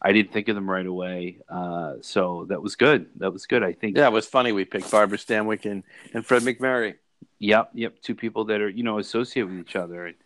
I 0.00 0.12
didn't 0.12 0.32
think 0.32 0.48
of 0.48 0.54
them 0.54 0.70
right 0.70 0.86
away. 0.86 1.38
Uh, 1.48 1.94
so 2.02 2.46
that 2.48 2.62
was 2.62 2.76
good. 2.76 3.06
That 3.16 3.32
was 3.32 3.46
good. 3.46 3.62
I 3.62 3.72
think. 3.72 3.96
Yeah, 3.96 4.06
it 4.06 4.12
was 4.12 4.26
funny. 4.26 4.52
We 4.52 4.64
picked 4.64 4.90
Barbara 4.90 5.18
Stanwyck 5.18 5.64
and, 5.70 5.82
and 6.12 6.24
Fred 6.24 6.42
MacMurray. 6.42 6.94
Yep, 7.38 7.70
yep. 7.74 8.00
Two 8.02 8.14
people 8.14 8.44
that 8.46 8.60
are 8.60 8.68
you 8.68 8.82
know 8.82 8.98
associated 8.98 9.50
with 9.50 9.60
each 9.60 9.76
other. 9.76 10.06
And, 10.06 10.16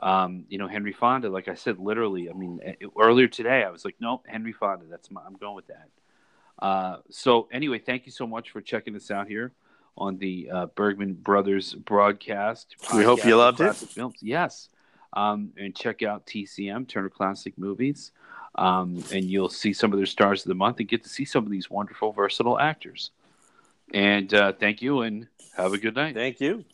um, 0.00 0.44
you 0.48 0.58
know, 0.58 0.68
Henry 0.68 0.92
Fonda, 0.92 1.30
like 1.30 1.48
I 1.48 1.54
said, 1.54 1.78
literally, 1.78 2.28
I 2.28 2.34
mean, 2.34 2.60
earlier 3.00 3.28
today, 3.28 3.64
I 3.64 3.70
was 3.70 3.84
like, 3.84 3.96
nope, 4.00 4.26
Henry 4.28 4.52
Fonda, 4.52 4.84
that's 4.90 5.10
my, 5.10 5.22
I'm 5.24 5.34
going 5.34 5.54
with 5.54 5.68
that. 5.68 5.88
Uh, 6.58 6.96
so 7.10 7.48
anyway, 7.50 7.78
thank 7.78 8.04
you 8.04 8.12
so 8.12 8.26
much 8.26 8.50
for 8.50 8.60
checking 8.60 8.94
us 8.96 9.10
out 9.10 9.28
here 9.28 9.52
on 9.96 10.18
the 10.18 10.50
uh, 10.52 10.66
Bergman 10.66 11.14
Brothers 11.14 11.74
broadcast. 11.74 12.76
We 12.94 13.04
hope 13.04 13.24
you 13.24 13.36
loved 13.36 13.60
it. 13.60 13.74
Films. 13.74 14.16
Yes. 14.20 14.68
Um, 15.14 15.52
and 15.56 15.74
check 15.74 16.02
out 16.02 16.26
TCM, 16.26 16.88
Turner 16.88 17.08
Classic 17.08 17.56
Movies. 17.56 18.10
Um, 18.56 19.02
and 19.12 19.24
you'll 19.24 19.48
see 19.48 19.72
some 19.72 19.92
of 19.92 19.98
their 19.98 20.06
stars 20.06 20.42
of 20.42 20.48
the 20.48 20.54
month 20.54 20.78
and 20.78 20.88
get 20.88 21.02
to 21.04 21.08
see 21.08 21.24
some 21.24 21.44
of 21.44 21.50
these 21.50 21.70
wonderful, 21.70 22.12
versatile 22.12 22.58
actors. 22.58 23.10
And 23.92 24.32
uh, 24.32 24.52
thank 24.52 24.82
you 24.82 25.02
and 25.02 25.26
have 25.56 25.72
a 25.72 25.78
good 25.78 25.94
night. 25.94 26.14
Thank 26.14 26.40
you. 26.40 26.64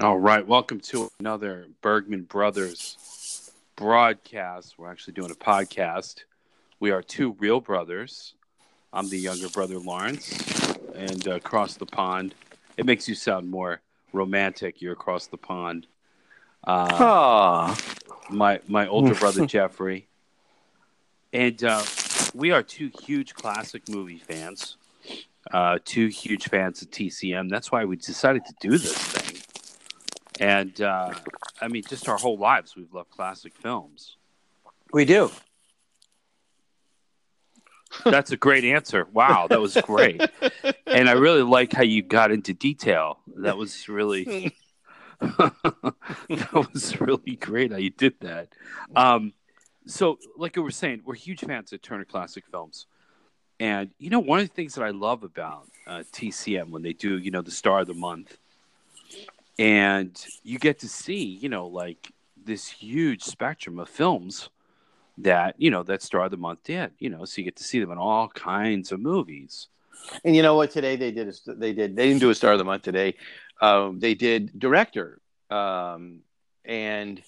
All 0.00 0.18
right, 0.18 0.46
welcome 0.46 0.80
to 0.80 1.08
another 1.18 1.66
Bergman 1.80 2.24
Brothers 2.24 3.50
broadcast. 3.74 4.78
We're 4.78 4.90
actually 4.90 5.14
doing 5.14 5.30
a 5.30 5.34
podcast. 5.34 6.24
We 6.78 6.90
are 6.90 7.02
two 7.02 7.32
real 7.38 7.60
brothers. 7.60 8.34
I'm 8.92 9.08
the 9.08 9.18
younger 9.18 9.48
brother, 9.48 9.78
Lawrence, 9.78 10.30
and 10.94 11.26
uh, 11.26 11.36
across 11.36 11.74
the 11.74 11.86
pond. 11.86 12.34
It 12.78 12.86
makes 12.86 13.08
you 13.08 13.14
sound 13.14 13.50
more 13.50 13.82
romantic. 14.12 14.80
You're 14.80 14.94
across 14.94 15.26
the 15.26 15.36
pond. 15.36 15.86
Uh, 16.64 17.76
my 18.30 18.60
my 18.66 18.86
older 18.86 19.14
brother 19.14 19.44
Jeffrey, 19.54 20.08
and 21.32 21.62
uh, 21.62 21.82
we 22.34 22.50
are 22.50 22.62
two 22.62 22.90
huge 23.02 23.34
classic 23.34 23.88
movie 23.88 24.18
fans. 24.18 24.76
Uh, 25.52 25.78
two 25.84 26.08
huge 26.08 26.48
fans 26.48 26.82
of 26.82 26.90
TCM. 26.90 27.48
That's 27.50 27.70
why 27.70 27.84
we 27.84 27.96
decided 27.96 28.44
to 28.46 28.54
do 28.60 28.76
this 28.76 28.96
thing 28.96 29.38
and 30.40 30.80
uh, 30.80 31.12
I 31.60 31.68
mean, 31.68 31.82
just 31.88 32.08
our 32.08 32.16
whole 32.16 32.38
lives, 32.38 32.76
we've 32.76 32.92
loved 32.92 33.10
classic 33.10 33.54
films. 33.54 34.16
We 34.92 35.04
do. 35.04 35.30
That's 38.04 38.30
a 38.30 38.36
great 38.36 38.64
answer. 38.64 39.06
Wow, 39.12 39.46
that 39.48 39.60
was 39.60 39.76
great. 39.82 40.20
and 40.86 41.08
I 41.08 41.12
really 41.12 41.42
like 41.42 41.72
how 41.72 41.82
you 41.82 42.02
got 42.02 42.30
into 42.30 42.52
detail. 42.52 43.18
That 43.36 43.56
was 43.56 43.88
really 43.88 44.54
that 45.20 46.68
was 46.72 47.00
really 47.00 47.36
great 47.36 47.72
how 47.72 47.78
you 47.78 47.90
did 47.90 48.14
that. 48.20 48.48
Um, 48.94 49.32
so, 49.86 50.18
like 50.36 50.56
we 50.56 50.62
were 50.62 50.70
saying, 50.70 51.02
we're 51.04 51.14
huge 51.14 51.40
fans 51.40 51.72
of 51.72 51.82
Turner 51.82 52.04
Classic 52.04 52.44
Films. 52.50 52.86
And 53.58 53.90
you 53.98 54.10
know, 54.10 54.20
one 54.20 54.38
of 54.38 54.48
the 54.48 54.54
things 54.54 54.74
that 54.74 54.84
I 54.84 54.90
love 54.90 55.24
about 55.24 55.68
uh, 55.86 56.04
TCM 56.12 56.70
when 56.70 56.82
they 56.82 56.92
do, 56.92 57.18
you 57.18 57.30
know, 57.30 57.42
the 57.42 57.50
Star 57.50 57.80
of 57.80 57.88
the 57.88 57.94
Month, 57.94 58.38
and 59.58 60.24
you 60.44 60.58
get 60.58 60.78
to 60.80 60.88
see 60.88 61.24
you 61.24 61.48
know 61.48 61.66
like 61.66 62.12
this 62.44 62.68
huge 62.68 63.22
spectrum 63.22 63.78
of 63.78 63.88
films 63.88 64.50
that 65.18 65.54
you 65.58 65.70
know 65.70 65.82
that 65.82 66.02
star 66.02 66.24
of 66.24 66.30
the 66.30 66.36
month 66.36 66.62
did 66.64 66.90
you 66.98 67.10
know 67.10 67.24
so 67.24 67.40
you 67.40 67.44
get 67.44 67.56
to 67.56 67.64
see 67.64 67.80
them 67.80 67.90
in 67.90 67.98
all 67.98 68.28
kinds 68.28 68.92
of 68.92 69.00
movies 69.00 69.68
and 70.24 70.34
you 70.34 70.42
know 70.42 70.54
what 70.54 70.70
today 70.70 70.96
they 70.96 71.10
did 71.10 71.28
is 71.28 71.42
they 71.46 71.72
did 71.72 71.96
they 71.96 72.06
didn't 72.06 72.20
do 72.20 72.30
a 72.30 72.34
star 72.34 72.52
of 72.52 72.58
the 72.58 72.64
month 72.64 72.82
today 72.82 73.14
um, 73.60 73.98
they 73.98 74.14
did 74.14 74.56
director 74.58 75.20
um, 75.50 76.20
and 76.64 77.18
it 77.18 77.24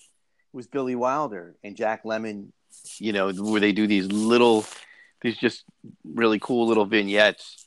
was 0.53 0.67
billy 0.67 0.95
wilder 0.95 1.57
and 1.65 1.77
jack 1.77 2.05
lemmon 2.05 2.49
you 2.99 3.13
know 3.13 3.33
where 3.33 3.61
they 3.61 3.73
do 3.73 3.87
these 3.87 4.07
little 4.07 4.65
these 5.23 5.37
just 5.37 5.65
really 6.05 6.39
cool 6.39 6.67
little 6.67 6.87
vignettes 6.87 7.67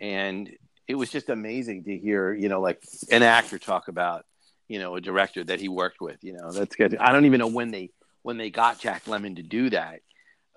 and 0.00 0.50
it 0.88 0.94
was 0.94 1.10
just 1.10 1.28
amazing 1.28 1.84
to 1.84 1.96
hear, 1.96 2.32
you 2.32 2.48
know, 2.48 2.60
like 2.60 2.82
an 3.10 3.22
actor 3.22 3.58
talk 3.58 3.88
about, 3.88 4.24
you 4.68 4.78
know, 4.78 4.96
a 4.96 5.00
director 5.00 5.44
that 5.44 5.60
he 5.60 5.68
worked 5.68 6.00
with. 6.00 6.16
You 6.22 6.32
know, 6.32 6.50
that's 6.50 6.74
good. 6.74 6.96
I 6.96 7.12
don't 7.12 7.26
even 7.26 7.38
know 7.38 7.46
when 7.46 7.70
they 7.70 7.90
when 8.22 8.36
they 8.36 8.50
got 8.50 8.78
Jack 8.78 9.04
Lemmon 9.04 9.36
to 9.36 9.42
do 9.42 9.70
that. 9.70 10.00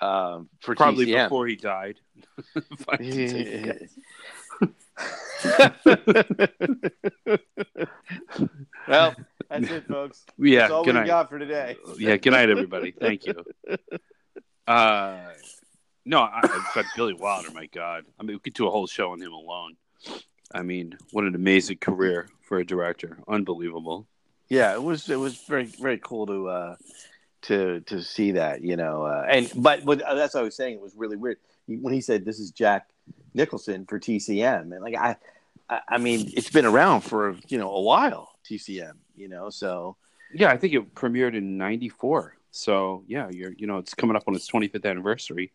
Um, 0.01 0.49
for 0.61 0.75
probably 0.75 1.05
TCM. 1.05 1.25
before 1.25 1.47
he 1.47 1.55
died. 1.55 1.99
well, 8.87 9.15
that's 9.49 9.69
it, 9.69 9.87
folks. 9.87 10.25
Yeah, 10.37 10.61
that's 10.61 10.71
all 10.71 10.83
we 10.83 10.93
night. 10.93 11.07
got 11.07 11.29
for 11.29 11.39
today. 11.39 11.77
yeah, 11.97 12.17
good 12.17 12.31
night, 12.31 12.49
everybody. 12.49 12.91
Thank 12.91 13.25
you. 13.25 13.43
Uh, 14.67 15.17
no, 16.05 16.21
I, 16.21 16.41
but 16.73 16.85
Billy 16.95 17.13
Wilder, 17.13 17.51
my 17.51 17.67
God. 17.67 18.05
I 18.19 18.23
mean, 18.23 18.35
we 18.35 18.39
could 18.39 18.53
do 18.53 18.67
a 18.67 18.71
whole 18.71 18.87
show 18.87 19.11
on 19.11 19.21
him 19.21 19.33
alone. 19.33 19.75
I 20.53 20.63
mean, 20.63 20.97
what 21.11 21.25
an 21.25 21.35
amazing 21.35 21.77
career 21.77 22.29
for 22.41 22.59
a 22.59 22.65
director! 22.65 23.19
Unbelievable. 23.27 24.07
Yeah, 24.49 24.73
it 24.73 24.81
was. 24.81 25.09
It 25.09 25.19
was 25.19 25.37
very 25.43 25.65
very 25.65 25.99
cool 25.99 26.25
to 26.27 26.47
uh, 26.47 26.75
to 27.43 27.81
to 27.81 28.01
see 28.01 28.31
that. 28.33 28.61
You 28.61 28.75
know, 28.75 29.03
uh, 29.03 29.25
and 29.29 29.51
but 29.55 29.85
but 29.85 29.99
that's 29.99 30.33
what 30.33 30.41
I 30.41 30.43
was 30.43 30.55
saying. 30.55 30.75
It 30.75 30.81
was 30.81 30.95
really 30.95 31.17
weird 31.17 31.37
when 31.67 31.93
he 31.93 32.01
said 32.01 32.25
this 32.25 32.39
is 32.39 32.51
Jack 32.51 32.89
Nicholson 33.33 33.85
for 33.85 33.99
TCM, 33.99 34.73
and 34.73 34.81
like 34.81 34.95
I, 34.95 35.15
I, 35.69 35.79
I 35.89 35.97
mean, 35.97 36.31
it's 36.35 36.49
been 36.49 36.65
around 36.65 37.01
for 37.01 37.35
you 37.47 37.57
know 37.57 37.71
a 37.71 37.81
while. 37.81 38.29
TCM, 38.49 38.93
you 39.15 39.29
know, 39.29 39.49
so 39.49 39.95
yeah, 40.33 40.49
I 40.49 40.57
think 40.57 40.73
it 40.73 40.95
premiered 40.95 41.35
in 41.35 41.57
'94. 41.57 42.35
So 42.51 43.03
yeah, 43.07 43.29
you're 43.29 43.53
you 43.53 43.67
know 43.67 43.77
it's 43.77 43.93
coming 43.93 44.15
up 44.15 44.23
on 44.27 44.35
its 44.35 44.49
25th 44.49 44.85
anniversary. 44.85 45.51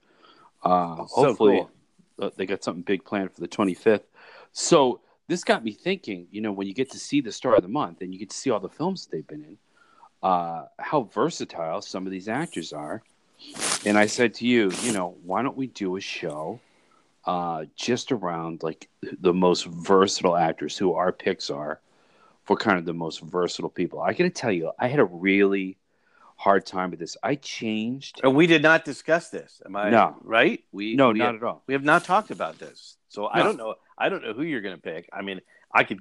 Uh, 0.63 0.97
so 0.97 1.27
hopefully, 1.27 1.67
cool. 2.19 2.33
they 2.37 2.47
got 2.47 2.65
something 2.65 2.83
big 2.83 3.05
planned 3.05 3.33
for 3.33 3.41
the 3.41 3.49
25th. 3.49 4.05
So 4.53 5.01
this 5.29 5.45
got 5.45 5.65
me 5.65 5.73
thinking, 5.73 6.27
you 6.31 6.41
know, 6.41 6.53
when 6.53 6.67
you 6.67 6.75
get 6.75 6.91
to 6.93 6.99
see 6.99 7.21
the 7.21 7.33
star 7.33 7.57
of 7.57 7.63
the 7.63 7.69
month 7.69 8.01
and 8.01 8.13
you 8.13 8.19
get 8.19 8.31
to 8.31 8.37
see 8.37 8.51
all 8.51 8.61
the 8.61 8.69
films 8.69 9.07
they've 9.07 9.27
been 9.27 9.45
in, 9.45 9.59
uh, 10.27 10.67
how 10.81 11.03
versatile 11.03 11.81
some 11.81 12.05
of 12.05 12.11
these 12.11 12.29
actors 12.29 12.73
are. 12.73 13.01
And 13.85 13.97
I 13.97 14.07
said 14.07 14.35
to 14.35 14.47
you, 14.47 14.73
you 14.83 14.93
know, 14.93 15.17
why 15.23 15.43
don't 15.43 15.57
we 15.57 15.69
do 15.69 15.95
a 15.95 16.01
show 16.01 16.59
uh, 17.27 17.67
just 17.77 18.11
around 18.11 18.65
like 18.65 18.89
the 19.21 19.33
most 19.33 19.67
versatile 19.67 20.37
actors 20.37 20.77
who 20.77 20.95
our 20.95 21.13
picks 21.13 21.49
are 21.49 21.81
for 22.43 22.57
kind 22.57 22.77
of 22.77 22.85
the 22.85 22.93
most 22.93 23.21
versatile 23.21 23.71
people. 23.71 24.01
I 24.01 24.15
got 24.15 24.25
to 24.25 24.31
tell 24.31 24.51
you, 24.51 24.73
I 24.81 24.89
had 24.89 24.99
a 24.99 25.05
really 25.05 25.77
hard 26.35 26.67
time 26.67 26.91
with 26.91 26.99
this. 26.99 27.17
I 27.23 27.37
changed. 27.37 28.21
And 28.25 28.35
we 28.35 28.49
did 28.49 28.63
not 28.63 28.85
discuss 28.85 29.31
this. 29.31 29.63
Am 29.65 29.77
I 29.77 29.91
No. 29.91 30.17
right? 30.23 30.65
We 30.73 30.97
No, 30.97 31.11
we 31.11 31.21
not 31.21 31.35
have, 31.35 31.37
at 31.37 31.43
all. 31.45 31.63
We 31.69 31.75
have 31.75 31.85
not 31.85 32.03
talked 32.03 32.33
about 32.33 32.59
this, 32.59 32.97
so 33.09 33.27
I 33.27 33.45
don't 33.45 33.59
know. 33.59 33.77
I 33.97 34.09
don't 34.09 34.25
know 34.25 34.33
who 34.33 34.43
you're 34.43 34.61
going 34.61 34.75
to 34.75 34.83
pick. 34.83 35.09
I 35.13 35.23
mean, 35.23 35.41
I 35.73 35.85
could, 35.85 36.01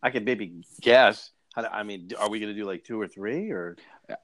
I 0.00 0.10
could 0.10 0.24
maybe 0.24 0.62
guess. 0.80 1.30
How 1.54 1.62
to, 1.62 1.72
I 1.72 1.84
mean, 1.84 2.10
are 2.18 2.28
we 2.28 2.40
going 2.40 2.52
to 2.52 2.58
do 2.58 2.66
like 2.66 2.84
two 2.84 3.00
or 3.00 3.06
three, 3.06 3.50
or 3.50 3.76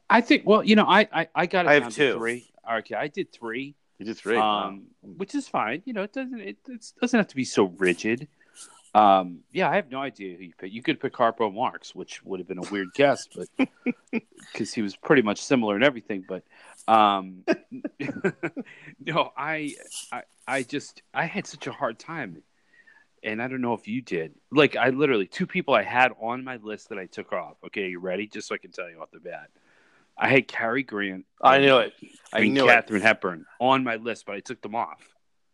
I 0.09 0.21
think. 0.21 0.43
Well, 0.47 0.65
you 0.65 0.77
know, 0.77 0.85
I 0.85 1.09
I, 1.13 1.29
I 1.35 1.47
got. 1.47 1.67
It 1.67 1.69
I 1.69 1.75
have 1.75 1.95
two. 1.95 2.15
Three. 2.15 2.51
Okay, 2.71 2.95
I 2.95 3.09
did 3.09 3.33
three. 3.33 3.77
you 3.99 4.07
did 4.07 4.17
three? 4.17 4.37
um, 4.37 4.87
which 5.03 5.35
is 5.35 5.47
fine. 5.49 5.83
You 5.85 5.93
know, 5.93 6.03
it 6.03 6.13
doesn't 6.13 6.41
it, 6.41 6.57
it 6.69 6.93
doesn't 7.01 7.19
have 7.19 7.29
to 7.29 7.37
be 7.37 7.45
so 7.45 7.65
rigid. 7.79 8.29
Um, 8.93 9.41
yeah, 9.53 9.71
I 9.71 9.77
have 9.77 9.91
no 9.91 10.01
idea 10.01 10.37
who 10.37 10.45
you 10.45 10.53
pick. 10.59 10.73
You 10.73 10.83
could 10.83 10.99
pick 10.99 11.13
Harpo 11.13 11.53
Marx, 11.55 11.95
which 11.95 12.25
would 12.25 12.41
have 12.41 12.49
been 12.49 12.59
a 12.59 12.69
weird 12.73 12.89
guess, 12.95 13.29
but 13.29 13.49
because 14.53 14.75
he 14.75 14.83
was 14.83 14.97
pretty 14.97 15.23
much 15.23 15.41
similar 15.41 15.77
in 15.77 15.85
everything. 15.85 16.25
But 16.29 16.43
um, 16.89 17.45
no, 19.07 19.33
I, 19.37 19.75
I 20.11 20.23
I 20.49 20.63
just 20.65 21.03
I 21.15 21.27
had 21.27 21.47
such 21.47 21.69
a 21.69 21.73
hard 21.73 21.99
time, 21.99 22.43
and 23.23 23.43
I 23.43 23.49
don't 23.49 23.61
know 23.61 23.75
if 23.75 23.87
you 23.89 24.01
did. 24.03 24.35
Like 24.51 24.77
I 24.77 24.91
literally 24.91 25.27
two 25.27 25.47
people 25.47 25.75
I 25.75 25.83
had 25.83 26.13
on 26.21 26.45
my 26.45 26.57
list 26.57 26.89
that 26.91 26.99
I 26.99 27.07
took 27.07 27.33
off. 27.33 27.57
Okay, 27.67 27.89
you 27.89 28.01
ready? 28.01 28.27
Just 28.27 28.49
so 28.49 28.55
I 28.55 28.59
can 28.59 28.71
tell 28.73 28.89
you 28.91 29.01
off 29.01 29.11
the 29.13 29.21
bat. 29.21 29.49
I 30.19 30.29
had 30.29 30.49
Cary 30.49 30.83
Grant. 30.83 31.25
I 31.43 31.59
knew 31.59 31.79
it. 31.79 31.95
I 32.33 32.47
knew 32.49 32.67
Katharine 32.67 33.03
Hepburn 33.03 33.47
on 33.59 33.85
my 33.85 33.97
list, 33.97 34.27
but 34.27 34.35
I 34.35 34.41
took 34.41 34.61
them 34.61 34.75
off. 34.75 35.01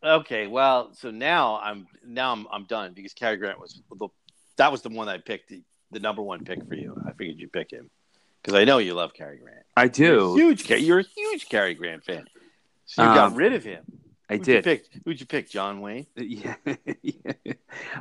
Okay, 0.02 0.46
well, 0.46 0.92
so 0.94 1.10
now 1.10 1.58
I'm 1.62 1.86
now 2.04 2.32
I'm 2.32 2.46
I'm 2.50 2.64
done 2.64 2.92
because 2.92 3.12
Cary 3.14 3.36
Grant 3.36 3.60
was 3.60 3.80
the 3.98 4.08
that 4.56 4.72
was 4.72 4.82
the 4.82 4.88
one 4.88 5.08
I 5.08 5.18
picked 5.18 5.50
the, 5.50 5.62
the 5.90 6.00
number 6.00 6.22
one 6.22 6.44
pick 6.44 6.66
for 6.66 6.74
you. 6.74 6.96
I 7.06 7.12
figured 7.12 7.38
you'd 7.38 7.52
pick 7.52 7.70
him 7.70 7.90
because 8.42 8.58
I 8.58 8.64
know 8.64 8.78
you 8.78 8.94
love 8.94 9.14
Cary 9.14 9.38
Grant. 9.38 9.64
I 9.76 9.82
You're 9.84 9.88
do. 9.90 10.34
huge. 10.36 10.68
You're 10.70 11.00
a 11.00 11.04
huge 11.14 11.48
Cary 11.48 11.74
Grant 11.74 12.04
fan. 12.04 12.24
So 12.86 13.02
you 13.02 13.08
got 13.08 13.32
Um, 13.32 13.34
rid 13.34 13.52
of 13.52 13.64
him. 13.64 13.84
I 14.28 14.36
Who'd 14.36 14.46
You 14.48 14.54
did. 14.54 14.64
pick, 14.64 14.86
who'd 15.04 15.20
you 15.20 15.26
pick? 15.26 15.48
John 15.48 15.80
Wayne. 15.80 16.06
Yeah. 16.16 16.56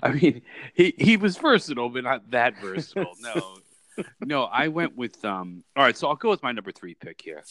I 0.04 0.12
mean, 0.12 0.42
he 0.74 0.94
he 0.98 1.18
was 1.18 1.38
versatile, 1.38 1.90
but 1.90 2.04
not 2.04 2.32
that 2.32 2.56
versatile. 2.62 3.14
No, 3.20 3.58
no. 4.22 4.44
I 4.46 4.70
went 4.70 4.96
with 4.98 5.24
um. 5.24 5.64
All 5.76 5.84
right, 5.84 5.96
so 5.96 6.08
I'll 6.08 6.16
go 6.16 6.30
with 6.30 6.42
my 6.44 6.52
number 6.52 6.72
three 6.72 6.96
pick 6.96 7.22
here, 7.22 7.44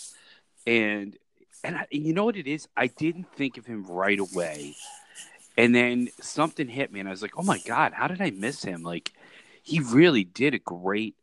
and 0.66 1.16
and 1.62 1.76
I, 1.76 1.86
you 1.90 2.12
know 2.12 2.24
what 2.24 2.36
it 2.36 2.46
is? 2.46 2.68
I 2.76 2.88
didn't 2.88 3.30
think 3.34 3.58
of 3.58 3.66
him 3.66 3.84
right 3.86 4.18
away, 4.18 4.74
and 5.56 5.74
then 5.74 6.08
something 6.20 6.68
hit 6.68 6.92
me, 6.92 7.00
and 7.00 7.08
I 7.08 7.12
was 7.12 7.22
like, 7.22 7.38
oh 7.38 7.42
my 7.42 7.58
god, 7.66 7.92
how 7.92 8.08
did 8.08 8.20
I 8.20 8.30
miss 8.30 8.64
him? 8.64 8.82
Like, 8.82 9.12
he 9.62 9.80
really 9.80 10.24
did 10.24 10.54
a 10.54 10.58
great, 10.58 11.14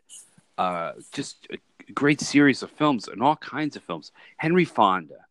uh, 0.58 0.94
just 1.12 1.48
a 1.52 1.58
great 1.92 2.22
series 2.22 2.64
of 2.64 2.72
films 2.72 3.08
and 3.08 3.22
all 3.22 3.36
kinds 3.36 3.76
of 3.76 3.84
films. 3.84 4.12
Henry 4.38 4.66
Fonda. 4.66 5.26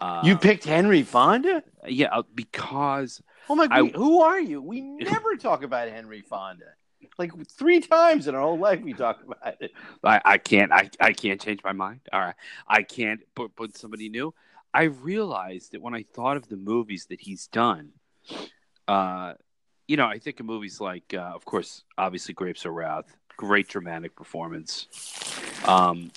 Uh, 0.00 0.22
you 0.24 0.36
picked 0.36 0.64
Henry 0.64 1.02
Fonda. 1.02 1.62
yeah, 1.86 2.08
uh, 2.12 2.22
because 2.34 3.22
Oh 3.48 3.54
my 3.54 3.64
I- 3.70 3.82
god, 3.82 3.92
who 3.94 4.22
are 4.22 4.40
you? 4.40 4.62
We 4.62 4.80
never 4.80 5.36
talk 5.36 5.62
about 5.62 5.88
Henry 5.88 6.22
Fonda. 6.22 6.66
Like 7.18 7.32
three 7.50 7.80
times 7.80 8.28
in 8.28 8.34
our 8.34 8.40
whole 8.42 8.58
life, 8.58 8.80
we 8.82 8.92
talk 8.94 9.22
about 9.24 9.60
it. 9.60 9.72
I, 10.04 10.20
I 10.24 10.38
can't 10.38 10.70
I, 10.72 10.88
I 11.00 11.12
can't 11.12 11.40
change 11.40 11.60
my 11.64 11.72
mind. 11.72 12.00
All 12.12 12.20
right. 12.20 12.34
I 12.68 12.82
can't 12.82 13.20
put 13.34 13.54
put 13.56 13.76
somebody 13.76 14.08
new. 14.08 14.32
I 14.72 14.84
realized 14.84 15.72
that 15.72 15.82
when 15.82 15.94
I 15.94 16.04
thought 16.14 16.36
of 16.36 16.48
the 16.48 16.56
movies 16.56 17.06
that 17.06 17.20
he's 17.20 17.46
done, 17.48 17.90
uh, 18.88 19.34
you 19.88 19.96
know, 19.96 20.06
I 20.06 20.18
think 20.18 20.38
of 20.40 20.46
movies 20.46 20.80
like, 20.80 21.12
uh, 21.14 21.32
of 21.34 21.44
course, 21.44 21.82
obviously 21.98 22.34
Grapes 22.34 22.64
of 22.64 22.72
Wrath, 22.72 23.16
great 23.36 23.66
dramatic 23.68 24.14
performance. 24.14 24.86
Um, 25.66 26.10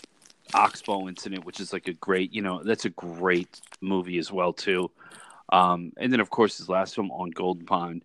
Oxbow 0.54 1.08
Incident, 1.08 1.45
which 1.45 1.60
is 1.60 1.74
like 1.74 1.88
a 1.88 1.93
great, 1.93 2.34
you 2.34 2.41
know, 2.41 2.64
that's 2.64 2.86
a 2.86 2.89
great 2.89 3.62
movie 3.82 4.18
as 4.18 4.32
well 4.32 4.54
too. 4.54 4.91
Um, 5.51 5.93
and 5.97 6.12
then 6.12 6.20
of 6.20 6.30
course 6.30 6.58
his 6.58 6.70
last 6.70 6.95
film 6.95 7.12
on 7.12 7.32
Golden 7.32 7.66
Pond. 7.66 8.04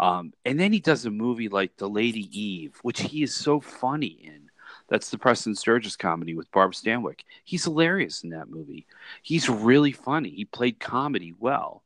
Um, 0.00 0.32
and 0.44 0.58
then 0.58 0.72
he 0.72 0.80
does 0.80 1.06
a 1.06 1.10
movie 1.10 1.48
like 1.48 1.76
The 1.76 1.88
Lady 1.88 2.28
Eve, 2.38 2.78
which 2.82 3.00
he 3.00 3.22
is 3.22 3.34
so 3.34 3.60
funny 3.60 4.18
in. 4.22 4.50
That's 4.88 5.10
the 5.10 5.18
Preston 5.18 5.54
Sturges 5.54 5.96
comedy 5.96 6.34
with 6.34 6.50
Barb 6.50 6.72
Stanwyck. 6.72 7.20
He's 7.44 7.64
hilarious 7.64 8.22
in 8.22 8.30
that 8.30 8.50
movie. 8.50 8.86
He's 9.22 9.48
really 9.48 9.92
funny. 9.92 10.30
He 10.30 10.44
played 10.44 10.78
comedy 10.78 11.32
well. 11.38 11.82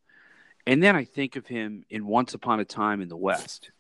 And 0.66 0.82
then 0.82 0.96
I 0.96 1.04
think 1.04 1.36
of 1.36 1.46
him 1.46 1.84
in 1.88 2.06
Once 2.06 2.34
Upon 2.34 2.61
a 2.61 2.64
Time 2.64 3.00
in 3.00 3.09
the 3.09 3.16
West, 3.16 3.70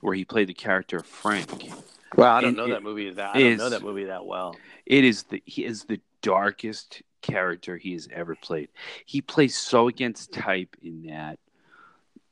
where 0.00 0.14
he 0.14 0.24
played 0.24 0.48
the 0.48 0.54
character 0.54 1.00
Frank. 1.00 1.72
Well, 2.16 2.32
I 2.32 2.40
don't 2.40 2.48
And 2.48 2.56
know 2.56 2.68
that 2.68 2.82
movie 2.82 3.10
that. 3.10 3.36
I 3.36 3.40
don't 3.40 3.56
know 3.56 3.70
that 3.70 3.82
movie 3.82 4.04
that 4.04 4.26
well. 4.26 4.56
It 4.86 5.04
is 5.04 5.24
the 5.24 5.42
he 5.46 5.64
is 5.64 5.84
the 5.84 6.00
darkest 6.22 7.02
character 7.22 7.76
he 7.76 7.92
has 7.92 8.08
ever 8.12 8.34
played. 8.34 8.68
He 9.04 9.20
plays 9.20 9.56
so 9.56 9.88
against 9.88 10.32
type 10.32 10.76
in 10.82 11.04
that, 11.04 11.38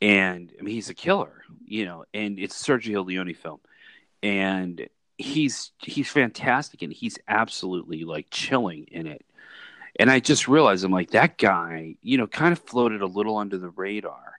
and 0.01 0.53
I 0.59 0.62
mean 0.62 0.74
he's 0.74 0.91
a 0.91 0.95
killer, 0.95 1.43
you 1.64 1.85
know. 1.85 2.05
And 2.12 2.39
it's 2.39 2.61
Sergio 2.61 3.07
Leone 3.07 3.35
film, 3.35 3.61
and 4.22 4.89
he's 5.16 5.72
he's 5.83 6.11
fantastic, 6.11 6.83
and 6.83 6.93
he's 6.93 7.18
absolutely 7.29 8.05
like 8.05 8.26
chilling 8.31 8.85
in 8.91 9.07
it. 9.07 9.24
And 9.99 10.11
I 10.11 10.20
just 10.20 10.49
realized 10.49 10.85
I'm 10.85 10.93
like 10.93 11.11
that 11.11 11.39
guy, 11.39 11.97
you 12.03 12.18
know, 12.18 12.26
kind 12.26 12.53
of 12.53 12.61
floated 12.61 13.03
a 13.03 13.07
little 13.07 13.37
under 13.37 13.59
the 13.59 13.70
radar, 13.70 14.39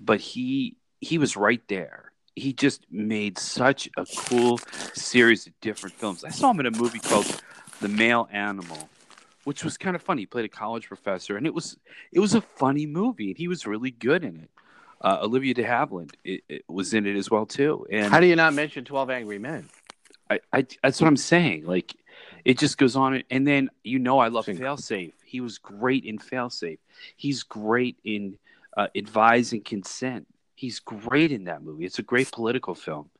but 0.00 0.20
he 0.20 0.76
he 1.00 1.18
was 1.18 1.36
right 1.36 1.62
there. 1.68 2.12
He 2.36 2.52
just 2.52 2.86
made 2.90 3.38
such 3.38 3.88
a 3.96 4.04
cool 4.04 4.58
series 4.92 5.46
of 5.46 5.58
different 5.60 5.94
films. 5.94 6.24
I 6.24 6.30
saw 6.30 6.50
him 6.50 6.60
in 6.60 6.66
a 6.66 6.70
movie 6.70 6.98
called 6.98 7.40
The 7.80 7.88
Male 7.88 8.28
Animal, 8.32 8.88
which 9.44 9.62
was 9.62 9.78
kind 9.78 9.94
of 9.94 10.02
funny. 10.02 10.22
He 10.22 10.26
played 10.26 10.44
a 10.44 10.48
college 10.48 10.88
professor, 10.88 11.36
and 11.36 11.46
it 11.46 11.54
was 11.54 11.76
it 12.12 12.20
was 12.20 12.34
a 12.34 12.40
funny 12.40 12.86
movie, 12.86 13.28
and 13.28 13.38
he 13.38 13.46
was 13.46 13.66
really 13.66 13.92
good 13.92 14.24
in 14.24 14.36
it. 14.36 14.50
Uh, 15.00 15.18
Olivia 15.22 15.52
de 15.52 15.62
Havilland 15.62 16.14
it, 16.24 16.42
it 16.48 16.64
was 16.66 16.94
in 16.94 17.06
it 17.06 17.16
as 17.16 17.30
well 17.30 17.46
too, 17.46 17.86
and 17.90 18.10
How 18.12 18.20
do 18.20 18.26
you 18.26 18.36
not 18.36 18.54
mention 18.54 18.84
Twelve 18.84 19.10
Angry 19.10 19.38
Men? 19.38 19.68
I, 20.30 20.40
I 20.52 20.66
that's 20.82 21.00
what 21.00 21.06
I'm 21.06 21.16
saying. 21.16 21.66
Like 21.66 21.94
it 22.44 22.58
just 22.58 22.78
goes 22.78 22.96
on, 22.96 23.22
and 23.30 23.46
then 23.46 23.70
you 23.84 23.98
know 23.98 24.18
I 24.18 24.28
love 24.28 24.46
Failsafe. 24.46 25.12
He 25.24 25.40
was 25.40 25.58
great 25.58 26.04
in 26.04 26.18
Failsafe. 26.18 26.78
He's 27.16 27.42
great 27.42 27.98
in 28.04 28.38
uh, 28.76 28.88
Advise 28.94 29.52
and 29.52 29.64
Consent. 29.64 30.26
He's 30.54 30.78
great 30.78 31.32
in 31.32 31.44
that 31.44 31.62
movie. 31.62 31.84
It's 31.84 31.98
a 31.98 32.02
great 32.02 32.30
political 32.30 32.74
film. 32.74 33.10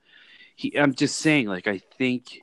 He, 0.57 0.79
I'm 0.79 0.95
just 0.95 1.19
saying, 1.19 1.49
like 1.49 1.67
I 1.67 1.79
think 1.79 2.43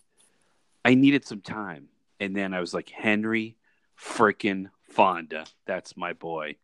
I 0.83 0.95
needed 0.95 1.25
some 1.25 1.41
time, 1.41 1.87
and 2.19 2.35
then 2.35 2.53
I 2.53 2.59
was 2.59 2.73
like 2.73 2.89
Henry 2.89 3.55
frickin' 3.97 4.69
Fonda. 4.89 5.45
That's 5.65 5.95
my 5.95 6.13
boy. 6.13 6.57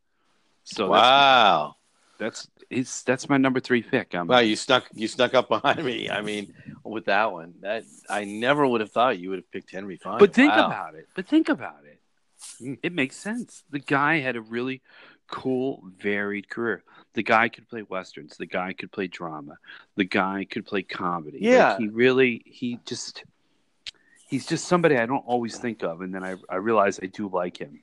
So 0.65 0.89
wow, 0.89 1.75
that's 2.19 2.47
that's 2.47 2.65
it's 2.69 3.03
that's 3.03 3.29
my 3.29 3.37
number 3.37 3.61
three 3.61 3.81
pick. 3.81 4.13
I'm, 4.13 4.27
wow, 4.27 4.39
you 4.39 4.57
snuck 4.57 4.85
you 4.93 5.07
snuck 5.07 5.33
up 5.33 5.47
behind 5.47 5.83
me. 5.85 6.09
I 6.09 6.21
mean, 6.21 6.53
with 6.83 7.05
that 7.05 7.31
one, 7.31 7.53
that 7.61 7.83
I 8.09 8.25
never 8.25 8.67
would 8.67 8.81
have 8.81 8.91
thought 8.91 9.19
you 9.19 9.29
would 9.29 9.39
have 9.39 9.51
picked 9.51 9.71
Henry 9.71 9.95
Fonda. 9.95 10.19
But 10.19 10.33
think 10.33 10.53
Wow. 10.53 10.67
about 10.67 10.95
it. 10.95 11.07
But 11.15 11.27
think 11.27 11.47
about 11.47 11.85
it. 11.85 12.01
Mm. 12.61 12.79
It 12.83 12.93
makes 12.93 13.15
sense. 13.15 13.63
The 13.69 13.79
guy 13.79 14.19
had 14.19 14.35
a 14.35 14.41
really 14.41 14.81
cool, 15.27 15.83
varied 15.97 16.49
career. 16.49 16.83
The 17.17 17.23
guy 17.23 17.49
could 17.49 17.67
play 17.67 17.81
westerns. 17.81 18.37
The 18.37 18.45
guy 18.45 18.73
could 18.73 18.91
play 18.91 19.07
drama. 19.07 19.57
The 19.95 20.03
guy 20.03 20.45
could 20.47 20.67
play 20.67 20.83
comedy. 20.83 21.39
Like, 21.39 21.41
Yeah. 21.41 21.75
he 21.79 21.87
really. 21.87 22.43
He 22.45 22.79
just. 22.85 23.23
He's 24.29 24.45
just 24.45 24.67
somebody 24.67 24.97
I 24.97 25.07
don't 25.07 25.25
always 25.25 25.57
think 25.57 25.81
of, 25.81 26.01
and 26.01 26.13
then 26.13 26.23
I 26.23 26.35
I 26.47 26.57
realize 26.57 26.99
I 27.01 27.07
do 27.07 27.27
like 27.27 27.57
him. 27.57 27.79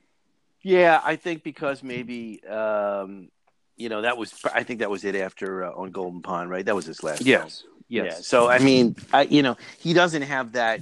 Yeah, 0.61 1.01
I 1.03 1.17
think 1.17 1.43
because 1.43 1.83
maybe 1.83 2.41
um, 2.45 3.27
you 3.75 3.89
know 3.89 4.03
that 4.03 4.15
was 4.17 4.33
I 4.53 4.63
think 4.63 4.79
that 4.79 4.89
was 4.89 5.03
it 5.03 5.15
after 5.15 5.65
uh, 5.65 5.73
on 5.73 5.91
Golden 5.91 6.21
Pond, 6.21 6.49
right? 6.49 6.65
That 6.65 6.75
was 6.75 6.85
his 6.85 7.03
last. 7.03 7.17
film. 7.17 7.27
Yes. 7.27 7.65
Yeah. 7.89 8.03
Yes. 8.05 8.25
So 8.25 8.47
I 8.47 8.59
mean, 8.59 8.95
I, 9.11 9.23
you 9.23 9.43
know, 9.43 9.57
he 9.79 9.91
doesn't 9.91 10.21
have 10.21 10.53
that, 10.53 10.79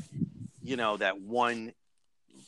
you 0.63 0.75
know, 0.75 0.97
that 0.97 1.19
one. 1.21 1.73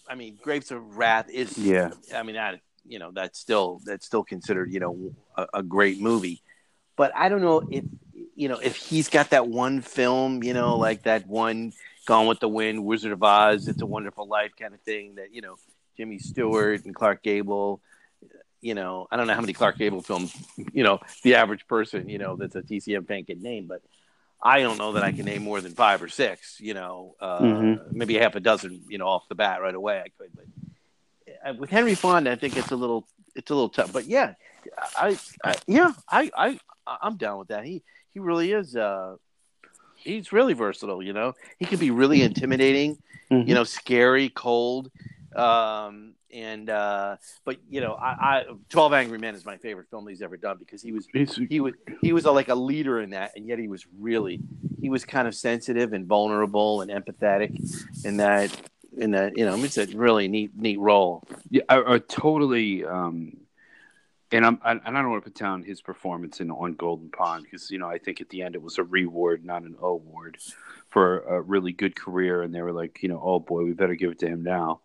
I 0.08 0.14
mean, 0.14 0.38
Grapes 0.40 0.70
of 0.70 0.98
Wrath 0.98 1.32
is. 1.32 1.58
Yeah. 1.58 1.90
I 2.14 2.22
mean 2.22 2.36
that 2.36 2.60
you 2.88 3.00
know 3.00 3.12
that's 3.12 3.40
still 3.40 3.82
that's 3.86 4.06
still 4.06 4.24
considered 4.24 4.72
you 4.72 4.80
know 4.80 5.12
a, 5.36 5.48
a 5.56 5.64
great 5.64 6.00
movie, 6.02 6.42
but 6.96 7.12
I 7.16 7.30
don't 7.30 7.42
know 7.42 7.64
if 7.70 7.84
you 8.36 8.48
know 8.50 8.60
if 8.60 8.76
he's 8.76 9.10
got 9.10 9.30
that 9.32 9.48
one 9.48 9.82
film 9.82 10.44
you 10.44 10.54
know 10.54 10.78
like 10.78 11.04
that 11.04 11.28
one 11.28 11.74
Gone 12.06 12.28
with 12.28 12.40
the 12.40 12.48
Wind, 12.48 12.86
Wizard 12.86 13.12
of 13.14 13.24
Oz, 13.24 13.68
It's 13.68 13.82
a 13.82 13.86
Wonderful 13.88 14.28
Life 14.28 14.52
kind 14.60 14.76
of 14.76 14.80
thing 14.82 15.16
that 15.16 15.34
you 15.34 15.42
know 15.42 15.56
Jimmy 15.98 16.20
Stewart 16.20 16.86
and 16.86 16.94
Clark 16.94 17.24
Gable. 17.24 17.82
You 18.62 18.76
know, 18.76 19.08
I 19.12 19.18
don't 19.18 19.26
know 19.28 19.34
how 19.34 19.42
many 19.42 19.54
Clark 19.54 19.78
Gable 19.80 20.02
films 20.02 20.36
you 20.74 20.84
know 20.84 21.00
the 21.24 21.36
average 21.36 21.68
person 21.68 22.08
you 22.10 22.20
know 22.20 22.36
that's 22.36 22.56
a 22.56 22.62
TCM 22.62 23.08
fan 23.08 23.24
can 23.26 23.42
name, 23.42 23.66
but 23.68 23.82
I 24.42 24.62
don't 24.62 24.78
know 24.78 24.94
that 24.94 25.04
I 25.04 25.12
can 25.12 25.26
name 25.26 25.42
more 25.44 25.62
than 25.62 25.72
five 25.74 26.04
or 26.04 26.08
six. 26.08 26.60
You 26.60 26.76
know, 26.76 27.16
uh, 27.20 27.40
Mhm. 27.40 27.94
maybe 27.94 28.14
half 28.16 28.36
a 28.36 28.40
dozen. 28.40 28.84
You 28.88 29.00
know, 29.00 29.08
off 29.08 29.28
the 29.28 29.34
bat 29.36 29.62
right 29.62 29.74
away 29.74 29.98
I 29.98 30.24
uh, 30.24 30.25
with 31.54 31.70
Henry 31.70 31.96
Fonda, 31.96 32.32
I 32.32 32.36
think 32.36 32.58
it's 32.58 32.72
a 32.72 32.76
little 32.76 33.08
it's 33.36 33.52
a 33.52 33.54
little 33.54 33.70
tough. 33.70 33.92
But 33.94 34.06
yeah, 34.06 34.34
I, 34.98 35.18
I 35.44 35.56
yeah 35.68 35.92
I 36.10 36.32
I 36.36 36.60
I'm 36.86 37.18
down 37.18 37.40
with 37.40 37.50
that. 37.50 37.66
He 37.66 37.84
he 38.14 38.20
really 38.20 38.52
is. 38.52 38.76
Uh, 38.76 39.16
he's 39.96 40.32
really 40.32 40.54
versatile. 40.54 41.04
You 41.04 41.14
know, 41.14 41.34
he 41.60 41.66
can 41.66 41.80
be 41.80 41.92
really 41.92 42.22
intimidating. 42.22 42.98
Mhm. 43.32 43.48
You 43.48 43.56
know, 43.56 43.64
scary, 43.64 44.30
cold. 44.30 44.92
Um, 45.36 46.14
and 46.34 46.70
uh, 46.70 47.18
but 47.44 47.58
you 47.70 47.82
know, 47.82 47.94
I, 47.94 48.10
I 48.10 48.44
Twelve 48.70 48.94
Angry 48.94 49.18
Men 49.18 49.36
is 49.36 49.46
my 49.46 49.58
favorite 49.58 49.88
film 49.90 50.08
he's 50.08 50.22
ever 50.22 50.38
done 50.38 50.58
because 50.60 50.82
he 50.82 50.92
was 50.92 51.08
he 51.50 51.60
was 51.60 51.74
he 52.02 52.14
was 52.14 52.26
a, 52.26 52.32
like 52.32 52.50
a 52.50 52.56
leader 52.56 53.02
in 53.02 53.12
that, 53.12 53.32
and 53.36 53.48
yet 53.48 53.58
he 53.58 53.68
was 53.68 53.86
really 54.00 54.40
he 54.82 54.90
was 54.90 55.06
kind 55.06 55.28
of 55.28 55.36
sensitive 55.36 55.94
and 55.94 56.06
vulnerable 56.06 56.82
and 56.82 56.92
empathetic 56.92 57.58
in 58.06 58.18
that 58.18 58.52
in 58.98 59.12
that 59.12 59.38
you 59.38 59.46
know 59.46 59.56
it's 59.64 59.78
a 59.78 59.86
really 59.88 60.28
neat 60.28 60.52
neat 60.56 60.80
role. 60.80 61.24
Yeah, 61.50 61.64
I, 61.70 61.96
I 61.96 62.00
totally. 62.00 62.86
Um, 62.86 63.38
and 64.32 64.46
I'm, 64.46 64.60
I, 64.64 64.72
and 64.72 64.98
I 64.98 65.02
don't 65.02 65.12
want 65.12 65.24
to 65.24 65.30
put 65.30 65.40
down 65.40 65.64
his 65.64 65.82
performance 65.82 66.42
in 66.42 66.50
on 66.50 66.74
Golden 66.74 67.10
Pond 67.10 67.44
because 67.44 67.70
you 67.72 67.78
know 67.78 67.88
I 67.88 67.98
think 67.98 68.22
at 68.22 68.30
the 68.30 68.42
end 68.42 68.56
it 68.56 68.62
was 68.62 68.78
a 68.78 68.84
reward, 68.84 69.46
not 69.46 69.64
an 69.64 69.76
award, 69.80 70.38
for 70.90 71.20
a 71.20 71.42
really 71.42 71.72
good 71.72 71.96
career. 71.96 72.42
And 72.42 72.54
they 72.54 72.62
were 72.62 72.72
like, 72.72 73.04
you 73.04 73.10
know, 73.10 73.22
oh 73.24 73.40
boy, 73.40 73.64
we 73.64 73.74
better 73.74 73.96
give 73.96 74.12
it 74.12 74.20
to 74.20 74.28
him 74.28 74.44
now. 74.44 74.82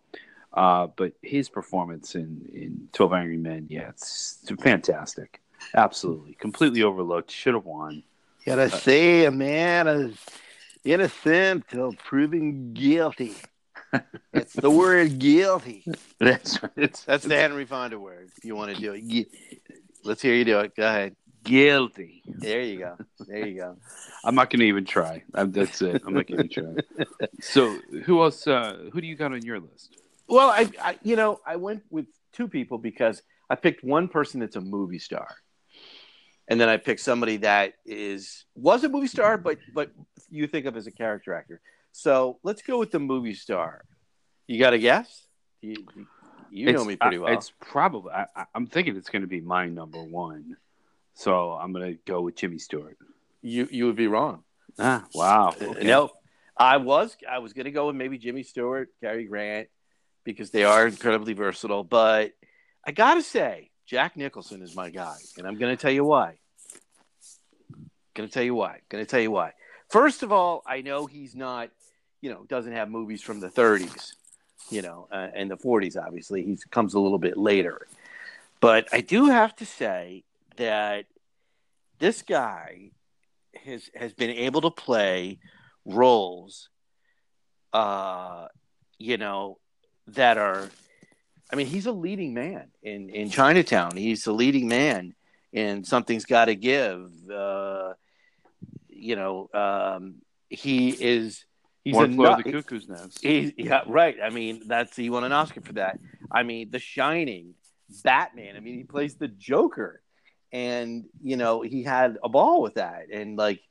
Uh, 0.53 0.87
but 0.95 1.13
his 1.21 1.47
performance 1.47 2.15
in, 2.15 2.49
in 2.53 2.89
12 2.91 3.13
Angry 3.13 3.37
Men, 3.37 3.67
yeah, 3.69 3.89
it's 3.89 4.43
fantastic. 4.59 5.41
Absolutely. 5.73 6.33
Completely 6.33 6.83
overlooked. 6.83 7.31
Should 7.31 7.53
have 7.53 7.65
won. 7.65 8.03
You 8.45 8.55
gotta 8.55 8.69
say 8.69 9.25
a 9.25 9.31
man 9.31 9.87
is 9.87 10.17
innocent 10.83 11.67
till 11.69 11.93
proven 11.93 12.73
guilty. 12.73 13.35
It's 14.33 14.53
the 14.53 14.69
word 14.69 15.19
guilty. 15.19 15.85
That's 16.19 16.59
That's 16.75 17.03
that's 17.03 17.25
the 17.25 17.35
Henry 17.35 17.65
Fonda 17.65 17.99
word. 17.99 18.29
If 18.37 18.45
you 18.45 18.55
want 18.55 18.75
to 18.75 18.79
do 18.79 18.93
it, 18.93 19.01
Gu- 19.01 19.25
let's 20.03 20.21
hear 20.21 20.35
you 20.35 20.45
do 20.45 20.59
it. 20.59 20.75
Go 20.75 20.87
ahead. 20.87 21.15
guilty. 21.43 22.21
There 22.27 22.61
you 22.61 22.77
go. 22.79 22.97
There 23.27 23.47
you 23.47 23.55
go. 23.57 23.77
I'm 24.23 24.35
not 24.35 24.49
going 24.51 24.59
to 24.59 24.65
even 24.67 24.85
try. 24.85 25.23
I'm, 25.33 25.51
that's 25.51 25.81
it. 25.81 26.03
I'm 26.05 26.13
not 26.13 26.27
going 26.27 26.47
to 26.47 26.61
try. 26.61 27.07
So, 27.41 27.75
who 28.05 28.21
else? 28.21 28.45
Uh, 28.45 28.89
who 28.93 29.01
do 29.01 29.07
you 29.07 29.15
got 29.15 29.31
on 29.33 29.41
your 29.41 29.59
list? 29.59 29.97
Well, 30.27 30.49
I, 30.49 30.69
I, 30.81 30.99
you 31.01 31.15
know, 31.15 31.39
I 31.45 31.55
went 31.55 31.83
with 31.89 32.05
two 32.31 32.47
people 32.47 32.77
because 32.77 33.21
I 33.49 33.55
picked 33.55 33.83
one 33.83 34.07
person 34.07 34.39
that's 34.39 34.55
a 34.55 34.61
movie 34.61 34.99
star, 34.99 35.27
and 36.47 36.61
then 36.61 36.69
I 36.69 36.77
picked 36.77 37.01
somebody 37.01 37.37
that 37.37 37.73
is 37.85 38.45
was 38.55 38.83
a 38.83 38.89
movie 38.89 39.07
star, 39.07 39.37
but 39.37 39.57
but 39.73 39.91
you 40.29 40.45
think 40.47 40.67
of 40.67 40.77
as 40.77 40.85
a 40.87 40.91
character 40.91 41.33
actor. 41.33 41.59
So 41.91 42.39
let's 42.43 42.61
go 42.61 42.79
with 42.79 42.91
the 42.91 42.99
movie 42.99 43.33
star. 43.33 43.83
You 44.47 44.59
got 44.59 44.73
a 44.73 44.79
guess? 44.79 45.27
You, 45.61 45.75
you 46.49 46.65
know 46.65 46.71
It's- 46.71 46.85
me 46.87 46.95
pretty 46.95 47.17
I- 47.17 47.19
well. 47.19 47.33
It's 47.33 47.51
probably. 47.59 48.11
I, 48.13 48.25
I- 48.35 48.45
I'm 48.55 48.67
thinking 48.67 48.95
it's 48.95 49.09
going 49.09 49.21
to 49.23 49.27
be 49.27 49.41
my 49.41 49.67
number 49.67 50.01
one. 50.03 50.57
So 51.13 51.51
I'm 51.51 51.73
going 51.73 51.93
to 51.93 51.99
go 52.05 52.21
with 52.21 52.35
Jimmy 52.35 52.57
Stewart. 52.57 52.97
You 53.41 53.67
you 53.71 53.85
would 53.87 53.95
be 53.95 54.07
wrong. 54.07 54.43
Ah, 54.79 55.05
wow. 55.13 55.49
Uh, 55.59 55.65
Okay. 55.65 55.83
No, 55.83 56.11
I 56.57 56.77
was 56.77 57.15
I 57.29 57.39
was 57.39 57.53
going 57.53 57.65
to 57.65 57.71
go 57.71 57.87
with 57.87 57.95
maybe 57.95 58.17
Jimmy 58.17 58.43
Stewart, 58.43 58.89
Cary 59.01 59.25
Grant, 59.25 59.67
because 60.23 60.51
they 60.51 60.63
are 60.63 60.87
incredibly 60.87 61.33
versatile. 61.33 61.83
But 61.83 62.31
I 62.85 62.91
got 62.91 63.15
to 63.15 63.21
say, 63.23 63.71
Jack 63.85 64.15
Nicholson 64.15 64.61
is 64.61 64.75
my 64.75 64.89
guy, 64.89 65.17
and 65.37 65.45
I'm 65.45 65.57
going 65.57 65.75
to 65.75 65.81
tell 65.81 65.91
you 65.91 66.05
why. 66.05 66.37
Going 68.15 68.27
to 68.29 68.33
tell 68.33 68.43
you 68.43 68.55
why. 68.55 68.79
Going 68.89 69.03
to 69.03 69.09
tell 69.09 69.19
you 69.21 69.31
why. 69.31 69.53
First 69.89 70.23
of 70.23 70.31
all, 70.31 70.63
I 70.65 70.81
know 70.81 71.05
he's 71.05 71.35
not, 71.35 71.69
you 72.21 72.29
know, 72.29 72.45
doesn't 72.47 72.73
have 72.73 72.89
movies 72.89 73.21
from 73.21 73.39
the 73.39 73.49
30s, 73.49 74.13
you 74.69 74.81
know, 74.81 75.07
uh, 75.11 75.27
and 75.33 75.49
the 75.49 75.57
40s. 75.57 75.97
Obviously, 76.01 76.43
he 76.43 76.57
comes 76.69 76.93
a 76.93 76.99
little 76.99 77.19
bit 77.19 77.37
later. 77.37 77.87
But 78.59 78.87
I 78.93 79.01
do 79.01 79.25
have 79.25 79.55
to 79.57 79.65
say 79.65 80.23
that 80.57 81.05
this 81.99 82.21
guy 82.21 82.91
has 83.65 83.89
has 83.95 84.13
been 84.13 84.29
able 84.29 84.61
to 84.61 84.71
play 84.71 85.39
roles 85.85 86.69
uh 87.73 88.47
you 88.97 89.17
know 89.17 89.57
that 90.07 90.37
are 90.37 90.69
i 91.51 91.55
mean 91.55 91.67
he's 91.67 91.85
a 91.85 91.91
leading 91.91 92.33
man 92.33 92.67
in 92.81 93.09
in 93.09 93.29
chinatown 93.29 93.95
he's 93.95 94.25
a 94.27 94.31
leading 94.31 94.67
man 94.67 95.13
in 95.53 95.83
something's 95.83 96.25
got 96.25 96.45
to 96.45 96.55
give 96.55 97.11
uh 97.29 97.93
you 98.89 99.15
know 99.15 99.49
um 99.53 100.15
he 100.49 100.89
is 100.89 101.45
he's 101.83 101.95
One 101.95 102.15
Flew 102.15 102.35
the 102.35 102.51
Cuckoo's 102.51 102.87
Nest. 102.87 103.19
He's, 103.21 103.51
yeah, 103.57 103.81
right. 103.87 104.15
I 104.23 104.29
mean, 104.29 104.63
that's 104.67 104.95
he 104.95 105.09
won 105.09 105.23
an 105.23 105.31
Oscar 105.31 105.61
for 105.61 105.73
that. 105.73 105.99
I 106.31 106.43
mean, 106.43 106.69
The 106.71 106.79
Shining, 106.79 107.55
Batman. 108.03 108.55
I 108.55 108.59
mean, 108.59 108.75
he 108.75 108.83
plays 108.83 109.15
the 109.15 109.27
Joker, 109.27 110.01
and 110.51 111.05
you 111.23 111.37
know, 111.37 111.61
he 111.61 111.83
had 111.83 112.17
a 112.23 112.29
ball 112.29 112.61
with 112.61 112.75
that, 112.75 113.07
and 113.11 113.37
like 113.37 113.61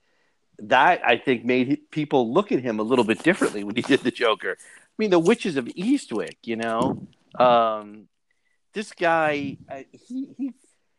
that, 0.58 1.02
I 1.06 1.16
think 1.16 1.44
made 1.44 1.90
people 1.90 2.32
look 2.32 2.52
at 2.52 2.60
him 2.60 2.80
a 2.80 2.82
little 2.82 3.04
bit 3.04 3.22
differently 3.22 3.64
when 3.64 3.76
he 3.76 3.82
did 3.82 4.00
the 4.00 4.10
Joker. 4.10 4.56
I 4.60 4.92
mean, 4.98 5.10
the 5.10 5.18
Witches 5.18 5.56
of 5.56 5.64
Eastwick. 5.66 6.36
You 6.44 6.56
know, 6.56 7.06
um, 7.38 8.08
this 8.74 8.92
guy, 8.92 9.56
he 9.92 10.28
he 10.36 10.52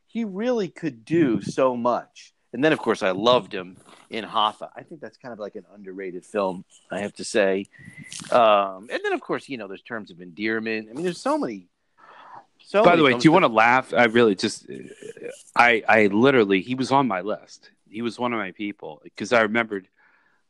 he 0.07 0.25
really 0.25 0.67
could 0.67 1.05
do 1.05 1.41
so 1.41 1.75
much. 1.75 2.33
And 2.53 2.63
then, 2.63 2.73
of 2.73 2.79
course, 2.79 3.01
I 3.01 3.11
loved 3.11 3.53
him 3.53 3.77
in 4.09 4.25
Hoffa. 4.25 4.69
I 4.75 4.83
think 4.83 4.99
that's 4.99 5.17
kind 5.17 5.31
of 5.31 5.39
like 5.39 5.55
an 5.55 5.65
underrated 5.73 6.25
film, 6.25 6.65
I 6.91 6.99
have 6.99 7.13
to 7.13 7.23
say. 7.23 7.67
Um, 8.29 8.89
and 8.91 8.99
then, 9.03 9.13
of 9.13 9.21
course, 9.21 9.47
you 9.47 9.57
know, 9.57 9.67
there's 9.67 9.81
terms 9.81 10.11
of 10.11 10.21
endearment. 10.21 10.89
I 10.89 10.93
mean, 10.93 11.03
there's 11.03 11.21
so 11.21 11.37
many. 11.37 11.67
So 12.63 12.83
By 12.83 12.95
the 12.95 13.03
way, 13.03 13.13
do 13.13 13.19
you 13.23 13.31
want 13.31 13.43
to 13.43 13.51
laugh? 13.51 13.93
I 13.93 14.05
really 14.05 14.35
just, 14.35 14.67
I, 15.55 15.83
I 15.87 16.07
literally, 16.07 16.61
he 16.61 16.75
was 16.75 16.91
on 16.91 17.07
my 17.07 17.21
list. 17.21 17.69
He 17.89 18.01
was 18.01 18.19
one 18.19 18.33
of 18.33 18.39
my 18.39 18.51
people 18.51 19.01
because 19.03 19.33
I 19.33 19.41
remembered, 19.41 19.87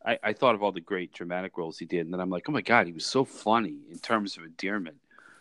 I, 0.05 0.19
I 0.23 0.33
thought 0.33 0.55
of 0.55 0.61
all 0.61 0.71
the 0.71 0.81
great 0.81 1.13
dramatic 1.13 1.57
roles 1.57 1.79
he 1.79 1.85
did, 1.85 2.01
and 2.01 2.13
then 2.13 2.19
I'm 2.19 2.29
like, 2.29 2.47
oh 2.49 2.51
my 2.51 2.61
god, 2.61 2.87
he 2.87 2.93
was 2.93 3.05
so 3.05 3.23
funny 3.25 3.77
in 3.91 3.99
terms 3.99 4.37
of 4.37 4.43
endearment. 4.43 4.97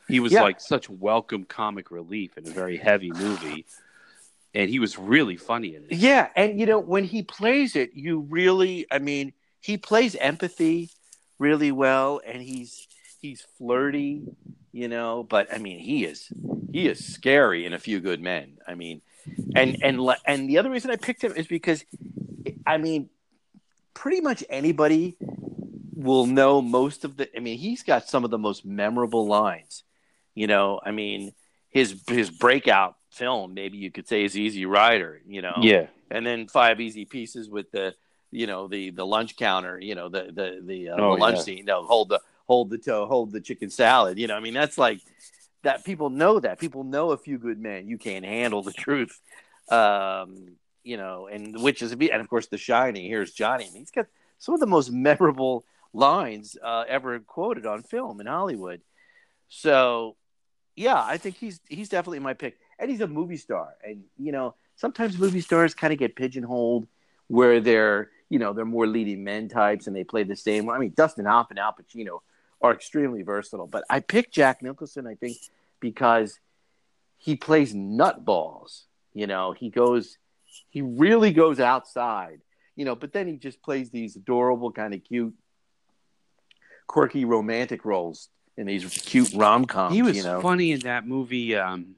He 0.08 0.20
was 0.20 0.32
Yeah. 0.32 0.42
like 0.42 0.60
such 0.60 0.88
welcome 0.88 1.44
comic 1.44 1.90
relief 1.90 2.36
in 2.38 2.46
a 2.46 2.50
very 2.50 2.76
heavy 2.76 3.10
movie, 3.12 3.66
and 4.54 4.68
he 4.68 4.78
was 4.78 4.98
really 4.98 5.36
funny 5.36 5.74
in 5.74 5.84
it. 5.84 5.92
Yeah, 5.92 6.28
and 6.34 6.58
you 6.58 6.66
know 6.66 6.78
when 6.78 7.04
he 7.04 7.22
plays 7.22 7.76
it, 7.76 7.90
you 7.94 8.20
really, 8.20 8.86
I 8.90 8.98
mean, 8.98 9.32
he 9.60 9.76
plays 9.76 10.16
empathy 10.16 10.90
really 11.38 11.72
well, 11.72 12.20
and 12.26 12.42
he's 12.42 12.88
he's 13.20 13.46
flirty, 13.58 14.22
you 14.72 14.88
know. 14.88 15.22
But 15.22 15.52
I 15.52 15.58
mean, 15.58 15.78
he 15.78 16.04
is 16.04 16.32
he 16.72 16.88
is 16.88 17.04
scary 17.04 17.64
in 17.64 17.72
A 17.72 17.78
Few 17.78 18.00
Good 18.00 18.20
Men. 18.20 18.58
I 18.66 18.74
mean, 18.74 19.02
and 19.54 19.76
and 19.82 20.00
and 20.26 20.48
the 20.48 20.58
other 20.58 20.70
reason 20.70 20.90
I 20.90 20.96
picked 20.96 21.22
him 21.22 21.32
is 21.36 21.46
because, 21.46 21.84
I 22.66 22.78
mean, 22.78 23.08
pretty 23.94 24.20
much 24.20 24.42
anybody 24.48 25.16
will 25.94 26.26
know 26.26 26.60
most 26.60 27.04
of 27.04 27.16
the. 27.16 27.28
I 27.36 27.40
mean, 27.40 27.58
he's 27.58 27.82
got 27.82 28.08
some 28.08 28.24
of 28.24 28.30
the 28.30 28.38
most 28.38 28.64
memorable 28.64 29.26
lines. 29.26 29.84
You 30.34 30.46
know, 30.46 30.80
I 30.84 30.90
mean, 30.90 31.32
his 31.68 32.00
his 32.08 32.30
breakout 32.30 32.96
film, 33.10 33.54
maybe 33.54 33.78
you 33.78 33.90
could 33.90 34.08
say, 34.08 34.24
is 34.24 34.36
Easy 34.38 34.66
Rider. 34.66 35.20
You 35.26 35.42
know, 35.42 35.54
Yeah, 35.60 35.86
and 36.10 36.24
then 36.26 36.48
five 36.48 36.80
easy 36.80 37.04
pieces 37.04 37.48
with 37.48 37.70
the 37.70 37.94
you 38.30 38.46
know 38.46 38.68
the 38.68 38.90
the 38.90 39.04
lunch 39.04 39.36
counter 39.36 39.78
you 39.80 39.94
know 39.94 40.08
the 40.08 40.30
the 40.32 40.60
the, 40.64 40.88
uh, 40.90 40.96
Oh, 40.96 41.14
the 41.14 41.20
lunch 41.20 41.38
yeah. 41.38 41.42
scene 41.42 41.64
no 41.64 41.82
hold 41.82 42.08
the 42.08 42.20
hold 42.46 42.70
the 42.70 42.78
toe 42.78 43.06
hold 43.06 43.32
the 43.32 43.40
chicken 43.40 43.70
salad 43.70 44.18
you 44.18 44.28
know? 44.28 44.36
I 44.36 44.40
mean 44.40 44.54
that's 44.54 44.78
like 44.78 45.00
that 45.62 45.84
people 45.84 46.10
know 46.10 46.40
that. 46.40 46.58
People 46.58 46.84
know 46.84 47.10
a 47.10 47.16
few 47.16 47.38
good 47.38 47.58
men 47.58 47.88
you 47.88 47.98
can't 47.98 48.24
handle 48.24 48.62
the 48.62 48.72
truth. 48.86 49.18
Um 49.68 50.56
you 50.84 50.96
know 50.96 51.26
and 51.26 51.60
which 51.60 51.82
is 51.82 51.92
and 51.92 52.02
of 52.20 52.28
course 52.28 52.46
the 52.46 52.56
shining 52.58 53.04
here's 53.06 53.32
johnny. 53.32 53.64
I 53.64 53.70
mean, 53.70 53.82
he's 53.82 53.90
got 53.90 54.06
some 54.38 54.54
of 54.54 54.60
the 54.60 54.66
most 54.66 54.90
memorable 54.92 55.64
lines 55.92 56.56
uh, 56.62 56.84
ever 56.86 57.18
quoted 57.18 57.66
on 57.66 57.82
film 57.82 58.20
in 58.20 58.26
hollywood. 58.26 58.80
So 59.48 60.16
yeah 60.76 61.02
i 61.02 61.16
think 61.18 61.36
he's 61.36 61.60
he's 61.68 61.88
definitely 61.88 62.20
my 62.20 62.32
pick 62.32 62.58
and 62.80 62.90
he's 62.90 63.02
a 63.02 63.06
movie 63.06 63.36
star. 63.36 63.74
And 63.84 64.02
you 64.18 64.32
know 64.32 64.54
sometimes 64.80 65.18
movie 65.18 65.42
stars 65.42 65.74
kind 65.74 65.92
of 65.92 65.98
get 65.98 66.16
pigeonholed 66.16 66.88
where 67.28 67.60
they're 67.60 68.10
you 68.30 68.38
know 68.38 68.52
they're 68.52 68.64
more 68.64 68.86
leading 68.86 69.22
men 69.22 69.48
types 69.48 69.86
and 69.86 69.94
they 69.94 70.04
play 70.04 70.24
the 70.24 70.34
same 70.34 70.68
i 70.70 70.78
mean 70.78 70.92
dustin 70.96 71.26
hoff 71.26 71.50
and 71.50 71.58
al 71.58 71.74
pacino 71.74 72.20
are 72.62 72.72
extremely 72.72 73.22
versatile. 73.22 73.66
But 73.66 73.84
i 73.90 74.00
picked 74.00 74.32
jack 74.32 74.62
nicholson 74.62 75.06
i 75.06 75.14
think 75.14 75.36
because 75.78 76.40
he 77.18 77.36
plays 77.36 77.74
nutballs 77.74 78.84
you 79.12 79.26
know? 79.26 79.52
He 79.52 79.70
goes 79.70 80.18
he 80.70 80.82
really 80.82 81.32
goes 81.32 81.60
outside 81.60 82.40
you 82.74 82.84
know? 82.84 82.94
But 82.94 83.12
then 83.12 83.28
he 83.28 83.36
just 83.36 83.62
plays 83.62 83.90
these 83.90 84.16
adorable 84.16 84.72
kind 84.72 84.94
of 84.94 85.04
cute 85.04 85.34
quirky 86.86 87.24
romantic 87.24 87.84
roles 87.84 88.28
in 88.56 88.66
these 88.66 88.84
cute 88.84 89.32
rom-coms 89.34 89.94
he 89.94 90.02
was 90.02 90.16
you 90.16 90.22
know? 90.22 90.40
funny 90.40 90.72
in 90.72 90.80
that 90.80 91.06
movie. 91.06 91.54
Um, 91.54 91.94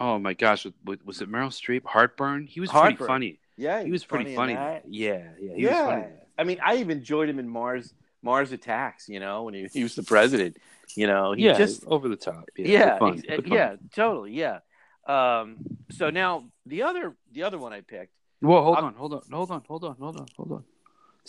oh 0.00 0.18
my 0.18 0.34
gosh, 0.34 0.66
was, 0.84 0.98
was 1.04 1.20
it 1.20 1.30
Meryl 1.30 1.48
Streep? 1.50 1.84
Heartburn. 1.84 2.46
He 2.46 2.60
was 2.60 2.70
pretty 2.70 2.96
funny. 2.96 3.40
yeah 3.56 3.82
He 3.82 3.90
was 3.90 4.04
pretty 4.04 4.30
in 4.30 4.36
funny. 4.36 4.52
Yeah, 4.54 4.80
yeah, 4.88 5.22
he 5.38 5.62
yeah, 5.64 5.82
was 5.86 5.94
funny. 5.94 6.06
I 6.38 6.44
mean, 6.44 6.58
I 6.64 6.76
even 6.76 6.98
enjoyed 6.98 7.28
him 7.28 7.38
in 7.38 7.48
Mars 7.48 7.92
Mars 8.22 8.52
Attacks. 8.52 9.08
You 9.08 9.20
know, 9.20 9.44
when 9.44 9.54
he, 9.54 9.66
he 9.72 9.82
was 9.82 9.94
the 9.94 10.02
president. 10.14 10.56
You 10.94 11.06
know, 11.06 11.32
he 11.32 11.44
yeah, 11.44 11.52
just 11.58 11.84
over 11.86 12.08
the 12.08 12.16
top. 12.16 12.48
Yeah, 12.56 12.98
yeah, 13.00 13.38
yeah, 13.44 13.76
totally, 13.94 14.32
yeah. 14.32 14.60
Um, 15.06 15.56
so 15.90 16.10
now 16.10 16.44
the 16.66 16.82
other 16.82 17.16
the 17.32 17.42
other 17.42 17.58
one 17.58 17.72
I 17.72 17.80
picked. 17.80 18.12
Well, 18.40 18.62
hold 18.62 18.76
I'll- 18.76 18.84
on, 18.84 18.94
hold 18.94 19.14
on, 19.14 19.22
hold 19.30 19.50
on, 19.50 19.62
hold 19.66 19.84
on, 19.84 19.96
hold 19.98 20.16
on, 20.20 20.26
hold 20.36 20.52
on. 20.52 20.64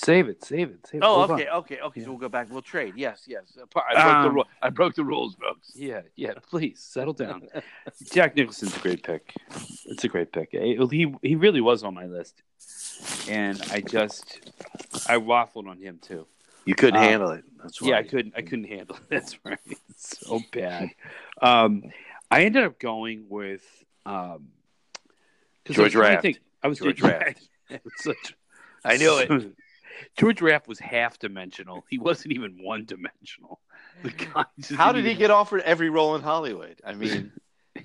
Save 0.01 0.29
it, 0.29 0.45
save 0.45 0.69
it, 0.69 0.87
save 0.87 1.01
it. 1.01 1.05
Oh, 1.05 1.15
hold 1.25 1.31
okay, 1.31 1.47
on. 1.47 1.57
okay, 1.59 1.79
okay. 1.81 1.99
Yeah. 1.99 2.05
So 2.05 2.11
we'll 2.11 2.19
go 2.19 2.29
back. 2.29 2.47
We'll 2.49 2.61
trade. 2.61 2.93
Yes, 2.95 3.23
yes. 3.27 3.57
I 3.57 3.65
broke 3.65 3.83
the 3.91 4.27
Um, 4.29 4.33
rule. 4.35 4.45
I 4.61 4.69
broke 4.69 4.95
the 4.95 5.03
rules, 5.03 5.35
folks. 5.35 5.73
Yeah, 5.75 6.01
yeah. 6.15 6.35
Please 6.49 6.79
settle 6.79 7.11
down. 7.13 7.47
Jack 8.13 8.37
Nicholson's 8.37 8.77
a 8.77 8.79
great 8.79 9.03
pick. 9.03 9.33
It's 9.87 10.05
a 10.05 10.07
great 10.07 10.31
pick. 10.31 10.49
He 10.53 11.13
he 11.21 11.35
really 11.35 11.59
was 11.59 11.83
on 11.83 11.93
my 11.93 12.05
list, 12.05 12.41
and 13.27 13.61
I 13.71 13.81
just 13.81 14.39
I 15.09 15.17
waffled 15.17 15.67
on 15.67 15.77
him 15.79 15.99
too. 16.01 16.27
You 16.65 16.75
couldn't 16.75 16.97
Um, 17.01 17.03
handle 17.03 17.31
it. 17.31 17.43
That's 17.61 17.81
Yeah, 17.81 17.97
I 17.97 18.03
couldn't. 18.03 18.35
I 18.37 18.41
couldn't 18.41 18.69
handle 18.69 18.95
it. 18.95 19.01
That's 19.09 19.37
right. 19.43 19.59
It's 19.89 20.17
so 20.25 20.39
bad. 20.53 20.91
Um, 21.41 21.83
I 22.31 22.43
ended 22.45 22.63
up 22.63 22.79
going 22.79 23.25
with 23.27 23.65
um, 24.05 24.47
'cause 25.65 25.75
George 25.75 25.93
I 25.95 25.99
was 25.99 26.07
Raft. 26.09 26.21
think- 26.21 26.39
I 26.63 26.67
was 26.69 26.79
George 26.79 26.97
George 26.99 27.11
Raft. 27.11 27.23
Raft. 27.25 27.49
It 27.69 27.81
was 27.83 27.93
such- 27.97 28.35
I 28.85 28.95
knew 28.95 29.17
it. 29.17 29.53
George 30.17 30.41
Raft 30.41 30.67
was 30.67 30.79
half 30.79 31.19
dimensional. 31.19 31.85
He 31.89 31.97
wasn't 31.99 32.33
even 32.33 32.57
one 32.61 32.85
dimensional. 32.85 33.59
How 34.75 34.91
did 34.91 35.05
he 35.05 35.13
get 35.15 35.31
offered 35.31 35.61
every 35.61 35.89
role 35.89 36.15
in 36.15 36.21
Hollywood? 36.21 36.79
I 36.85 36.93
mean, 36.93 37.31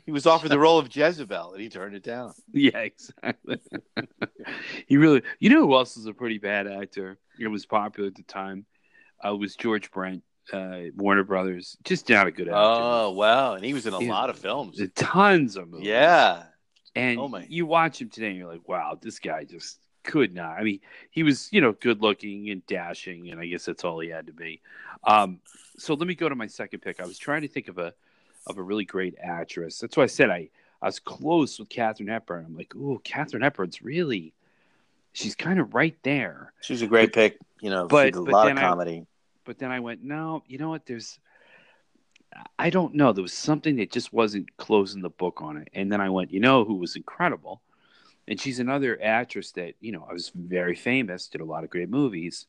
he 0.05 0.13
was 0.13 0.27
offered 0.27 0.49
the 0.51 0.59
role 0.59 0.79
of 0.79 0.95
Jezebel 0.95 1.53
and 1.53 1.61
he 1.63 1.69
turned 1.69 1.95
it 1.95 2.03
down. 2.03 2.33
Yeah, 2.53 2.79
exactly. 2.79 3.59
he 4.87 4.97
really, 4.97 5.23
you 5.39 5.51
know 5.51 5.67
who 5.67 5.75
else 5.75 5.97
was 5.97 6.07
a 6.07 6.13
pretty 6.13 6.39
bad 6.39 6.67
actor? 6.67 7.19
It 7.39 7.49
was 7.49 7.67
popular 7.67 8.09
at 8.09 8.15
the 8.15 8.23
time. 8.23 8.67
Uh, 9.27 9.35
was 9.37 9.57
George 9.57 9.91
Brent, 9.91 10.23
uh, 10.53 10.81
Warner 10.97 11.25
Brothers. 11.25 11.77
Just 11.85 12.09
not 12.11 12.27
a 12.27 12.31
good 12.31 12.49
actor. 12.49 12.57
Oh 12.57 13.11
wow, 13.13 13.55
and 13.55 13.65
he 13.65 13.73
was 13.73 13.87
in 13.87 13.95
a 13.95 14.01
Yeah. 14.01 14.11
lot 14.11 14.31
of 14.31 14.39
films. 14.39 14.81
Tons 14.95 15.57
of 15.57 15.69
movies. 15.69 15.87
Yeah, 15.89 16.45
And 16.95 17.19
Oh, 17.19 17.29
my. 17.29 17.47
you 17.49 17.65
watch 17.67 18.01
him 18.03 18.11
today 18.11 18.29
and 18.29 18.37
you're 18.37 18.51
like, 18.53 18.69
wow, 18.69 18.99
this 19.01 19.19
guy 19.19 19.45
just 19.45 19.79
could 20.05 20.35
not. 20.35 20.59
I 20.59 20.63
mean, 20.63 20.81
he 21.11 21.23
was, 21.25 21.49
you 21.53 21.61
know, 21.61 21.73
good 21.73 22.01
looking 22.01 22.51
and 22.51 22.65
dashing, 22.67 23.31
and 23.31 23.41
I 23.41 23.47
guess 23.47 23.65
that's 23.65 23.83
all 23.85 23.99
he 23.99 24.09
had 24.11 24.27
to 24.29 24.33
be. 24.33 24.61
Um, 25.03 25.41
so 25.77 25.95
let 25.95 26.07
me 26.07 26.15
go 26.15 26.29
to 26.29 26.35
my 26.37 26.47
second 26.47 26.81
pick. 26.81 27.01
I 27.01 27.07
was 27.07 27.19
trying 27.19 27.43
to 27.43 27.49
think 27.49 27.69
of 27.69 27.79
a 27.79 27.93
of 28.47 28.59
a 28.59 28.63
really 28.63 28.85
great 28.85 29.17
actress. 29.21 29.79
That's 29.79 29.97
why 29.97 30.05
I 30.05 30.07
said 30.07 30.31
I, 30.31 30.51
I 30.83 30.87
was 30.87 30.99
close 31.01 31.59
with 31.59 31.69
Katharine 31.71 32.09
Hepburn. 32.11 32.45
I'm 32.47 32.57
like, 32.57 32.75
ooh, 32.77 33.01
Katharine 33.03 33.43
Hepburn's 33.43 33.83
really 33.83 34.33
she's 35.15 35.35
kind 35.35 35.59
of 35.59 35.75
right 35.75 35.97
there. 36.03 36.53
she's 36.61 36.83
a 36.83 36.87
great 36.87 37.13
pick. 37.13 37.39
You 37.61 37.71
know, 37.71 37.87
But- 37.89 38.07
she 38.07 38.11
did 38.13 38.19
a 38.21 38.23
but 38.25 38.33
lot 38.33 38.49
of 38.49 38.57
then 38.57 38.59
I- 38.65 38.69
comedy. 38.69 39.07
But 39.45 39.59
then 39.59 39.71
I 39.71 39.81
went, 39.81 40.03
no, 40.03 40.43
you 40.47 40.57
know 40.59 40.69
what? 40.71 40.87
There's 40.87 41.19
I 42.59 42.71
don't 42.71 42.95
know. 42.95 43.13
There 43.13 43.23
was 43.23 43.33
something 43.33 43.77
that 43.77 43.93
just 43.93 44.13
wasn't 44.13 44.57
closing 44.57 45.03
the 45.03 45.11
book 45.11 45.41
on 45.41 45.57
it. 45.57 45.69
And 45.73 45.91
then 45.93 46.01
I 46.01 46.11
went, 46.11 46.33
you 46.33 46.41
know 46.41 46.65
who 46.65 46.75
was 46.75 46.97
incredible? 46.97 47.61
And 48.27 48.41
she's 48.41 48.59
another 48.59 48.99
actress 49.03 49.53
that, 49.53 49.75
you 49.81 49.93
know, 49.93 50.07
I 50.09 50.13
was 50.13 50.31
very 50.35 50.75
famous, 50.75 51.29
did 51.29 51.41
a 51.41 51.45
lot 51.45 51.65
of 51.65 51.71
great 51.71 51.91
movies. 51.91 52.47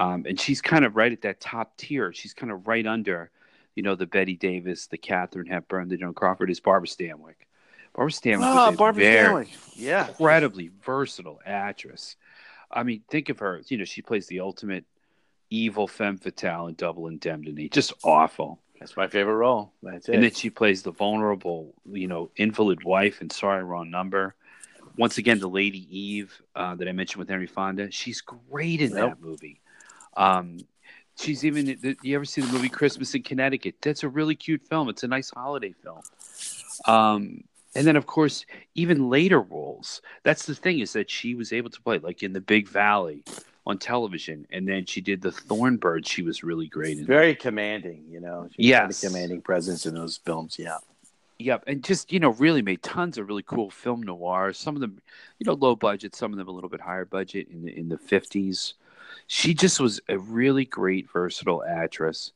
Um, 0.00 0.24
and 0.26 0.40
she's 0.40 0.62
kind 0.62 0.84
of 0.84 0.96
right 0.96 1.12
at 1.12 1.22
that 1.22 1.40
top 1.40 1.76
tier. 1.76 2.12
She's 2.12 2.32
kind 2.32 2.50
of 2.50 2.66
right 2.66 2.86
under, 2.86 3.30
you 3.74 3.82
know, 3.82 3.94
the 3.94 4.06
Bette 4.06 4.36
Davis, 4.36 4.86
the 4.86 4.96
Katharine 4.96 5.46
Hepburn, 5.46 5.88
the 5.88 5.98
Joan 5.98 6.14
Crawford 6.14 6.50
is 6.50 6.60
Barbara 6.60 6.88
Stanwyck. 6.88 7.34
Barbara 7.94 8.10
Stanwyck 8.10 8.72
a 8.72 8.76
Barbara 8.76 9.02
very 9.02 9.46
Stanwyck. 9.46 9.72
Yeah, 9.76 10.08
incredibly 10.08 10.70
versatile 10.82 11.40
actress. 11.44 12.16
I 12.70 12.84
mean, 12.84 13.02
think 13.08 13.28
of 13.28 13.38
her. 13.40 13.60
You 13.68 13.76
know, 13.76 13.84
she 13.84 14.00
plays 14.00 14.26
the 14.26 14.40
ultimate 14.40 14.86
evil 15.50 15.86
femme 15.86 16.16
fatale 16.16 16.68
in 16.68 16.74
Double 16.74 17.08
Indemnity. 17.08 17.68
Just 17.68 17.92
awful. 18.02 18.58
that's 18.78 18.96
my 18.96 19.08
favorite 19.08 19.34
role. 19.34 19.72
That's 19.82 20.08
it. 20.08 20.14
And 20.14 20.24
then 20.24 20.32
she 20.32 20.48
plays 20.48 20.82
the 20.82 20.92
vulnerable, 20.92 21.74
you 21.84 22.08
know, 22.08 22.30
invalid 22.36 22.82
wife 22.82 23.20
in 23.20 23.28
Sorry 23.28 23.62
Wrong 23.62 23.90
Number. 23.90 24.34
Once 24.98 25.18
again, 25.18 25.38
the 25.38 25.48
Lady 25.48 25.86
Eve 25.90 26.32
uh, 26.54 26.74
that 26.74 26.88
I 26.88 26.92
mentioned 26.92 27.18
with 27.20 27.28
Henry 27.28 27.46
Fonda. 27.46 27.90
She's 27.90 28.20
great 28.20 28.80
in 28.80 28.92
that 28.92 29.20
movie. 29.20 29.60
Um, 30.16 30.58
she's 31.18 31.44
even. 31.44 31.96
You 32.02 32.14
ever 32.14 32.24
see 32.24 32.40
the 32.42 32.52
movie 32.52 32.68
Christmas 32.68 33.14
in 33.14 33.22
Connecticut? 33.22 33.76
That's 33.80 34.02
a 34.02 34.08
really 34.08 34.34
cute 34.34 34.62
film. 34.68 34.88
It's 34.88 35.02
a 35.02 35.08
nice 35.08 35.30
holiday 35.30 35.74
film. 35.82 36.02
Um, 36.86 37.44
and 37.74 37.86
then, 37.86 37.96
of 37.96 38.06
course, 38.06 38.44
even 38.74 39.08
later 39.08 39.40
roles. 39.40 40.02
That's 40.24 40.44
the 40.44 40.54
thing 40.54 40.80
is 40.80 40.92
that 40.92 41.08
she 41.10 41.34
was 41.34 41.52
able 41.52 41.70
to 41.70 41.80
play 41.80 41.98
like 41.98 42.22
in 42.22 42.32
the 42.34 42.40
Big 42.40 42.68
Valley 42.68 43.24
on 43.64 43.78
television, 43.78 44.46
and 44.50 44.68
then 44.68 44.84
she 44.84 45.00
did 45.00 45.22
the 45.22 45.30
Thornbird. 45.30 46.04
She 46.06 46.22
was 46.22 46.42
really 46.42 46.66
great 46.66 46.98
in. 46.98 47.06
very 47.06 47.34
commanding. 47.34 48.04
You 48.10 48.20
know, 48.20 48.48
she 48.54 48.64
Yes. 48.64 49.00
had 49.00 49.08
a 49.08 49.12
commanding 49.12 49.40
presence 49.40 49.86
in 49.86 49.94
those 49.94 50.16
films. 50.18 50.56
Yeah, 50.58 50.78
Yep, 51.38 51.64
and 51.66 51.82
just 51.82 52.12
you 52.12 52.20
know, 52.20 52.30
really 52.32 52.62
made 52.62 52.82
tons 52.82 53.18
of 53.18 53.26
really 53.28 53.42
cool 53.42 53.70
film 53.70 54.02
noirs. 54.02 54.58
Some 54.58 54.74
of 54.76 54.80
them, 54.80 55.00
you 55.38 55.44
know, 55.46 55.54
low 55.54 55.74
budget. 55.74 56.14
Some 56.14 56.32
of 56.32 56.38
them 56.38 56.48
a 56.48 56.52
little 56.52 56.70
bit 56.70 56.80
higher 56.80 57.04
budget 57.04 57.48
in 57.50 57.64
the 57.64 57.76
in 57.76 57.88
the 57.88 57.98
fifties. 57.98 58.74
She 59.26 59.52
just 59.54 59.80
was 59.80 60.00
a 60.08 60.18
really 60.18 60.64
great, 60.64 61.10
versatile 61.10 61.64
actress, 61.64 62.32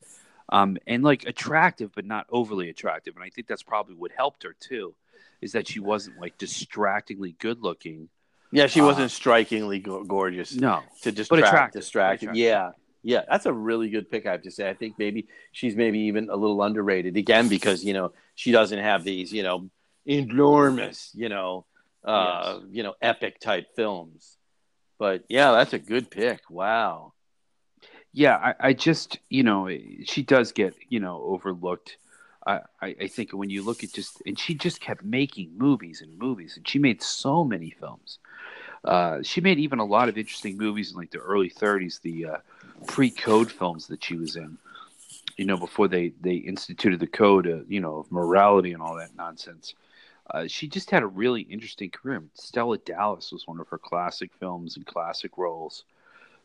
um, 0.50 0.76
and 0.86 1.02
like 1.04 1.24
attractive, 1.24 1.90
but 1.94 2.04
not 2.04 2.26
overly 2.30 2.68
attractive. 2.68 3.14
And 3.14 3.24
I 3.24 3.28
think 3.30 3.46
that's 3.46 3.62
probably 3.62 3.94
what 3.94 4.10
helped 4.16 4.42
her 4.42 4.54
too, 4.58 4.94
is 5.40 5.52
that 5.52 5.68
she 5.68 5.78
wasn't 5.80 6.18
like 6.20 6.36
distractingly 6.38 7.36
good 7.38 7.62
looking. 7.62 8.08
yeah. 8.50 8.66
She 8.66 8.80
Uh, 8.80 8.86
wasn't 8.86 9.10
strikingly 9.10 9.78
go- 9.78 10.04
gorgeous 10.04 10.54
No, 10.54 10.82
to 11.02 11.12
distract, 11.12 11.44
attractive. 11.46 11.80
distracted. 11.82 12.26
But 12.28 12.36
Yeah, 12.36 12.72
yeah. 13.06 13.22
That's 13.30 13.46
a 13.46 13.52
really 13.52 13.88
good 13.88 14.10
pick. 14.10 14.26
I 14.26 14.32
have 14.32 14.42
to 14.42 14.50
say. 14.50 14.68
I 14.68 14.74
think 14.74 14.98
maybe 14.98 15.28
she's 15.52 15.76
maybe 15.76 16.00
even 16.10 16.28
a 16.28 16.36
little 16.36 16.60
underrated 16.62 17.16
again 17.16 17.48
because 17.48 17.84
you 17.84 17.94
know 17.94 18.12
she 18.34 18.50
doesn't 18.52 18.78
have 18.80 19.04
these 19.04 19.32
you 19.32 19.42
know 19.44 19.70
enormous 20.06 21.10
you 21.14 21.28
know 21.28 21.66
uh 22.04 22.58
Yes. 22.60 22.68
you 22.76 22.82
know 22.82 22.94
epic 23.00 23.40
type 23.40 23.66
films. 23.76 24.36
But 24.98 25.24
yeah, 25.28 25.52
that's 25.52 25.72
a 25.72 25.78
good 25.78 26.10
pick. 26.10 26.40
Wow. 26.50 27.12
yeah, 28.12 28.36
I, 28.36 28.68
I 28.68 28.72
just 28.72 29.18
you 29.28 29.42
know 29.42 29.68
she 30.04 30.22
does 30.22 30.52
get 30.52 30.74
you 30.88 31.00
know 31.00 31.22
overlooked. 31.22 31.98
I, 32.48 32.60
I 32.80 33.08
think 33.08 33.32
when 33.32 33.50
you 33.50 33.64
look 33.64 33.82
at 33.82 33.92
just 33.92 34.22
and 34.24 34.38
she 34.38 34.54
just 34.54 34.80
kept 34.80 35.02
making 35.04 35.58
movies 35.58 36.00
and 36.00 36.16
movies 36.16 36.56
and 36.56 36.66
she 36.68 36.78
made 36.78 37.02
so 37.02 37.42
many 37.44 37.70
films. 37.70 38.20
Uh, 38.84 39.18
she 39.22 39.40
made 39.40 39.58
even 39.58 39.80
a 39.80 39.84
lot 39.84 40.08
of 40.08 40.16
interesting 40.16 40.56
movies 40.56 40.92
in 40.92 40.96
like 40.96 41.10
the 41.10 41.18
early 41.18 41.50
30s, 41.50 42.00
the 42.02 42.24
uh, 42.26 42.36
pre-code 42.86 43.50
films 43.50 43.86
that 43.88 44.02
she 44.04 44.16
was 44.16 44.36
in. 44.36 44.58
You 45.36 45.44
know, 45.44 45.56
before 45.56 45.88
they 45.88 46.12
they 46.20 46.34
instituted 46.36 46.98
the 47.00 47.06
code, 47.06 47.46
uh, 47.46 47.58
you 47.68 47.80
know, 47.80 47.98
of 47.98 48.10
morality 48.12 48.72
and 48.72 48.82
all 48.82 48.96
that 48.96 49.14
nonsense. 49.16 49.74
Uh, 50.30 50.46
she 50.48 50.66
just 50.66 50.90
had 50.90 51.02
a 51.02 51.06
really 51.06 51.42
interesting 51.42 51.90
career. 51.90 52.22
Stella 52.34 52.78
Dallas 52.78 53.30
was 53.30 53.46
one 53.46 53.60
of 53.60 53.68
her 53.68 53.78
classic 53.78 54.30
films 54.40 54.76
and 54.76 54.84
classic 54.86 55.36
roles. 55.36 55.84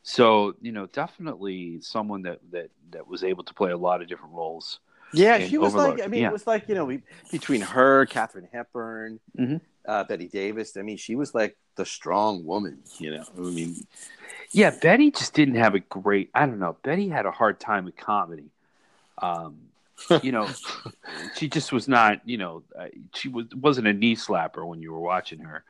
So 0.03 0.55
you 0.61 0.71
know, 0.71 0.87
definitely 0.87 1.79
someone 1.81 2.21
that 2.23 2.39
that 2.51 2.69
that 2.91 3.07
was 3.07 3.23
able 3.23 3.43
to 3.45 3.53
play 3.53 3.71
a 3.71 3.77
lot 3.77 4.01
of 4.01 4.07
different 4.07 4.33
roles. 4.33 4.79
Yeah, 5.13 5.39
she 5.39 5.57
was 5.57 5.73
like. 5.73 6.01
I 6.01 6.07
mean, 6.07 6.21
Yeah. 6.23 6.29
it 6.29 6.33
was 6.33 6.47
like 6.47 6.67
you 6.67 6.75
know 6.75 6.85
we- 6.85 7.03
between 7.31 7.61
her, 7.61 8.05
Katharine 8.07 8.47
Hepburn, 8.51 9.19
Mhm. 9.37 9.61
uh, 9.87 10.03
Bette 10.05 10.27
Davis. 10.27 10.75
I 10.77 10.81
mean, 10.81 10.97
she 10.97 11.15
was 11.15 11.33
like 11.35 11.55
the 11.75 11.85
strong 11.85 12.45
woman. 12.45 12.79
You 12.99 13.15
know, 13.17 13.23
I 13.37 13.39
mean, 13.41 13.75
Yeah, 14.51 14.71
Bette 14.81 15.11
just 15.11 15.33
didn't 15.33 15.55
have 15.55 15.75
a 15.75 15.79
great. 15.79 16.29
I 16.33 16.45
don't 16.45 16.59
know. 16.59 16.75
Bette 16.83 17.07
had 17.09 17.25
a 17.25 17.31
hard 17.31 17.59
time 17.59 17.85
with 17.85 17.97
comedy. 17.97 18.45
Um, 19.21 19.57
you 20.23 20.31
know, 20.31 20.47
she 21.35 21.47
just 21.47 21.71
was 21.71 21.87
not. 21.87 22.21
You 22.27 22.37
know, 22.37 22.63
uh, 22.77 22.87
she 23.13 23.29
was 23.29 23.45
wasn't 23.55 23.87
a 23.87 23.93
knee 23.93 24.15
slapper 24.15 24.65
when 24.65 24.81
you 24.81 24.91
were 24.91 24.99
watching 24.99 25.39
her. 25.39 25.63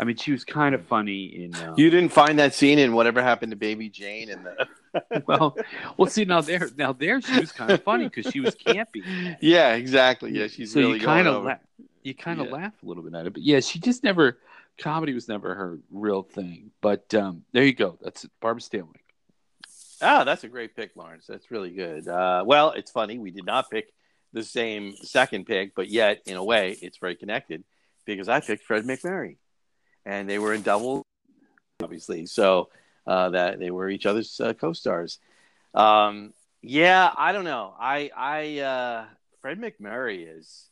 I 0.00 0.04
mean, 0.04 0.14
she 0.16 0.30
was 0.30 0.44
kind 0.44 0.74
of 0.74 0.84
funny 0.86 1.24
in. 1.44 1.54
Um, 1.56 1.74
you 1.76 1.90
didn't 1.90 2.10
find 2.10 2.38
that 2.38 2.54
scene 2.54 2.78
in 2.78 2.92
whatever 2.92 3.20
happened 3.22 3.50
to 3.50 3.56
Baby 3.56 3.88
Jane 3.88 4.30
and 4.30 4.46
the. 4.46 5.22
well, 5.26 5.56
well, 5.96 6.08
see 6.08 6.24
now 6.24 6.40
there, 6.40 6.68
now 6.76 6.92
there 6.92 7.20
she 7.20 7.40
was 7.40 7.50
kind 7.52 7.70
of 7.72 7.82
funny 7.82 8.04
because 8.08 8.30
she 8.32 8.40
was 8.40 8.54
campy. 8.54 9.36
Yeah, 9.40 9.74
exactly. 9.74 10.30
Yeah, 10.38 10.46
she's 10.46 10.72
so 10.72 10.80
really 10.80 11.00
you 11.00 11.04
kind 11.04 11.24
going 11.24 11.26
of 11.26 11.34
over. 11.40 11.48
la- 11.48 11.84
you 12.04 12.14
kind 12.14 12.40
of 12.40 12.46
Yeah. 12.46 12.52
laugh 12.54 12.72
a 12.82 12.86
little 12.86 13.02
bit 13.02 13.12
at 13.14 13.26
it, 13.26 13.32
but 13.32 13.42
yeah, 13.42 13.58
she 13.60 13.78
just 13.80 14.04
never 14.04 14.38
comedy 14.78 15.14
was 15.14 15.28
never 15.28 15.54
her 15.54 15.78
real 15.90 16.22
thing. 16.22 16.70
But 16.80 17.12
um, 17.14 17.44
there 17.52 17.64
you 17.64 17.74
go. 17.74 17.98
That's. 18.02 18.26
Barbara 18.40 18.62
Stanwyck. 18.62 19.02
Ah, 20.00 20.24
that's 20.24 20.44
a 20.44 20.48
great 20.48 20.76
pick, 20.76 20.92
Lawrence. 20.94 21.26
That's 21.26 21.50
really 21.50 21.70
good. 21.70 22.06
Uh, 22.06 22.44
well, 22.46 22.70
it's 22.70 22.90
funny 22.90 23.18
we 23.18 23.32
did 23.32 23.44
not 23.44 23.68
pick 23.70 23.92
the 24.32 24.44
same 24.44 24.94
second 24.96 25.46
pick, 25.46 25.74
but 25.74 25.88
yet 25.88 26.22
in 26.26 26.36
a 26.36 26.44
way 26.44 26.76
it's 26.80 26.98
very 26.98 27.16
connected 27.16 27.64
because 28.04 28.28
I 28.28 28.40
picked 28.40 28.64
Fred 28.64 28.84
MacMurray, 28.84 29.36
and 30.06 30.28
they 30.30 30.38
were 30.38 30.54
in 30.54 30.62
double, 30.62 31.02
obviously. 31.82 32.26
So 32.26 32.68
uh, 33.06 33.30
that 33.30 33.58
they 33.58 33.70
were 33.70 33.88
each 33.88 34.06
other's 34.06 34.38
uh, 34.40 34.52
co-stars. 34.52 35.18
Um, 35.74 36.32
yeah, 36.62 37.12
I 37.16 37.32
don't 37.32 37.44
know. 37.44 37.74
I 37.78 38.10
I 38.16 38.58
uh, 38.60 39.04
Fred 39.40 39.60
MacMurray 39.60 40.38
is 40.38 40.68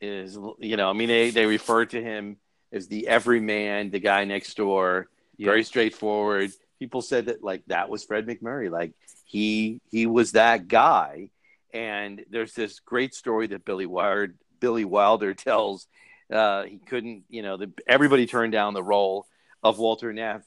is 0.00 0.38
you 0.58 0.76
know 0.76 0.88
I 0.88 0.92
mean 0.92 1.08
they 1.08 1.30
they 1.30 1.46
refer 1.46 1.84
to 1.84 2.02
him 2.02 2.36
as 2.72 2.88
the 2.88 3.08
everyman, 3.08 3.90
the 3.90 4.00
guy 4.00 4.24
next 4.24 4.56
door 4.56 5.08
very 5.38 5.64
straightforward. 5.64 6.50
People 6.78 7.02
said 7.02 7.26
that 7.26 7.42
like 7.42 7.62
that 7.66 7.88
was 7.88 8.04
Fred 8.04 8.26
MacMurray, 8.26 8.70
like 8.70 8.92
he 9.24 9.80
he 9.90 10.06
was 10.06 10.32
that 10.32 10.68
guy. 10.68 11.30
And 11.72 12.24
there's 12.30 12.54
this 12.54 12.80
great 12.80 13.14
story 13.14 13.48
that 13.48 13.64
Billy 13.64 13.86
Wilder 13.86 14.34
Billy 14.60 14.84
Wilder 14.84 15.34
tells. 15.34 15.86
Uh, 16.30 16.64
he 16.64 16.76
couldn't, 16.76 17.24
you 17.30 17.40
know, 17.40 17.56
the, 17.56 17.72
everybody 17.86 18.26
turned 18.26 18.52
down 18.52 18.74
the 18.74 18.82
role 18.82 19.26
of 19.62 19.78
Walter 19.78 20.12
Neff 20.12 20.42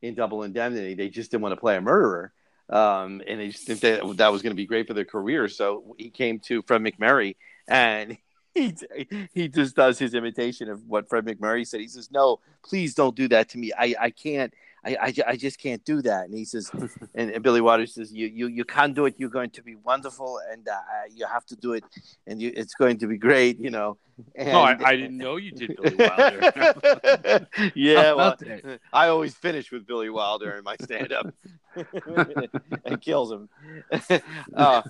in 0.00 0.14
Double 0.14 0.42
Indemnity. 0.42 0.94
They 0.94 1.10
just 1.10 1.30
didn't 1.30 1.42
want 1.42 1.52
to 1.52 1.60
play 1.60 1.76
a 1.76 1.82
murderer, 1.82 2.32
um, 2.70 3.20
and 3.26 3.38
they 3.38 3.48
just 3.48 3.66
think 3.66 3.80
that 3.80 4.16
that 4.16 4.32
was 4.32 4.40
going 4.40 4.52
to 4.52 4.56
be 4.56 4.64
great 4.64 4.86
for 4.86 4.94
their 4.94 5.04
career. 5.04 5.46
So 5.48 5.94
he 5.98 6.08
came 6.08 6.40
to 6.46 6.62
Fred 6.62 6.80
MacMurray, 6.80 7.36
and 7.68 8.16
he 8.56 9.28
he 9.32 9.48
just 9.48 9.76
does 9.76 9.98
his 9.98 10.14
imitation 10.14 10.70
of 10.70 10.86
what 10.86 11.08
Fred 11.08 11.26
MacMurray 11.26 11.66
said. 11.66 11.80
He 11.80 11.88
says, 11.88 12.10
"No, 12.10 12.40
please 12.64 12.94
don't 12.94 13.14
do 13.14 13.28
that 13.28 13.48
to 13.50 13.58
me. 13.58 13.72
I 13.76 13.94
I 14.00 14.10
can't. 14.10 14.52
I, 14.84 14.96
I, 15.00 15.14
I 15.26 15.36
just 15.36 15.58
can't 15.58 15.84
do 15.84 16.00
that. 16.02 16.26
And 16.26 16.34
he 16.34 16.44
says, 16.44 16.70
and, 17.14 17.30
and, 17.30 17.42
Billy 17.42 17.60
Waters 17.60 17.94
says, 17.94 18.12
you, 18.12 18.28
you, 18.28 18.46
you 18.46 18.64
can't 18.64 18.94
do 18.94 19.06
it. 19.06 19.16
You're 19.18 19.30
going 19.30 19.50
to 19.50 19.62
be 19.62 19.74
wonderful, 19.74 20.38
and 20.52 20.68
uh, 20.68 20.74
you 21.12 21.26
have 21.26 21.44
to 21.46 21.56
do 21.56 21.72
it, 21.72 21.82
and 22.28 22.40
you, 22.40 22.52
it's 22.54 22.74
going 22.74 22.98
to 22.98 23.08
be 23.08 23.18
great, 23.18 23.58
you 23.58 23.70
know. 23.70 23.98
And, 24.36 24.48
oh, 24.56 24.60
I, 24.60 24.76
I, 24.80 24.96
didn't 24.96 25.18
know 25.18 25.36
you 25.36 25.50
did 25.50 25.76
Billy 25.76 25.96
Wilder. 25.96 27.48
yeah, 27.74 28.12
well, 28.12 28.36
I 28.92 29.08
always 29.08 29.34
finish 29.34 29.72
with 29.72 29.88
Billy 29.88 30.08
Wilder 30.08 30.52
in 30.52 30.62
my 30.62 30.76
stand-up, 30.80 31.34
and 32.84 33.00
kills 33.00 33.32
him. 33.32 33.48
Uh, 34.54 34.82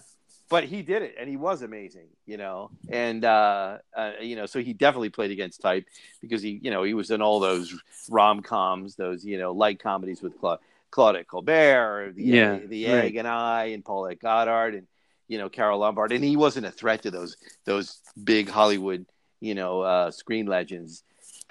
but 0.48 0.64
he 0.64 0.82
did 0.82 1.02
it 1.02 1.14
and 1.18 1.28
he 1.28 1.36
was 1.36 1.62
amazing 1.62 2.06
you 2.26 2.36
know? 2.36 2.70
And 2.88 3.24
uh, 3.24 3.78
uh, 3.96 4.12
you 4.20 4.36
know 4.36 4.46
so 4.46 4.60
he 4.60 4.72
definitely 4.72 5.10
played 5.10 5.30
against 5.30 5.60
type 5.60 5.86
because 6.20 6.42
he 6.42 6.60
you 6.62 6.70
know 6.70 6.82
he 6.82 6.94
was 6.94 7.10
in 7.10 7.22
all 7.22 7.40
those 7.40 7.74
rom-coms 8.10 8.96
those 8.96 9.24
you 9.24 9.38
know 9.38 9.52
light 9.52 9.80
comedies 9.82 10.22
with 10.22 10.38
Cla- 10.38 10.58
claudette 10.90 11.26
colbert 11.26 12.12
the, 12.14 12.22
yeah, 12.22 12.58
the 12.66 12.86
right. 12.86 13.04
egg 13.04 13.16
and 13.16 13.28
i 13.28 13.64
and 13.66 13.84
paulette 13.84 14.20
goddard 14.20 14.74
and 14.74 14.86
you 15.28 15.38
know 15.38 15.48
carole 15.48 15.80
lombard. 15.80 16.12
And 16.12 16.24
he 16.24 16.36
wasn't 16.36 16.66
a 16.66 16.70
threat 16.70 17.02
to 17.02 17.10
those 17.10 17.36
those 17.64 18.00
big 18.22 18.48
hollywood 18.48 19.06
you 19.40 19.54
know 19.54 19.80
uh, 19.82 20.10
screen 20.10 20.46
legends. 20.46 21.02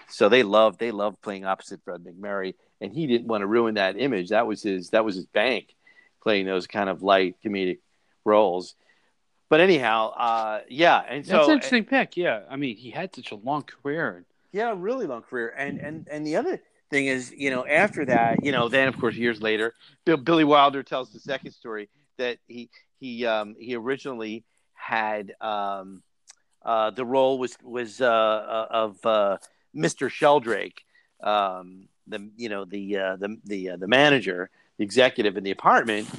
So 0.08 0.30
they 0.30 0.44
loved 0.44 0.80
they 0.80 0.92
loved 0.92 1.22
playing 1.22 1.46
opposite 1.46 1.82
fred 1.84 2.04
macmurray 2.04 2.56
and 2.82 2.94
he 2.94 3.08
didn't 3.08 3.28
want 3.28 3.42
to 3.42 3.48
ruin 3.48 3.76
that 3.76 3.98
image. 3.98 4.30
That 4.30 4.48
was 4.48 4.62
his 4.64 4.90
that 4.92 5.06
was 5.06 5.16
his 5.16 5.26
bank 5.26 5.76
playing 6.22 6.46
those 6.46 6.68
kind 6.68 6.90
of 6.90 7.04
light 7.04 7.36
comedic 7.44 7.80
roles 8.24 8.76
but 9.50 9.60
anyhow, 9.60 10.10
uh, 10.10 10.62
yeah, 10.70 11.04
and 11.08 11.26
so 11.26 11.34
that's 11.34 11.48
an 11.48 11.54
interesting 11.56 11.86
pick. 11.86 12.18
Yeah, 12.18 12.42
I 12.50 12.56
mean, 12.56 12.76
he 12.76 12.92
had 12.92 13.14
such 13.16 13.32
a 13.32 13.36
long 13.36 13.64
career. 13.64 14.26
Yeah, 14.52 14.74
really 14.76 15.06
long 15.06 15.22
career, 15.22 15.54
and 15.58 15.80
and 15.80 16.08
and 16.10 16.26
the 16.26 16.36
other 16.36 16.62
thing 16.90 17.08
is, 17.08 17.32
you 17.36 17.50
know, 17.50 17.66
after 17.66 18.06
that, 18.06 18.44
you 18.44 18.52
know, 18.52 18.70
then 18.70 18.88
of 18.88 18.98
course 18.98 19.16
years 19.16 19.42
later, 19.42 19.74
Bill, 20.06 20.18
Billy 20.18 20.44
Wilder 20.44 20.84
tells 20.84 21.12
the 21.12 21.20
second 21.20 21.52
story 21.52 21.90
that 22.18 22.38
he 22.48 22.70
he 23.00 23.26
um, 23.26 23.56
he 23.60 23.76
originally 23.76 24.44
had 24.74 25.34
um, 25.42 26.02
uh, 26.64 26.92
the 26.92 27.06
role 27.06 27.38
was 27.38 27.58
was 27.64 28.02
uh, 28.02 28.06
uh 28.08 28.68
of 28.70 29.06
uh, 29.06 29.38
Mr. 29.76 30.10
Sheldrake, 30.10 30.84
um, 31.22 31.88
the 32.08 32.30
you 32.36 32.50
know 32.50 32.66
the 32.66 32.98
uh, 32.98 33.16
the 33.18 33.38
the 33.46 33.70
uh, 33.72 33.78
the 33.78 33.88
manager, 33.88 34.50
the 34.78 34.84
executive 34.84 35.38
in 35.38 35.44
the 35.44 35.52
apartment. 35.52 36.10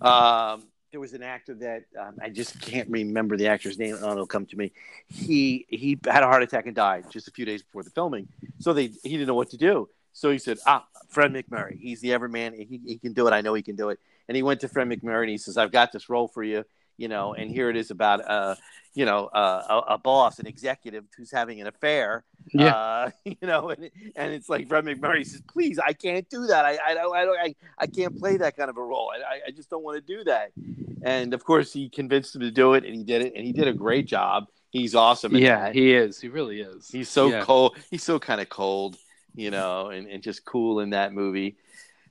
Um, 0.00 0.64
there 0.96 1.00
was 1.02 1.12
an 1.12 1.22
actor 1.22 1.52
that 1.52 1.84
um, 2.00 2.14
I 2.22 2.30
just 2.30 2.58
can't 2.58 2.88
remember 2.88 3.36
the 3.36 3.48
actor's 3.48 3.78
name. 3.78 3.98
Oh, 4.00 4.12
it'll 4.12 4.26
come 4.26 4.46
to 4.46 4.56
me. 4.56 4.72
He 5.08 5.66
he 5.68 5.98
had 6.06 6.22
a 6.22 6.26
heart 6.26 6.42
attack 6.42 6.64
and 6.64 6.74
died 6.74 7.10
just 7.10 7.28
a 7.28 7.30
few 7.30 7.44
days 7.44 7.62
before 7.62 7.82
the 7.82 7.90
filming. 7.90 8.28
So 8.60 8.72
they 8.72 8.86
he 9.02 9.10
didn't 9.10 9.26
know 9.26 9.34
what 9.34 9.50
to 9.50 9.58
do. 9.58 9.90
So 10.14 10.30
he 10.30 10.38
said, 10.38 10.56
"Ah, 10.64 10.86
Fred 11.10 11.34
MacMurray. 11.34 11.78
He's 11.78 12.00
the 12.00 12.12
Everman. 12.12 12.54
He 12.66 12.80
he 12.82 12.96
can 12.96 13.12
do 13.12 13.28
it. 13.28 13.32
I 13.32 13.42
know 13.42 13.52
he 13.52 13.60
can 13.60 13.76
do 13.76 13.90
it." 13.90 14.00
And 14.26 14.36
he 14.36 14.42
went 14.42 14.60
to 14.60 14.68
Fred 14.68 14.88
MacMurray 14.88 15.24
and 15.24 15.28
he 15.28 15.36
says, 15.36 15.58
"I've 15.58 15.70
got 15.70 15.92
this 15.92 16.08
role 16.08 16.28
for 16.28 16.42
you." 16.42 16.64
You 16.96 17.08
know, 17.08 17.34
and 17.34 17.50
here 17.50 17.68
it 17.68 17.76
is 17.76 17.90
about 17.90 18.28
uh, 18.28 18.56
you 18.96 19.04
know, 19.04 19.26
uh, 19.26 19.82
a, 19.88 19.94
a, 19.94 19.98
boss, 19.98 20.38
an 20.38 20.46
executive 20.46 21.04
who's 21.18 21.30
having 21.30 21.60
an 21.60 21.66
affair. 21.66 22.24
Yeah. 22.54 22.74
Uh, 22.74 23.10
you 23.26 23.36
know, 23.42 23.68
and, 23.68 23.90
and 24.16 24.32
it's 24.32 24.48
like 24.48 24.66
Fred 24.68 24.86
MacMurray 24.86 25.26
says, 25.26 25.42
"Please, 25.42 25.78
I 25.78 25.92
can't 25.92 26.28
do 26.30 26.46
that. 26.46 26.64
I 26.64 26.78
I 26.84 26.94
don't 26.94 27.14
I 27.14 27.24
don't 27.26 27.38
I, 27.38 27.54
I 27.78 27.86
can't 27.86 28.18
play 28.18 28.38
that 28.38 28.56
kind 28.56 28.70
of 28.70 28.78
a 28.78 28.82
role. 28.82 29.12
I 29.14 29.48
I 29.48 29.50
just 29.50 29.68
don't 29.68 29.84
want 29.84 30.04
to 30.04 30.16
do 30.16 30.24
that." 30.24 30.52
And 31.02 31.34
of 31.34 31.44
course, 31.44 31.74
he 31.74 31.90
convinced 31.90 32.34
him 32.34 32.40
to 32.40 32.50
do 32.50 32.72
it, 32.72 32.84
and 32.84 32.94
he 32.94 33.04
did 33.04 33.22
it, 33.22 33.34
and 33.36 33.44
he 33.44 33.52
did 33.52 33.68
a 33.68 33.74
great 33.74 34.06
job. 34.06 34.46
He's 34.70 34.94
awesome. 34.94 35.36
yeah, 35.36 35.66
that. 35.66 35.74
he 35.74 35.92
is. 35.92 36.18
He 36.18 36.28
really 36.28 36.62
is. 36.62 36.88
He's 36.88 37.10
so 37.10 37.28
yeah. 37.28 37.42
cold. 37.42 37.76
He's 37.90 38.02
so 38.02 38.18
kind 38.18 38.40
of 38.40 38.48
cold, 38.48 38.96
you 39.34 39.50
know, 39.50 39.90
and, 39.90 40.08
and 40.08 40.22
just 40.22 40.46
cool 40.46 40.80
in 40.80 40.90
that 40.90 41.12
movie. 41.12 41.58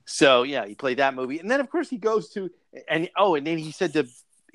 So 0.04 0.44
yeah, 0.44 0.64
he 0.64 0.76
played 0.76 0.98
that 0.98 1.14
movie, 1.14 1.40
and 1.40 1.50
then 1.50 1.58
of 1.58 1.68
course 1.68 1.90
he 1.90 1.98
goes 1.98 2.28
to 2.30 2.48
and 2.88 3.10
oh, 3.16 3.34
and 3.34 3.44
then 3.44 3.58
he 3.58 3.72
said 3.72 3.92
to 3.94 4.06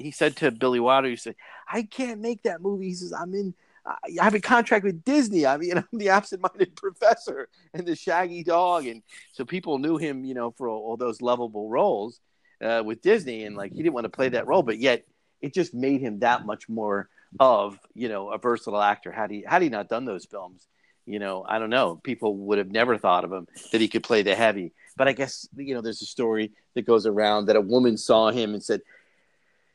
he 0.01 0.11
said 0.11 0.35
to 0.37 0.51
Billy 0.51 0.79
Wilder, 0.79 1.09
he 1.09 1.15
said, 1.15 1.35
"I 1.71 1.83
can't 1.83 2.21
make 2.21 2.43
that 2.43 2.61
movie." 2.61 2.87
He 2.87 2.95
says, 2.95 3.13
"I'm 3.13 3.33
in." 3.33 3.53
I 3.83 4.23
have 4.23 4.35
a 4.35 4.39
contract 4.39 4.85
with 4.85 5.03
Disney. 5.03 5.45
I 5.47 5.57
mean, 5.57 5.77
I'm 5.77 5.97
the 5.97 6.09
absent-minded 6.09 6.75
professor 6.75 7.49
and 7.73 7.87
the 7.87 7.95
Shaggy 7.95 8.43
Dog, 8.43 8.85
and 8.85 9.01
so 9.33 9.43
people 9.43 9.79
knew 9.79 9.97
him, 9.97 10.23
you 10.23 10.33
know, 10.33 10.51
for 10.51 10.69
all, 10.69 10.97
those 10.97 11.21
lovable 11.21 11.69
roles 11.69 12.19
uh, 12.61 12.83
with 12.85 13.01
Disney, 13.01 13.43
and 13.45 13.55
like 13.55 13.71
he 13.71 13.81
didn't 13.81 13.93
want 13.93 14.05
to 14.05 14.09
play 14.09 14.29
that 14.29 14.47
role, 14.47 14.61
but 14.61 14.77
yet 14.77 15.05
it 15.41 15.53
just 15.53 15.73
made 15.73 16.01
him 16.01 16.19
that 16.19 16.45
much 16.45 16.69
more 16.69 17.09
of, 17.39 17.79
you 17.93 18.09
know, 18.09 18.29
a 18.29 18.37
versatile 18.37 18.81
actor. 18.81 19.11
Had 19.11 19.31
he 19.31 19.43
had 19.47 19.61
he 19.61 19.69
not 19.69 19.89
done 19.89 20.05
those 20.05 20.25
films, 20.25 20.67
you 21.05 21.19
know, 21.19 21.43
I 21.47 21.59
don't 21.59 21.69
know, 21.69 21.99
people 22.03 22.35
would 22.37 22.57
have 22.57 22.71
never 22.71 22.97
thought 22.97 23.23
of 23.23 23.31
him 23.31 23.47
that 23.71 23.81
he 23.81 23.87
could 23.87 24.03
play 24.03 24.21
the 24.21 24.35
heavy. 24.35 24.73
But 24.95 25.07
I 25.07 25.13
guess 25.13 25.47
you 25.55 25.73
know, 25.73 25.81
there's 25.81 26.01
a 26.01 26.05
story 26.05 26.51
that 26.75 26.85
goes 26.85 27.05
around 27.05 27.47
that 27.47 27.55
a 27.55 27.61
woman 27.61 27.97
saw 27.97 28.29
him 28.29 28.53
and 28.53 28.63
said, 28.63 28.81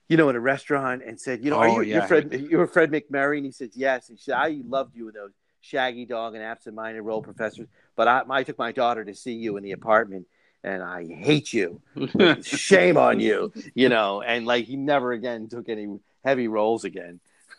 you 0.09 0.16
know, 0.16 0.28
in 0.28 0.36
a 0.36 0.40
restaurant 0.40 1.02
and 1.04 1.20
said, 1.20 1.42
you 1.44 1.50
know, 1.50 1.57
Oh, 1.57 1.61
are 1.76 1.82
you 1.82 1.90
yeah. 1.90 1.94
you're 1.98 2.07
Fred 2.07 2.32
you're 2.50 2.66
Fred 2.66 2.90
MacMurray? 2.90 3.38
And 3.38 3.46
he 3.46 3.52
said, 3.52 3.70
yes. 3.74 4.09
And 4.09 4.18
she 4.18 4.24
said, 4.26 4.34
I 4.36 4.61
loved 4.66 4.94
you 4.96 5.09
in 5.09 5.14
those 5.14 5.32
Shaggy 5.61 6.04
Dog 6.07 6.34
and 6.34 6.44
Absent-Minded 6.44 7.02
Role 7.02 7.22
Professors, 7.22 7.66
but 7.96 8.07
I, 8.07 8.22
I 8.30 8.42
took 8.44 8.57
my 8.59 8.70
daughter 8.72 9.04
to 9.04 9.14
see 9.14 9.32
you 9.32 9.57
in 9.57 9.64
the 9.64 9.72
apartment, 9.72 10.26
and 10.62 10.80
I 10.82 11.07
hate 11.07 11.52
you. 11.52 11.80
Shame 12.42 12.96
on 12.96 13.18
you, 13.18 13.52
you 13.74 13.88
know. 13.88 14.22
And 14.22 14.46
like 14.46 14.66
he 14.66 14.76
never 14.76 15.11
again 15.12 15.48
took 15.48 15.68
any 15.68 15.98
heavy 16.24 16.46
roles 16.48 16.84
again. 16.84 17.18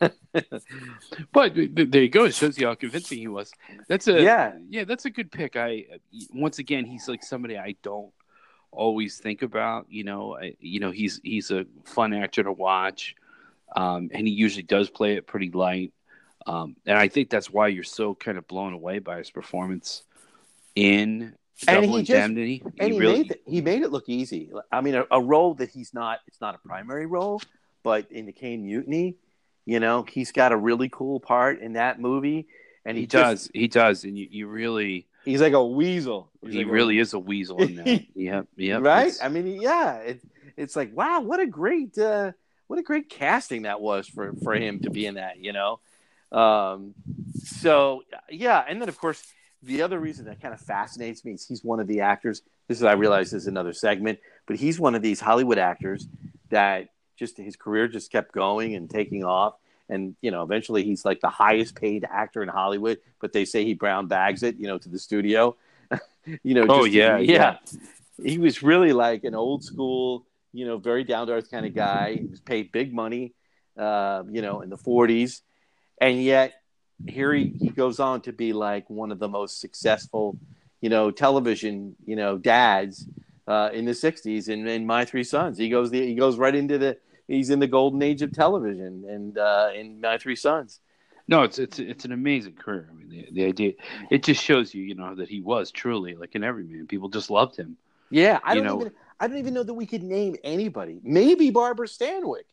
But 1.32 1.54
th- 1.54 1.74
th- 1.74 1.90
there 1.90 2.02
you 2.02 2.08
go. 2.08 2.24
It 2.24 2.34
shows 2.34 2.58
you 2.58 2.66
how 2.68 2.74
convincing 2.74 3.18
he 3.18 3.28
was. 3.28 3.50
That's 3.88 4.08
a 4.08 4.22
Yeah. 4.22 4.52
yeah. 4.68 4.84
That's 4.84 5.04
a 5.04 5.10
good 5.10 5.30
pick. 5.30 5.56
I 5.56 5.84
once 6.32 6.58
again, 6.58 6.84
he's 6.84 7.08
like 7.08 7.22
somebody 7.22 7.58
I 7.58 7.74
don't 7.82 8.12
always 8.70 9.18
think 9.18 9.42
about. 9.42 9.86
You 9.88 10.04
know, 10.04 10.36
I, 10.40 10.54
you 10.60 10.80
know, 10.80 10.90
he's 10.90 11.20
he's 11.22 11.50
a 11.50 11.66
fun 11.84 12.12
actor 12.12 12.42
to 12.42 12.52
watch, 12.52 13.14
um, 13.76 14.10
and 14.12 14.26
he 14.26 14.32
usually 14.32 14.62
does 14.62 14.90
play 14.90 15.14
it 15.16 15.26
pretty 15.26 15.50
light. 15.50 15.92
Um, 16.46 16.76
and 16.86 16.96
I 16.96 17.08
think 17.08 17.28
that's 17.30 17.50
why 17.50 17.68
you're 17.68 17.84
so 17.84 18.14
kind 18.14 18.38
of 18.38 18.46
blown 18.48 18.72
away 18.72 19.00
by 19.00 19.18
his 19.18 19.30
performance 19.30 20.04
in 20.74 21.34
And 21.66 21.82
Double 21.82 21.96
he 21.98 22.04
just- 22.04 22.10
Indemnity. 22.16 22.62
and 22.78 22.92
he 22.92 22.98
really, 22.98 23.18
made 23.18 23.30
it, 23.32 23.42
he 23.46 23.60
made 23.60 23.82
it 23.82 23.90
look 23.90 24.08
easy. 24.08 24.50
I 24.72 24.80
mean, 24.80 24.94
a, 24.94 25.04
a 25.10 25.20
role 25.20 25.54
that 25.54 25.70
he's 25.70 25.92
not. 25.92 26.20
It's 26.26 26.40
not 26.40 26.54
a 26.54 26.58
primary 26.58 27.06
role, 27.06 27.42
but 27.82 28.10
in 28.12 28.26
the 28.26 28.32
Caine 28.32 28.64
Mutiny, 28.64 29.16
you 29.66 29.80
know, 29.80 30.04
he's 30.08 30.32
got 30.32 30.52
a 30.52 30.56
really 30.56 30.88
cool 30.88 31.20
part 31.20 31.60
in 31.60 31.74
that 31.74 32.00
movie, 32.00 32.46
and 32.86 32.96
he, 32.96 33.02
he, 33.02 33.06
just- 33.08 33.24
does. 33.46 33.50
He 33.52 33.68
does, 33.68 34.04
and 34.04 34.16
you, 34.16 34.28
you 34.30 34.46
really, 34.46 35.06
he's 35.28 35.40
like 35.40 35.52
a 35.52 35.64
weasel. 35.64 36.30
He's 36.42 36.52
he 36.52 36.58
like 36.58 36.68
a- 36.68 36.70
really 36.70 36.98
is 36.98 37.12
a 37.12 37.18
weasel 37.18 37.62
in 37.62 37.76
that. 37.76 38.04
yep, 38.14 38.46
yep. 38.56 38.82
right? 38.82 39.08
It's- 39.08 39.22
I 39.22 39.28
mean, 39.28 39.60
yeah, 39.60 39.96
it, 39.98 40.20
it's 40.56 40.74
like 40.74 40.96
wow, 40.96 41.20
what 41.20 41.40
a 41.40 41.46
great, 41.46 41.96
uh, 41.98 42.32
what 42.66 42.78
a 42.78 42.82
great 42.82 43.08
casting 43.08 43.62
that 43.62 43.80
was 43.80 44.08
for 44.08 44.32
for 44.42 44.54
him 44.54 44.80
to 44.80 44.90
be 44.90 45.06
in 45.06 45.14
that. 45.14 45.38
You 45.38 45.52
know, 45.52 45.80
um, 46.32 46.94
so 47.42 48.02
yeah, 48.30 48.64
and 48.66 48.80
then 48.80 48.88
of 48.88 48.98
course 48.98 49.22
the 49.62 49.82
other 49.82 49.98
reason 49.98 50.26
that 50.26 50.40
kind 50.40 50.54
of 50.54 50.60
fascinates 50.60 51.24
me 51.24 51.32
is 51.32 51.46
he's 51.46 51.64
one 51.64 51.80
of 51.80 51.86
the 51.86 52.00
actors. 52.00 52.42
This 52.68 52.78
is 52.78 52.84
I 52.84 52.92
realize 52.92 53.30
this 53.30 53.42
is 53.42 53.48
another 53.48 53.72
segment, 53.72 54.18
but 54.46 54.56
he's 54.56 54.78
one 54.78 54.94
of 54.94 55.02
these 55.02 55.20
Hollywood 55.20 55.58
actors 55.58 56.06
that 56.50 56.88
just 57.16 57.36
his 57.36 57.56
career 57.56 57.88
just 57.88 58.12
kept 58.12 58.32
going 58.32 58.74
and 58.74 58.88
taking 58.88 59.24
off. 59.24 59.54
And 59.88 60.14
you 60.20 60.30
know, 60.30 60.42
eventually 60.42 60.84
he's 60.84 61.04
like 61.04 61.20
the 61.20 61.28
highest 61.30 61.74
paid 61.74 62.06
actor 62.10 62.42
in 62.42 62.48
Hollywood, 62.48 62.98
but 63.20 63.32
they 63.32 63.44
say 63.44 63.64
he 63.64 63.74
brown 63.74 64.06
bags 64.06 64.42
it, 64.42 64.56
you 64.58 64.66
know, 64.66 64.78
to 64.78 64.88
the 64.88 64.98
studio. 64.98 65.56
you 66.42 66.54
know, 66.54 66.66
Oh, 66.68 66.82
just- 66.84 66.92
yeah, 66.92 67.18
yeah. 67.18 67.56
He 68.22 68.36
was 68.38 68.62
really 68.62 68.92
like 68.92 69.24
an 69.24 69.34
old 69.34 69.62
school, 69.62 70.26
you 70.52 70.66
know, 70.66 70.76
very 70.76 71.04
down 71.04 71.26
to 71.28 71.34
earth 71.34 71.50
kind 71.50 71.64
of 71.64 71.74
guy. 71.74 72.16
He 72.16 72.24
was 72.26 72.40
paid 72.40 72.72
big 72.72 72.92
money, 72.92 73.32
uh, 73.76 74.24
you 74.28 74.42
know, 74.42 74.60
in 74.60 74.70
the 74.70 74.76
40s. 74.76 75.40
And 76.00 76.20
yet 76.22 76.54
here 77.06 77.32
he, 77.32 77.54
he 77.60 77.68
goes 77.70 78.00
on 78.00 78.20
to 78.22 78.32
be 78.32 78.52
like 78.52 78.90
one 78.90 79.12
of 79.12 79.20
the 79.20 79.28
most 79.28 79.60
successful, 79.60 80.36
you 80.80 80.90
know, 80.90 81.12
television, 81.12 81.94
you 82.04 82.16
know, 82.16 82.38
dads 82.38 83.06
uh, 83.46 83.70
in 83.72 83.84
the 83.84 83.92
60s 83.92 84.48
and 84.48 84.68
in 84.68 84.84
My 84.84 85.04
Three 85.04 85.24
Sons. 85.24 85.56
He 85.56 85.68
goes 85.68 85.90
the, 85.90 86.04
he 86.04 86.14
goes 86.14 86.36
right 86.36 86.54
into 86.54 86.76
the 86.76 86.98
he's 87.28 87.50
in 87.50 87.60
the 87.60 87.66
golden 87.68 88.02
age 88.02 88.22
of 88.22 88.32
television 88.32 89.04
and 89.08 89.38
uh, 89.38 89.70
in 89.74 90.00
My 90.00 90.18
Three 90.18 90.34
Sons. 90.36 90.80
No, 91.28 91.42
it's 91.42 91.58
it's 91.58 91.78
it's 91.78 92.04
an 92.04 92.12
amazing 92.12 92.54
career. 92.54 92.88
I 92.90 92.94
mean, 92.94 93.08
the, 93.10 93.28
the 93.32 93.44
idea 93.44 93.72
it 94.10 94.22
just 94.24 94.42
shows 94.42 94.74
you, 94.74 94.82
you 94.82 94.94
know, 94.94 95.14
that 95.14 95.28
he 95.28 95.40
was 95.40 95.70
truly 95.70 96.14
like 96.16 96.34
an 96.34 96.42
everyman. 96.42 96.86
People 96.86 97.08
just 97.10 97.30
loved 97.30 97.54
him. 97.56 97.76
Yeah, 98.10 98.40
I 98.42 98.54
You 98.54 98.62
don't 98.62 98.66
know- 98.66 98.80
even 98.80 98.92
I 99.20 99.26
don't 99.28 99.38
even 99.38 99.52
know 99.54 99.62
that 99.64 99.74
we 99.74 99.84
could 99.84 100.02
name 100.02 100.36
anybody. 100.44 101.00
Maybe 101.02 101.50
Barbara 101.50 101.86
Stanwyck, 101.88 102.46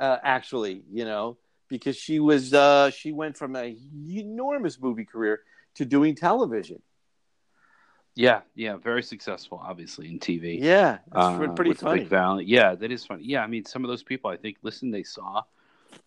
uh, 0.00 0.18
actually, 0.22 0.82
you 0.92 1.04
know, 1.04 1.38
because 1.68 1.96
she 1.96 2.18
was 2.20 2.52
uh, 2.52 2.90
she 2.90 3.12
went 3.12 3.36
from 3.38 3.56
a 3.56 3.76
enormous 4.10 4.80
movie 4.80 5.04
career 5.04 5.40
to 5.76 5.84
doing 5.84 6.14
television. 6.14 6.82
Yeah, 8.18 8.40
yeah, 8.56 8.76
very 8.76 9.04
successful, 9.04 9.62
obviously 9.64 10.08
in 10.08 10.18
TV. 10.18 10.60
Yeah, 10.60 10.94
it's 11.06 11.14
uh, 11.14 11.52
pretty 11.54 11.72
funny. 11.74 12.00
Big 12.00 12.08
Valley. 12.08 12.44
Yeah, 12.46 12.74
that 12.74 12.90
is 12.90 13.06
funny. 13.06 13.22
Yeah, 13.22 13.44
I 13.44 13.46
mean, 13.46 13.64
some 13.64 13.84
of 13.84 13.88
those 13.88 14.02
people, 14.02 14.28
I 14.28 14.36
think, 14.36 14.56
listen, 14.62 14.90
they 14.90 15.04
saw, 15.04 15.44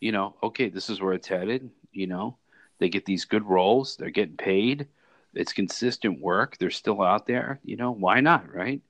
you 0.01 0.11
know, 0.11 0.35
okay, 0.43 0.67
this 0.67 0.89
is 0.89 0.99
where 0.99 1.13
it's 1.13 1.29
headed. 1.29 1.69
You 1.93 2.07
know, 2.07 2.35
they 2.79 2.89
get 2.89 3.05
these 3.05 3.23
good 3.23 3.45
roles. 3.45 3.95
They're 3.95 4.09
getting 4.09 4.35
paid. 4.35 4.87
It's 5.33 5.53
consistent 5.53 6.19
work. 6.19 6.57
They're 6.57 6.69
still 6.69 7.01
out 7.01 7.27
there. 7.27 7.61
You 7.63 7.77
know, 7.77 7.91
why 7.91 8.19
not, 8.19 8.53
right? 8.53 8.81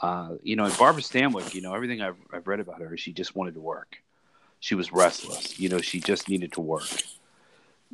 Uh, 0.00 0.36
you 0.42 0.56
know, 0.56 0.64
and 0.64 0.78
Barbara 0.78 1.02
Stanwyck, 1.02 1.52
you 1.52 1.60
know, 1.60 1.74
everything 1.74 2.00
I've, 2.00 2.16
I've 2.32 2.46
read 2.46 2.60
about 2.60 2.80
her, 2.80 2.96
she 2.96 3.12
just 3.12 3.36
wanted 3.36 3.52
to 3.52 3.60
work. 3.60 3.98
She 4.60 4.74
was 4.74 4.94
restless. 4.94 5.60
You 5.60 5.68
know, 5.68 5.82
she 5.82 6.00
just 6.00 6.26
needed 6.30 6.52
to 6.52 6.62
work. 6.62 6.88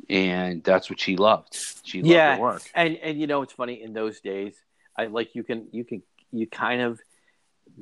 And 0.09 0.63
that's 0.63 0.89
what 0.89 1.01
she 1.01 1.17
loved. 1.17 1.59
She 1.83 2.01
loved 2.01 2.13
yeah, 2.13 2.39
work. 2.39 2.63
And 2.73 2.95
and 3.03 3.19
you 3.19 3.27
know, 3.27 3.41
it's 3.41 3.51
funny 3.51 3.83
in 3.83 3.91
those 3.91 4.21
days, 4.21 4.55
I 4.99 5.05
like 5.05 5.33
you 5.33 5.43
can 5.43 5.67
you 5.71 5.83
can 5.83 6.01
you 6.31 6.45
kind 6.45 6.81
of 6.81 6.99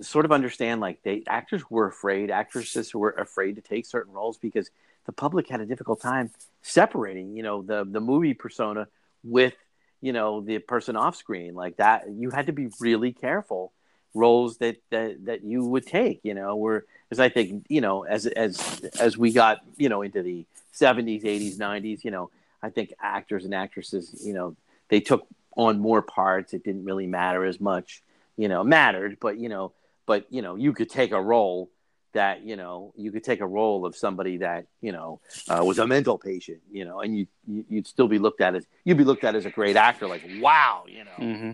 sort 0.01 0.25
of 0.25 0.31
understand 0.31 0.81
like 0.81 1.01
they 1.03 1.23
actors 1.27 1.63
were 1.69 1.87
afraid, 1.87 2.29
actresses 2.29 2.93
were 2.93 3.11
afraid 3.11 3.55
to 3.55 3.61
take 3.61 3.85
certain 3.85 4.13
roles 4.13 4.37
because 4.37 4.69
the 5.05 5.11
public 5.11 5.49
had 5.49 5.59
a 5.59 5.65
difficult 5.65 5.99
time 6.01 6.29
separating, 6.61 7.35
you 7.35 7.41
know, 7.41 7.63
the 7.63 7.85
the 7.89 7.99
movie 7.99 8.35
persona 8.35 8.87
with 9.23 9.55
you 10.01 10.13
know 10.13 10.41
the 10.41 10.59
person 10.59 10.95
off 10.95 11.15
screen 11.15 11.55
like 11.55 11.77
that. 11.77 12.07
You 12.09 12.29
had 12.29 12.45
to 12.47 12.53
be 12.53 12.69
really 12.79 13.13
careful 13.13 13.73
roles 14.13 14.57
that 14.57 14.77
that 14.91 15.25
that 15.25 15.43
you 15.43 15.65
would 15.65 15.87
take, 15.87 16.19
you 16.23 16.35
know, 16.35 16.55
where 16.55 16.85
as 17.09 17.19
I 17.19 17.29
think 17.29 17.65
you 17.67 17.81
know 17.81 18.03
as 18.03 18.27
as 18.27 18.81
as 18.99 19.17
we 19.17 19.31
got 19.31 19.61
you 19.77 19.89
know 19.89 20.03
into 20.03 20.21
the 20.21 20.45
70s, 20.73 21.23
80s, 21.23 21.57
90s, 21.57 22.03
you 22.03 22.11
know, 22.11 22.29
I 22.61 22.69
think 22.69 22.93
actors 23.01 23.45
and 23.45 23.55
actresses, 23.55 24.21
you 24.23 24.33
know, 24.33 24.55
they 24.89 24.99
took 24.99 25.27
on 25.57 25.79
more 25.79 26.01
parts. 26.01 26.53
It 26.53 26.63
didn't 26.63 26.85
really 26.85 27.07
matter 27.07 27.43
as 27.43 27.59
much, 27.59 28.01
you 28.37 28.47
know, 28.47 28.63
mattered, 28.63 29.17
but 29.19 29.37
you 29.37 29.49
know, 29.49 29.73
but 30.05 30.25
you 30.29 30.41
know, 30.41 30.55
you 30.55 30.71
could 30.71 30.89
take 30.89 31.11
a 31.11 31.21
role 31.21 31.69
that 32.13 32.43
you 32.43 32.55
know 32.55 32.93
you 32.95 33.11
could 33.11 33.23
take 33.23 33.41
a 33.41 33.47
role 33.47 33.85
of 33.85 33.95
somebody 33.95 34.37
that 34.37 34.65
you 34.81 34.91
know 34.91 35.19
uh, 35.49 35.63
was 35.63 35.79
a 35.79 35.85
mental 35.85 36.17
patient, 36.17 36.59
you 36.71 36.85
know, 36.85 37.01
and 37.01 37.17
you, 37.17 37.27
you 37.47 37.65
would 37.69 37.87
still 37.87 38.07
be 38.07 38.19
looked 38.19 38.39
at 38.39 38.55
as 38.55 38.65
you'd 38.85 38.97
be 38.97 39.03
looked 39.03 39.23
at 39.23 39.35
as 39.35 39.45
a 39.45 39.49
great 39.49 39.75
actor, 39.75 40.07
like 40.07 40.23
wow, 40.39 40.85
you 40.87 41.03
know. 41.03 41.17
Mm-hmm. 41.19 41.51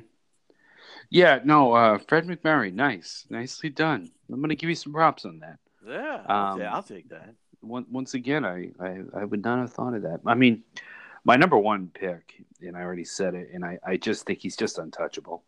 Yeah, 1.10 1.40
no, 1.44 1.74
uh, 1.74 1.98
Fred 2.08 2.26
MacMurray, 2.28 2.74
nice, 2.74 3.26
nicely 3.30 3.70
done. 3.70 4.10
I'm 4.32 4.40
going 4.40 4.50
to 4.50 4.56
give 4.56 4.70
you 4.70 4.76
some 4.76 4.94
props 4.94 5.26
on 5.26 5.40
that. 5.40 5.60
Yeah, 5.88 6.24
um, 6.28 6.62
I'll 6.62 6.82
take 6.82 7.10
that. 7.10 7.36
Once 7.62 8.14
again, 8.14 8.44
I, 8.44 8.72
I, 8.80 9.02
I 9.16 9.24
would 9.24 9.44
not 9.44 9.60
have 9.60 9.72
thought 9.72 9.94
of 9.94 10.02
that. 10.02 10.20
I 10.26 10.34
mean, 10.34 10.64
my 11.24 11.36
number 11.36 11.58
one 11.58 11.90
pick, 11.94 12.44
and 12.62 12.76
I 12.76 12.82
already 12.82 13.06
said 13.06 13.36
it, 13.36 13.50
and 13.54 13.64
I, 13.64 13.80
I 13.86 13.98
just 13.98 14.26
think 14.26 14.40
he's 14.40 14.58
just 14.58 14.78
untouchable. 14.78 15.44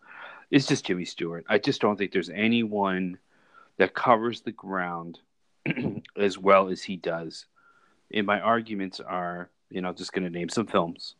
It's 0.51 0.67
just 0.67 0.85
Jimmy 0.85 1.05
Stewart. 1.05 1.45
I 1.49 1.57
just 1.57 1.81
don't 1.81 1.97
think 1.97 2.11
there's 2.11 2.29
anyone 2.29 3.17
that 3.77 3.93
covers 3.93 4.41
the 4.41 4.51
ground 4.51 5.19
as 6.17 6.37
well 6.37 6.69
as 6.69 6.83
he 6.83 6.95
does. 6.95 7.45
And 8.13 8.25
my 8.25 8.39
arguments 8.39 8.99
are, 8.99 9.49
you 9.69 9.81
know, 9.81 9.91
just 9.91 10.13
going 10.13 10.23
to 10.23 10.29
name 10.29 10.49
some 10.49 10.67
films. 10.67 11.15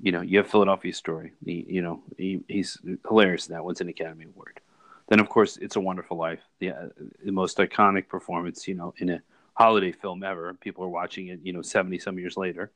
You 0.00 0.12
know, 0.12 0.22
you 0.22 0.38
have 0.38 0.50
Philadelphia 0.50 0.92
Story. 0.92 1.32
He, 1.44 1.66
you 1.68 1.82
know, 1.82 2.02
he, 2.16 2.40
he's 2.48 2.78
hilarious 3.06 3.48
in 3.48 3.54
that. 3.54 3.64
What's 3.64 3.80
an 3.80 3.88
Academy 3.88 4.24
Award? 4.24 4.60
Then, 5.08 5.20
of 5.20 5.28
course, 5.28 5.56
It's 5.56 5.76
a 5.76 5.80
Wonderful 5.80 6.16
Life, 6.16 6.40
the, 6.58 6.70
uh, 6.70 6.88
the 7.24 7.32
most 7.32 7.58
iconic 7.58 8.08
performance, 8.08 8.68
you 8.68 8.74
know, 8.74 8.94
in 8.98 9.10
a 9.10 9.22
holiday 9.54 9.92
film 9.92 10.22
ever. 10.22 10.54
People 10.54 10.84
are 10.84 10.88
watching 10.88 11.28
it, 11.28 11.40
you 11.42 11.52
know, 11.52 11.62
70 11.62 11.98
some 11.98 12.18
years 12.18 12.36
later. 12.36 12.70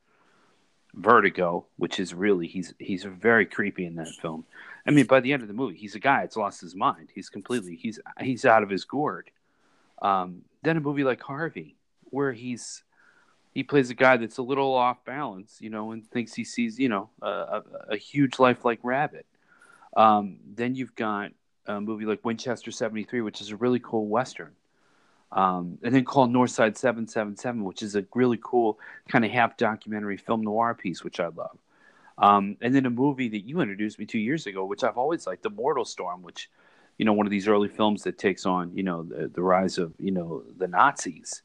Vertigo, 0.95 1.66
which 1.76 1.99
is 1.99 2.14
really, 2.14 2.47
he's, 2.47 2.74
he's 2.78 3.05
very 3.05 3.47
creepy 3.47 3.86
in 3.86 3.97
that 3.97 4.09
film. 4.20 4.45
I 4.86 4.90
mean, 4.90 5.07
by 5.07 5.20
the 5.20 5.32
end 5.32 5.43
of 5.43 5.49
the 5.49 5.55
movie, 5.55 5.76
he's 5.76 5.95
a 5.95 6.01
guy 6.01 6.20
that's 6.20 6.36
lost 6.36 6.61
his 6.61 6.74
mind. 6.74 7.11
He's 7.14 7.28
completely 7.28 7.76
he's 7.76 8.01
he's 8.20 8.45
out 8.45 8.62
of 8.62 8.70
his 8.70 8.84
gourd. 8.84 9.30
Um, 10.01 10.43
then 10.62 10.76
a 10.76 10.80
movie 10.80 11.05
like 11.05 11.22
Harvey, 11.22 11.76
where 12.05 12.32
he's 12.32 12.82
he 13.53 13.62
plays 13.62 13.90
a 13.90 13.95
guy 13.95 14.16
that's 14.16 14.38
a 14.38 14.43
little 14.43 14.74
off 14.74 15.05
balance, 15.05 15.59
you 15.61 15.70
know, 15.70 15.93
and 15.93 16.09
thinks 16.11 16.34
he 16.34 16.43
sees, 16.43 16.78
you 16.78 16.88
know, 16.88 17.11
a, 17.20 17.28
a, 17.28 17.62
a 17.90 17.97
huge 17.97 18.38
lifelike 18.38 18.80
rabbit. 18.82 19.26
Um, 19.97 20.38
then 20.55 20.74
you've 20.74 20.95
got 20.95 21.32
a 21.66 21.80
movie 21.80 22.07
like 22.07 22.24
Winchester 22.24 22.70
73, 22.70 23.20
which 23.20 23.40
is 23.40 23.51
a 23.51 23.57
really 23.57 23.78
cool 23.78 24.07
Western. 24.07 24.53
Um, 25.33 25.78
and 25.83 25.95
then 25.95 26.05
Call 26.05 26.28
Northside 26.28 26.76
777, 26.76 27.64
which 27.64 27.83
is 27.83 27.97
a 27.97 28.05
really 28.14 28.39
cool 28.43 28.78
kind 29.09 29.24
of 29.24 29.30
half 29.30 29.57
documentary 29.57 30.18
film 30.18 30.43
noir 30.43 30.74
piece, 30.74 31.03
which 31.03 31.20
I 31.20 31.28
love. 31.28 31.59
Um, 32.18 32.57
and 32.61 32.74
then 32.74 32.85
a 32.85 32.91
movie 32.91 33.28
that 33.30 33.47
you 33.47 33.61
introduced 33.61 33.99
me 33.99 34.05
two 34.05 34.18
years 34.18 34.47
ago, 34.47 34.64
which 34.64 34.85
I've 34.85 34.99
always 34.99 35.26
liked, 35.26 35.43
The 35.43 35.51
Mortal 35.51 35.87
Storm, 35.87 36.22
which, 36.22 36.51
you 36.99 37.07
know, 37.07 37.14
one 37.14 37.26
of 37.26 37.30
these 37.30 37.49
early 37.49 37.68
films 37.68 38.03
that 38.03 38.18
takes 38.18 38.45
on, 38.45 38.76
you 38.76 38.83
know, 38.83 39.03
the, 39.03 39.28
the 39.28 39.43
rise 39.43 39.78
of, 39.78 39.95
you 39.99 40.11
know, 40.11 40.43
the 40.59 40.68
Nazis. 40.68 41.43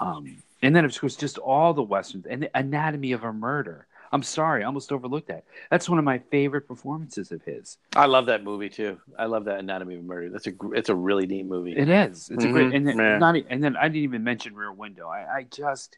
Um, 0.00 0.42
and 0.60 0.76
then, 0.76 0.84
of 0.84 0.98
course, 0.98 1.16
just 1.16 1.38
all 1.38 1.72
the 1.72 1.82
Westerns 1.82 2.26
and 2.26 2.42
the 2.42 2.56
Anatomy 2.56 3.12
of 3.12 3.24
a 3.24 3.32
Murder. 3.32 3.86
I'm 4.12 4.22
sorry, 4.22 4.62
I 4.62 4.66
almost 4.66 4.92
overlooked 4.92 5.28
that. 5.28 5.44
That's 5.70 5.88
one 5.88 5.98
of 5.98 6.04
my 6.04 6.18
favorite 6.18 6.68
performances 6.68 7.32
of 7.32 7.42
his. 7.42 7.78
I 7.96 8.06
love 8.06 8.26
that 8.26 8.44
movie 8.44 8.68
too. 8.68 9.00
I 9.18 9.24
love 9.24 9.46
that 9.46 9.58
Anatomy 9.58 9.94
of 9.94 10.00
a 10.00 10.02
Murder. 10.02 10.30
That's 10.30 10.46
a 10.46 10.52
it's 10.72 10.90
a 10.90 10.94
really 10.94 11.26
neat 11.26 11.46
movie. 11.46 11.72
It 11.76 11.88
is. 11.88 12.28
It's 12.30 12.44
mm-hmm. 12.44 12.48
a 12.48 12.52
great 12.52 12.74
and 12.74 12.86
then, 12.86 13.18
not, 13.18 13.36
and 13.48 13.64
then 13.64 13.76
I 13.76 13.84
didn't 13.84 14.04
even 14.04 14.22
mention 14.22 14.54
Rear 14.54 14.72
Window. 14.72 15.08
I, 15.08 15.36
I 15.36 15.46
just, 15.50 15.96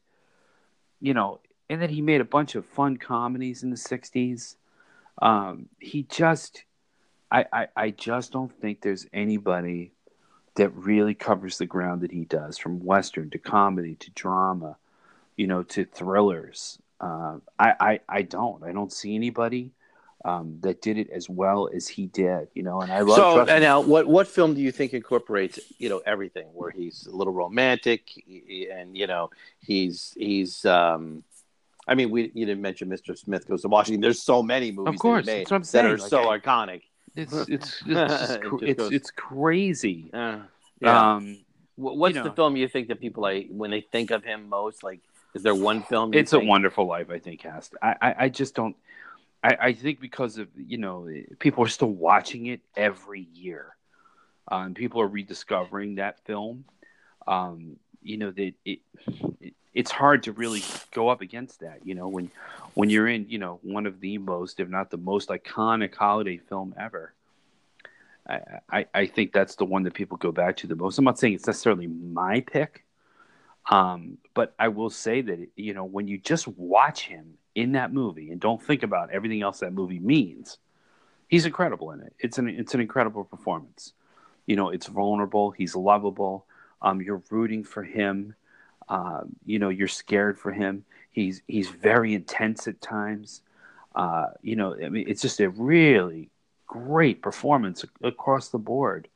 you 1.00 1.12
know, 1.12 1.40
and 1.68 1.82
then 1.82 1.90
he 1.90 2.02
made 2.02 2.20
a 2.20 2.24
bunch 2.24 2.54
of 2.54 2.64
fun 2.66 2.96
comedies 2.96 3.62
in 3.62 3.70
the 3.70 3.76
60s 3.76 4.56
um, 5.22 5.68
he 5.78 6.02
just 6.04 6.64
I, 7.30 7.46
I, 7.52 7.68
I 7.76 7.90
just 7.90 8.32
don't 8.32 8.52
think 8.60 8.80
there's 8.80 9.06
anybody 9.12 9.92
that 10.56 10.70
really 10.70 11.14
covers 11.14 11.58
the 11.58 11.66
ground 11.66 12.02
that 12.02 12.12
he 12.12 12.24
does 12.24 12.58
from 12.58 12.84
western 12.84 13.30
to 13.30 13.38
comedy 13.38 13.94
to 13.96 14.10
drama 14.10 14.76
you 15.36 15.46
know 15.46 15.62
to 15.62 15.84
thrillers 15.84 16.78
uh, 17.05 17.38
I, 17.59 17.74
I 17.80 18.00
i 18.09 18.22
don't 18.22 18.62
i 18.64 18.72
don't 18.72 18.92
see 18.92 19.14
anybody 19.14 19.72
um, 20.26 20.57
that 20.62 20.80
did 20.80 20.96
it 20.96 21.11
as 21.11 21.28
well 21.28 21.68
as 21.74 21.86
he 21.86 22.07
did, 22.07 22.48
you 22.55 22.62
know. 22.62 22.80
And 22.80 22.90
I 22.90 23.00
love. 23.00 23.16
So 23.16 23.40
and 23.40 23.62
now, 23.62 23.82
what 23.82 24.07
what 24.07 24.26
film 24.26 24.55
do 24.55 24.62
you 24.62 24.72
think 24.72 24.94
incorporates 24.94 25.61
you 25.76 25.90
know 25.90 26.00
everything? 26.07 26.46
Where 26.55 26.70
he's 26.70 27.07
a 27.07 27.14
little 27.14 27.34
romantic, 27.34 28.09
and 28.72 28.96
you 28.96 29.07
know 29.07 29.28
he's 29.61 30.14
he's 30.16 30.64
um, 30.64 31.24
I 31.86 31.94
mean, 31.94 32.11
we 32.11 32.30
you 32.34 32.46
didn't 32.46 32.62
mention 32.62 32.88
Mr. 32.88 33.16
Smith 33.16 33.46
Goes 33.46 33.62
to 33.62 33.68
Washington. 33.68 34.00
There's 34.00 34.22
so 34.22 34.42
many 34.42 34.72
movies 34.72 34.94
of 34.94 35.00
course, 35.00 35.26
that, 35.26 35.46
that 35.46 35.84
are 35.84 35.98
like, 35.98 36.09
so 36.09 36.24
iconic. 36.26 36.82
It's 37.14 37.32
it's 37.32 37.48
it's 37.48 37.82
it's, 37.86 38.30
it 38.30 38.42
it's, 38.62 38.78
goes, 38.78 38.92
it's, 38.92 39.11
crazy. 39.11 40.11
Uh, 40.12 40.38
yeah. 40.80 41.14
Um, 41.14 41.38
What's 41.76 42.14
you 42.14 42.22
know, 42.22 42.28
the 42.28 42.34
film 42.34 42.57
you 42.57 42.68
think 42.68 42.86
that 42.88 43.00
people 43.00 43.24
like 43.24 43.48
when 43.50 43.72
they 43.72 43.80
think 43.80 44.12
of 44.12 44.22
him 44.22 44.48
most? 44.48 44.84
Like, 44.84 45.00
is 45.35 45.43
there 45.43 45.55
one 45.55 45.82
film? 45.82 46.14
It's 46.14 46.30
think? 46.30 46.45
a 46.45 46.47
Wonderful 46.47 46.87
Life. 46.87 47.11
I 47.11 47.18
think 47.18 47.43
has 47.43 47.68
to. 47.68 47.76
I, 47.82 47.97
I, 48.01 48.14
I 48.18 48.28
just 48.28 48.55
don't. 48.55 48.76
I, 49.43 49.57
I 49.61 49.72
think 49.72 50.01
because 50.01 50.39
of 50.39 50.49
you 50.57 50.78
know 50.78 51.09
people 51.39 51.64
are 51.64 51.68
still 51.68 51.91
watching 51.91 52.47
it 52.47 52.61
every 52.76 53.28
year, 53.35 53.76
um, 54.49 54.74
people 54.74 55.01
are 55.01 55.09
rediscovering 55.09 55.97
that 55.97 56.24
film. 56.24 56.64
Um, 57.26 57.76
you 58.03 58.16
know 58.16 58.30
that 58.30 58.55
it, 58.64 58.80
it 59.41 59.55
it's 59.74 59.91
hard 59.91 60.22
to 60.22 60.32
really 60.32 60.62
go 60.93 61.09
up 61.09 61.20
against 61.20 61.61
that. 61.61 61.80
You 61.85 61.95
know, 61.95 62.09
when 62.09 62.30
when 62.74 62.91
you're 62.91 63.09
in, 63.09 63.26
you 63.28 63.39
know, 63.39 63.59
one 63.62 63.87
of 63.87 64.01
the 64.01 64.18
most, 64.18 64.61
if 64.61 64.68
not 64.68 64.91
the 64.91 64.97
most 64.97 65.28
iconic 65.28 65.95
holiday 65.95 66.39
film 66.39 66.74
ever. 66.78 67.12
I, 68.26 68.41
I, 68.70 68.87
I 68.95 69.07
think 69.07 69.32
that's 69.32 69.57
the 69.57 69.66
one 69.66 69.82
that 69.82 69.93
people 69.93 70.16
go 70.16 70.32
back 70.32 70.57
to 70.59 70.66
the 70.66 70.74
most. 70.74 70.97
I'm 70.97 71.05
not 71.05 71.18
saying 71.18 71.35
it's 71.35 71.47
necessarily 71.47 71.89
my 71.89 72.41
pick, 72.41 72.84
um, 73.70 74.18
but 74.34 74.54
I 74.58 74.68
will 74.68 74.90
say 74.90 75.22
that 75.22 75.48
you 75.56 75.74
know 75.74 75.84
when 75.84 76.08
you 76.08 76.18
just 76.18 76.46
watch 76.48 77.06
him 77.06 77.34
in 77.54 77.72
that 77.72 77.92
movie 77.92 78.30
and 78.30 78.40
don't 78.40 78.62
think 78.62 78.82
about 78.82 79.10
everything 79.10 79.42
else 79.42 79.60
that 79.60 79.72
movie 79.72 80.00
means, 80.00 80.58
he's 81.28 81.46
incredible 81.46 81.90
in 81.92 82.00
it. 82.00 82.14
It's 82.18 82.38
an 82.38 82.48
it's 82.48 82.74
an 82.74 82.80
incredible 82.80 83.24
performance. 83.24 83.92
You 84.46 84.56
know, 84.56 84.70
it's 84.70 84.86
vulnerable. 84.86 85.50
He's 85.52 85.74
lovable. 85.74 86.46
Um, 86.82 87.00
you're 87.00 87.22
rooting 87.30 87.64
for 87.64 87.82
him. 87.82 88.34
Uh, 88.88 89.22
you 89.46 89.58
know, 89.58 89.70
you're 89.70 89.88
scared 89.88 90.38
for 90.38 90.52
him. 90.52 90.84
He's 91.10 91.42
he's 91.46 91.70
very 91.70 92.14
intense 92.14 92.68
at 92.68 92.80
times. 92.80 93.40
Uh, 93.94 94.26
you 94.42 94.56
know, 94.56 94.74
I 94.74 94.88
mean, 94.88 95.06
it's 95.08 95.22
just 95.22 95.40
a 95.40 95.48
really 95.48 96.30
great 96.66 97.22
performance 97.22 97.84
across 98.02 98.48
the 98.48 98.58
board. 98.58 99.08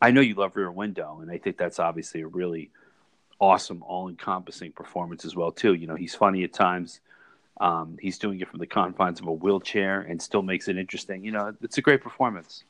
I 0.00 0.10
know 0.10 0.20
you 0.20 0.34
love 0.34 0.56
Rear 0.56 0.70
Window, 0.70 1.20
and 1.22 1.30
I 1.30 1.38
think 1.38 1.56
that's 1.56 1.78
obviously 1.78 2.20
a 2.20 2.26
really 2.26 2.70
awesome, 3.40 3.82
all-encompassing 3.82 4.72
performance 4.72 5.24
as 5.24 5.36
well 5.36 5.52
too. 5.52 5.74
You 5.74 5.86
know, 5.86 5.94
he's 5.94 6.14
funny 6.14 6.44
at 6.44 6.52
times. 6.52 7.00
Um, 7.60 7.98
he's 8.00 8.18
doing 8.18 8.40
it 8.40 8.48
from 8.48 8.60
the 8.60 8.66
confines 8.66 9.20
of 9.20 9.26
a 9.26 9.32
wheelchair 9.32 10.00
and 10.00 10.22
still 10.22 10.42
makes 10.42 10.68
it 10.68 10.76
interesting. 10.76 11.24
You 11.24 11.32
know, 11.32 11.54
it's 11.62 11.78
a 11.78 11.82
great 11.82 12.02
performance. 12.02 12.64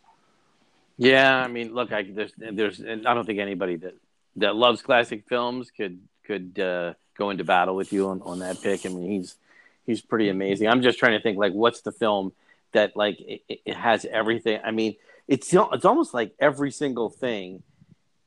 Yeah, 0.96 1.36
I 1.36 1.48
mean, 1.48 1.74
look, 1.74 1.92
I, 1.92 2.02
there's, 2.02 2.32
there's, 2.36 2.82
I 2.82 3.14
don't 3.14 3.24
think 3.24 3.38
anybody 3.38 3.76
that 3.76 3.94
that 4.36 4.56
loves 4.56 4.82
classic 4.82 5.24
films 5.28 5.70
could 5.70 6.00
could 6.24 6.58
uh, 6.58 6.94
go 7.16 7.30
into 7.30 7.44
battle 7.44 7.76
with 7.76 7.92
you 7.92 8.08
on, 8.08 8.22
on 8.22 8.38
that 8.40 8.60
pick. 8.62 8.84
I 8.84 8.88
mean, 8.88 9.10
he's 9.10 9.36
he's 9.86 10.00
pretty 10.00 10.28
amazing. 10.28 10.68
I'm 10.68 10.82
just 10.82 10.98
trying 10.98 11.12
to 11.12 11.22
think 11.22 11.38
like 11.38 11.52
what's 11.52 11.82
the 11.82 11.92
film 11.92 12.32
that 12.72 12.96
like 12.96 13.20
it, 13.20 13.42
it 13.48 13.76
has 13.76 14.04
everything. 14.04 14.60
I 14.64 14.70
mean, 14.70 14.96
it's 15.26 15.52
it's 15.52 15.84
almost 15.84 16.14
like 16.14 16.34
every 16.40 16.70
single 16.70 17.10
thing. 17.10 17.62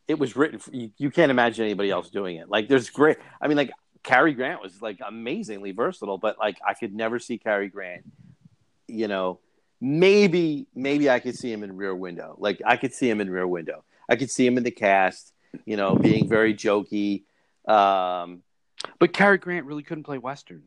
It 0.07 0.19
was 0.19 0.35
written. 0.35 0.59
For, 0.59 0.71
you, 0.71 0.91
you 0.97 1.11
can't 1.11 1.31
imagine 1.31 1.65
anybody 1.65 1.89
else 1.91 2.09
doing 2.09 2.37
it. 2.37 2.49
Like 2.49 2.67
there's 2.67 2.89
great. 2.89 3.17
I 3.41 3.47
mean, 3.47 3.57
like 3.57 3.71
Cary 4.03 4.33
Grant 4.33 4.61
was 4.61 4.81
like 4.81 4.99
amazingly 5.05 5.71
versatile, 5.71 6.17
but 6.17 6.37
like 6.39 6.57
I 6.67 6.73
could 6.73 6.93
never 6.93 7.19
see 7.19 7.37
Cary 7.37 7.69
Grant. 7.69 8.03
You 8.87 9.07
know, 9.07 9.39
maybe 9.79 10.67
maybe 10.75 11.09
I 11.09 11.19
could 11.19 11.35
see 11.35 11.51
him 11.51 11.63
in 11.63 11.77
Rear 11.77 11.95
Window. 11.95 12.35
Like 12.37 12.61
I 12.65 12.77
could 12.77 12.93
see 12.93 13.09
him 13.09 13.21
in 13.21 13.29
Rear 13.29 13.47
Window. 13.47 13.83
I 14.09 14.15
could 14.15 14.31
see 14.31 14.45
him 14.45 14.57
in 14.57 14.63
the 14.63 14.71
cast. 14.71 15.33
You 15.65 15.77
know, 15.77 15.95
being 15.95 16.27
very 16.29 16.53
jokey. 16.53 17.23
Um, 17.67 18.43
But 18.99 19.13
Cary 19.13 19.37
Grant 19.37 19.65
really 19.65 19.83
couldn't 19.83 20.03
play 20.03 20.17
Western. 20.17 20.63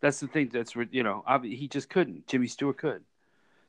That's 0.00 0.20
the 0.20 0.26
thing. 0.26 0.50
That's 0.52 0.74
you 0.90 1.02
know 1.02 1.24
he 1.42 1.68
just 1.68 1.88
couldn't. 1.88 2.26
Jimmy 2.26 2.46
Stewart 2.46 2.76
could. 2.78 3.02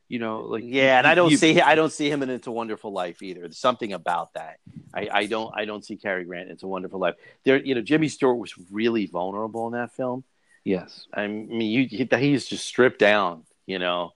You 0.08 0.20
know, 0.20 0.42
like 0.42 0.64
yeah, 0.66 1.00
and 1.00 1.08
I 1.08 1.16
don't 1.16 1.32
you- 1.32 1.38
see 1.38 1.60
I 1.62 1.74
don't 1.74 1.92
see 1.92 2.10
him 2.10 2.22
in 2.22 2.30
It's 2.30 2.48
a 2.48 2.52
Wonderful 2.52 2.92
Life 2.92 3.24
either. 3.24 3.42
There's 3.42 3.58
something 3.58 3.94
about 3.94 4.34
that. 4.34 4.60
I, 4.94 5.10
I 5.12 5.26
don't 5.26 5.52
I 5.56 5.66
don't 5.66 5.84
see 5.84 5.96
Cary 5.96 6.26
Grant 6.26 6.52
It's 6.52 6.64
a 6.64 6.68
Wonderful 6.68 7.00
Life. 7.00 7.16
There, 7.44 7.58
you 7.58 7.74
know, 7.74 7.82
Jimmy 7.82 8.08
Stewart 8.08 8.38
was 8.38 8.54
really 8.72 9.08
vulnerable 9.08 9.66
in 9.68 9.74
that 9.74 9.92
film. 9.94 10.24
Yes. 10.64 11.08
I 11.14 11.28
mean, 11.28 11.62
you, 11.62 11.88
he, 11.88 12.08
he's 12.18 12.46
just 12.48 12.66
stripped 12.66 13.00
down, 13.00 13.44
you 13.66 13.78
know, 13.80 14.14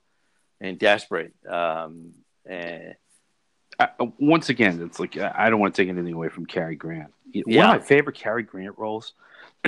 and 0.59 0.77
desperate. 0.79 1.33
Um, 1.47 2.13
and 2.45 2.95
I, 3.79 3.89
once 4.17 4.49
again, 4.49 4.81
it's 4.81 4.99
like 4.99 5.17
I 5.17 5.49
don't 5.49 5.59
want 5.59 5.73
to 5.75 5.81
take 5.81 5.89
anything 5.89 6.13
away 6.13 6.29
from 6.29 6.45
Cary 6.45 6.75
Grant. 6.75 7.13
Yeah. 7.31 7.43
One 7.45 7.75
of 7.75 7.81
my 7.81 7.87
favorite 7.87 8.15
Cary 8.15 8.43
Grant 8.43 8.77
roles, 8.77 9.13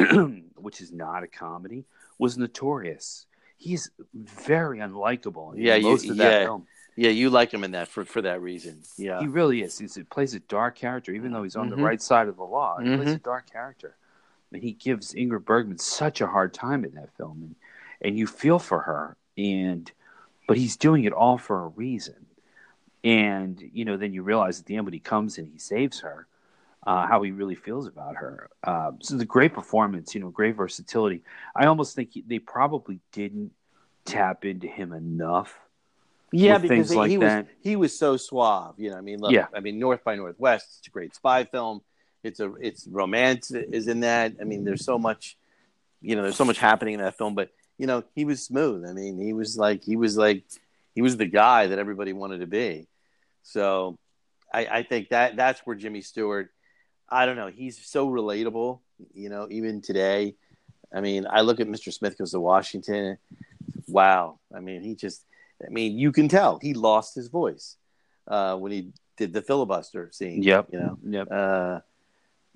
which 0.56 0.82
is 0.82 0.92
not 0.92 1.24
a 1.24 1.28
comedy, 1.28 1.86
was 2.18 2.38
Notorious. 2.38 3.26
He's 3.62 3.92
very 4.16 4.80
unlikable. 4.80 5.54
in 5.54 5.62
Yeah, 5.62 5.76
you- 5.76 5.94
of 5.94 6.02
that 6.18 6.18
yeah. 6.18 6.46
film. 6.46 6.66
yeah, 6.96 7.12
you 7.12 7.30
like 7.30 7.54
him 7.54 7.64
in 7.64 7.72
that 7.72 7.88
for 7.90 8.04
for 8.04 8.20
that 8.24 8.42
reason. 8.42 8.82
Yeah, 8.98 9.20
He 9.20 9.28
really 9.28 9.62
is. 9.62 9.78
He's, 9.78 9.94
he 9.94 10.02
plays 10.02 10.34
a 10.34 10.40
dark 10.40 10.76
character, 10.76 11.12
even 11.14 11.32
though 11.32 11.44
he's 11.44 11.56
on 11.56 11.68
Mhm. 11.68 11.76
the 11.76 11.84
right 11.84 12.02
side 12.02 12.28
of 12.28 12.38
the 12.38 12.44
law. 12.44 12.80
He 12.80 12.96
plays 12.96 13.10
Mhm. 13.10 13.16
a 13.18 13.20
dark 13.20 13.52
character, 13.52 13.96
and 14.52 14.64
he 14.64 14.72
gives 14.74 15.14
Ingrid 15.14 15.46
Bergman 15.46 15.78
such 15.78 16.22
a 16.22 16.28
hard 16.28 16.56
time 16.56 16.84
in 16.84 16.96
that 16.96 17.16
film, 17.16 17.38
and 17.44 17.56
and 18.04 18.18
you 18.18 18.26
feel 18.26 18.58
for 18.58 18.80
her, 18.80 19.16
and 19.38 19.92
but 20.48 20.58
he's 20.58 20.76
doing 20.76 21.04
it 21.04 21.14
all 21.14 21.38
for 21.38 21.64
a 21.66 21.68
reason, 21.68 22.26
and 23.04 23.62
you 23.74 23.86
know 23.86 23.96
then 23.96 24.12
you 24.12 24.24
realize 24.24 24.60
at 24.60 24.66
the 24.66 24.76
end 24.76 24.86
when 24.86 24.94
he 24.94 25.00
comes 25.00 25.38
and 25.38 25.48
he 25.48 25.60
saves 25.60 26.00
her, 26.00 26.26
uh, 26.86 27.08
how 27.08 27.22
he 27.22 27.32
really 27.32 27.56
feels 27.56 27.88
about 27.88 28.16
her. 28.16 28.50
Uh, 28.64 28.92
so 29.02 29.16
the 29.16 29.26
great 29.26 29.54
performance, 29.54 30.16
you 30.16 30.22
know, 30.22 30.30
great 30.30 30.56
versatility. 30.56 31.22
I 31.56 31.66
almost 31.66 31.96
think 31.96 32.12
he, 32.14 32.22
they 32.22 32.40
probably 32.40 33.00
didn't 33.12 33.52
tap 34.06 34.46
into 34.46 34.68
him 34.68 34.92
enough. 34.94 35.60
yeah, 36.32 36.58
because 36.58 36.90
he, 36.90 36.96
like 36.96 37.10
he 37.10 37.18
was 37.18 37.46
he 37.62 37.76
was 37.76 37.98
so 37.98 38.18
suave. 38.18 38.76
You 38.78 38.92
know, 38.92 38.98
I 38.98 39.02
mean, 39.02 39.20
look, 39.20 39.32
Yeah. 39.32 39.48
I 39.54 39.60
mean, 39.60 39.80
North 39.80 40.04
by 40.04 40.16
Northwest. 40.16 40.78
It's 40.80 40.88
a 40.88 40.92
great 40.92 41.14
spy 41.14 41.44
film. 41.44 41.82
It's 42.24 42.40
a 42.40 42.54
it's 42.56 42.88
romance 42.88 43.52
is 43.52 43.88
in 43.88 44.02
that. 44.02 44.34
I 44.40 44.44
mean, 44.44 44.64
there's 44.64 44.86
so 44.86 44.98
much, 44.98 45.38
you 46.02 46.16
know, 46.16 46.22
there's 46.24 46.36
so 46.36 46.46
much 46.46 46.60
happening 46.60 46.96
in 46.96 47.02
that 47.02 47.18
film. 47.18 47.36
But 47.36 47.50
you 47.78 47.88
know, 47.88 48.04
he 48.16 48.26
was 48.26 48.44
smooth. 48.44 48.86
I 48.88 48.94
mean, 48.94 49.20
he 49.20 49.34
was 49.34 49.58
like 49.58 49.84
he 49.84 49.96
was 49.96 50.18
like 50.18 50.44
he 50.96 51.02
was 51.02 51.18
the 51.18 51.26
guy 51.26 51.68
that 51.68 51.80
everybody 51.80 52.14
wanted 52.14 52.40
to 52.40 52.48
be. 52.48 52.88
So, 53.44 53.98
I, 54.54 54.66
I 54.66 54.84
think 54.84 55.10
that 55.10 55.36
that's 55.36 55.62
where 55.62 55.76
Jimmy 55.76 56.02
Stewart. 56.02 56.52
I 57.12 57.26
don't 57.26 57.36
know. 57.36 57.48
He's 57.48 57.78
so 57.86 58.10
relatable. 58.10 58.80
You 59.14 59.30
know, 59.30 59.48
even 59.52 59.82
today. 59.82 60.36
I 60.94 61.02
mean, 61.02 61.26
I 61.30 61.42
look 61.42 61.60
at 61.60 61.68
Mr. 61.68 61.92
Smith 61.94 62.18
goes 62.18 62.32
to 62.32 62.40
Washington. 62.40 63.18
Wow. 63.88 64.40
I 64.56 64.60
mean, 64.60 64.82
he 64.82 64.96
just. 64.96 65.26
I 65.66 65.70
mean, 65.70 65.98
you 66.00 66.12
can 66.12 66.28
tell 66.28 66.58
he 66.60 66.74
lost 66.74 67.14
his 67.16 67.28
voice 67.28 67.76
uh, 68.28 68.56
when 68.58 68.72
he 68.72 68.90
did 69.18 69.32
the 69.34 69.42
filibuster 69.42 70.10
scene. 70.12 70.42
Yep. 70.42 70.70
You 70.72 70.80
know. 70.80 70.98
Yep. 71.06 71.28
Uh, 71.32 71.80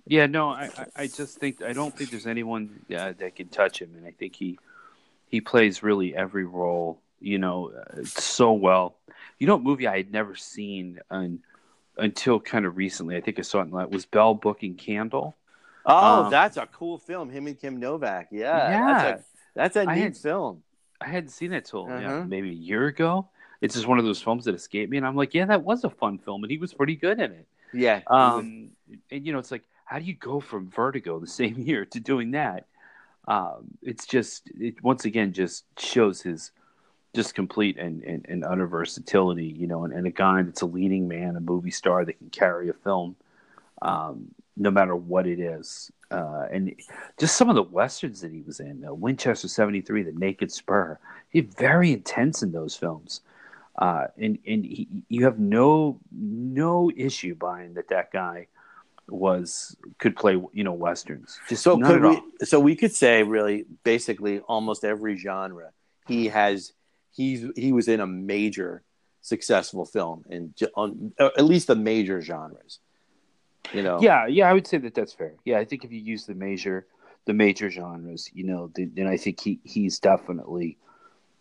Yeah, 0.07 0.27
no, 0.27 0.49
I, 0.49 0.69
I- 0.95 1.07
just 1.07 1.37
think 1.39 1.61
I 1.63 1.73
don't 1.73 1.95
think 1.95 2.09
there's 2.11 2.27
anyone 2.27 2.79
uh, 2.95 3.13
that 3.17 3.35
can 3.35 3.47
touch 3.49 3.81
him, 3.81 3.93
and 3.97 4.05
I 4.05 4.11
think 4.11 4.35
he 4.35 4.57
he 5.29 5.41
plays 5.41 5.81
really 5.81 6.15
every 6.15 6.45
role, 6.45 6.99
you 7.19 7.39
know, 7.39 7.71
uh, 7.73 8.03
so 8.05 8.53
well. 8.53 8.95
You 9.39 9.47
know, 9.47 9.55
what 9.55 9.63
movie 9.63 9.87
I 9.87 9.97
had 9.97 10.11
never 10.11 10.35
seen 10.35 10.99
un, 11.09 11.39
until 11.97 12.39
kind 12.39 12.65
of 12.65 12.77
recently. 12.77 13.15
I 13.15 13.21
think 13.21 13.39
I 13.39 13.41
saw 13.41 13.59
it. 13.59 13.63
In, 13.63 13.71
that 13.71 13.91
was 13.91 14.05
Bell 14.05 14.33
Book 14.33 14.63
and 14.63 14.77
Candle. 14.77 15.35
oh, 15.85 16.23
Um, 16.25 16.31
that's 16.31 16.57
a 16.57 16.65
cool 16.67 16.97
film. 16.97 17.29
Him 17.29 17.47
and 17.47 17.59
Kim 17.59 17.79
Novak. 17.79 18.27
Yeah. 18.31 18.69
Yeah. 18.69 18.93
That's 19.03 19.21
a, 19.21 19.25
that's 19.55 19.75
a 19.77 19.89
I 19.89 19.95
neat 19.95 20.01
had- 20.01 20.17
film. 20.17 20.63
I 21.01 21.09
hadn't 21.09 21.29
seen 21.29 21.51
it 21.51 21.65
till 21.65 21.91
Uh-huh. 21.91 22.23
maybe 22.25 22.49
a 22.49 22.53
year 22.53 22.87
ago. 22.87 23.27
It's 23.61 23.75
just 23.75 23.85
one 23.87 23.99
of 23.99 24.05
those 24.05 24.21
films 24.21 24.45
that 24.45 24.55
escaped 24.55 24.89
me, 24.91 24.97
and 24.97 25.05
I'm 25.05 25.15
like, 25.15 25.33
yeah, 25.33 25.45
that 25.45 25.63
was 25.63 25.83
a 25.83 25.89
fun 25.89 26.17
film, 26.19 26.43
and 26.43 26.51
he 26.51 26.57
was 26.57 26.73
pretty 26.73 26.95
good 26.95 27.19
in 27.19 27.31
it. 27.31 27.47
Yeah. 27.73 28.01
Um, 28.07 28.69
and 29.11 29.25
you 29.25 29.33
know, 29.33 29.39
it's 29.39 29.51
like, 29.51 29.63
how 29.85 29.99
do 29.99 30.05
you 30.05 30.13
go 30.13 30.39
from 30.39 30.69
Vertigo 30.69 31.19
the 31.19 31.27
same 31.27 31.57
year 31.59 31.83
to 31.85 31.99
doing 31.99 32.31
that? 32.31 32.65
Um, 33.27 33.65
it's 33.81 34.05
just, 34.05 34.49
it 34.59 34.81
once 34.83 35.05
again 35.05 35.33
just 35.33 35.65
shows 35.77 36.21
his 36.21 36.51
just 37.15 37.35
complete 37.35 37.77
and, 37.77 38.03
and, 38.03 38.25
and 38.27 38.43
utter 38.43 38.67
versatility, 38.67 39.45
you 39.45 39.67
know, 39.67 39.85
and, 39.85 39.93
and 39.93 40.05
a 40.05 40.11
guy 40.11 40.41
that's 40.43 40.61
a 40.61 40.65
leading 40.65 41.07
man, 41.07 41.35
a 41.35 41.39
movie 41.39 41.71
star 41.71 42.05
that 42.05 42.17
can 42.17 42.29
carry 42.29 42.69
a 42.69 42.73
film, 42.73 43.15
um, 43.81 44.27
no 44.57 44.69
matter 44.69 44.95
what 44.95 45.25
it 45.25 45.39
is. 45.39 45.91
Uh, 46.11 46.45
and 46.51 46.75
just 47.17 47.35
some 47.35 47.49
of 47.49 47.55
the 47.55 47.63
westerns 47.63 48.21
that 48.21 48.31
he 48.31 48.41
was 48.41 48.59
in, 48.59 48.85
uh, 48.85 48.93
Winchester 48.93 49.47
'73, 49.47 50.03
The 50.03 50.11
Naked 50.11 50.51
Spur, 50.51 50.99
he's 51.29 51.45
very 51.57 51.91
intense 51.91 52.43
in 52.43 52.51
those 52.51 52.75
films 52.75 53.21
uh, 53.77 54.07
and 54.17 54.37
and 54.47 54.65
he, 54.65 54.87
you 55.09 55.25
have 55.25 55.39
no 55.39 55.99
no 56.11 56.91
issue 56.95 57.35
buying 57.35 57.73
that 57.73 57.89
that 57.89 58.11
guy 58.11 58.47
was 59.07 59.75
could 59.99 60.15
play 60.15 60.41
you 60.53 60.63
know 60.63 60.73
westerns. 60.73 61.39
Just 61.49 61.63
So 61.63 61.77
could 61.77 62.01
we? 62.01 62.21
So 62.45 62.59
we 62.59 62.75
could 62.75 62.93
say 62.93 63.23
really, 63.23 63.65
basically, 63.83 64.39
almost 64.39 64.83
every 64.83 65.17
genre 65.17 65.71
he 66.07 66.27
has. 66.27 66.73
He's 67.15 67.45
he 67.55 67.71
was 67.71 67.87
in 67.87 67.99
a 67.99 68.07
major 68.07 68.83
successful 69.21 69.85
film 69.85 70.23
in 70.29 70.53
j- 70.55 70.67
on 70.75 71.13
uh, 71.19 71.29
at 71.37 71.45
least 71.45 71.67
the 71.67 71.75
major 71.75 72.21
genres. 72.21 72.79
You 73.73 73.81
know. 73.81 73.99
Yeah, 74.01 74.27
yeah, 74.27 74.49
I 74.49 74.53
would 74.53 74.67
say 74.67 74.77
that 74.77 74.93
that's 74.93 75.13
fair. 75.13 75.33
Yeah, 75.43 75.57
I 75.57 75.65
think 75.65 75.83
if 75.83 75.91
you 75.91 75.99
use 75.99 76.25
the 76.25 76.35
major 76.35 76.85
the 77.25 77.33
major 77.33 77.71
genres, 77.71 78.29
you 78.33 78.43
know, 78.43 78.69
then, 78.75 78.91
then 78.95 79.07
I 79.07 79.17
think 79.17 79.39
he 79.39 79.59
he's 79.63 79.99
definitely 79.99 80.77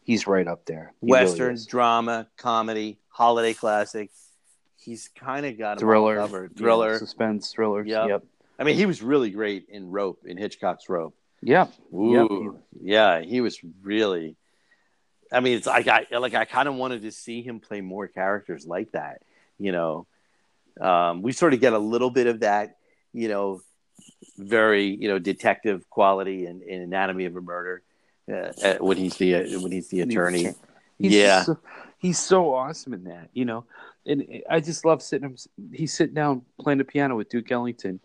he's 0.03 0.27
right 0.27 0.47
up 0.47 0.65
there. 0.65 0.93
He 1.03 1.13
really 1.13 1.57
drama, 1.69 2.29
comedy, 2.37 2.99
holiday 3.09 3.53
classic. 3.53 4.11
He's 4.77 5.09
kind 5.09 5.45
of 5.47 5.59
got 5.59 5.81
thriller, 5.81 6.17
covered. 6.17 6.53
yeah, 6.55 6.59
Thriller. 6.59 6.99
suspense, 6.99 7.51
thrillers. 7.53 7.87
Yep. 7.89 8.09
Yep. 8.09 8.25
I 8.59 8.65
mean, 8.65 8.77
he 8.77 8.87
was 8.87 9.03
really 9.03 9.31
great 9.31 9.67
in 9.69 9.91
Rope, 9.91 10.21
in 10.27 10.37
Hitchcock's 10.37 10.89
Rope. 10.89 11.17
Yep. 11.43 11.73
Yep. 11.93 12.29
Yeah, 12.83 13.21
he 13.21 13.41
was 13.41 13.59
really. 13.83 14.37
I 15.35 15.41
mean, 15.41 15.57
it's 15.57 15.67
like 15.67 15.89
I 15.89 16.07
like 16.17 16.35
I 16.35 16.45
kind 16.45 16.69
of 16.69 16.75
wanted 16.77 17.03
to 17.03 17.11
see 17.11 17.43
him 17.43 17.61
play 17.61 17.81
more 17.81 18.09
characters 18.09 18.67
like 18.67 18.93
that. 18.93 19.23
You 19.59 19.73
know, 19.73 20.07
um, 20.81 21.23
we 21.23 21.33
sort 21.33 21.55
of 21.55 21.61
get 21.61 21.73
a 21.73 21.79
little 21.79 22.11
bit 22.11 22.27
of 22.27 22.41
that. 22.41 22.77
You 23.13 23.29
know, 23.29 23.61
very 24.39 24.87
you 24.87 25.09
know 25.09 25.19
detective 25.19 25.89
quality 25.91 26.47
in, 26.47 26.63
in 26.63 26.83
Anatomy 26.83 27.27
of 27.27 27.37
a 27.37 27.41
Murder 27.41 27.83
uh, 28.31 28.53
uh, 28.63 28.75
when 28.81 28.97
he's 28.97 29.17
the 29.17 29.35
uh, 29.35 29.61
when 29.61 29.73
he's 29.73 29.89
the 29.89 30.01
attorney. 30.01 30.55
He's 30.99 31.13
yeah, 31.13 31.43
so, 31.43 31.59
he's 31.99 32.19
so 32.19 32.55
awesome 32.55 32.95
in 32.95 33.05
that, 33.05 33.29
you 33.33 33.45
know. 33.45 33.65
And 34.07 34.43
I 34.49 34.61
just 34.61 34.85
love 34.85 35.03
sitting 35.03 35.29
him. 35.29 35.37
He's 35.73 35.93
sitting 35.93 36.15
down 36.15 36.43
playing 36.61 36.79
the 36.79 36.85
piano 36.85 37.17
with 37.17 37.29
Duke 37.29 37.51
Ellington, 37.51 38.01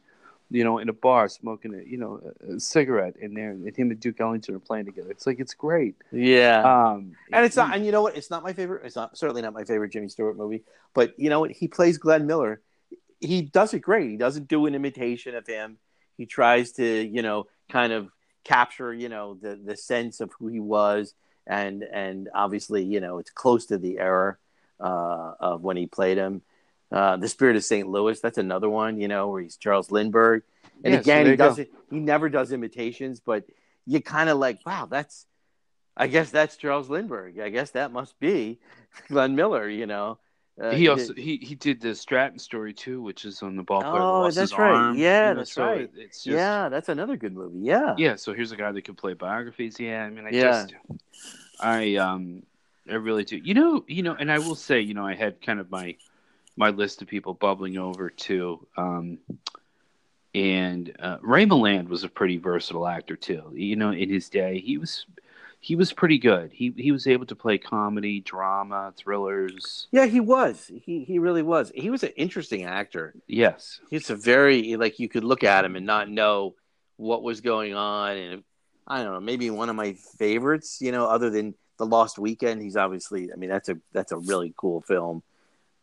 you 0.52 0.64
know, 0.64 0.80
in 0.80 0.90
a 0.90 0.94
bar 0.94 1.28
smoking 1.30 1.74
a 1.74 1.84
you 1.84 1.98
know 1.98 2.22
a, 2.42 2.56
a 2.56 2.60
cigarette 2.60 3.16
in 3.18 3.34
there, 3.34 3.52
and 3.52 3.76
him 3.76 3.92
and 3.92 4.00
Duke 4.00 4.20
Ellington 4.20 4.56
are 4.56 4.60
playing 4.60 4.86
together. 4.86 5.12
It's 5.12 5.28
like 5.28 5.40
it's 5.40 5.54
great. 5.54 5.96
yeah. 6.12 6.62
Um, 6.62 7.14
and 7.32 7.46
it's 7.46 7.56
not, 7.56 7.76
and 7.76 7.86
you 7.86 7.92
know 7.92 8.02
what? 8.02 8.18
It's 8.18 8.30
not 8.30 8.44
my 8.44 8.54
favorite. 8.54 8.86
It's 8.86 8.96
not 8.96 9.18
certainly 9.18 9.42
not 9.42 9.54
my 9.54 9.64
favorite 9.64 9.92
Jimmy 9.92 10.10
Stewart 10.10 10.38
movie. 10.38 10.64
But 10.94 11.14
you 11.18 11.30
know 11.30 11.40
what? 11.40 11.52
He 11.52 11.68
plays 11.68 11.98
Glenn 11.98 12.26
Miller. 12.26 12.62
He 13.20 13.42
does 13.42 13.74
it 13.74 13.80
great. 13.80 14.10
He 14.10 14.18
doesn't 14.18 14.48
do 14.48 14.66
an 14.66 14.76
imitation 14.76 15.36
of 15.36 15.46
him. 15.46 15.78
He 16.18 16.26
tries 16.26 16.72
to, 16.74 16.86
you 16.86 17.22
know, 17.22 17.48
kind 17.70 17.94
of 17.94 18.10
capture, 18.44 18.94
you 18.94 19.10
know, 19.10 19.36
the 19.36 19.60
the 19.64 19.78
sense 19.78 20.20
of 20.20 20.32
who 20.40 20.48
he 20.48 20.60
was, 20.60 21.14
and 21.46 21.84
and 21.84 22.30
obviously, 22.34 22.84
you 22.84 23.00
know, 23.00 23.20
it's 23.20 23.32
close 23.32 23.68
to 23.68 23.78
the 23.78 24.00
era 24.00 24.38
uh, 24.80 25.34
of 25.40 25.62
when 25.62 25.78
he 25.78 25.86
played 25.86 26.18
him. 26.18 26.42
Uh, 26.92 27.18
the 27.18 27.28
Spirit 27.28 27.56
of 27.56 27.64
St. 27.64 27.88
Louis. 27.88 28.20
That's 28.20 28.38
another 28.38 28.70
one, 28.70 29.00
you 29.00 29.08
know, 29.08 29.28
where 29.30 29.42
he's 29.42 29.58
Charles 29.58 29.92
Lindbergh. 29.92 30.44
And 30.84 30.94
Yeah, 30.94 31.00
again, 31.02 31.24
there 31.26 31.34
he 31.34 31.38
doesn't. 31.38 31.70
He 31.92 32.00
never 32.00 32.30
does 32.30 32.52
imitations, 32.52 33.20
but 33.20 33.46
you 33.86 34.02
kind 34.02 34.30
of 34.30 34.38
like, 34.38 34.60
wow, 34.66 34.88
that's. 34.90 35.26
I 35.98 36.08
guess 36.08 36.32
that's 36.32 36.56
Charles 36.56 36.90
Lindbergh. 36.90 37.40
I 37.40 37.50
guess 37.50 37.72
that 37.72 37.92
must 37.92 38.18
be 38.20 38.60
Glenn 39.10 39.36
Miller. 39.36 39.68
You 39.70 39.86
know. 39.86 40.18
Uh, 40.62 40.72
he 40.72 40.90
also 40.90 41.14
did- 41.14 41.24
he, 41.24 41.38
he 41.38 41.56
did 41.56 41.80
the 41.80 41.96
Stratton 41.96 42.38
story 42.38 42.74
too, 42.74 43.02
which 43.02 43.24
is 43.24 43.42
on 43.44 43.56
the 43.56 43.64
ball 43.64 43.82
player. 43.82 44.02
Oh, 44.02 44.22
lost 44.24 44.36
that's 44.36 44.52
his 44.52 44.60
right. 44.60 44.72
arm, 44.74 44.98
Yeah, 44.98 45.30
you 45.30 45.34
know, 45.36 45.40
that's 45.40 45.54
so 45.54 45.64
right. 45.66 45.82
it- 45.82 45.92
it's 45.96 46.24
just, 46.24 46.36
yeah, 46.36 46.68
that's 46.68 46.90
another 46.90 47.16
good 47.16 47.34
movie. 47.34 47.60
Yeah. 47.60 47.96
yeah. 47.98 48.16
So 48.16 48.34
here's 48.34 48.52
a 48.52 48.58
guy 48.58 48.70
that 48.74 48.84
can 48.84 48.96
play 48.96 49.14
biographies. 49.14 49.80
Yeah, 49.80 50.04
I 50.04 50.10
mean, 50.10 50.26
I 50.26 50.32
Yeah. 50.32 50.66
just, 50.66 50.74
I 51.62 51.96
um, 51.96 52.44
I 52.90 52.96
really 52.96 53.24
do. 53.24 53.38
You 53.38 53.54
know, 53.54 53.86
you 53.88 54.04
know, 54.04 54.16
and 54.20 54.30
I 54.32 54.40
will 54.40 54.56
say, 54.56 54.82
you 54.82 54.94
know, 54.94 55.06
I 55.06 55.16
had 55.16 55.42
kind 55.42 55.60
of 55.62 55.72
my 55.72 55.96
my 56.56 56.70
list 56.70 57.02
of 57.02 57.08
people 57.08 57.34
bubbling 57.34 57.78
over 57.78 58.10
to 58.10 58.68
um, 58.78 59.20
and 60.36 60.96
uh, 61.00 61.18
Ray 61.22 61.46
Milland 61.46 61.88
was 61.88 62.04
a 62.04 62.10
pretty 62.10 62.38
versatile 62.38 62.88
actor 62.88 63.16
too. 63.16 63.52
You 63.54 63.76
know, 63.76 63.92
in 63.92 64.10
his 64.10 64.30
day, 64.30 64.60
he 64.60 64.78
was 64.78 65.06
he 65.60 65.76
was 65.76 65.92
pretty 65.92 66.18
good. 66.18 66.52
He 66.54 66.74
he 66.78 66.92
was 66.92 67.08
able 67.08 67.26
to 67.28 67.36
play 67.36 67.58
comedy, 67.58 68.20
drama, 68.20 68.94
thrillers. 68.96 69.88
Yeah, 69.92 70.06
he 70.06 70.20
was. 70.20 70.72
He 70.84 71.04
he 71.04 71.20
really 71.20 71.42
was. 71.42 71.72
He 71.74 71.90
was 71.90 72.04
an 72.04 72.12
interesting 72.16 72.64
actor. 72.64 73.14
Yes, 73.28 73.80
he's 73.90 74.10
a 74.10 74.16
very 74.16 74.76
like 74.78 75.00
you 75.00 75.10
could 75.10 75.24
look 75.24 75.44
at 75.44 75.66
him 75.66 75.76
and 75.76 75.86
not 75.86 76.10
know 76.10 76.56
what 76.98 77.24
was 77.24 77.42
going 77.42 77.74
on, 77.74 78.18
and 78.18 78.44
I 78.88 79.04
don't 79.04 79.14
know, 79.14 79.20
maybe 79.20 79.50
one 79.50 79.70
of 79.70 79.76
my 79.76 79.94
favorites. 79.94 80.80
You 80.80 80.92
know, 80.92 81.06
other 81.06 81.32
than 81.32 81.56
the 81.78 81.86
Lost 81.86 82.20
Weekend, 82.20 82.62
he's 82.62 82.78
obviously. 82.78 83.34
I 83.34 83.36
mean, 83.36 83.50
that's 83.50 83.70
a 83.70 83.80
that's 83.94 84.12
a 84.12 84.18
really 84.18 84.54
cool 84.56 84.82
film, 84.82 85.24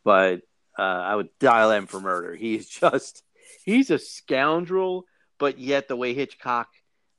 but 0.05 0.43
uh, 0.79 0.83
I 0.83 1.15
would 1.15 1.29
dial 1.39 1.71
M 1.71 1.87
for 1.87 2.01
Murder. 2.01 2.35
He's 2.35 2.69
just 2.81 3.23
he's 3.65 3.91
a 3.91 3.99
scoundrel, 3.99 5.07
but 5.39 5.59
yet 5.59 5.89
the 5.89 5.97
way 5.97 6.15
Hitchcock 6.15 6.69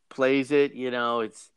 plays 0.10 0.52
it, 0.52 0.74
you 0.74 0.92
know, 0.92 1.22
it's 1.22 1.50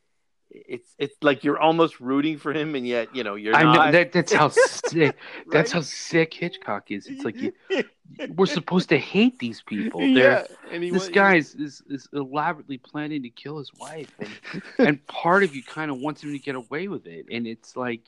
it's 0.51 0.95
it's 0.99 1.15
like 1.23 1.45
you're 1.45 1.59
almost 1.59 2.01
rooting 2.01 2.39
for 2.39 2.53
him, 2.53 2.75
and 2.75 2.87
yet 2.87 3.15
you 3.15 3.23
know 3.23 3.35
you're. 3.37 3.55
I 3.55 3.63
not. 3.63 3.87
know 3.87 3.93
that 3.93 4.13
that's 4.13 4.33
how 4.33 4.49
sick 4.49 5.17
that's 5.51 5.71
how 5.71 5.81
sick 5.81 6.35
Hitchcock 6.35 6.91
is. 6.91 7.07
It's 7.07 7.25
like 7.25 7.37
you, 7.37 7.53
we're 8.35 8.47
supposed 8.47 8.89
to 8.89 8.99
hate 8.99 9.39
these 9.39 9.63
people. 9.63 10.01
They're, 10.01 10.15
yeah, 10.15 10.45
and 10.73 10.83
he, 10.83 10.91
this 10.91 11.09
guy 11.09 11.37
is, 11.37 11.55
is, 11.55 11.83
is 11.89 12.09
elaborately 12.13 12.79
planning 12.79 13.23
to 13.23 13.31
kill 13.31 13.59
his 13.59 13.71
wife, 13.79 14.13
and 14.19 14.63
and 14.79 15.07
part 15.07 15.45
of 15.45 15.55
you 15.55 15.63
kind 15.63 15.91
of 15.91 15.99
wants 15.99 16.23
him 16.23 16.33
to 16.33 16.39
get 16.39 16.57
away 16.57 16.89
with 16.89 17.07
it, 17.07 17.27
and 17.31 17.47
it's 17.47 17.77
like. 17.77 18.03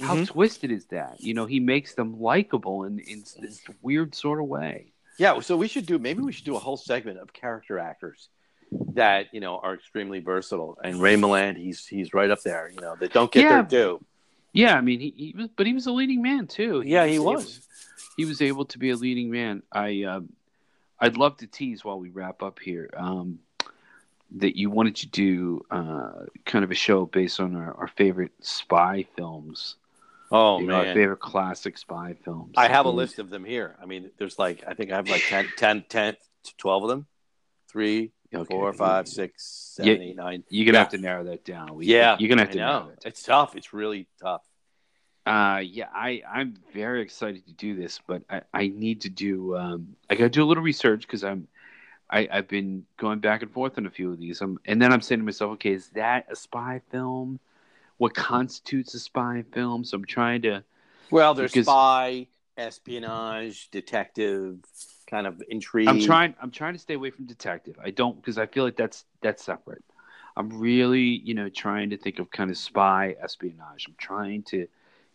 How 0.00 0.14
mm-hmm. 0.14 0.24
twisted 0.24 0.70
is 0.70 0.86
that? 0.86 1.20
You 1.20 1.34
know, 1.34 1.46
he 1.46 1.60
makes 1.60 1.94
them 1.94 2.20
likable 2.20 2.84
in, 2.84 2.98
in 3.00 3.24
this 3.40 3.62
weird 3.82 4.14
sort 4.14 4.40
of 4.40 4.46
way. 4.46 4.92
Yeah, 5.18 5.38
so 5.40 5.56
we 5.56 5.68
should 5.68 5.86
do 5.86 5.98
maybe 5.98 6.22
we 6.22 6.32
should 6.32 6.46
do 6.46 6.56
a 6.56 6.60
whole 6.60 6.76
segment 6.76 7.18
of 7.18 7.32
character 7.32 7.78
actors 7.78 8.28
that 8.94 9.26
you 9.32 9.40
know 9.40 9.58
are 9.58 9.74
extremely 9.74 10.20
versatile. 10.20 10.78
And 10.82 11.00
Ray 11.00 11.16
Milland, 11.16 11.56
he's 11.56 11.86
he's 11.86 12.14
right 12.14 12.30
up 12.30 12.42
there. 12.42 12.70
You 12.72 12.80
know, 12.80 12.96
that 12.96 13.12
don't 13.12 13.30
get 13.30 13.42
yeah. 13.42 13.62
their 13.62 13.62
due. 13.62 14.04
Yeah, 14.52 14.76
I 14.76 14.80
mean, 14.80 15.00
he, 15.00 15.14
he 15.16 15.34
was, 15.36 15.48
but 15.56 15.66
he 15.66 15.74
was 15.74 15.86
a 15.86 15.92
leading 15.92 16.22
man 16.22 16.46
too. 16.46 16.80
He 16.80 16.90
yeah, 16.90 17.06
he 17.06 17.18
was. 17.18 17.44
was. 17.44 17.68
He 18.16 18.24
was 18.24 18.42
able 18.42 18.64
to 18.66 18.78
be 18.78 18.90
a 18.90 18.96
leading 18.96 19.30
man. 19.30 19.62
I, 19.72 20.02
uh, 20.02 20.20
I'd 20.98 21.16
love 21.16 21.38
to 21.38 21.46
tease 21.46 21.84
while 21.84 21.98
we 21.98 22.10
wrap 22.10 22.42
up 22.42 22.58
here 22.58 22.90
um, 22.96 23.38
that 24.32 24.58
you 24.58 24.68
wanted 24.68 24.96
to 24.96 25.06
do 25.06 25.64
uh, 25.70 26.26
kind 26.44 26.64
of 26.64 26.70
a 26.70 26.74
show 26.74 27.06
based 27.06 27.40
on 27.40 27.56
our, 27.56 27.72
our 27.74 27.88
favorite 27.88 28.32
spy 28.40 29.06
films. 29.16 29.76
Oh 30.30 30.60
you 30.60 30.66
man, 30.66 30.86
know, 30.86 30.94
favorite 30.94 31.20
classic 31.20 31.76
spy 31.76 32.14
films. 32.24 32.54
I 32.56 32.68
have 32.68 32.86
a 32.86 32.90
list 32.90 33.18
of 33.18 33.30
them 33.30 33.44
here. 33.44 33.76
I 33.82 33.86
mean, 33.86 34.10
there's 34.18 34.38
like 34.38 34.62
I 34.66 34.74
think 34.74 34.92
I 34.92 34.96
have 34.96 35.08
like 35.08 35.22
10, 35.22 35.48
10, 35.56 35.84
10 35.88 36.16
12 36.58 36.82
of 36.84 36.88
them. 36.88 37.06
Three, 37.68 38.12
Okay. 38.32 38.44
Four, 38.54 38.72
five, 38.72 39.08
six, 39.08 39.74
seven, 39.74 40.02
yeah, 40.02 40.08
eight, 40.08 40.16
nine. 40.16 40.44
You're 40.48 40.66
gonna 40.66 40.76
yeah. 40.76 40.82
have 40.82 40.90
to 40.90 40.98
narrow 40.98 41.24
that 41.24 41.44
down. 41.44 41.74
We, 41.74 41.86
yeah, 41.86 42.16
you're 42.18 42.28
gonna 42.28 42.42
have 42.42 42.52
to 42.52 42.58
narrow 42.58 42.90
it. 42.90 43.02
It's 43.04 43.22
tough. 43.24 43.56
It's 43.56 43.72
really 43.72 44.06
tough. 44.20 44.42
Uh, 45.26 45.60
yeah, 45.64 45.88
I 45.92 46.22
I'm 46.28 46.54
very 46.72 47.02
excited 47.02 47.44
to 47.46 47.52
do 47.52 47.74
this, 47.74 48.00
but 48.06 48.22
I, 48.30 48.42
I 48.54 48.68
need 48.68 49.00
to 49.02 49.10
do 49.10 49.56
um 49.56 49.96
I 50.08 50.14
got 50.14 50.24
to 50.24 50.30
do 50.30 50.44
a 50.44 50.46
little 50.46 50.62
research 50.62 51.02
because 51.02 51.24
I'm 51.24 51.48
I 52.08 52.28
I've 52.30 52.46
been 52.46 52.84
going 52.98 53.18
back 53.18 53.42
and 53.42 53.50
forth 53.50 53.76
on 53.78 53.86
a 53.86 53.90
few 53.90 54.12
of 54.12 54.20
these. 54.20 54.40
Um, 54.42 54.60
and 54.64 54.80
then 54.80 54.92
I'm 54.92 55.00
saying 55.00 55.20
to 55.20 55.24
myself, 55.24 55.54
okay, 55.54 55.72
is 55.72 55.88
that 55.90 56.26
a 56.30 56.36
spy 56.36 56.82
film? 56.90 57.40
What 58.00 58.14
constitutes 58.14 58.94
a 58.94 58.98
spy 58.98 59.44
film? 59.52 59.84
So 59.84 59.94
I'm 59.98 60.06
trying 60.06 60.40
to. 60.42 60.64
Well, 61.10 61.34
there's 61.34 61.52
because, 61.52 61.66
spy, 61.66 62.28
espionage, 62.56 63.70
detective, 63.70 64.56
kind 65.06 65.26
of 65.26 65.42
intrigue. 65.50 65.86
I'm 65.86 66.00
trying. 66.00 66.34
I'm 66.40 66.50
trying 66.50 66.72
to 66.72 66.78
stay 66.78 66.94
away 66.94 67.10
from 67.10 67.26
detective. 67.26 67.76
I 67.84 67.90
don't 67.90 68.16
because 68.16 68.38
I 68.38 68.46
feel 68.46 68.64
like 68.64 68.76
that's 68.76 69.04
that's 69.20 69.44
separate. 69.44 69.84
I'm 70.34 70.48
really, 70.48 71.02
you 71.02 71.34
know, 71.34 71.50
trying 71.50 71.90
to 71.90 71.98
think 71.98 72.18
of 72.20 72.30
kind 72.30 72.50
of 72.50 72.56
spy 72.56 73.16
espionage. 73.22 73.84
I'm 73.86 73.96
trying 73.98 74.44
to 74.44 74.66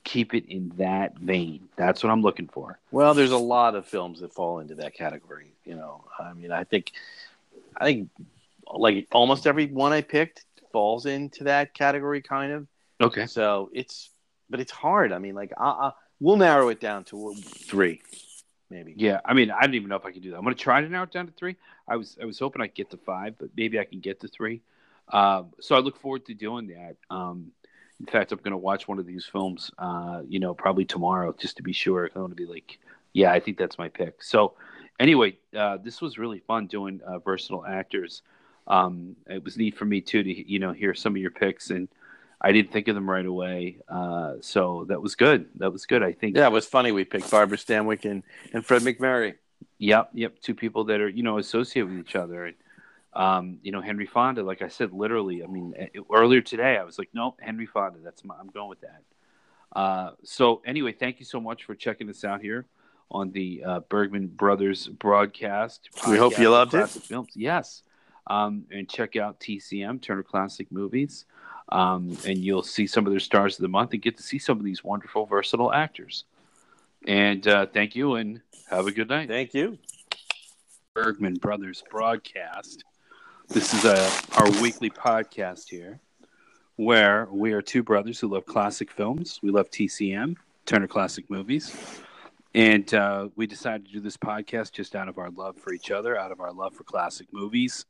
keep 0.04 0.36
it 0.36 0.46
in 0.46 0.72
that 0.78 1.18
vein. 1.18 1.68
That's 1.78 2.04
what 2.04 2.12
I'm 2.12 2.22
looking 2.22 2.50
for. 2.50 2.78
Well, 2.92 3.16
there's 3.16 3.32
a 3.32 3.38
lot 3.38 3.74
of 3.74 3.88
films 3.88 4.20
that 4.20 4.32
fall 4.32 4.60
into 4.60 4.76
that 4.76 4.94
category. 4.94 5.54
You 5.66 5.74
know, 5.74 6.04
I 6.20 6.34
mean, 6.34 6.52
I 6.52 6.66
think, 6.66 6.92
I 7.76 7.86
think, 7.86 8.12
like 8.72 9.08
almost 9.12 9.48
every 9.48 9.66
one 9.66 9.92
I 9.92 10.02
picked 10.02 10.46
falls 10.72 11.08
into 11.08 11.46
that 11.46 11.74
category, 11.74 12.22
kind 12.22 12.52
of. 12.52 12.68
Okay. 13.02 13.26
So 13.28 13.70
it's, 13.74 14.10
but 14.50 14.60
it's 14.60 14.72
hard. 14.72 15.12
I 15.12 15.20
mean, 15.20 15.36
like, 15.36 15.54
uh, 15.58 15.64
uh 15.64 15.92
we'll 16.20 16.38
narrow 16.38 16.70
it 16.70 16.80
down 16.80 17.04
to 17.06 17.34
three 17.36 18.02
maybe. 18.70 18.94
Yeah, 18.98 19.20
I 19.26 19.34
mean, 19.34 19.52
I 19.52 19.62
don't 19.62 19.76
even 19.76 19.90
know 19.90 19.96
if 19.96 20.06
I 20.06 20.12
can 20.12 20.22
do 20.22 20.32
that. 20.32 20.38
I'm 20.38 20.44
going 20.44 20.56
to 20.56 20.62
try 20.62 20.82
to 20.82 20.90
narrow 20.90 21.04
it 21.04 21.12
down 21.12 21.28
to 21.28 21.34
three. 21.34 21.56
I 21.88 21.96
was 21.96 22.18
I 22.22 22.26
was 22.26 22.40
hoping 22.40 22.62
I'd 22.62 22.74
get 22.74 22.90
to 22.92 22.98
five, 22.98 23.36
but 23.38 23.50
maybe 23.56 23.80
I 23.80 23.86
can 23.86 24.00
get 24.00 24.20
to 24.22 24.28
three. 24.28 24.62
Um, 25.10 25.54
so 25.60 25.76
I 25.76 25.80
look 25.80 26.00
forward 26.00 26.26
to 26.26 26.34
doing 26.34 26.68
that. 26.68 26.96
Um, 27.10 27.52
in 28.00 28.08
fact, 28.08 28.32
I'm 28.32 28.40
going 28.40 28.52
to 28.52 28.58
watch 28.58 28.88
one 28.88 29.00
of 29.00 29.06
these 29.06 29.26
films, 29.26 29.72
uh, 29.78 30.22
you 30.28 30.40
know, 30.40 30.54
probably 30.54 30.84
tomorrow, 30.84 31.34
just 31.38 31.58
to 31.58 31.64
be 31.64 31.74
sure. 31.74 32.10
I 32.14 32.20
want 32.20 32.32
to 32.32 32.36
be 32.36 32.46
like, 32.46 32.80
yeah, 33.14 33.32
I 33.32 33.40
think 33.40 33.58
that's 33.58 33.78
my 33.78 33.88
pick. 33.88 34.22
So, 34.22 34.54
anyway, 35.00 35.38
uh, 35.56 35.78
this 35.78 36.02
was 36.02 36.18
really 36.18 36.40
fun 36.40 36.68
doing 36.68 37.00
uh, 37.06 37.20
versatile 37.20 37.66
actors. 37.66 38.24
Um, 38.68 39.16
it 39.28 39.44
was 39.44 39.58
neat 39.58 39.78
for 39.78 39.86
me 39.86 40.02
too 40.02 40.24
to 40.24 40.52
you 40.52 40.60
know 40.60 40.74
hear 40.74 40.94
some 40.94 41.14
of 41.14 41.22
your 41.22 41.32
picks 41.32 41.70
and 41.70 41.88
I 42.42 42.52
didn't 42.52 42.72
think 42.72 42.88
of 42.88 42.96
them 42.96 43.10
right 43.10 43.26
away. 43.26 43.78
Uh, 43.88 44.36
so 44.42 44.86
that 44.90 45.02
was 45.02 45.16
good. 45.16 45.48
That 45.56 45.72
was 45.72 45.86
good. 45.86 46.04
I 46.04 46.12
think. 46.12 46.36
Yeah, 46.38 46.48
it 46.48 46.52
was 46.52 46.66
funny. 46.66 46.92
We 46.92 47.06
picked 47.06 47.32
Barbara 47.32 47.58
Stanwyck 47.58 48.10
and, 48.10 48.24
and 48.54 48.66
Fred 48.66 48.82
MacMurray. 48.82 49.36
Yep, 49.78 50.12
yep. 50.14 50.40
Two 50.42 50.56
people 50.56 50.86
that 50.86 51.02
are 51.02 51.10
you 51.10 51.24
know 51.24 51.38
associated 51.38 51.90
with 51.90 52.00
each 52.00 52.16
other. 52.16 52.46
And, 52.46 52.56
um, 53.14 53.60
you 53.64 53.72
know, 53.72 53.82
Henry 53.82 54.06
Fonda. 54.06 54.44
Like 54.44 54.62
I 54.62 54.68
said, 54.68 54.92
literally. 54.92 55.44
I 55.44 55.48
mean, 55.48 55.74
earlier 56.14 56.42
today, 56.42 56.78
I 56.78 56.84
was 56.84 57.00
like, 57.00 57.10
nope, 57.14 57.40
Henry 57.42 57.66
Fonda. 57.66 58.00
That's 58.04 58.24
my. 58.24 58.36
I'm 58.40 58.48
going 58.48 58.70
with 58.70 58.82
that. 58.82 59.02
Uh, 59.76 60.12
so 60.24 60.62
anyway, 60.66 60.94
thank 60.94 61.20
you 61.20 61.26
so 61.26 61.40
much 61.40 61.66
for 61.66 61.76
checking 61.76 62.10
us 62.10 62.24
out 62.24 62.42
here 62.42 62.66
on 63.12 63.32
the 63.32 63.64
uh, 63.66 63.80
Bergman 63.82 64.28
Brothers 64.28 64.88
broadcast. 64.88 65.90
We 66.08 66.18
hope 66.18 66.40
you 66.40 66.50
loved 66.50 66.74
it. 66.74 66.88
Films, 66.88 67.32
yes. 67.36 67.84
Um, 68.28 68.66
and 68.72 68.90
check 68.90 69.16
out 69.16 69.40
TCM 69.40 70.02
Turner 70.02 70.24
Classic 70.24 70.72
Movies 70.72 71.26
um, 71.70 72.18
and 72.26 72.38
you'll 72.38 72.64
see 72.64 72.88
some 72.88 73.06
of 73.06 73.12
their 73.12 73.20
stars 73.20 73.56
of 73.56 73.62
the 73.62 73.68
month 73.68 73.94
and 73.94 74.02
get 74.02 74.18
to 74.18 74.24
see 74.24 74.40
some 74.40 74.58
of 74.58 74.64
these 74.64 74.84
wonderful, 74.84 75.26
versatile 75.26 75.74
actors. 75.74 76.26
And 77.08 77.48
uh, 77.48 77.68
thank 77.68 77.96
you, 77.96 78.16
and 78.16 78.42
have 78.70 78.88
a 78.88 78.92
good 78.92 79.10
night. 79.10 79.28
Thank 79.28 79.54
you. 79.54 79.78
Bergman 80.94 81.36
Brothers 81.36 81.84
broadcast. 81.90 82.84
This 83.50 83.74
is 83.74 83.86
a, 83.86 83.98
uh, 83.98 84.12
our 84.38 84.50
weekly 84.62 84.90
podcast 84.90 85.70
here, 85.70 86.00
where 86.78 87.28
we 87.32 87.54
are 87.54 87.62
two 87.62 87.84
brothers 87.84 88.20
who 88.20 88.28
love 88.28 88.46
classic 88.46 88.92
films. 88.92 89.40
We 89.44 89.52
love 89.52 89.70
TCM, 89.70 90.36
Turner 90.66 90.88
Classic 90.88 91.30
Movies. 91.30 92.02
And 92.56 92.92
uh, 92.94 93.28
we 93.36 93.46
decided 93.46 93.86
to 93.88 93.92
do 93.92 94.00
this 94.00 94.16
podcast 94.16 94.72
just 94.72 94.96
out 94.96 95.10
of 95.10 95.18
our 95.18 95.30
love 95.30 95.58
for 95.58 95.74
each 95.74 95.92
other, 95.92 96.18
out 96.18 96.32
of 96.32 96.40
our 96.40 96.54
love 96.54 96.74
for 96.74 96.86
classic 96.86 97.28
movies. 97.32 97.86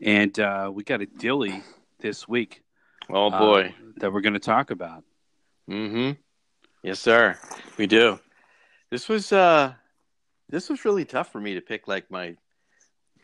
And 0.00 0.38
uh, 0.40 0.70
we 0.72 0.82
got 0.82 1.02
a 1.02 1.06
dilly 1.06 1.62
this 2.00 2.26
week 2.26 2.62
Oh 3.10 3.30
uh, 3.30 3.38
boy, 3.38 3.62
uh, 3.66 3.92
that 3.98 4.12
we're 4.12 4.20
going 4.20 4.34
to 4.34 4.40
talk 4.40 4.70
about. 4.70 5.04
Mm-hmm. 5.68 6.12
Yes, 6.82 7.00
sir. 7.00 7.38
We 7.76 7.86
do. 7.86 8.20
This 8.90 9.08
was 9.08 9.32
uh, 9.32 9.74
this 10.48 10.68
was 10.68 10.84
really 10.84 11.04
tough 11.04 11.32
for 11.32 11.40
me 11.40 11.54
to 11.54 11.60
pick 11.60 11.88
like 11.88 12.10
my 12.10 12.36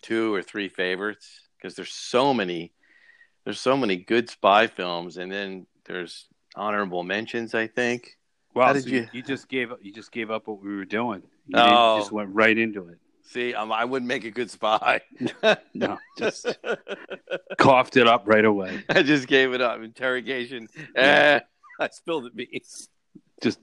two 0.02 0.34
or 0.34 0.42
three 0.42 0.68
favorites 0.68 1.42
because 1.56 1.74
there's 1.74 1.92
so 1.92 2.34
many. 2.34 2.72
There's 3.44 3.60
so 3.60 3.76
many 3.76 3.96
good 3.96 4.28
spy 4.28 4.66
films, 4.66 5.16
and 5.16 5.32
then 5.32 5.66
there's 5.86 6.26
honorable 6.54 7.02
mentions. 7.02 7.54
I 7.54 7.66
think. 7.66 8.16
Did 8.54 8.82
so 8.82 8.88
you... 8.88 9.08
you 9.12 9.22
just 9.22 9.48
gave 9.48 9.72
up? 9.72 9.78
You 9.82 9.92
just 9.92 10.12
gave 10.12 10.30
up 10.30 10.48
what 10.48 10.62
we 10.62 10.74
were 10.74 10.84
doing. 10.84 11.22
You 11.46 11.58
oh. 11.58 11.98
just 11.98 12.12
went 12.12 12.30
right 12.32 12.56
into 12.56 12.88
it. 12.88 12.98
See, 13.30 13.54
um, 13.54 13.70
I 13.70 13.84
wouldn't 13.84 14.08
make 14.08 14.24
a 14.24 14.30
good 14.32 14.50
spy. 14.50 15.02
no, 15.74 15.98
just 16.18 16.58
coughed 17.58 17.96
it 17.96 18.08
up 18.08 18.24
right 18.26 18.44
away. 18.44 18.82
I 18.88 19.04
just 19.04 19.28
gave 19.28 19.52
it 19.52 19.60
up. 19.60 19.80
Interrogation. 19.82 20.66
Eh, 20.96 21.38
I 21.78 21.88
spilled 21.90 22.24
the 22.24 22.30
beans. 22.30 22.88
Just 23.40 23.60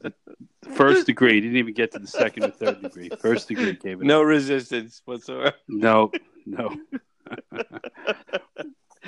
first 0.73 1.05
degree. 1.05 1.41
Didn't 1.41 1.57
even 1.57 1.73
get 1.73 1.91
to 1.91 1.99
the 1.99 2.07
second 2.07 2.45
or 2.45 2.51
third 2.51 2.81
degree. 2.81 3.09
First 3.19 3.49
degree 3.49 3.73
gave 3.73 3.99
it. 3.99 4.05
No 4.05 4.21
up. 4.21 4.27
resistance 4.27 5.01
whatsoever. 5.03 5.53
No, 5.67 6.11
no. 6.45 6.73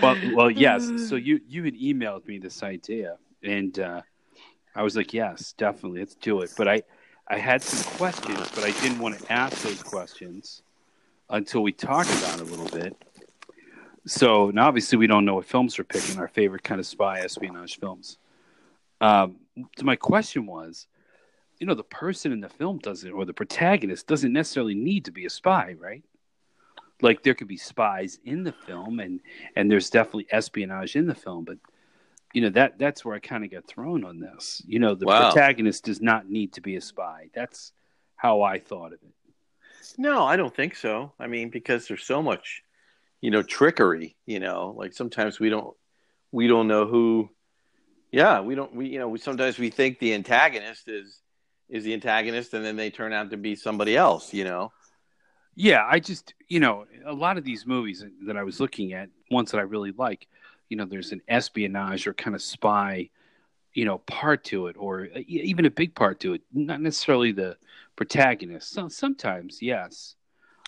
well, 0.02 0.18
well, 0.34 0.52
yes. 0.52 1.08
So 1.08 1.16
you 1.16 1.40
you 1.48 1.64
had 1.64 1.76
emailed 1.76 2.28
me 2.28 2.38
this 2.38 2.64
idea, 2.64 3.16
and 3.44 3.80
uh, 3.80 4.02
I 4.76 4.84
was 4.84 4.98
like, 4.98 5.14
yes, 5.14 5.54
definitely, 5.54 6.02
let's 6.02 6.16
do 6.16 6.42
it. 6.42 6.52
But 6.58 6.68
I 6.68 6.82
I 7.30 7.38
had 7.38 7.62
some 7.62 7.92
questions, 7.98 8.50
but 8.56 8.64
I 8.64 8.72
didn't 8.82 9.00
want 9.00 9.20
to 9.20 9.32
ask 9.32 9.62
those 9.62 9.84
questions 9.84 10.62
until 11.30 11.62
we 11.62 11.72
talked 11.72 12.10
about 12.10 12.40
it 12.40 12.42
a 12.42 12.44
little 12.46 12.70
bit. 12.70 12.96
So 14.06 14.50
now, 14.50 14.68
obviously, 14.68 14.98
we 14.98 15.08
don't 15.08 15.26
know 15.26 15.36
what 15.36 15.46
films 15.46 15.78
we're 15.78 15.84
picking. 15.84 16.18
Our 16.20 16.28
favorite 16.28 16.64
kind 16.64 16.80
of 16.80 16.88
spy 16.88 17.20
espionage 17.20 17.80
films. 17.80 18.18
Um, 19.02 19.36
so 19.78 19.84
my 19.84 19.96
question 19.96 20.46
was, 20.46 20.88
you 21.60 21.68
know, 21.68 21.76
the 21.76 21.84
person 21.84 22.32
in 22.32 22.40
the 22.40 22.50
film 22.50 22.80
doesn't, 22.80 23.12
or 23.12 23.26
the 23.26 23.34
protagonist 23.34 24.08
doesn't 24.08 24.34
necessarily 24.34 24.76
need 24.76 25.06
to 25.06 25.12
be 25.12 25.26
a 25.26 25.30
spy, 25.30 25.76
right? 25.80 26.04
like 27.02 27.24
there 27.24 27.34
could 27.34 27.48
be 27.48 27.58
spies 27.58 28.20
in 28.26 28.44
the 28.44 28.52
film, 28.52 29.00
and 29.00 29.20
and 29.56 29.70
there's 29.70 29.90
definitely 29.90 30.28
espionage 30.32 30.96
in 30.96 31.08
the 31.08 31.16
film, 31.16 31.46
but 31.46 31.58
you 32.34 32.42
know 32.42 32.50
that 32.50 32.78
that's 32.78 33.04
where 33.04 33.16
I 33.16 33.20
kind 33.20 33.44
of 33.44 33.52
got 33.52 33.68
thrown 33.68 34.04
on 34.04 34.20
this. 34.20 34.62
You 34.68 34.80
know, 34.80 34.96
the 34.96 35.06
Wow. 35.06 35.32
protagonist 35.32 35.86
does 35.86 36.02
not 36.02 36.30
need 36.30 36.54
to 36.54 36.62
be 36.62 36.76
a 36.76 36.82
spy. 36.82 37.30
That's 37.34 37.72
how 38.16 38.42
I 38.42 38.60
thought 38.60 38.94
of 38.94 39.00
it. 39.02 39.14
No, 39.98 40.26
I 40.26 40.36
don't 40.36 40.56
think 40.56 40.76
so. 40.76 41.14
I 41.20 41.28
mean, 41.28 41.50
because 41.50 41.88
there's 41.88 42.04
so 42.04 42.22
much, 42.22 42.64
you 43.22 43.32
know, 43.32 43.42
trickery. 43.42 44.16
You 44.26 44.40
know, 44.40 44.76
like 44.78 44.94
sometimes 44.94 45.40
we 45.40 45.50
don't 45.50 45.76
we 46.32 46.48
don't 46.48 46.68
know 46.68 46.86
who. 46.86 47.30
Yeah, 48.12 48.42
we 48.42 48.56
don't. 48.56 48.76
We 48.76 48.90
you 48.90 49.00
know 49.00 49.08
we 49.08 49.20
sometimes 49.20 49.58
we 49.58 49.70
think 49.70 50.00
the 50.00 50.14
antagonist 50.14 50.88
is 50.88 51.22
is 51.70 51.84
the 51.84 51.94
antagonist, 51.94 52.54
and 52.54 52.66
then 52.66 52.76
they 52.76 52.90
turn 52.90 53.14
out 53.14 53.30
to 53.32 53.38
be 53.38 53.56
somebody 53.56 53.96
else. 53.96 54.34
You 54.34 54.44
know. 54.44 54.72
Yeah, 55.56 55.86
I 55.88 56.00
just 56.00 56.34
you 56.48 56.60
know 56.60 56.86
a 57.06 57.14
lot 57.14 57.38
of 57.38 57.44
these 57.44 57.66
movies 57.66 58.04
that 58.28 58.38
I 58.38 58.44
was 58.44 58.60
looking 58.60 58.94
at, 58.94 59.10
ones 59.32 59.52
that 59.52 59.58
I 59.58 59.64
really 59.64 59.92
like, 59.92 60.28
you 60.70 60.78
know, 60.78 60.86
there's 60.86 61.12
an 61.12 61.22
espionage 61.28 62.08
or 62.08 62.14
kind 62.14 62.36
of 62.36 62.42
spy, 62.42 63.10
you 63.74 63.86
know, 63.86 63.98
part 64.00 64.44
to 64.46 64.68
it, 64.68 64.76
or 64.80 65.06
even 65.28 65.66
a 65.66 65.70
big 65.72 65.94
part 65.96 66.20
to 66.22 66.34
it. 66.34 66.42
Not 66.54 66.80
necessarily 66.82 67.32
the 67.32 67.58
protagonist. 67.96 68.72
So 68.72 68.88
sometimes, 68.88 69.62
yes. 69.62 70.16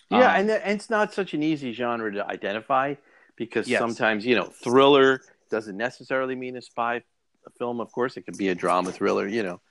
Yeah, 0.10 0.18
Um, 0.34 0.40
and, 0.42 0.48
th- 0.50 0.62
and 0.66 0.74
it's 0.74 0.90
not 0.90 1.14
such 1.14 1.34
an 1.34 1.42
easy 1.44 1.72
genre 1.72 2.12
to 2.12 2.26
identify 2.28 2.96
because 3.38 3.68
Yes. 3.70 3.80
sometimes 3.80 4.26
you 4.26 4.36
know 4.36 4.46
thriller 4.46 5.22
doesn't 5.50 5.78
necessarily 5.78 6.36
mean 6.36 6.58
a 6.58 6.62
spy 6.62 7.02
film. 7.58 7.80
Of 7.80 7.92
course, 7.92 8.18
it 8.18 8.24
could 8.26 8.38
be 8.38 8.50
a 8.50 8.56
drama 8.56 8.92
thriller. 8.92 9.28
You 9.28 9.44
know. 9.44 9.62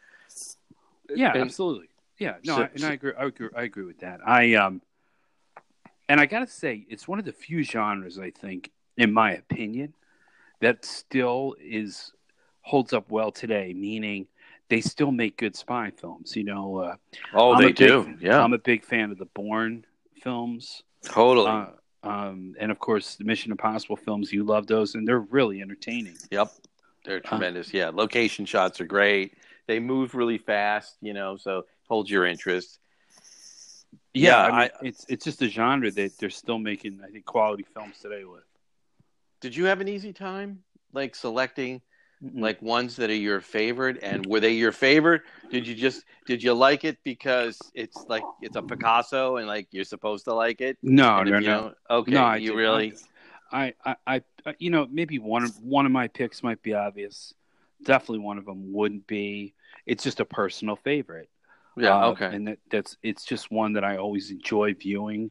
yeah, 1.15 1.33
And- 1.33 1.43
absolutely. 1.43 1.89
Yeah, 2.19 2.37
no, 2.45 2.57
So- 2.57 2.63
I, 2.63 2.71
and 2.75 2.85
I 2.85 2.93
agree. 2.93 3.13
I 3.19 3.25
agree. 3.25 3.49
I 3.57 3.63
agree 3.63 3.85
with 3.85 3.99
that. 4.01 4.21
I 4.27 4.55
um, 4.55 4.81
and 6.09 6.21
I 6.21 6.27
gotta 6.27 6.47
say, 6.47 6.87
it's 6.89 7.07
one 7.09 7.19
of 7.19 7.25
the 7.25 7.33
few 7.33 7.63
genres 7.63 8.19
I 8.19 8.31
think, 8.31 8.71
in 8.97 9.13
my 9.13 9.33
opinion, 9.33 9.95
that 10.61 10.85
still 10.85 11.55
is 11.61 12.13
holds 12.63 12.93
up 12.93 13.11
well 13.11 13.33
today. 13.33 13.73
Meaning, 13.75 14.27
they 14.69 14.81
still 14.81 15.11
make 15.13 15.37
good 15.37 15.57
spy 15.57 15.91
films. 15.91 16.37
You 16.37 16.45
know, 16.45 16.77
uh, 16.79 16.97
Oh, 17.35 17.53
I'm 17.55 17.63
they 17.63 17.71
a 17.71 17.73
do. 17.73 18.15
yeah, 18.21 18.43
I'm 18.43 18.53
a 18.53 18.59
big 18.59 18.85
fan 18.85 19.11
of 19.11 19.19
the 19.19 19.27
Bourne 19.27 19.85
films. 20.23 20.83
totally. 21.05 21.49
Uh, 21.51 21.67
um, 22.03 22.55
and 22.59 22.71
of 22.71 22.79
course, 22.79 23.17
the 23.17 23.25
Mission 23.25 23.51
Impossible 23.53 23.97
films. 23.97 24.33
You 24.33 24.45
love 24.45 24.67
those, 24.67 24.95
and 24.95 25.07
they're 25.07 25.21
really 25.21 25.61
entertaining. 25.61 26.17
Yep. 26.31 26.51
They're 27.05 27.21
tremendous. 27.21 27.73
yeah. 27.75 27.91
Location 27.93 28.45
shots 28.45 28.81
are 28.81 28.85
great. 28.87 29.35
They 29.67 29.81
move 29.81 30.15
really 30.15 30.39
fast, 30.39 30.97
you 31.01 31.15
know, 31.15 31.37
so 31.37 31.65
holds 31.89 32.11
your 32.11 32.27
interest. 32.27 32.79
Yeah, 34.13 34.31
Yeah, 34.31 34.43
I 34.43 34.47
mean, 34.51 34.55
I- 34.83 34.87
it's 34.87 35.07
it's 35.09 35.25
just 35.25 35.41
a 35.43 35.49
genre 35.49 35.91
that 35.91 36.19
they're 36.19 36.31
still 36.31 36.59
making. 36.59 37.01
I 37.07 37.11
think 37.11 37.25
quality 37.25 37.65
films 37.75 37.99
today 38.01 38.25
with. 38.25 38.43
Did 39.41 39.57
you 39.57 39.65
have 39.67 39.81
an 39.81 39.89
easy 39.89 40.13
time 40.13 40.65
like 40.93 41.15
selecting 41.15 41.83
Mm. 42.23 42.41
like 42.41 42.61
ones 42.63 42.97
that 42.97 43.11
are 43.11 43.15
your 43.15 43.41
favorite 43.41 43.99
and 44.03 44.27
were 44.27 44.41
they 44.41 44.53
your 44.53 44.73
favorite? 44.73 45.23
Did 45.51 45.67
you 45.67 45.75
just 45.75 46.05
did 46.27 46.43
you 46.43 46.55
like 46.55 46.85
it 46.85 46.99
because 47.05 47.71
it's 47.75 48.05
like 48.09 48.29
it's 48.41 48.57
a 48.57 48.63
Picasso 48.63 49.37
and 49.37 49.47
like 49.47 49.69
you're 49.73 49.85
supposed 49.85 50.25
to 50.27 50.35
like 50.35 50.61
it? 50.61 50.79
no, 50.83 51.25
no, 51.25 51.41
no, 51.41 51.75
Okay, 51.91 52.23
no. 52.23 52.23
I 52.25 52.37
you 52.37 52.55
really 52.55 52.95
I, 53.53 53.75
I, 53.85 53.97
I, 54.07 54.23
I, 54.47 54.55
you 54.59 54.71
know, 54.71 54.87
maybe 54.91 55.19
one 55.19 55.45
of 55.45 55.59
one 55.61 55.87
of 55.87 55.93
my 55.93 56.09
picks 56.09 56.43
might 56.43 56.63
be 56.63 56.75
obvious. 56.75 57.35
Definitely 57.85 58.21
one 58.21 58.39
of 58.39 58.45
them 58.45 58.73
wouldn't 58.73 59.07
be. 59.07 59.55
It's 59.87 60.05
just 60.05 60.21
a 60.21 60.25
personal 60.25 60.77
favorite. 60.77 61.29
Yeah, 61.77 61.99
Uh, 62.03 62.13
okay. 62.13 62.31
and 62.31 62.49
that, 62.49 62.59
that's 62.71 62.97
it's 63.03 63.25
just 63.25 63.51
one 63.51 63.75
that 63.75 63.85
I 63.85 63.97
always 63.97 64.31
enjoy 64.31 64.75
viewing. 64.75 65.31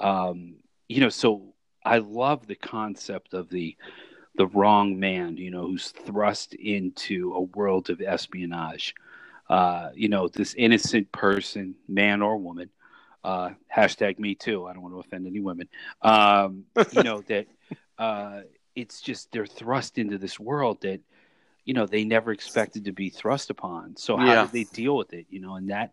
Um, 0.00 0.56
you 0.88 1.00
know, 1.00 1.08
so 1.10 1.49
I 1.84 1.98
love 1.98 2.46
the 2.46 2.56
concept 2.56 3.34
of 3.34 3.48
the 3.50 3.76
the 4.36 4.46
wrong 4.46 4.98
man, 4.98 5.36
you 5.36 5.50
know, 5.50 5.66
who's 5.66 5.88
thrust 5.90 6.54
into 6.54 7.34
a 7.34 7.40
world 7.40 7.90
of 7.90 8.00
espionage. 8.00 8.94
Uh, 9.48 9.90
you 9.94 10.08
know, 10.08 10.28
this 10.28 10.54
innocent 10.54 11.10
person, 11.10 11.74
man 11.88 12.22
or 12.22 12.36
woman, 12.36 12.70
uh, 13.24 13.50
hashtag 13.74 14.18
me 14.18 14.34
too. 14.36 14.66
I 14.66 14.72
don't 14.72 14.82
want 14.82 14.94
to 14.94 15.00
offend 15.00 15.26
any 15.26 15.40
women. 15.40 15.68
Um, 16.00 16.64
you 16.92 17.02
know, 17.02 17.22
that 17.28 17.46
uh, 17.98 18.42
it's 18.76 19.00
just 19.00 19.32
they're 19.32 19.46
thrust 19.46 19.98
into 19.98 20.16
this 20.18 20.38
world 20.38 20.82
that, 20.82 21.00
you 21.64 21.74
know, 21.74 21.86
they 21.86 22.04
never 22.04 22.30
expected 22.32 22.84
to 22.84 22.92
be 22.92 23.10
thrust 23.10 23.50
upon. 23.50 23.96
So 23.96 24.16
how 24.16 24.24
Yeah. 24.26 24.42
do 24.46 24.52
they 24.52 24.64
deal 24.64 24.96
with 24.96 25.12
it? 25.12 25.26
You 25.28 25.40
know, 25.40 25.56
and 25.56 25.70
that 25.70 25.92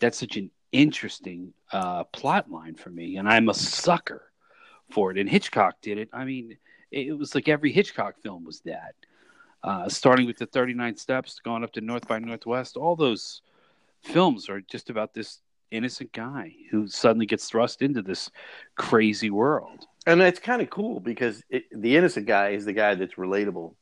that's 0.00 0.18
such 0.18 0.36
an 0.36 0.50
interesting 0.72 1.54
uh, 1.72 2.04
plot 2.04 2.50
line 2.50 2.74
for 2.74 2.90
me, 2.90 3.16
and 3.16 3.28
I'm 3.28 3.48
a 3.48 3.54
sucker 3.54 4.24
for 4.90 5.10
it. 5.10 5.18
And 5.18 5.28
Hitchcock 5.28 5.76
did 5.82 5.98
it. 5.98 6.08
I 6.12 6.24
mean, 6.24 6.56
it, 6.90 7.16
was 7.16 7.34
like 7.34 7.48
every 7.48 7.72
Hitchcock 7.72 8.16
film 8.22 8.44
was 8.44 8.60
that. 8.60 8.94
Uh, 9.62 9.88
starting 9.88 10.26
with 10.26 10.38
the 10.38 10.46
39 10.46 10.96
Steps, 10.96 11.40
going 11.40 11.64
up 11.64 11.72
to 11.72 11.80
North 11.80 12.06
by 12.06 12.18
Northwest, 12.18 12.76
all 12.76 12.94
those 12.94 13.42
films 14.02 14.48
are 14.48 14.60
just 14.60 14.90
about 14.90 15.12
this 15.12 15.40
innocent 15.70 16.12
guy 16.12 16.54
who 16.70 16.86
suddenly 16.86 17.26
gets 17.26 17.48
thrust 17.48 17.82
into 17.82 18.02
this 18.02 18.30
crazy 18.76 19.30
world. 19.30 19.86
And 20.06 20.20
it's 20.20 20.38
kind 20.38 20.62
of 20.62 20.70
cool 20.70 21.00
because 21.00 21.42
it, 21.50 21.64
the 21.72 21.96
innocent 21.96 22.26
guy 22.26 22.50
is 22.50 22.64
the 22.64 22.72
guy 22.72 22.94
that's 22.94 23.14
relatable 23.14 23.74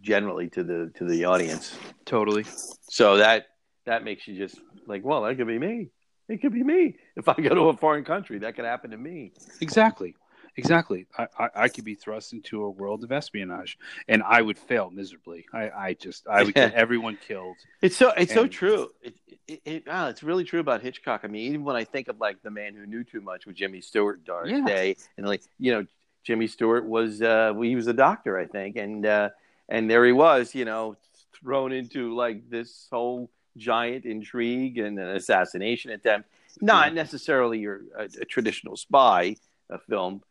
generally 0.00 0.48
to 0.50 0.62
the 0.62 0.92
to 0.96 1.04
the 1.04 1.24
audience. 1.24 1.76
Totally. 2.04 2.44
So 2.88 3.16
that 3.16 3.46
that 3.86 4.04
makes 4.04 4.28
you 4.28 4.36
just 4.36 4.60
like, 4.86 5.04
well, 5.04 5.22
that 5.22 5.36
could 5.36 5.46
be 5.46 5.58
me. 5.58 5.90
It 6.28 6.40
could 6.40 6.52
be 6.52 6.62
me. 6.62 6.96
If 7.16 7.28
I 7.28 7.34
go 7.34 7.54
to 7.54 7.68
a 7.68 7.76
foreign 7.76 8.04
country, 8.04 8.38
that 8.38 8.56
could 8.56 8.64
happen 8.64 8.92
to 8.92 8.96
me. 8.96 9.32
Exactly. 9.60 10.14
Exactly. 10.56 11.06
I, 11.18 11.26
I, 11.38 11.48
I 11.54 11.68
could 11.68 11.84
be 11.84 11.94
thrust 11.94 12.32
into 12.32 12.62
a 12.62 12.70
world 12.70 13.02
of 13.02 13.10
espionage, 13.10 13.78
and 14.08 14.22
I 14.22 14.40
would 14.40 14.58
fail 14.58 14.90
miserably. 14.90 15.46
I, 15.52 15.70
I 15.70 15.94
just 15.94 16.26
I 16.28 16.42
would 16.44 16.54
get 16.54 16.74
everyone 16.74 17.18
killed. 17.26 17.56
It's 17.82 17.96
so 17.96 18.12
it's 18.16 18.32
so 18.32 18.46
true. 18.46 18.90
It, 19.02 19.14
it, 19.46 19.60
it, 19.64 19.86
wow, 19.86 20.08
it's 20.08 20.22
really 20.22 20.44
true 20.44 20.60
about 20.60 20.80
Hitchcock. 20.82 21.22
I 21.24 21.26
mean, 21.26 21.48
even 21.48 21.64
when 21.64 21.76
I 21.76 21.84
think 21.84 22.08
of 22.08 22.20
like 22.20 22.42
the 22.42 22.50
man 22.50 22.74
who 22.74 22.86
knew 22.86 23.04
too 23.04 23.20
much 23.20 23.46
with 23.46 23.56
Jimmy 23.56 23.80
Stewart, 23.80 24.24
Dark 24.24 24.48
Yeah. 24.48 24.64
Day, 24.64 24.96
and 25.16 25.26
like 25.26 25.42
you 25.58 25.72
know, 25.72 25.86
Jimmy 26.22 26.46
Stewart 26.46 26.86
was 26.86 27.20
uh, 27.20 27.52
well, 27.54 27.62
he 27.62 27.76
was 27.76 27.88
a 27.88 27.92
doctor, 27.92 28.38
I 28.38 28.46
think, 28.46 28.76
and 28.76 29.04
uh, 29.04 29.30
and 29.68 29.90
there 29.90 30.04
he 30.04 30.12
was, 30.12 30.54
you 30.54 30.64
know, 30.64 30.96
thrown 31.32 31.72
into 31.72 32.14
like 32.14 32.48
this 32.48 32.86
whole 32.90 33.28
giant 33.56 34.04
intrigue 34.04 34.78
and 34.78 34.98
an 34.98 35.16
assassination 35.16 35.90
attempt. 35.90 36.28
Not 36.60 36.94
necessarily 36.94 37.58
your 37.58 37.82
a, 37.98 38.04
a 38.04 38.24
traditional 38.24 38.76
spy 38.76 39.36
a 39.70 39.78
film, 39.78 40.22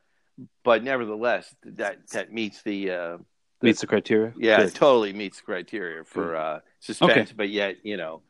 but 0.64 0.84
nevertheless, 0.84 1.54
that 1.64 2.08
that 2.12 2.32
meets 2.34 2.62
the 2.64 2.92
uh, 2.92 3.18
Meets 3.62 3.82
the 3.82 3.88
criteria. 3.88 4.34
yeah, 4.38 4.58
Good. 4.58 4.68
it 4.68 4.76
totally 4.76 5.14
meets 5.14 5.38
the 5.38 5.44
criteria 5.44 6.04
for 6.04 6.36
uh, 6.36 6.60
suspense, 6.80 7.30
Okay. 7.30 7.34
but 7.38 7.50
yet 7.50 7.78
you 7.84 7.96
know, 7.98 8.22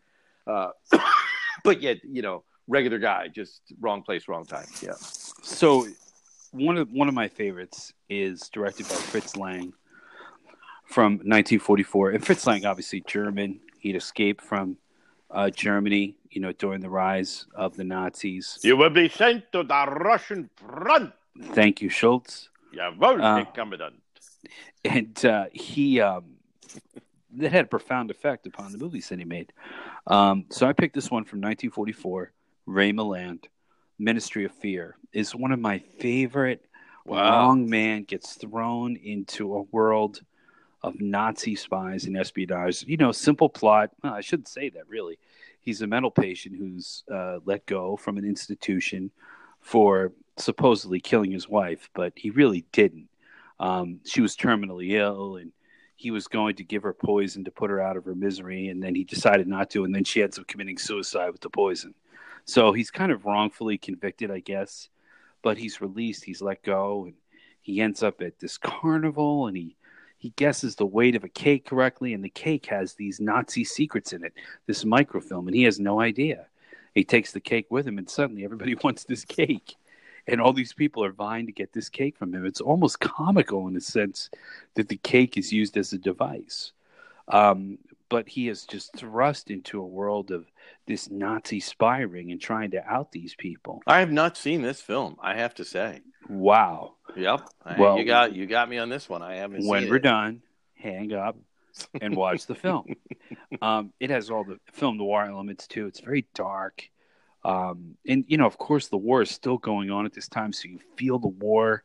uh, 0.46 0.70
but 1.64 1.82
yet 1.82 1.98
you 2.04 2.22
know, 2.22 2.44
regular 2.68 3.00
guy, 3.00 3.30
just 3.30 3.62
wrong 3.80 4.04
place, 4.04 4.28
wrong 4.28 4.46
time. 4.46 4.68
Yeah. 4.82 4.94
So 5.42 5.88
one 6.52 6.78
of 6.78 6.90
one 6.92 7.08
of 7.08 7.16
my 7.16 7.28
favorites 7.30 7.94
is 8.10 8.48
directed 8.50 8.88
by 8.88 8.96
Fritz 8.96 9.36
Lang 9.36 9.74
from 10.86 11.14
1944, 11.14 12.12
and 12.12 12.24
Fritz 12.26 12.46
Lang, 12.46 12.66
obviously 12.66 13.02
German. 13.08 13.60
He'd 13.80 13.96
escaped 13.96 14.42
from 14.44 14.78
uh, 15.32 15.50
Germany, 15.50 16.16
you 16.30 16.40
know, 16.42 16.52
during 16.54 16.80
the 16.82 16.90
rise 16.90 17.48
of 17.56 17.76
the 17.76 17.84
Nazis. 17.84 18.60
You 18.64 18.78
will 18.78 18.92
be 18.92 19.10
sent 19.10 19.52
to 19.54 19.64
the 19.64 19.86
Russian 19.88 20.50
front. 20.56 21.12
Thank 21.42 21.82
you, 21.82 21.90
Schultz. 21.90 22.50
Jawohl, 22.74 23.22
Uh, 23.22 23.46
Commandant. 23.52 23.96
and 24.86 25.26
uh, 25.26 25.46
he 25.52 26.00
um, 26.02 26.26
that 27.38 27.52
had 27.52 27.66
a 27.66 27.68
profound 27.68 28.12
effect 28.12 28.46
upon 28.48 28.72
the 28.72 28.78
movies 28.78 29.10
that 29.10 29.20
he 29.20 29.26
made. 29.26 29.52
Um, 30.08 30.46
so 30.50 30.68
I 30.68 30.74
picked 30.74 30.94
this 30.96 31.10
one 31.10 31.24
from 31.24 31.40
1944. 31.40 32.32
Ray 32.66 32.92
Milland, 32.92 33.46
Ministry 34.00 34.46
of 34.46 34.52
Fear, 34.54 34.96
is 35.12 35.36
one 35.36 35.52
of 35.52 35.60
my 35.60 35.80
favorite. 36.00 36.66
Wow. 37.06 37.18
Wrong 37.48 37.70
man 37.70 38.04
gets 38.04 38.36
thrown 38.36 38.96
into 38.96 39.56
a 39.56 39.62
world 39.64 40.22
of 40.82 41.02
Nazi 41.02 41.56
spies 41.56 42.06
and 42.06 42.16
espionage. 42.18 42.84
You 42.88 42.98
know, 42.98 43.12
simple 43.12 43.50
plot. 43.50 43.92
Well, 44.04 44.14
I 44.14 44.22
shouldn't 44.22 44.48
say 44.48 44.70
that 44.70 44.88
really. 44.88 45.18
He's 45.60 45.82
a 45.82 45.88
mental 45.88 46.12
patient 46.12 46.56
who's 46.58 47.04
uh, 47.12 47.40
let 47.46 47.66
go 47.66 47.98
from 47.98 48.18
an 48.18 48.26
institution 48.26 49.12
for 49.62 50.12
supposedly 50.38 51.00
killing 51.00 51.32
his 51.32 51.48
wife, 51.48 51.90
but 51.94 52.14
he 52.16 52.30
really 52.30 52.66
didn't. 52.72 53.10
Um, 53.60 54.00
she 54.06 54.22
was 54.22 54.36
terminally 54.36 54.92
ill, 54.92 55.38
and 55.38 55.52
he 55.96 56.12
was 56.12 56.28
going 56.28 56.56
to 56.56 56.64
give 56.64 56.84
her 56.84 56.94
poison 56.94 57.44
to 57.46 57.52
put 57.52 57.70
her 57.70 57.80
out 57.80 57.98
of 57.98 58.06
her 58.06 58.16
misery, 58.16 58.68
and 58.68 58.82
then 58.82 58.96
he 58.96 59.04
decided 59.04 59.48
not 59.48 59.70
to, 59.72 59.84
and 59.84 59.94
then 59.94 60.04
she 60.04 60.24
ends 60.24 60.40
up 60.40 60.48
committing 60.48 60.78
suicide 60.78 61.30
with 61.32 61.42
the 61.42 61.50
poison. 61.50 61.94
So 62.46 62.74
he's 62.74 62.92
kind 62.92 63.12
of 63.12 63.26
wrongfully 63.26 63.78
convicted, 63.78 64.32
I 64.32 64.40
guess, 64.40 64.90
but 65.42 65.58
he's 65.58 65.82
released. 65.82 66.26
He's 66.26 66.42
let 66.42 66.64
go, 66.64 67.06
and 67.06 67.14
he 67.62 67.80
ends 67.80 68.04
up 68.04 68.22
at 68.22 68.40
this 68.40 68.58
carnival, 68.58 69.48
and 69.48 69.56
he 69.56 69.76
he 70.18 70.30
guesses 70.38 70.76
the 70.76 70.86
weight 70.86 71.18
of 71.18 71.26
a 71.26 71.30
cake 71.30 71.66
correctly, 71.66 72.14
and 72.14 72.24
the 72.24 72.30
cake 72.30 72.68
has 72.68 72.94
these 72.94 73.20
Nazi 73.20 73.66
secrets 73.66 74.14
in 74.14 74.24
it, 74.24 74.32
this 74.68 74.86
microfilm, 74.86 75.48
and 75.50 75.56
he 75.56 75.64
has 75.64 75.82
no 75.82 76.00
idea. 76.00 76.48
He 76.96 77.04
takes 77.04 77.34
the 77.34 77.42
cake 77.42 77.68
with 77.70 77.86
him, 77.86 77.98
and 77.98 78.10
suddenly 78.10 78.46
everybody 78.46 78.76
wants 78.84 79.04
this 79.04 79.26
cake. 79.26 79.76
And 80.28 80.42
all 80.42 80.54
these 80.54 80.74
people 80.74 81.04
are 81.04 81.12
vying 81.12 81.46
to 81.48 81.52
get 81.52 81.74
this 81.74 81.90
cake 81.90 82.18
from 82.18 82.34
him. 82.34 82.46
It's 82.46 82.62
almost 82.62 83.00
comical 83.00 83.68
in 83.68 83.74
the 83.74 83.82
sense 83.82 84.30
that 84.76 84.90
the 84.90 84.98
cake 84.98 85.38
is 85.38 85.52
used 85.52 85.78
as 85.78 85.94
a 85.94 85.98
device. 85.98 86.72
Um, 87.28 87.78
but 88.10 88.28
he 88.30 88.48
is 88.48 88.66
just 88.66 88.96
thrust 88.96 89.50
into 89.50 89.80
a 89.82 89.86
world 89.86 90.32
of 90.32 90.46
this 90.86 91.10
Nazi 91.10 91.60
spying 91.60 92.32
and 92.32 92.40
trying 92.40 92.72
to 92.72 92.86
out 92.88 93.12
these 93.12 93.34
people. 93.36 93.82
I 93.88 94.00
have 94.00 94.12
not 94.12 94.38
seen 94.38 94.62
this 94.62 94.82
film. 94.82 95.18
I 95.22 95.36
have 95.36 95.56
to 95.56 95.66
say. 95.66 96.02
Wow. 96.30 96.94
Yep. 97.16 97.42
Well- 97.78 97.98
you 97.98 98.06
got 98.06 98.34
you 98.34 98.46
got 98.46 98.70
me 98.70 98.78
on 98.78 98.90
this 98.90 99.10
one. 99.10 99.22
I 99.22 99.36
haven't. 99.36 99.66
when 99.68 99.90
we're 99.90 99.96
it. 99.96 100.04
done, 100.04 100.42
hang 100.76 101.14
up 101.14 101.38
and 102.02 102.16
watch 102.16 102.46
the 102.46 102.56
film. 102.56 102.86
Um, 103.62 103.94
it 104.00 104.10
has 104.10 104.32
all 104.32 104.44
the 104.44 104.60
film 104.72 104.98
noir 104.98 105.26
elements 105.26 105.68
too. 105.68 105.86
It's 105.86 106.00
very 106.00 106.26
dark. 106.34 106.90
Um, 107.46 107.98
and 108.08 108.24
you 108.28 108.38
know, 108.38 108.46
of 108.46 108.58
course, 108.58 108.88
the 108.88 108.98
war 108.98 109.22
is 109.22 109.30
still 109.32 109.58
going 109.58 109.92
on 109.92 110.06
at 110.06 110.14
this 110.14 110.28
time, 110.28 110.54
so 110.54 110.68
you 110.68 110.80
feel 110.98 111.20
the 111.20 111.28
war. 111.28 111.84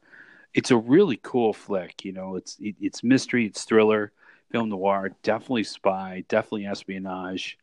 It's 0.55 0.71
a 0.71 0.77
really 0.77 1.19
cool 1.23 1.53
flick. 1.53 2.05
You 2.05 2.13
know, 2.13 2.37
it's 2.37 2.57
it, 2.61 2.77
it's 2.81 3.03
mystery, 3.03 3.47
it's 3.47 3.65
thriller, 3.65 4.13
film 4.51 4.69
noir, 4.71 5.11
definitely 5.23 5.65
spy, 5.65 6.25
definitely 6.29 6.67
espionage, 6.67 7.59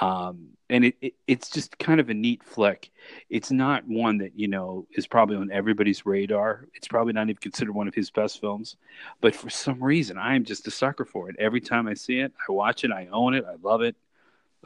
um, 0.00 0.48
and 0.70 0.84
it, 0.86 0.96
it 1.00 1.14
it's 1.26 1.50
just 1.50 1.78
kind 1.78 2.00
of 2.00 2.08
a 2.10 2.14
neat 2.14 2.42
flick. 2.44 2.90
It's 3.30 3.50
not 3.50 3.86
one 3.86 4.18
that 4.18 4.38
you 4.38 4.48
know 4.48 4.86
is 4.92 5.06
probably 5.06 5.36
on 5.36 5.50
everybody's 5.52 6.06
radar. 6.06 6.68
It's 6.74 6.88
probably 6.88 7.12
not 7.12 7.24
even 7.24 7.36
considered 7.36 7.74
one 7.74 7.88
of 7.88 7.94
his 7.94 8.10
best 8.10 8.40
films, 8.40 8.76
but 9.20 9.34
for 9.34 9.50
some 9.50 9.82
reason, 9.82 10.18
I 10.18 10.36
am 10.36 10.44
just 10.44 10.66
a 10.68 10.70
sucker 10.70 11.04
for 11.04 11.30
it. 11.30 11.36
Every 11.38 11.60
time 11.60 11.88
I 11.88 11.94
see 11.94 12.20
it, 12.20 12.32
I 12.48 12.52
watch 12.52 12.84
it, 12.84 12.92
I 12.92 13.08
own 13.12 13.34
it, 13.34 13.44
I 13.44 13.56
love 13.62 13.82
it. 13.82 13.96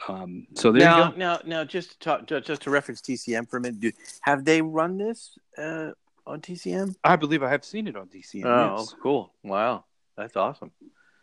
Um, 0.07 0.47
so 0.55 0.71
there 0.71 0.81
now, 0.81 1.05
you 1.07 1.11
go. 1.11 1.17
now, 1.17 1.39
now, 1.45 1.63
just 1.63 1.91
to 1.91 1.99
talk, 1.99 2.25
just 2.43 2.61
to 2.63 2.69
reference 2.69 3.01
TCM 3.01 3.49
for 3.49 3.57
a 3.57 3.61
minute, 3.61 3.79
do, 3.79 3.91
have 4.21 4.45
they 4.45 4.61
run 4.61 4.97
this 4.97 5.37
uh, 5.57 5.91
on 6.25 6.41
TCM? 6.41 6.95
I 7.03 7.15
believe 7.15 7.43
I 7.43 7.49
have 7.49 7.65
seen 7.65 7.87
it 7.87 7.95
on 7.95 8.07
TCM. 8.07 8.45
Oh, 8.45 8.79
yes. 8.79 8.95
cool! 9.01 9.33
Wow, 9.43 9.85
that's 10.15 10.35
awesome. 10.35 10.71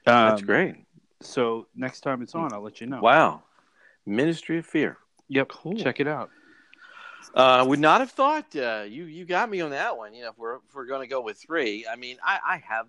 That's 0.04 0.40
Um, 0.40 0.46
great. 0.46 0.74
So 1.22 1.66
next 1.74 2.02
time 2.02 2.22
it's 2.22 2.34
on, 2.34 2.52
I'll 2.52 2.60
let 2.60 2.80
you 2.80 2.86
know. 2.86 3.00
Wow, 3.00 3.42
Ministry 4.04 4.58
of 4.58 4.66
Fear. 4.66 4.98
Yep. 5.28 5.48
Cool. 5.48 5.76
Check 5.76 5.98
it 6.00 6.06
out. 6.06 6.30
Uh, 7.34 7.64
would 7.66 7.80
not 7.80 8.00
have 8.00 8.10
thought 8.10 8.54
uh, 8.54 8.84
you 8.86 9.04
you 9.04 9.24
got 9.24 9.50
me 9.50 9.60
on 9.60 9.70
that 9.70 9.96
one. 9.96 10.14
You 10.14 10.22
know, 10.22 10.30
if 10.30 10.38
we're 10.38 10.56
if 10.56 10.74
we're 10.74 10.86
going 10.86 11.00
to 11.00 11.06
go 11.08 11.20
with 11.20 11.38
three, 11.38 11.86
I 11.90 11.96
mean, 11.96 12.18
I 12.24 12.38
I 12.46 12.62
have 12.68 12.86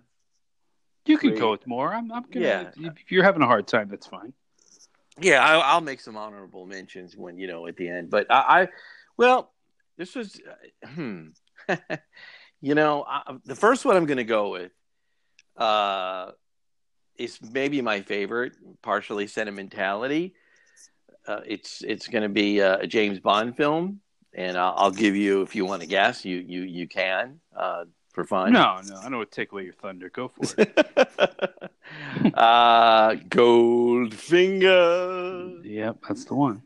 You 1.06 1.18
can 1.18 1.30
Great. 1.30 1.40
go 1.40 1.50
with 1.50 1.66
more. 1.66 1.92
I'm, 1.92 2.12
I'm 2.12 2.22
gonna. 2.30 2.44
Yeah. 2.76 2.92
If 2.96 3.10
you're 3.10 3.24
having 3.24 3.42
a 3.42 3.46
hard 3.46 3.66
time, 3.66 3.88
that's 3.88 4.06
fine. 4.06 4.32
Yeah, 5.20 5.44
I, 5.44 5.58
I'll 5.58 5.80
make 5.80 6.00
some 6.00 6.16
honorable 6.16 6.66
mentions 6.66 7.16
when 7.16 7.38
you 7.38 7.46
know 7.46 7.66
at 7.66 7.76
the 7.76 7.88
end. 7.88 8.10
But 8.10 8.26
I, 8.30 8.62
I 8.62 8.68
well, 9.16 9.52
this 9.96 10.14
was, 10.14 10.40
uh, 10.48 10.88
hmm, 10.88 11.28
you 12.60 12.74
know, 12.74 13.04
I, 13.06 13.36
the 13.44 13.56
first 13.56 13.84
one 13.84 13.96
I'm 13.96 14.06
going 14.06 14.18
to 14.18 14.24
go 14.24 14.50
with 14.50 14.72
uh, 15.56 16.30
is 17.16 17.38
maybe 17.52 17.82
my 17.82 18.00
favorite, 18.00 18.52
partially 18.80 19.26
sentimentality. 19.26 20.34
Uh, 21.26 21.40
it's 21.46 21.82
it's 21.82 22.06
going 22.08 22.22
to 22.22 22.28
be 22.28 22.60
a 22.60 22.86
James 22.86 23.18
Bond 23.18 23.56
film, 23.56 24.00
and 24.32 24.56
I'll, 24.56 24.74
I'll 24.76 24.90
give 24.90 25.16
you 25.16 25.42
if 25.42 25.54
you 25.54 25.66
want 25.66 25.82
to 25.82 25.88
guess, 25.88 26.24
you 26.24 26.38
you 26.38 26.62
you 26.62 26.88
can 26.88 27.40
uh, 27.54 27.84
for 28.18 28.24
fun. 28.24 28.52
No, 28.52 28.80
no, 28.84 28.96
I 28.96 29.04
don't 29.04 29.18
want 29.18 29.30
to 29.30 29.36
take 29.36 29.52
away 29.52 29.62
your 29.62 29.74
thunder. 29.74 30.10
Go 30.10 30.26
for 30.26 30.60
it. 30.60 30.76
uh, 32.34 33.12
Goldfinger. 33.12 35.64
yep, 35.64 35.98
that's 36.08 36.24
the 36.24 36.34
one. 36.34 36.62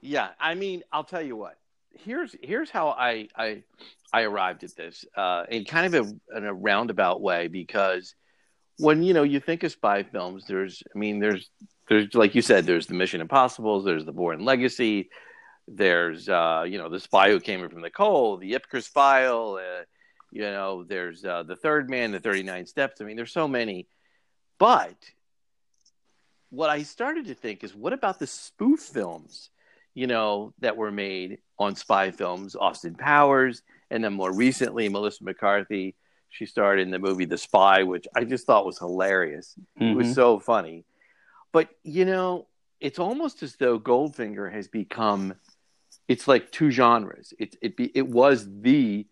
Yeah, 0.00 0.28
I 0.38 0.54
mean, 0.54 0.84
I'll 0.92 1.02
tell 1.02 1.22
you 1.22 1.34
what. 1.34 1.58
Here's 1.90 2.36
here's 2.40 2.70
how 2.70 2.90
I 2.90 3.26
I 3.36 3.64
I 4.12 4.22
arrived 4.22 4.62
at 4.62 4.76
this 4.76 5.04
uh, 5.16 5.42
in 5.50 5.64
kind 5.64 5.92
of 5.92 6.06
a 6.06 6.36
in 6.36 6.44
a 6.44 6.54
roundabout 6.54 7.20
way 7.20 7.48
because 7.48 8.14
when 8.78 9.02
you 9.02 9.12
know 9.12 9.24
you 9.24 9.40
think 9.40 9.64
of 9.64 9.72
spy 9.72 10.04
films, 10.04 10.44
there's 10.46 10.84
I 10.94 10.98
mean 10.98 11.18
there's 11.18 11.50
there's 11.88 12.14
like 12.14 12.36
you 12.36 12.42
said 12.42 12.64
there's 12.64 12.86
the 12.86 12.94
Mission 12.94 13.20
Impossible's, 13.20 13.84
there's 13.84 14.04
the 14.04 14.12
Bourne 14.12 14.44
Legacy, 14.44 15.10
there's 15.66 16.28
uh, 16.28 16.62
you 16.64 16.78
know 16.78 16.88
the 16.88 17.00
Spy 17.00 17.30
Who 17.30 17.40
Came 17.40 17.64
in 17.64 17.70
from 17.70 17.82
the 17.82 17.90
Cold, 17.90 18.40
the 18.40 18.52
Ipcress 18.52 18.88
File, 18.88 19.58
uh, 19.60 19.82
you 20.32 20.42
know 20.42 20.82
there's 20.84 21.24
uh, 21.24 21.42
the 21.44 21.56
Third 21.56 21.88
Man, 21.88 22.10
the 22.10 22.20
Thirty 22.20 22.42
Nine 22.42 22.66
Steps. 22.66 23.00
I 23.00 23.04
mean 23.04 23.16
there's 23.16 23.32
so 23.32 23.46
many, 23.46 23.86
but 24.58 24.96
what 26.50 26.70
I 26.70 26.82
started 26.82 27.26
to 27.26 27.34
think 27.34 27.64
is 27.64 27.74
what 27.74 27.92
about 27.92 28.18
the 28.18 28.26
spoof 28.26 28.80
films? 28.80 29.50
you 29.94 30.06
know, 30.06 30.54
that 30.60 30.74
were 30.78 30.90
made 30.90 31.36
on 31.58 31.76
spy 31.76 32.10
films, 32.10 32.56
Austin 32.56 32.94
Powers, 32.94 33.60
and 33.90 34.02
then 34.02 34.14
more 34.14 34.32
recently, 34.32 34.88
Melissa 34.88 35.22
McCarthy. 35.22 35.94
She 36.30 36.46
starred 36.46 36.80
in 36.80 36.90
the 36.90 36.98
movie 36.98 37.26
The 37.26 37.36
Spy, 37.36 37.82
which 37.82 38.06
I 38.16 38.24
just 38.24 38.46
thought 38.46 38.64
was 38.64 38.78
hilarious. 38.78 39.54
It 39.78 39.94
was 39.94 40.06
Mhm. 40.06 40.14
so 40.14 40.38
funny. 40.38 40.86
But, 41.52 41.68
you 41.82 42.06
know, 42.06 42.46
it's 42.80 42.98
almost 42.98 43.42
as 43.42 43.56
though 43.56 43.78
Goldfinger 43.78 44.50
has 44.50 44.66
become, 44.66 45.34
it's 46.08 46.26
like 46.26 46.50
two 46.50 46.70
genres. 46.70 47.34
It, 47.38 47.56
it, 47.60 47.76
be, 47.76 47.92
it 47.94 48.08
was 48.08 48.48
the, 48.62 49.06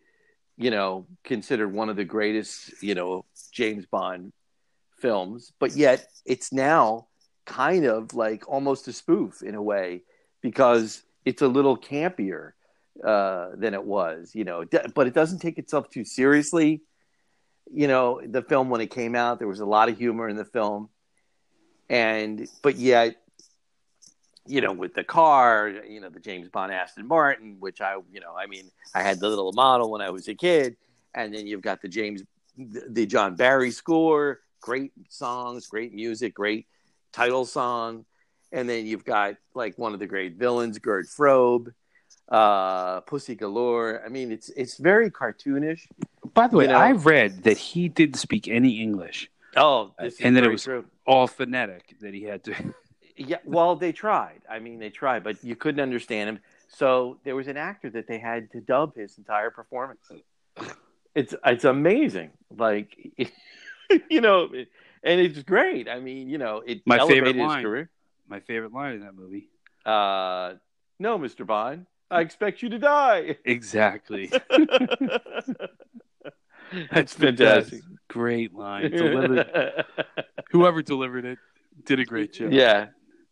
you 0.61 0.71
know, 0.71 1.07
considered 1.25 1.73
one 1.73 1.89
of 1.89 1.97
the 1.97 2.05
greatest, 2.05 2.83
you 2.83 2.95
know, 2.95 3.25
James 3.51 3.87
Bond 3.87 4.31
films, 4.99 5.55
but 5.59 5.75
yet 5.75 6.07
it's 6.27 6.53
now 6.53 7.07
kind 7.47 7.87
of 7.87 8.13
like 8.13 8.47
almost 8.47 8.87
a 8.87 8.93
spoof 8.93 9.43
in 9.43 9.55
a 9.55 9.63
way 9.63 10.03
because 10.43 11.03
it's 11.25 11.41
a 11.41 11.49
little 11.49 11.79
campier 11.79 12.53
uh, 13.03 13.49
than 13.57 13.73
it 13.73 13.83
was, 13.83 14.35
you 14.35 14.45
know. 14.45 14.67
But 14.95 15.07
it 15.07 15.15
doesn't 15.15 15.39
take 15.39 15.57
itself 15.57 15.89
too 15.89 16.05
seriously. 16.05 16.83
You 17.73 17.89
know, 17.89 18.21
the 18.23 18.43
film 18.43 18.69
when 18.69 18.83
it 18.83 18.91
came 18.91 19.15
out, 19.15 19.39
there 19.39 19.49
was 19.49 19.61
a 19.61 19.67
lot 19.67 19.89
of 19.89 19.97
humor 19.97 20.29
in 20.29 20.37
the 20.37 20.45
film, 20.45 20.91
and 21.89 22.47
but 22.61 22.77
yet, 22.77 23.17
you 24.47 24.61
know, 24.61 24.73
with 24.73 24.95
the 24.95 25.05
car, 25.05 25.69
you 25.89 26.01
know, 26.01 26.09
the 26.09 26.21
James 26.21 26.49
Bond 26.49 26.73
Aston 26.73 27.07
Martin, 27.07 27.57
which 27.61 27.81
I, 27.81 27.97
you 28.13 28.21
know, 28.21 28.35
I 28.37 28.47
mean, 28.47 28.71
I 28.95 29.03
had 29.03 29.21
the 29.21 29.29
little 29.29 29.53
model 29.53 29.91
when 29.91 30.01
I 30.01 30.11
was 30.11 30.29
a 30.29 30.35
kid, 30.35 30.77
and 31.15 31.35
then 31.35 31.47
you've 31.47 31.63
got 31.63 31.83
the 31.83 31.89
James, 31.89 32.23
the 32.57 33.07
John 33.07 33.37
Barry 33.37 33.71
score, 33.71 34.41
great 34.61 34.93
songs, 35.09 35.67
great 35.67 35.93
music, 35.95 36.35
great 36.35 36.67
title 37.13 37.45
song 37.45 38.05
and 38.53 38.69
then 38.69 38.85
you've 38.85 39.05
got 39.05 39.37
like 39.55 39.79
one 39.79 39.95
of 39.95 40.01
the 40.01 40.07
great 40.09 40.35
villains, 40.35 40.77
Gert 40.81 41.07
Fröbe, 41.07 41.73
uh, 42.29 43.01
Pussy 43.03 43.37
Galore. 43.37 44.03
I 44.05 44.09
mean, 44.09 44.33
it's 44.33 44.49
it's 44.51 44.77
very 44.77 45.09
cartoonish. 45.09 45.87
By 46.35 46.49
the 46.49 46.57
way, 46.57 46.65
You 46.65 46.71
know- 46.73 46.79
I 46.79 46.91
read 46.93 47.45
that 47.45 47.57
he 47.59 47.89
didn't 47.89 48.17
speak 48.17 48.49
any 48.49 48.81
English, 48.81 49.31
Oh, 49.57 49.95
And 50.21 50.37
that 50.37 50.43
it 50.45 50.51
was- 50.51 50.65
true. 50.65 50.85
all 51.07 51.27
phonetic. 51.29 51.95
That 52.01 52.13
he 52.13 52.25
had 52.25 52.43
to. 52.45 52.55
Yeah, 53.21 53.37
well, 53.45 53.77
they 53.77 53.93
tried. 53.93 54.41
I 54.49 54.61
mean, 54.61 54.79
they 54.79 54.89
tried, 54.89 55.23
but 55.23 55.45
you 55.45 55.55
couldn't 55.55 55.81
understand 55.81 56.31
him. 56.31 56.39
So 56.69 57.19
there 57.25 57.37
was 57.37 57.49
an 57.49 57.59
actor 57.59 57.91
that 57.91 58.07
they 58.07 58.19
had 58.19 58.51
to 58.53 58.61
dub 58.61 58.97
his 58.97 59.19
entire 59.19 59.51
performance. 59.51 60.11
It's 61.15 61.35
it's 61.45 61.65
amazing. 61.65 62.31
Like, 62.57 62.97
you 64.11 64.21
know, 64.23 64.49
and 65.03 65.21
it's 65.21 65.43
great. 65.43 65.87
I 65.89 66.01
mean, 66.01 66.31
you 66.31 66.39
know, 66.39 66.63
it 66.67 66.81
My 66.87 67.07
favorite 67.07 67.37
line. 67.37 67.63
career. 67.63 67.91
My 68.27 68.41
favorite 68.41 68.73
line 68.73 68.95
in 68.95 69.01
that 69.01 69.15
movie. 69.15 69.51
Uh, 69.85 70.55
no, 70.99 71.19
Mr. 71.19 71.47
Bond, 71.47 71.87
I 72.11 72.21
expect 72.23 72.63
you 72.63 72.71
to 72.71 72.79
die. 72.79 73.37
Exactly. 73.45 74.31
That's 76.93 77.13
fantastic. 77.13 77.83
Great 78.09 78.55
line. 78.55 78.91
Delivered. 78.91 79.85
Whoever 80.51 80.83
delivered 80.83 81.25
it 81.25 81.39
did 81.85 82.01
a 82.01 82.05
great 82.05 82.33
job. 82.33 82.53
yeah, 82.53 82.87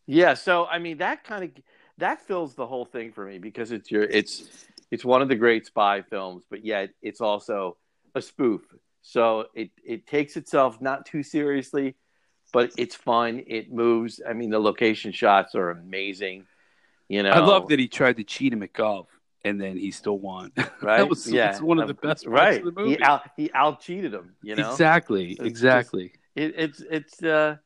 yeah. 0.09 0.35
So 0.35 0.67
I 0.67 0.79
mean, 0.79 0.99
that 0.99 1.23
kind 1.23 1.45
of 1.45 1.51
that 1.99 2.27
fills 2.27 2.55
the 2.55 2.67
whole 2.67 2.87
thing 2.87 3.13
for 3.13 3.25
me 3.25 3.39
because 3.39 3.71
it's 3.71 3.91
your 3.91 4.03
it's 4.03 4.49
it's 4.91 5.05
one 5.05 5.23
of 5.23 5.29
the 5.29 5.37
great 5.37 5.67
spy 5.67 6.03
films, 6.03 6.45
but 6.49 6.65
yet 6.65 6.91
it's 7.03 7.21
also 7.21 7.77
a 8.15 8.23
spoof. 8.23 8.63
So 9.03 9.47
it 9.55 9.71
it 9.85 10.07
takes 10.07 10.37
itself 10.37 10.81
not 10.81 11.07
too 11.07 11.23
seriously, 11.23 11.95
but 12.53 12.73
it's 12.79 12.95
fun. 12.95 13.45
It 13.47 13.71
moves. 13.71 14.21
I 14.27 14.33
mean, 14.33 14.51
the 14.51 14.59
location 14.59 15.13
shots 15.13 15.55
are 15.55 15.71
amazing. 15.71 16.47
You 17.09 17.23
know, 17.23 17.31
I 17.31 17.39
love 17.39 17.69
that 17.69 17.79
he 17.79 17.87
tried 17.87 18.17
to 18.17 18.25
cheat 18.25 18.53
him 18.53 18.63
at 18.63 18.73
golf, 18.73 19.09
and 19.45 19.61
then 19.61 19.77
he 19.77 19.91
still 19.91 20.19
won. 20.19 20.53
Right? 20.81 20.99
that 20.99 21.09
was 21.09 21.31
yeah, 21.31 21.51
it's 21.51 21.61
one 21.61 21.81
of 21.81 21.89
the 21.89 21.95
best 21.95 22.25
parts 22.25 22.27
right. 22.27 22.59
of 22.59 22.75
the 22.75 22.81
movie. 22.81 22.97
He 22.97 23.03
out 23.03 23.29
he 23.37 23.51
out 23.53 23.81
cheated 23.81 24.15
him. 24.15 24.37
You 24.43 24.57
know, 24.57 24.71
Exactly. 24.71 25.33
It's 25.33 25.43
Exactly. 25.43 26.13
it, 26.35 26.55
it's 26.57 26.81
it's 26.81 27.23
uh 27.23 27.57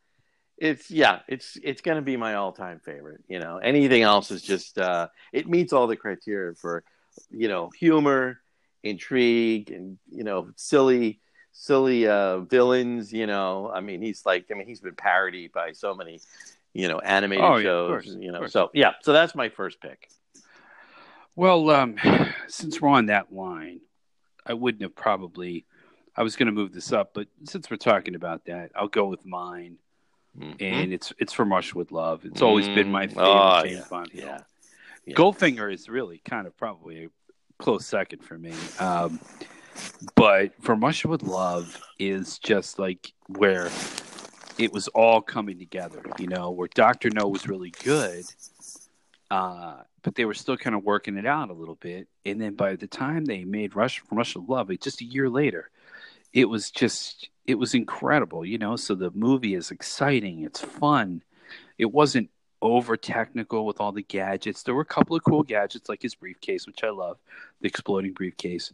it's 0.59 0.91
yeah 0.91 1.21
it's 1.29 1.59
it's 1.63 1.81
going 1.81 1.97
to 1.97 2.03
be 2.03 2.17
my 2.17 2.35
all-time 2.35 2.81
favorite 2.85 3.23
you 3.29 3.39
know? 3.39 3.59
Anything 3.59 4.03
else 4.03 4.31
is 4.31 4.43
just 4.43 4.79
uh 4.79 5.09
it 5.33 5.49
meets 5.49 5.73
all 5.73 5.87
the 5.87 5.97
criteria 5.97 6.55
for 6.55 6.85
you 7.31 7.49
know 7.49 7.71
humor 7.79 8.41
intrigue 8.83 9.71
and 9.71 9.99
you 10.11 10.25
know 10.25 10.49
silly 10.57 11.21
silly 11.53 12.07
uh 12.07 12.41
villains 12.41 13.13
you 13.13 13.27
know? 13.27 13.71
I 13.75 13.81
mean 13.81 14.03
he's 14.03 14.25
like 14.27 14.47
i 14.51 14.55
mean 14.55 14.67
he's 14.67 14.81
been 14.81 14.95
parodied 14.95 15.53
by 15.53 15.73
so 15.73 15.95
many 15.95 16.21
you 16.73 16.89
know 16.89 16.99
animated 17.01 17.45
Oh, 17.45 17.57
yeah, 17.57 17.63
shows 17.63 17.89
course, 17.89 18.17
you 18.19 18.33
know? 18.33 18.47
so 18.47 18.71
yeah 18.73 18.93
so 19.03 19.13
that's 19.13 19.35
my 19.35 19.49
first 19.49 19.81
pick. 19.81 20.09
Well, 21.35 21.71
um, 21.71 21.97
since 22.47 22.81
we're 22.81 22.91
on 22.91 23.07
that 23.07 23.33
line, 23.33 23.81
I 24.45 24.55
wouldn't 24.55 24.83
have 24.83 24.95
probably. 24.95 25.65
I 26.15 26.23
was 26.23 26.37
going 26.37 26.47
to 26.47 26.53
move 26.53 26.73
this 26.75 26.93
up, 26.93 27.13
but 27.15 27.27
since 27.45 27.71
we're 27.71 27.79
talking 27.79 28.15
about 28.15 28.45
that, 28.45 28.71
I'll 28.77 28.89
go 28.89 29.07
with 29.07 29.25
mine, 29.25 29.77
Mhm. 30.39 30.57
and 30.63 30.93
it's 30.93 31.13
it's 31.19 31.33
from 31.33 31.53
Russia 31.53 31.77
with 31.77 31.93
Love. 31.93 32.25
It's 32.25 32.41
always 32.43 32.67
been 32.69 32.91
my 32.91 33.07
Mm. 33.07 33.11
favorite 33.11 33.25
Oh, 33.27 33.63
James 33.65 33.77
yeah. 33.79 33.85
Bond. 33.91 34.11
film. 34.13 34.25
yeah. 34.29 34.41
Yeah. 35.05 35.15
Goldfinger 35.15 35.73
is 35.73 35.89
really 35.89 36.19
kind 36.25 36.47
of 36.47 36.57
probably 36.57 37.05
a 37.05 37.09
close 37.59 37.85
second 37.87 38.21
for 38.25 38.39
me. 38.39 38.53
Um, 38.79 39.21
but 40.15 40.53
From 40.63 40.81
Russia 40.81 41.09
with 41.09 41.23
Love 41.23 41.81
is 41.99 42.39
just 42.39 42.79
like 42.79 43.13
where 43.27 43.71
it 44.59 44.73
was 44.73 44.89
all 44.89 45.21
coming 45.21 45.59
together, 45.59 46.03
you 46.19 46.29
know, 46.29 46.51
where 46.51 46.69
Dr. 46.75 47.11
No 47.11 47.27
was 47.29 47.49
really 47.49 47.71
good, 47.83 48.25
uh, 49.31 49.83
but 50.03 50.15
they 50.15 50.25
were 50.25 50.35
still 50.35 50.57
kind 50.57 50.77
of 50.77 50.85
working 50.85 51.17
it 51.17 51.27
out 51.27 51.51
a 51.51 51.55
little 51.55 51.77
bit. 51.77 52.07
And 52.27 52.41
then 52.41 52.55
by 52.55 52.77
the 52.77 52.87
time 52.87 53.25
they 53.25 53.45
made 53.45 53.75
Rush 53.75 54.01
From 54.01 54.19
Russia 54.19 54.41
with 54.41 54.49
Love, 54.51 54.69
like 54.69 54.81
just 54.81 55.01
a 55.01 55.05
year 55.05 55.29
later, 55.29 55.71
it 56.33 56.45
was 56.47 56.71
just, 56.71 57.29
it 57.47 57.57
was 57.57 57.75
incredible, 57.75 58.45
you 58.45 58.59
know. 58.59 58.77
So 58.77 58.95
the 58.95 59.11
movie 59.13 59.55
is 59.55 59.71
exciting, 59.71 60.45
it's 60.45 60.61
fun. 60.61 61.23
It 61.79 61.91
wasn't 61.93 62.31
over 62.61 62.97
technical 62.97 63.67
with 63.67 63.81
all 63.81 63.93
the 63.93 64.03
gadgets. 64.03 64.63
There 64.63 64.75
were 64.75 64.83
a 64.83 64.87
couple 64.87 65.17
of 65.17 65.25
cool 65.25 65.43
gadgets, 65.43 65.89
like 65.89 66.01
his 66.01 66.15
briefcase, 66.15 66.67
which 66.67 66.85
I 66.85 66.91
love, 66.91 67.19
the 67.61 67.69
exploding 67.69 68.13
briefcase. 68.13 68.73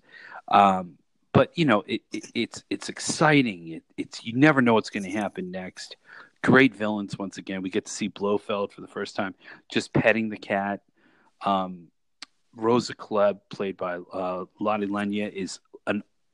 Um, 0.49 0.99
but 1.32 1.57
you 1.57 1.65
know, 1.65 1.85
it, 1.86 2.03
it, 2.12 2.31
it's 2.35 2.65
it's 2.70 2.89
exciting. 2.89 3.69
It, 3.69 3.82
it's 3.97 4.24
you 4.24 4.35
never 4.35 4.61
know 4.61 4.74
what's 4.74 4.90
going 4.90 5.05
to 5.05 5.11
happen 5.11 5.51
next. 5.51 5.97
Great 6.43 6.74
villains 6.74 7.19
once 7.19 7.39
again. 7.39 7.62
We 7.62 7.70
get 7.70 7.86
to 7.86 7.93
see 7.93 8.09
Blofeld 8.09 8.73
for 8.73 8.81
the 8.81 8.86
first 8.86 9.16
time, 9.16 9.35
just 9.70 9.93
petting 9.93 10.28
the 10.28 10.36
cat. 10.36 10.81
Um, 11.45 11.89
Rosa 12.55 12.95
Klebb, 12.95 13.40
played 13.51 13.77
by 13.77 13.97
uh, 14.12 14.45
Lotte 14.61 14.89
Lenya, 14.89 15.32
is 15.32 15.61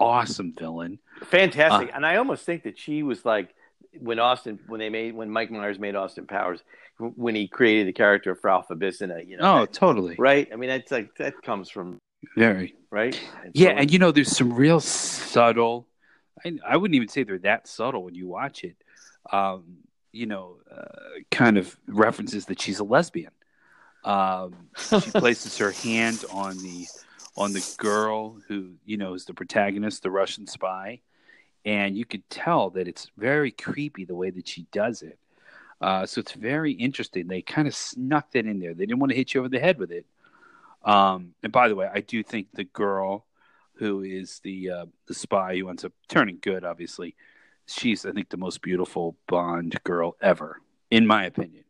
awesome 0.00 0.52
villain. 0.58 0.98
Fantastic. 1.24 1.90
Uh, 1.90 1.92
and 1.96 2.04
I 2.06 2.16
almost 2.16 2.44
think 2.44 2.64
that 2.64 2.78
she 2.78 3.02
was 3.02 3.24
like 3.24 3.54
when 4.00 4.18
Austin 4.18 4.58
when 4.66 4.80
they 4.80 4.88
made 4.90 5.14
when 5.14 5.30
Mike 5.30 5.50
Myers 5.50 5.78
made 5.78 5.94
Austin 5.94 6.26
Powers 6.26 6.60
when 6.98 7.34
he 7.34 7.48
created 7.48 7.86
the 7.88 7.92
character 7.92 8.32
of 8.32 8.40
Frau 8.40 8.62
Farbissina, 8.68 9.26
you 9.26 9.36
know. 9.36 9.60
Oh, 9.62 9.66
totally, 9.66 10.16
right? 10.18 10.48
I 10.52 10.56
mean 10.56 10.68
that's 10.70 10.90
like 10.90 11.14
that 11.16 11.40
comes 11.42 11.70
from 11.70 11.98
very. 12.36 12.74
right? 12.90 13.18
And 13.42 13.52
Yeah, 13.54 13.70
so- 13.70 13.76
and 13.76 13.92
you 13.92 13.98
know, 13.98 14.10
there's 14.12 14.36
some 14.36 14.52
real 14.52 14.80
subtle. 14.80 15.86
I, 16.44 16.58
I 16.66 16.76
wouldn't 16.76 16.96
even 16.96 17.08
say 17.08 17.22
they're 17.22 17.38
that 17.40 17.68
subtle 17.68 18.02
when 18.04 18.14
you 18.14 18.26
watch 18.28 18.64
it. 18.64 18.76
Um, 19.32 19.78
you 20.12 20.26
know, 20.26 20.56
uh, 20.70 20.84
kind 21.30 21.56
of 21.58 21.76
references 21.88 22.46
that 22.46 22.60
she's 22.60 22.78
a 22.78 22.84
lesbian. 22.84 23.30
Um, 24.04 24.54
she 24.76 25.00
places 25.10 25.56
her 25.58 25.70
hand 25.70 26.24
on 26.30 26.56
the 26.58 26.86
on 27.36 27.52
the 27.52 27.74
girl 27.78 28.38
who 28.48 28.74
you 28.84 28.96
know 28.96 29.14
is 29.14 29.24
the 29.24 29.34
protagonist, 29.34 30.02
the 30.02 30.10
Russian 30.10 30.46
spy, 30.46 31.00
and 31.64 31.96
you 31.96 32.04
could 32.04 32.28
tell 32.30 32.70
that 32.70 32.88
it's 32.88 33.10
very 33.16 33.50
creepy 33.50 34.04
the 34.04 34.14
way 34.14 34.30
that 34.30 34.46
she 34.48 34.66
does 34.72 35.02
it. 35.02 35.18
Uh, 35.80 36.06
so 36.06 36.20
it's 36.20 36.32
very 36.32 36.72
interesting. 36.72 37.26
They 37.26 37.42
kind 37.42 37.66
of 37.68 37.74
snuck 37.74 38.30
that 38.32 38.46
in 38.46 38.58
there. 38.60 38.74
They 38.74 38.86
didn't 38.86 39.00
want 39.00 39.10
to 39.10 39.16
hit 39.16 39.34
you 39.34 39.40
over 39.40 39.48
the 39.48 39.58
head 39.58 39.78
with 39.78 39.90
it. 39.90 40.06
Um, 40.84 41.34
and 41.42 41.52
by 41.52 41.68
the 41.68 41.74
way, 41.74 41.88
I 41.92 42.00
do 42.00 42.22
think 42.22 42.48
the 42.52 42.64
girl 42.64 43.26
who 43.74 44.02
is 44.02 44.40
the 44.44 44.70
uh, 44.70 44.86
the 45.06 45.14
spy 45.14 45.56
who 45.56 45.68
ends 45.68 45.84
up 45.84 45.92
turning 46.08 46.38
good, 46.40 46.64
obviously, 46.64 47.16
she's 47.66 48.06
I 48.06 48.12
think 48.12 48.28
the 48.28 48.36
most 48.36 48.62
beautiful 48.62 49.16
Bond 49.26 49.76
girl 49.82 50.16
ever, 50.20 50.60
in 50.90 51.06
my 51.06 51.24
opinion, 51.24 51.64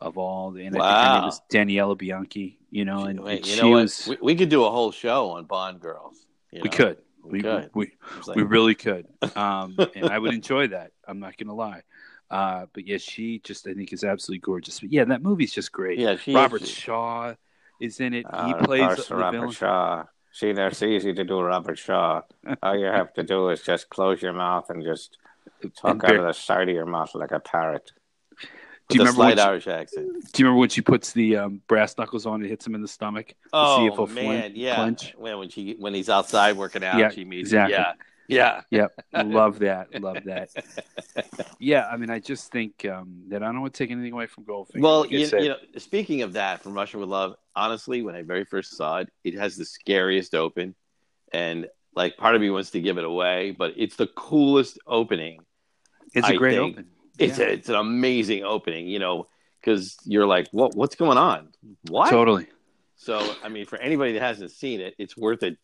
of 0.00 0.18
all 0.18 0.50
the. 0.50 0.66
And 0.66 0.76
I 0.76 0.80
think 0.80 0.98
her 0.98 1.12
name 1.12 1.22
Wow. 1.22 1.28
is 1.28 1.40
Daniela 1.52 1.96
Bianchi. 1.96 2.58
You 2.74 2.84
know, 2.84 3.04
and, 3.04 3.20
Wait, 3.20 3.38
and 3.38 3.46
you 3.46 3.62
know 3.62 3.68
was. 3.68 4.08
We, 4.08 4.18
we 4.20 4.34
could 4.34 4.48
do 4.48 4.64
a 4.64 4.70
whole 4.70 4.90
show 4.90 5.30
on 5.30 5.44
Bond 5.44 5.78
girls. 5.78 6.26
you 6.50 6.60
we 6.60 6.68
could. 6.68 6.98
We 7.22 7.30
We, 7.30 7.42
could. 7.42 7.70
we, 7.72 7.92
like- 8.26 8.36
we 8.36 8.42
really 8.42 8.74
could. 8.74 9.06
Um, 9.36 9.76
and 9.94 10.06
I 10.06 10.18
would 10.18 10.34
enjoy 10.34 10.66
that. 10.68 10.90
I'm 11.06 11.20
not 11.20 11.36
going 11.36 11.46
to 11.46 11.54
lie. 11.54 11.82
Uh, 12.28 12.66
but 12.72 12.84
yeah, 12.84 12.96
she 12.98 13.38
just 13.38 13.68
I 13.68 13.74
think 13.74 13.92
is 13.92 14.02
absolutely 14.02 14.40
gorgeous. 14.40 14.80
But 14.80 14.92
yeah, 14.92 15.04
that 15.04 15.22
movie's 15.22 15.52
just 15.52 15.70
great. 15.70 16.00
yeah, 16.00 16.16
Robert 16.26 16.62
is, 16.62 16.70
Shaw 16.70 17.34
is 17.80 18.00
in 18.00 18.12
it. 18.12 18.26
Uh, 18.28 18.46
he 18.48 18.54
plays 18.54 19.08
Robert 19.08 19.38
villain. 19.38 19.50
Shaw. 19.52 20.04
See, 20.32 20.52
that's 20.52 20.82
easy 20.82 21.12
to 21.14 21.22
do, 21.22 21.40
Robert 21.40 21.78
Shaw. 21.78 22.22
All 22.60 22.76
you 22.76 22.86
have 22.86 23.14
to 23.14 23.22
do 23.22 23.50
is 23.50 23.62
just 23.62 23.88
close 23.88 24.20
your 24.20 24.32
mouth 24.32 24.68
and 24.70 24.82
just 24.82 25.16
And 25.62 25.74
talk 25.76 26.02
out 26.02 26.16
of 26.16 26.24
the 26.24 26.32
side 26.32 26.68
of 26.68 26.74
your 26.74 26.86
mouth 26.86 27.14
like 27.14 27.30
a 27.30 27.38
parrot. 27.38 27.92
Do 28.94 28.98
you 28.98 29.04
remember 29.04 29.20
when 29.20 29.36
slight 29.36 29.42
she- 29.42 29.48
Irish 29.48 29.66
accent? 29.68 30.32
Do 30.32 30.42
you 30.42 30.46
remember 30.46 30.60
when 30.60 30.68
she 30.68 30.80
puts 30.80 31.12
the 31.12 31.36
um, 31.36 31.60
brass 31.68 31.96
knuckles 31.98 32.26
on 32.26 32.40
and 32.40 32.48
hits 32.50 32.66
him 32.66 32.74
in 32.74 32.82
the 32.82 32.88
stomach? 32.88 33.28
to 33.28 33.32
see 33.32 33.36
Oh 33.52 33.86
if 33.86 33.94
he'll 33.94 34.06
man, 34.06 34.52
yeah. 34.54 34.76
clench? 34.76 35.14
When 35.16 35.38
when 35.38 35.48
she 35.48 35.74
when 35.78 35.94
he's 35.94 36.08
outside 36.08 36.56
working 36.56 36.82
out, 36.84 36.98
Yeah, 36.98 37.10
she 37.10 37.24
meets 37.24 37.48
exactly. 37.48 37.74
Yeah, 37.74 37.92
yeah. 38.26 38.60
Yep, 38.70 39.26
love 39.26 39.58
that, 39.58 39.88
love 40.00 40.24
that. 40.24 40.48
Yeah, 41.58 41.86
I 41.86 41.96
mean, 41.98 42.08
I 42.10 42.18
just 42.20 42.50
think 42.50 42.84
um, 42.86 43.24
that 43.28 43.42
I 43.42 43.46
don't 43.52 43.60
want 43.60 43.74
to 43.74 43.78
take 43.84 43.90
anything 43.90 44.12
away 44.12 44.26
from 44.26 44.44
Goldfinger. 44.44 44.80
Well, 44.80 45.06
you, 45.06 45.26
you 45.26 45.48
know, 45.50 45.56
speaking 45.76 46.22
of 46.22 46.32
that 46.34 46.62
from 46.62 46.72
Russia 46.74 46.98
with 46.98 47.08
Love, 47.08 47.34
honestly, 47.54 48.02
when 48.02 48.14
I 48.14 48.22
very 48.22 48.44
first 48.46 48.76
saw 48.76 48.98
it, 48.98 49.10
it 49.24 49.34
has 49.34 49.56
the 49.56 49.64
scariest 49.66 50.34
open, 50.34 50.74
and 51.32 51.68
like 51.94 52.16
part 52.16 52.34
of 52.34 52.40
me 52.40 52.48
wants 52.50 52.70
to 52.70 52.80
give 52.80 52.96
it 52.98 53.04
away, 53.04 53.50
but 53.56 53.74
it's 53.76 53.96
the 53.96 54.06
coolest 54.06 54.78
opening. 54.86 55.40
it's 56.14 56.26
a 56.26 56.32
I 56.32 56.36
great 56.36 56.56
think 56.58 56.72
open. 56.78 56.86
It's 57.18 57.38
Yeah. 57.38 57.46
a, 57.46 57.48
it's 57.50 57.68
an 57.68 57.76
amazing 57.76 58.44
opening, 58.44 58.86
you 58.88 58.98
know, 58.98 59.28
because 59.60 59.96
you're 60.04 60.26
like, 60.26 60.48
what 60.52 60.74
what's 60.76 60.96
going 60.96 61.18
on? 61.18 61.48
What? 61.88 62.10
Totally. 62.10 62.48
So, 62.96 63.34
I 63.42 63.48
mean, 63.48 63.66
for 63.66 63.76
anybody 63.78 64.12
that 64.12 64.22
hasn't 64.22 64.50
seen 64.50 64.80
it, 64.80 64.94
it's 64.98 65.16
worth 65.16 65.42
it 65.42 65.58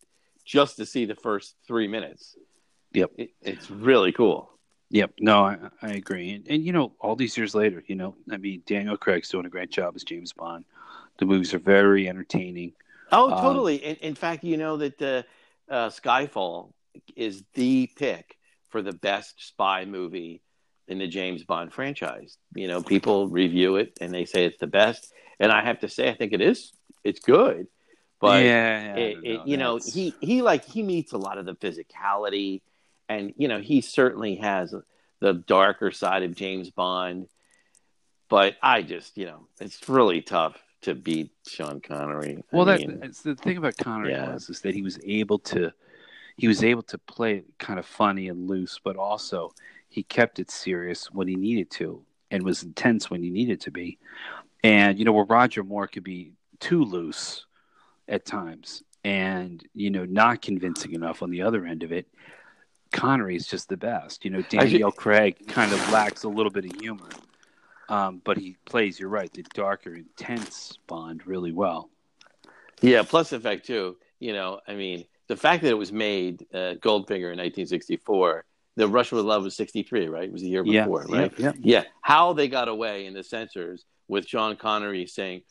just 0.45 0.77
to 0.77 0.85
see 0.85 1.05
the 1.05 1.15
first 1.15 1.55
three 1.67 1.87
minutes. 1.87 2.35
Yep. 2.93 3.11
It, 3.17 3.29
it's 3.41 3.71
really 3.71 4.11
cool. 4.11 4.49
Yep. 4.89 5.13
No, 5.19 5.45
I, 5.45 5.57
I 5.81 5.89
agree. 5.93 6.33
And, 6.33 6.47
and, 6.49 6.63
you 6.65 6.73
know, 6.73 6.91
all 6.99 7.15
these 7.15 7.37
years 7.37 7.55
later, 7.55 7.81
you 7.87 7.95
know, 7.95 8.15
I 8.29 8.37
mean, 8.37 8.61
Daniel 8.65 8.97
Craig's 8.97 9.29
doing 9.29 9.45
a 9.45 9.49
great 9.49 9.71
job 9.71 9.95
as 9.95 10.03
James 10.03 10.33
Bond. 10.33 10.65
The 11.19 11.25
movies 11.25 11.53
are 11.53 11.59
very 11.59 12.09
entertaining. 12.09 12.73
Oh, 13.11 13.31
Um, 13.31 13.41
totally. 13.41 13.77
in, 13.77 13.95
in 13.97 14.15
fact, 14.15 14.43
you 14.43 14.57
know 14.57 14.77
that 14.77 15.01
uh, 15.01 15.23
uh, 15.71 15.89
Skyfall 15.89 16.73
is 17.15 17.43
the 17.53 17.89
pick 17.95 18.37
for 18.69 18.81
the 18.81 18.91
best 18.93 19.47
spy 19.47 19.85
movie 19.85 20.41
in 20.87 20.97
the 20.97 21.07
James 21.07 21.43
Bond 21.43 21.71
franchise. 21.73 22.37
You 22.55 22.67
know, 22.67 22.81
people 22.81 23.27
review 23.27 23.77
it 23.77 23.97
and 24.01 24.13
they 24.13 24.25
say 24.25 24.45
it's 24.45 24.59
the 24.59 24.67
best, 24.67 25.11
and 25.39 25.51
I 25.51 25.63
have 25.63 25.79
to 25.81 25.89
say, 25.89 26.09
I 26.09 26.13
think 26.13 26.33
it 26.33 26.41
is. 26.41 26.71
It's 27.03 27.19
good, 27.19 27.67
but 28.19 28.43
yeah, 28.43 28.93
I 28.95 28.99
it, 28.99 29.13
don't 29.13 29.25
it, 29.25 29.47
you 29.47 29.57
know, 29.57 29.77
he 29.77 30.13
he 30.21 30.41
like 30.41 30.65
he 30.65 30.83
meets 30.83 31.13
a 31.13 31.17
lot 31.17 31.37
of 31.37 31.45
the 31.45 31.55
physicality, 31.55 32.61
and 33.09 33.33
you 33.37 33.47
know, 33.47 33.59
he 33.59 33.81
certainly 33.81 34.35
has 34.35 34.73
the 35.19 35.33
darker 35.33 35.91
side 35.91 36.23
of 36.23 36.35
James 36.35 36.69
Bond. 36.69 37.27
But 38.29 38.55
I 38.61 38.81
just, 38.81 39.17
you 39.17 39.25
know, 39.25 39.47
it's 39.59 39.89
really 39.89 40.21
tough 40.21 40.57
to 40.83 40.95
beat 40.95 41.31
Sean 41.47 41.81
Connery. 41.81 42.43
I 42.51 42.55
Well, 42.55 42.65
that, 42.65 42.79
mean, 42.79 42.99
that's 42.99 43.21
the 43.21 43.35
thing 43.35 43.57
about 43.57 43.77
Connery 43.77 44.11
Yeah. 44.11 44.33
was 44.33 44.49
is 44.49 44.61
that 44.61 44.73
he 44.73 44.81
was 44.81 44.99
able 45.03 45.39
to 45.39 45.71
he 46.37 46.47
was 46.47 46.63
able 46.63 46.81
to 46.83 46.97
play 46.97 47.37
it 47.37 47.45
kind 47.59 47.77
of 47.77 47.85
funny 47.85 48.29
and 48.29 48.47
loose, 48.47 48.79
but 48.83 48.95
also 48.95 49.53
he 49.91 50.03
kept 50.03 50.39
it 50.39 50.49
serious 50.49 51.11
when 51.11 51.27
he 51.27 51.35
needed 51.35 51.69
to 51.69 52.01
and 52.31 52.43
was 52.43 52.63
intense 52.63 53.11
when 53.11 53.21
he 53.21 53.29
needed 53.29 53.59
to 53.61 53.71
be. 53.71 53.99
And 54.63 54.97
you 54.97 55.05
know, 55.05 55.11
where 55.11 55.25
Roger 55.25 55.63
Moore 55.63 55.87
could 55.87 56.05
be 56.05 56.31
too 56.59 56.83
loose 56.83 57.45
at 58.07 58.25
times 58.25 58.83
and 59.03 59.63
you 59.73 59.89
know 59.89 60.05
not 60.05 60.41
convincing 60.41 60.93
enough 60.93 61.21
on 61.21 61.29
the 61.29 61.41
other 61.41 61.65
end 61.65 61.83
of 61.83 61.91
it. 61.91 62.07
Connery 62.91 63.35
is 63.35 63.47
just 63.47 63.69
the 63.69 63.77
best. 63.77 64.25
You 64.25 64.31
know, 64.31 64.41
Daniel 64.49 64.91
Craig 64.91 65.47
kind 65.47 65.71
of 65.71 65.91
lacks 65.91 66.23
a 66.23 66.29
little 66.29 66.51
bit 66.51 66.65
of 66.65 66.79
humor, 66.79 67.09
um, 67.89 68.21
but 68.23 68.37
he 68.37 68.55
plays. 68.65 68.99
You're 68.99 69.09
right, 69.09 69.31
the 69.31 69.43
darker, 69.53 69.95
intense 69.95 70.77
Bond 70.87 71.27
really 71.27 71.51
well. 71.51 71.89
Yeah, 72.81 73.03
plus 73.03 73.29
the 73.29 73.39
fact 73.39 73.65
too, 73.65 73.97
you 74.19 74.33
know, 74.33 74.59
I 74.67 74.75
mean, 74.75 75.05
the 75.27 75.35
fact 75.35 75.63
that 75.63 75.69
it 75.69 75.77
was 75.77 75.91
made 75.91 76.45
uh, 76.53 76.75
Goldfinger 76.79 77.31
in 77.31 77.39
1964, 77.39 78.45
the 78.75 78.87
Russia 78.87 79.15
with 79.15 79.25
Love 79.25 79.43
was 79.43 79.55
63, 79.55 80.07
right? 80.07 80.23
It 80.23 80.31
was 80.31 80.41
the 80.41 80.49
year 80.49 80.63
before, 80.63 81.05
yeah, 81.09 81.15
right? 81.17 81.33
yeah. 81.37 81.51
Yeah. 81.59 81.83
How 82.01 82.33
they 82.33 82.47
got 82.47 82.67
away 82.67 83.05
in 83.05 83.13
the 83.13 83.23
censors 83.23 83.85
with 84.07 84.27
John 84.27 84.55
Connery 84.55 85.05
saying 85.07 85.41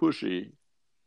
"pushy." 0.00 0.52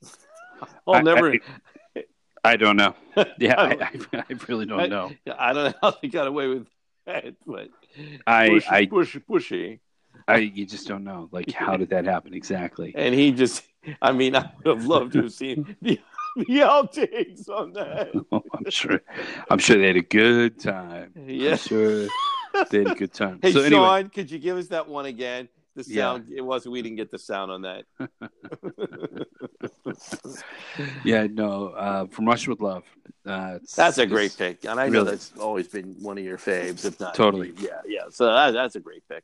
I'll 0.88 1.04
never. 1.04 1.34
I, 1.34 2.04
I 2.44 2.56
don't 2.56 2.78
know. 2.78 2.96
Yeah, 3.40 3.56
I 3.58 3.66
I, 3.66 3.90
I, 4.14 4.24
I 4.30 4.36
really 4.48 4.66
don't 4.66 4.80
I- 4.80 4.88
know. 4.88 5.12
I 5.38 5.54
don't 5.54 5.72
know 5.72 5.74
how 5.82 5.98
they 6.02 6.08
got 6.08 6.28
away 6.28 6.48
with 6.48 6.68
that, 7.06 7.36
but 7.46 7.70
I, 8.26 8.50
pushy, 8.50 8.72
I, 8.72 8.86
pushy, 8.86 9.24
pushy. 9.30 9.80
I, 10.28 10.38
you 10.38 10.66
just 10.66 10.88
don't 10.88 11.04
know. 11.04 11.30
Like, 11.32 11.52
how 11.52 11.78
did 11.78 11.90
that 11.90 12.06
happen 12.06 12.34
exactly? 12.34 12.94
And 12.98 13.14
he 13.16 13.32
just, 13.32 13.64
I 14.02 14.12
mean, 14.12 14.36
I 14.36 14.52
would 14.64 14.78
have 14.78 14.86
loved 14.86 15.14
to 15.14 15.22
have 15.24 15.34
seen 15.34 15.76
the, 15.82 16.00
the 16.48 16.60
outtakes 16.62 17.50
on 17.50 17.74
that. 17.74 18.12
I'm 18.32 18.70
sure. 18.70 19.02
I'm 19.50 19.60
sure 19.60 19.78
they 19.78 19.88
had 19.88 19.96
a 19.98 20.02
good 20.02 20.60
time. 20.60 21.12
Yeah. 21.16 21.52
I'm 21.52 21.58
sure 21.58 22.08
they 22.70 22.78
had 22.80 22.92
a 22.92 22.96
good 22.96 23.14
time. 23.14 23.40
Hey, 23.42 23.52
so 23.52 23.62
anyway, 23.62 23.82
Sean, 23.82 24.10
could 24.10 24.30
you 24.32 24.40
give 24.40 24.58
us 24.58 24.68
that 24.68 24.88
one 24.88 25.06
again? 25.06 25.50
The 25.76 25.84
Yeah. 25.88 26.04
sound, 26.14 26.32
it 26.36 26.42
was, 26.42 26.68
we 26.68 26.82
didn't 26.82 26.98
get 26.98 27.12
the 27.12 27.20
sound 27.20 27.52
on 27.52 27.62
that. 27.62 27.84
yeah, 31.04 31.28
no. 31.32 31.68
Uh, 31.70 32.06
from 32.08 32.26
Rush 32.28 32.48
with 32.48 32.62
Love, 32.62 32.84
Uh, 33.26 33.60
That's 33.76 33.98
a 33.98 34.06
great 34.06 34.36
pick, 34.38 34.64
and 34.66 34.80
I 34.80 34.88
know 34.88 35.00
really- 35.00 35.12
that's 35.12 35.34
always 35.38 35.68
been 35.68 35.96
one 36.02 36.18
of 36.18 36.24
your 36.24 36.38
faves, 36.38 36.86
if 36.86 37.00
not 37.00 37.14
Totally. 37.14 37.54
Yeah, 37.60 37.82
yeah. 37.86 38.04
So 38.10 38.26
that, 38.26 38.52
that's 38.52 38.76
a 38.76 38.80
great 38.80 39.04
pick. 39.10 39.24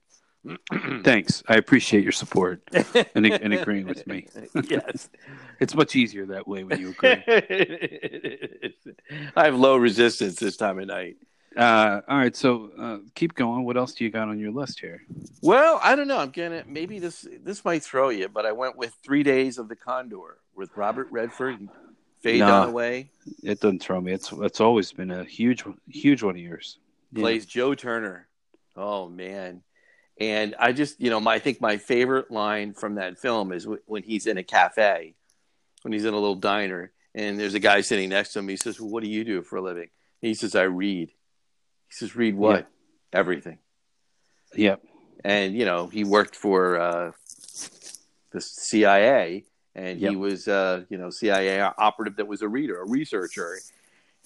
Thanks. 1.04 1.44
I 1.48 1.56
appreciate 1.56 2.04
your 2.04 2.12
support 2.12 2.62
and, 3.16 3.26
and 3.26 3.54
agreeing 3.54 3.88
with 3.88 4.06
me. 4.08 4.28
yes. 4.70 5.10
It's 5.60 5.76
much 5.76 5.96
easier 5.96 6.26
that 6.26 6.46
way 6.46 6.66
when 6.66 6.82
you 6.82 6.90
agree. 6.90 7.24
I 9.36 9.46
have 9.46 9.56
low 9.56 9.78
resistance 9.78 10.36
this 10.38 10.58
time 10.58 10.78
of 10.80 10.88
night. 10.88 11.16
Uh, 11.56 12.02
all 12.08 12.18
right, 12.18 12.36
so 12.36 12.72
uh, 12.78 12.98
keep 13.16 13.36
going. 13.36 13.64
What 13.64 13.78
else 13.78 13.94
do 13.94 14.04
you 14.04 14.10
got 14.10 14.28
on 14.28 14.40
your 14.40 14.52
list 14.52 14.80
here? 14.80 15.04
Well, 15.42 15.80
I 15.82 15.96
don't 15.96 16.08
know. 16.10 16.18
I'm 16.18 16.32
gonna 16.32 16.64
maybe 16.68 17.00
this 17.00 17.26
this 17.44 17.64
might 17.64 17.84
throw 17.84 18.10
you, 18.10 18.28
but 18.28 18.46
I 18.46 18.52
went 18.52 18.76
with 18.76 18.94
Three 19.06 19.24
Days 19.24 19.58
of 19.58 19.70
the 19.70 19.76
Condor 19.76 20.40
with 20.56 20.76
Robert 20.76 21.08
Redford 21.12 21.60
and 21.60 21.70
Faye 22.22 22.40
No. 22.40 22.48
Dunaway 22.48 23.08
It 23.44 23.60
doesn't 23.62 23.82
throw 23.82 24.02
me. 24.02 24.12
It's 24.12 24.32
it's 24.34 24.60
always 24.60 24.92
been 24.92 25.12
a 25.12 25.24
huge 25.24 25.64
huge 25.88 26.24
one 26.24 26.36
of 26.36 26.42
yours. 26.42 26.80
Yeah. 27.14 27.22
plays 27.22 27.46
Joe 27.46 27.76
Turner. 27.76 28.28
Oh 28.76 29.08
man. 29.08 29.62
And 30.20 30.56
I 30.60 30.72
just, 30.74 31.02
you 31.02 31.10
know, 31.10 31.20
my 31.20 31.36
I 31.36 31.40
think 31.40 31.60
my 31.60 31.78
favorite 31.78 32.30
line 32.32 32.74
from 32.74 32.96
that 32.96 33.18
film 33.18 33.52
is 33.52 33.64
w- 33.64 33.82
when 33.86 34.04
he's 34.04 34.28
in 34.28 34.38
a 34.38 34.44
cafe, 34.44 35.16
when 35.82 35.92
he's 35.94 36.06
in 36.06 36.14
a 36.14 36.18
little 36.18 36.36
diner, 36.36 36.92
and 37.16 37.40
there's 37.40 37.56
a 37.56 37.60
guy 37.60 37.82
sitting 37.82 38.10
next 38.10 38.34
to 38.34 38.40
him. 38.40 38.48
He 38.48 38.58
says, 38.58 38.80
well, 38.80 38.90
"What 38.90 39.04
do 39.04 39.10
you 39.10 39.24
do 39.24 39.42
for 39.42 39.58
a 39.58 39.62
living?" 39.62 39.90
He 40.22 40.34
says, 40.36 40.56
"I 40.56 40.64
read." 40.64 41.10
He 41.10 41.94
says, 41.94 42.16
"Read 42.16 42.36
what?" 42.36 42.68
Everything. 43.12 43.58
Yep. 44.56 44.82
and 45.24 45.56
you 45.56 45.66
know 45.66 45.88
he 45.88 46.04
worked 46.04 46.36
for 46.36 46.80
uh, 46.80 47.12
the 48.32 48.42
CIA, 48.42 49.46
and 49.76 50.00
he 50.12 50.16
was 50.16 50.48
uh, 50.48 50.84
you 50.90 50.98
know 50.98 51.10
CIA 51.10 51.60
operative 51.62 52.18
that 52.18 52.28
was 52.28 52.42
a 52.44 52.48
reader, 52.48 52.80
a 52.82 52.88
researcher, 52.88 53.58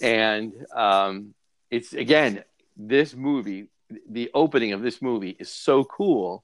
and 0.01 0.53
um, 0.75 1.33
it's 1.71 1.93
again 1.93 2.43
this 2.75 3.15
movie, 3.15 3.69
the 4.09 4.29
opening 4.33 4.73
of 4.73 4.81
this 4.81 5.01
movie 5.01 5.35
is 5.39 5.49
so 5.49 5.83
cool 5.83 6.43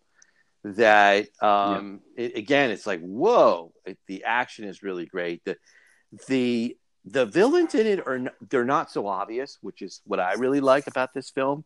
that 0.63 1.27
um, 1.41 1.99
it, 2.15 2.37
again 2.37 2.71
it's 2.71 2.87
like 2.87 3.01
whoa, 3.01 3.73
it, 3.85 3.97
the 4.07 4.23
action 4.23 4.65
is 4.65 4.81
really 4.83 5.05
great. 5.05 5.43
The 5.45 5.57
the 6.27 6.77
the 7.05 7.25
villains 7.25 7.75
in 7.75 7.85
it 7.85 7.99
are 8.07 8.15
n- 8.15 8.29
they're 8.49 8.63
not 8.63 8.89
so 8.91 9.07
obvious, 9.07 9.57
which 9.61 9.81
is 9.81 10.01
what 10.05 10.19
I 10.21 10.33
really 10.35 10.61
like 10.61 10.87
about 10.87 11.13
this 11.13 11.29
film. 11.29 11.65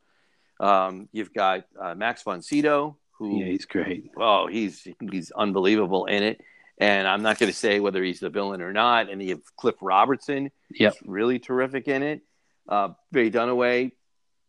Um, 0.59 1.07
you've 1.11 1.33
got 1.33 1.65
uh, 1.79 1.93
Max 1.93 2.23
von 2.23 2.41
Sydow, 2.41 2.97
who 3.11 3.39
Yeah, 3.39 3.45
he's 3.45 3.65
great. 3.65 4.09
oh, 4.17 4.47
he's 4.47 4.87
he's 5.11 5.31
unbelievable 5.31 6.05
in 6.05 6.23
it. 6.23 6.41
And 6.79 7.07
I'm 7.07 7.23
not 7.23 7.39
going 7.39 7.51
to 7.51 7.57
say 7.57 7.79
whether 7.79 8.03
he's 8.03 8.19
the 8.19 8.29
villain 8.29 8.61
or 8.61 8.71
not. 8.71 9.09
And 9.09 9.21
you 9.21 9.29
have 9.29 9.55
Cliff 9.55 9.75
Robertson, 9.81 10.51
Yep. 10.71 10.95
really 11.05 11.39
terrific 11.39 11.87
in 11.87 12.03
it. 12.03 12.21
Uh, 12.69 12.89
Dunaway, 13.13 13.91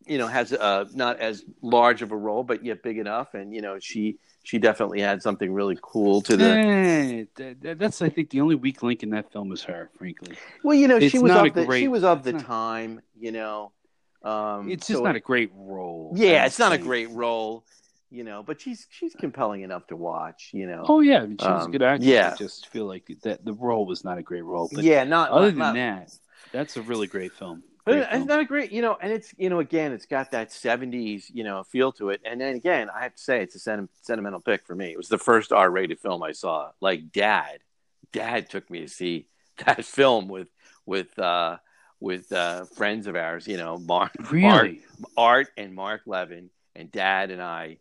you 0.08 0.18
know, 0.18 0.26
has 0.26 0.52
uh, 0.52 0.86
not 0.94 1.20
as 1.20 1.44
large 1.62 2.02
of 2.02 2.12
a 2.12 2.16
role, 2.16 2.42
but 2.44 2.64
yet 2.64 2.82
big 2.82 2.98
enough. 2.98 3.34
And 3.34 3.54
you 3.54 3.60
know, 3.62 3.78
she 3.78 4.18
she 4.42 4.58
definitely 4.58 5.00
had 5.00 5.22
something 5.22 5.52
really 5.52 5.78
cool 5.82 6.22
to 6.22 6.36
the. 6.36 6.44
Eh, 6.44 7.24
that- 7.36 7.60
that- 7.60 7.78
that's 7.78 8.00
I 8.02 8.08
think 8.08 8.30
the 8.30 8.40
only 8.40 8.54
weak 8.54 8.82
link 8.82 9.02
in 9.02 9.10
that 9.10 9.30
film 9.32 9.52
is 9.52 9.62
her. 9.64 9.90
Frankly, 9.98 10.34
Well, 10.64 10.74
you 10.76 10.88
know, 10.88 10.96
It's 10.96 11.10
she 11.12 11.18
was 11.18 11.32
of 11.32 11.52
the 11.54 11.64
great- 11.64 11.80
she 11.80 11.88
was 11.88 12.04
of 12.04 12.22
the 12.24 12.32
not- 12.32 12.44
time. 12.44 13.00
You 13.18 13.32
know, 13.32 13.72
um, 14.22 14.70
it's 14.70 14.86
just 14.86 14.98
so- 14.98 15.04
not 15.04 15.16
a 15.16 15.20
great 15.20 15.50
role. 15.54 16.12
Yeah, 16.16 16.46
it's 16.46 16.58
not 16.58 16.72
a 16.72 16.78
great 16.78 17.10
role, 17.10 17.64
you 18.10 18.24
know, 18.24 18.42
but 18.42 18.60
she's 18.60 18.86
she's 18.90 19.14
compelling 19.14 19.62
enough 19.62 19.86
to 19.88 19.96
watch. 19.96 20.50
You 20.52 20.66
know. 20.66 20.84
Oh 20.88 21.00
yeah, 21.00 21.18
I 21.22 21.26
mean, 21.26 21.36
she 21.38 21.46
was 21.46 21.62
a 21.62 21.66
Um, 21.66 21.70
good 21.72 21.82
actress. 21.82 22.06
yeah. 22.08 22.30
I 22.32 22.36
just 22.36 22.68
feel 22.68 22.86
like 22.86 23.06
that 23.22 23.44
the 23.44 23.52
role 23.52 23.84
was 23.86 24.04
not 24.04 24.16
a 24.18 24.22
great 24.22 24.44
role. 24.44 24.68
But 24.72 24.84
yeah, 24.84 25.04
not 25.04 25.30
other 25.30 25.52
not- 25.52 25.74
than 25.74 25.96
not- 25.96 26.06
that, 26.06 26.18
that's 26.52 26.76
a 26.78 26.82
really 26.82 27.06
great 27.06 27.32
film. 27.32 27.62
But 27.88 27.94
Great 27.94 28.02
it's 28.02 28.12
film. 28.12 28.26
not 28.26 28.40
a 28.40 28.44
great, 28.44 28.70
you 28.70 28.82
know, 28.82 28.98
and 29.00 29.10
it's 29.10 29.32
you 29.38 29.48
know 29.48 29.60
again, 29.60 29.92
it's 29.92 30.04
got 30.04 30.30
that 30.32 30.50
'70s 30.50 31.24
you 31.32 31.42
know 31.42 31.62
feel 31.64 31.90
to 31.92 32.10
it, 32.10 32.20
and 32.22 32.38
then 32.38 32.54
again, 32.54 32.90
I 32.94 33.02
have 33.02 33.14
to 33.14 33.22
say 33.22 33.40
it's 33.42 33.54
a 33.54 33.58
senti- 33.58 33.88
sentimental 34.02 34.40
pick 34.40 34.66
for 34.66 34.74
me. 34.74 34.92
It 34.92 34.98
was 34.98 35.08
the 35.08 35.16
first 35.16 35.52
R-rated 35.52 35.98
film 35.98 36.22
I 36.22 36.32
saw. 36.32 36.70
Like 36.82 37.12
Dad, 37.12 37.60
Dad 38.12 38.50
took 38.50 38.68
me 38.68 38.80
to 38.80 38.88
see 38.88 39.26
that 39.64 39.86
film 39.86 40.28
with 40.28 40.48
with 40.84 41.18
uh, 41.18 41.56
with 41.98 42.30
uh, 42.30 42.66
friends 42.76 43.06
of 43.06 43.16
ours, 43.16 43.48
you 43.48 43.56
know, 43.56 43.78
Mark, 43.78 44.12
Mark, 44.20 44.32
Really? 44.32 44.82
Art, 45.16 45.48
and 45.56 45.74
Mark 45.74 46.02
Levin, 46.04 46.50
and 46.76 46.92
Dad 46.92 47.30
and 47.30 47.40
I, 47.40 47.78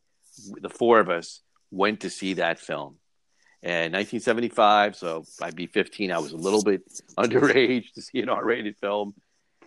the 0.61 0.69
four 0.69 1.01
of 1.01 1.09
us 1.09 1.41
went 1.69 1.99
to 1.99 2.09
see 2.09 2.35
that 2.35 2.59
film. 2.59 2.95
And 3.61 3.91
1975, 3.93 4.95
so 4.95 5.25
I'd 5.41 5.55
be 5.55 5.65
15. 5.67 6.13
I 6.13 6.19
was 6.19 6.31
a 6.31 6.37
little 6.37 6.63
bit 6.63 6.83
underage 7.17 7.91
to 7.95 8.01
see 8.01 8.21
an 8.21 8.29
R-rated 8.29 8.77
film. 8.77 9.13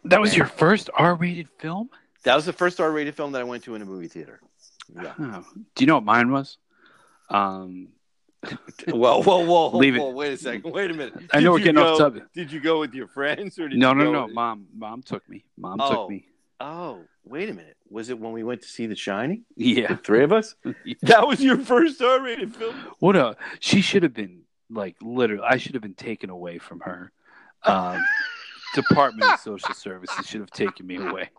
That 0.05 0.21
was 0.21 0.37
your 0.37 0.47
first 0.47 0.91
R-rated 0.95 1.49
film? 1.59 1.91
That 2.25 2.35
was 2.37 2.47
the 2.47 2.53
first 2.53 2.81
R-rated 2.81 3.15
film 3.15 3.33
that 3.33 3.41
I 3.41 3.45
went 3.45 3.65
to 3.65 3.75
in 3.75 3.83
a 3.83 3.87
movie 3.87 4.09
theater. 4.09 4.41
Yeah. 4.95 5.13
Oh. 5.19 5.45
Do 5.75 5.83
you 5.85 5.87
know 5.87 5.95
what 5.97 6.05
mine 6.05 6.31
was? 6.33 6.59
Um, 7.29 7.89
Well, 8.89 9.23
whoa, 9.23 9.45
whoa, 9.45 9.77
Leave 9.77 9.97
it. 9.97 10.03
wait 10.15 10.33
a 10.33 10.37
second. 10.37 10.73
Wait 10.73 10.91
a 10.91 10.95
minute. 10.95 11.15
I 11.33 11.41
know 11.41 11.53
we're 11.53 11.59
getting 11.59 11.77
you 11.77 11.83
off 11.83 11.99
go- 11.99 12.11
topic. 12.11 12.23
Did 12.35 12.51
you 12.51 12.61
go 12.61 12.81
with 12.81 12.95
your 12.95 13.07
friends 13.09 13.59
or 13.59 13.69
did 13.69 13.79
no, 13.79 13.91
you 13.91 13.95
no, 13.97 14.05
go 14.05 14.13
no. 14.13 14.25
with- 14.27 14.35
Mom, 14.35 14.67
mom 14.75 15.03
took 15.03 15.29
me. 15.29 15.45
Mom 15.59 15.79
Oh. 15.81 15.91
took 15.91 16.11
me. 16.11 16.27
Oh, 16.59 17.05
wait 17.25 17.49
a 17.51 17.55
minute. 17.55 17.77
Was 17.91 18.09
it 18.11 18.19
when 18.19 18.33
we 18.33 18.43
went 18.43 18.63
to 18.63 18.69
see 18.69 18.87
The 18.87 18.97
Shining? 18.97 19.45
Yeah. 19.57 19.97
Three 19.97 20.25
of 20.25 20.33
us? 20.33 20.55
That 21.03 21.27
was 21.27 21.43
your 21.43 21.59
first 21.59 22.01
R-rated 22.03 22.55
film? 22.57 22.75
What 22.99 23.17
a 23.17 23.37
she 23.61 23.81
should 23.83 24.03
have 24.03 24.15
been 24.15 24.43
like 24.71 24.97
literally. 25.03 25.45
I 25.47 25.57
should 25.59 25.75
have 25.75 25.83
been 25.83 25.95
taken 25.95 26.31
away 26.31 26.59
from 26.59 26.81
her. 26.81 27.13
Um, 27.65 28.03
Department 28.75 29.33
of 29.33 29.41
Social 29.41 29.75
Services 29.75 30.27
should 30.27 30.41
have 30.41 30.51
taken 30.51 30.87
me 30.87 30.97
away. 30.97 31.31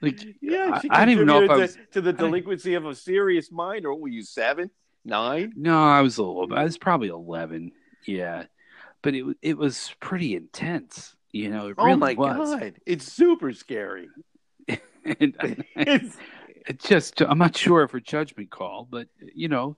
Like, 0.00 0.20
Yeah, 0.40 0.80
I- 0.82 0.88
I 0.90 0.98
don't 1.04 1.10
even 1.10 1.26
know 1.26 1.42
if 1.42 1.50
I 1.50 1.56
was- 1.56 1.74
to, 1.76 1.86
to 1.92 2.00
the 2.00 2.12
delinquency 2.12 2.74
of 2.74 2.84
a 2.84 2.94
serious 2.94 3.50
mind. 3.50 3.86
Or 3.86 3.94
were 3.94 4.08
you 4.08 4.22
seven, 4.22 4.70
nine? 5.04 5.52
no, 5.56 5.82
I 5.82 6.00
was 6.02 6.18
a 6.18 6.22
little. 6.22 6.52
I 6.54 6.64
was 6.64 6.76
probably 6.78 7.08
eleven. 7.08 7.72
Yeah, 8.06 8.44
but 9.02 9.14
it 9.14 9.24
it 9.40 9.56
was 9.56 9.94
pretty 10.00 10.34
intense. 10.36 11.14
You 11.32 11.50
know, 11.50 11.68
it 11.68 11.74
oh 11.78 11.84
really 11.84 11.94
oh 11.94 11.96
my 11.96 12.14
was. 12.14 12.54
god, 12.54 12.74
it's 12.86 13.10
super 13.10 13.52
scary. 13.52 14.08
And 15.06 15.36
It's, 15.76 16.16
it 16.66 16.80
just 16.80 17.20
I'm 17.20 17.36
not 17.38 17.54
sure 17.56 17.82
of 17.82 17.90
her 17.90 18.00
judgment 18.00 18.50
call, 18.50 18.88
but 18.90 19.06
you 19.34 19.48
know, 19.48 19.76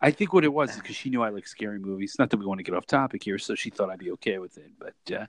I 0.00 0.10
think 0.10 0.32
what 0.32 0.44
it 0.44 0.52
was 0.52 0.70
is 0.70 0.76
because 0.76 0.96
she 0.96 1.10
knew 1.10 1.22
I 1.22 1.30
like 1.30 1.46
scary 1.48 1.78
movies. 1.78 2.14
Not 2.18 2.30
that 2.30 2.36
we 2.36 2.46
want 2.46 2.58
to 2.58 2.64
get 2.64 2.74
off 2.74 2.86
topic 2.86 3.22
here, 3.24 3.38
so 3.38 3.54
she 3.54 3.70
thought 3.70 3.90
I'd 3.90 3.98
be 3.98 4.12
okay 4.12 4.38
with 4.38 4.56
it. 4.58 4.70
But 4.78 5.14
uh, 5.14 5.26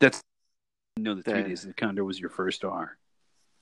that's 0.00 0.20
I 0.96 1.00
know 1.00 1.14
that 1.14 1.24
Three 1.24 1.34
That- 1.42 1.48
Days 1.48 1.62
of 1.62 1.68
the 1.68 1.74
Condor 1.74 2.04
was 2.04 2.18
your 2.18 2.30
first 2.30 2.64
R. 2.64 2.96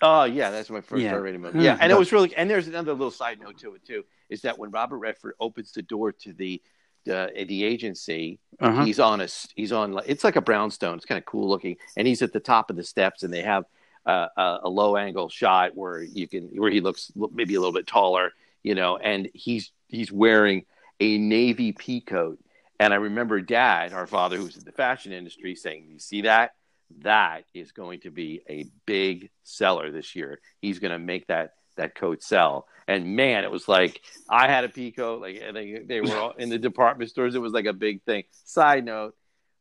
oh 0.01 0.25
yeah, 0.25 0.51
that's 0.51 0.71
my 0.71 0.81
first 0.81 1.03
Yeah. 1.03 1.15
R-rated 1.15 1.41
movie. 1.41 1.61
Yeah, 1.61 1.77
and 1.81 1.93
it 1.93 1.99
was 1.99 2.13
really. 2.13 2.35
And 2.35 2.49
there's 2.49 2.69
another 2.69 2.93
little 2.93 3.11
side 3.11 3.41
note 3.41 3.59
to 3.59 3.75
it 3.75 3.85
too. 3.85 4.05
Is 4.31 4.43
that 4.43 4.59
when 4.59 4.71
Robert 4.71 4.99
Redford 4.99 5.35
opens 5.39 5.73
the 5.73 5.83
door 5.83 6.13
to 6.13 6.33
the 6.33 6.63
uh, 7.11 7.27
the 7.47 7.65
agency, 7.65 8.39
Uh-huh. 8.61 8.85
he's 8.85 9.01
on 9.01 9.21
a 9.21 9.29
he's 9.55 9.73
on 9.73 10.01
it's 10.07 10.25
like 10.25 10.37
a 10.37 10.41
brownstone. 10.43 10.97
It's 10.97 11.05
kind 11.07 11.19
of 11.19 11.25
cool 11.27 11.49
looking, 11.49 11.77
and 11.97 12.07
he's 12.07 12.23
at 12.23 12.33
the 12.33 12.41
top 12.41 12.71
of 12.71 12.77
the 12.77 12.85
steps, 12.85 13.23
and 13.23 13.33
they 13.33 13.43
have 13.43 13.65
uh, 14.07 14.29
a, 14.37 14.59
a 14.65 14.69
low 14.71 14.97
angle 14.97 15.29
shot 15.29 15.77
where 15.77 16.03
you 16.03 16.27
can 16.27 16.45
where 16.55 16.71
he 16.71 16.81
looks 16.81 17.13
maybe 17.33 17.55
a 17.55 17.61
little 17.61 17.73
bit 17.73 17.87
taller, 17.87 18.33
you 18.63 18.75
know, 18.75 18.97
and 18.97 19.29
he's 19.35 19.73
he's 19.89 20.13
wearing 20.13 20.65
a 21.01 21.19
navy 21.19 21.73
pea 21.73 22.01
coat. 22.01 22.39
And 22.79 22.93
I 22.93 22.97
remember 22.97 23.41
Dad, 23.41 23.93
our 23.93 24.07
father, 24.07 24.37
who 24.37 24.45
was 24.45 24.57
in 24.57 24.65
the 24.65 24.73
fashion 24.73 25.13
industry, 25.13 25.55
saying, 25.55 25.87
"You 25.89 25.99
see 25.99 26.23
that? 26.23 26.55
That 27.01 27.45
is 27.55 27.73
going 27.73 28.01
to 28.01 28.11
be 28.11 28.43
a 28.49 28.67
big 28.87 29.31
seller 29.45 29.91
this 29.91 30.15
year. 30.15 30.41
He's 30.61 30.79
going 30.79 30.93
to 30.93 30.99
make 30.99 31.27
that." 31.29 31.55
That 31.77 31.95
coat 31.95 32.23
sell, 32.23 32.67
and 32.87 33.17
man, 33.17 33.45
it 33.45 33.51
was 33.51 33.67
like 33.67 34.03
I 34.29 34.47
had 34.47 34.65
a 34.65 34.69
pea 34.69 34.93
coat. 34.93 35.23
Like 35.23 35.43
they, 35.55 35.81
they 35.83 36.03
were 36.03 36.15
all 36.15 36.33
in 36.33 36.51
the 36.51 36.59
department 36.59 37.09
stores. 37.09 37.35
It 37.35 37.39
was 37.39 37.55
like 37.55 37.65
a 37.65 37.73
big 37.73 38.03
thing. 38.03 38.25
Side 38.45 38.85
note, 38.85 39.15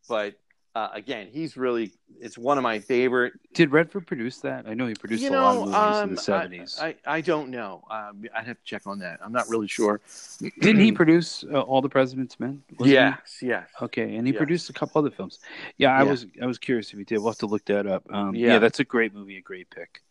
but 0.10 0.36
uh, 0.74 0.90
again, 0.94 1.28
he's 1.32 1.58
really 1.58 1.92
it's 2.20 2.38
one 2.38 2.58
of 2.58 2.64
my 2.64 2.80
favorite. 2.80 3.34
Did 3.54 3.72
Redford 3.72 4.08
produce 4.08 4.38
that? 4.40 4.68
I 4.68 4.74
know 4.74 4.88
he 4.88 4.94
produced 4.94 5.24
you 5.24 5.32
a 5.32 5.36
lot 5.36 5.56
of 5.58 5.66
movies 5.66 5.76
um, 5.98 6.10
in 6.10 6.16
the 6.16 6.22
seventies. 6.22 6.78
I, 6.80 6.88
I 7.06 7.18
I 7.18 7.22
don't 7.22 7.50
know. 7.50 7.84
Um, 7.90 8.24
I'd 8.36 8.46
have 8.48 8.58
to 8.58 8.64
check 8.64 8.88
on 8.88 9.00
that. 9.00 9.20
I'm 9.24 9.34
not 9.34 9.50
really 9.50 9.68
sure. 9.68 10.00
Didn't 10.62 10.82
he 10.82 10.92
produce 10.92 11.44
uh, 11.44 11.60
All 11.62 11.82
the 11.82 11.90
President's 11.90 12.40
Men? 12.40 12.64
Wasn't 12.80 12.88
he? 12.90 12.94
Yes, 12.94 13.38
yes. 13.42 13.68
Okay, 13.82 14.16
and 14.16 14.26
he 14.26 14.34
Yes. 14.34 14.38
produced 14.38 14.70
a 14.70 14.74
couple 14.74 15.00
other 15.00 15.12
films. 15.12 15.40
Yeah, 15.78 15.92
I 15.94 16.04
Yeah. 16.04 16.10
was 16.10 16.26
I 16.42 16.46
was 16.46 16.58
curious 16.58 16.92
if 16.94 16.98
he 17.00 17.04
did. 17.04 17.18
We'll 17.18 17.32
have 17.32 17.40
to 17.40 17.48
look 17.48 17.66
that 17.66 17.86
up. 17.86 18.04
Um, 18.12 18.34
Yeah. 18.36 18.54
yeah. 18.54 18.60
that's 18.60 18.80
a 18.80 18.86
great 18.86 19.14
movie, 19.14 19.38
a 19.38 19.42
great 19.42 19.70
pick. 19.70 20.02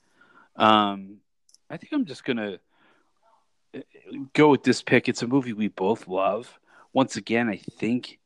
Um, 0.57 1.17
I 1.71 1.77
think 1.79 1.93
I'm 1.93 2.05
just 2.05 2.25
gonna 2.25 2.59
uh, 3.75 3.79
go 4.35 4.51
with 4.51 4.63
this 4.65 4.83
pick. 4.83 5.09
It's 5.09 5.23
a 5.23 5.27
movie 5.27 5.53
we 5.55 5.69
both 5.69 6.07
love. 6.07 6.59
Once 6.93 7.17
again, 7.17 7.49
I 7.49 7.57
think 7.57 8.19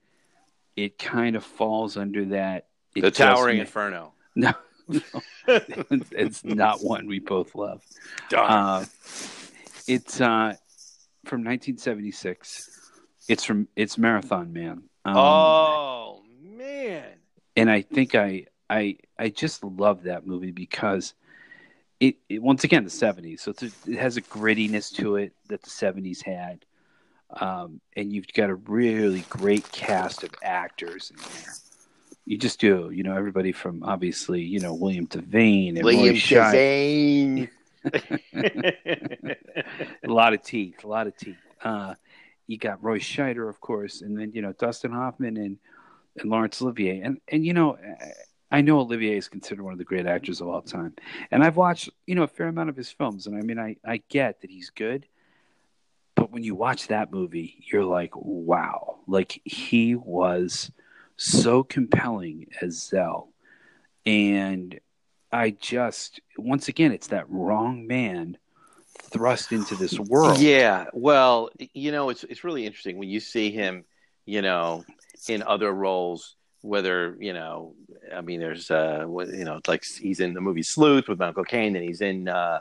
it 0.76 0.98
kind 0.98 1.36
of 1.36 1.44
falls 1.44 1.96
under 1.96 2.24
that. 2.26 2.66
The 2.94 3.10
Towering 3.10 3.58
Inferno. 3.58 4.12
No, 4.36 4.52
no, 4.88 5.00
it's 5.46 6.42
not 6.42 6.82
one 6.82 7.06
we 7.06 7.20
both 7.20 7.54
love. 7.54 7.84
Uh, 8.36 8.84
it's 9.86 10.20
uh, 10.20 10.56
from 11.24 11.44
1976. 11.44 12.90
It's 13.28 13.44
from 13.44 13.68
it's 13.76 13.96
Marathon 13.96 14.52
Man. 14.52 14.82
Um, 15.04 15.16
oh 15.16 16.22
man. 16.42 17.04
and 17.56 17.70
I 17.70 17.82
think 17.82 18.16
I 18.16 18.46
I 18.68 18.96
I 19.18 19.28
just 19.28 19.62
love 19.62 20.02
that 20.02 20.26
movie 20.26 20.50
because 20.50 21.14
it, 22.00 22.16
it 22.28 22.42
once 22.42 22.64
again 22.64 22.84
the 22.84 22.90
'70s, 22.90 23.40
so 23.40 23.52
a, 23.62 23.90
it 23.90 23.98
has 23.98 24.16
a 24.16 24.22
grittiness 24.22 24.92
to 24.96 25.16
it 25.16 25.32
that 25.48 25.62
the 25.62 25.70
'70s 25.70 26.22
had, 26.24 26.64
um, 27.40 27.80
and 27.96 28.12
you've 28.12 28.32
got 28.32 28.50
a 28.50 28.54
really 28.54 29.24
great 29.28 29.70
cast 29.72 30.22
of 30.22 30.30
actors 30.42 31.10
in 31.10 31.16
there. 31.16 31.54
You 32.26 32.38
just 32.38 32.58
do, 32.58 32.90
you 32.92 33.02
know, 33.02 33.16
everybody 33.16 33.52
from 33.52 33.82
obviously, 33.82 34.42
you 34.42 34.60
know, 34.60 34.74
William 34.74 35.06
Devane 35.06 35.76
and 35.76 35.84
William 35.84 36.14
Devane. 36.14 37.50
a 40.04 40.08
lot 40.08 40.32
of 40.32 40.42
teeth, 40.42 40.84
a 40.84 40.88
lot 40.88 41.06
of 41.06 41.16
teeth. 41.16 41.36
Uh, 41.62 41.94
you 42.46 42.58
got 42.58 42.82
Roy 42.82 42.98
Scheider, 42.98 43.48
of 43.48 43.60
course, 43.60 44.00
and 44.00 44.18
then 44.18 44.32
you 44.32 44.42
know 44.42 44.52
Dustin 44.52 44.92
Hoffman 44.92 45.36
and 45.36 45.58
and 46.16 46.30
Laurence 46.30 46.62
Olivier, 46.62 47.00
and 47.00 47.20
and 47.28 47.44
you 47.44 47.52
know. 47.52 47.78
I 48.50 48.60
know 48.60 48.78
Olivier 48.78 49.16
is 49.16 49.26
considered 49.26 49.64
one 49.64 49.72
of 49.72 49.80
the 49.80 49.84
great 49.84 50.06
actors 50.06 50.40
of 50.40 50.46
all 50.46 50.62
time, 50.62 50.94
and 51.32 51.42
I've 51.42 51.56
watched 51.56 51.90
you 52.06 52.14
know 52.14 52.22
a 52.22 52.28
fair 52.28 52.46
amount 52.46 52.68
of 52.68 52.76
his 52.76 52.88
films, 52.88 53.26
and 53.26 53.36
I 53.36 53.40
mean 53.40 53.58
I 53.58 53.76
I 53.84 54.00
get 54.08 54.42
that 54.42 54.50
he's 54.50 54.70
good, 54.70 55.06
but 56.14 56.30
when 56.30 56.44
you 56.44 56.54
watch 56.54 56.88
that 56.88 57.12
movie, 57.12 57.64
you're 57.70 57.84
like, 57.84 58.12
wow, 58.14 58.98
like 59.06 59.40
he 59.44 59.94
was 59.94 60.70
so 61.16 61.62
compelling 61.62 62.46
as 62.60 62.78
Szell, 62.78 63.28
and 64.06 64.78
I 65.32 65.50
just 65.50 66.20
once 66.38 66.68
again 66.68 66.92
it's 66.92 67.08
that 67.08 67.28
wrong 67.28 67.86
man 67.86 68.36
thrust 69.10 69.52
into 69.52 69.74
this 69.74 69.98
world. 69.98 70.38
Yeah, 70.38 70.86
well, 70.92 71.50
you 71.72 71.92
know, 71.92 72.10
it's 72.10 72.24
it's 72.24 72.44
really 72.44 72.66
interesting 72.66 72.98
when 72.98 73.08
you 73.08 73.20
see 73.20 73.50
him, 73.50 73.84
you 74.26 74.42
know, 74.42 74.84
in 75.28 75.42
other 75.42 75.72
roles. 75.72 76.36
Whether 76.60 77.16
you 77.20 77.34
know, 77.34 77.74
I 78.14 78.22
mean, 78.22 78.40
there's 78.40 78.70
uh, 78.70 79.06
you 79.06 79.44
know, 79.44 79.56
it's 79.56 79.68
like 79.68 79.84
he's 79.84 80.20
in 80.20 80.32
the 80.32 80.40
movie 80.40 80.62
Sleuth 80.62 81.08
with 81.08 81.18
Michael 81.18 81.44
Caine, 81.44 81.76
and 81.76 81.84
he's 81.84 82.00
in, 82.00 82.26
uh, 82.26 82.60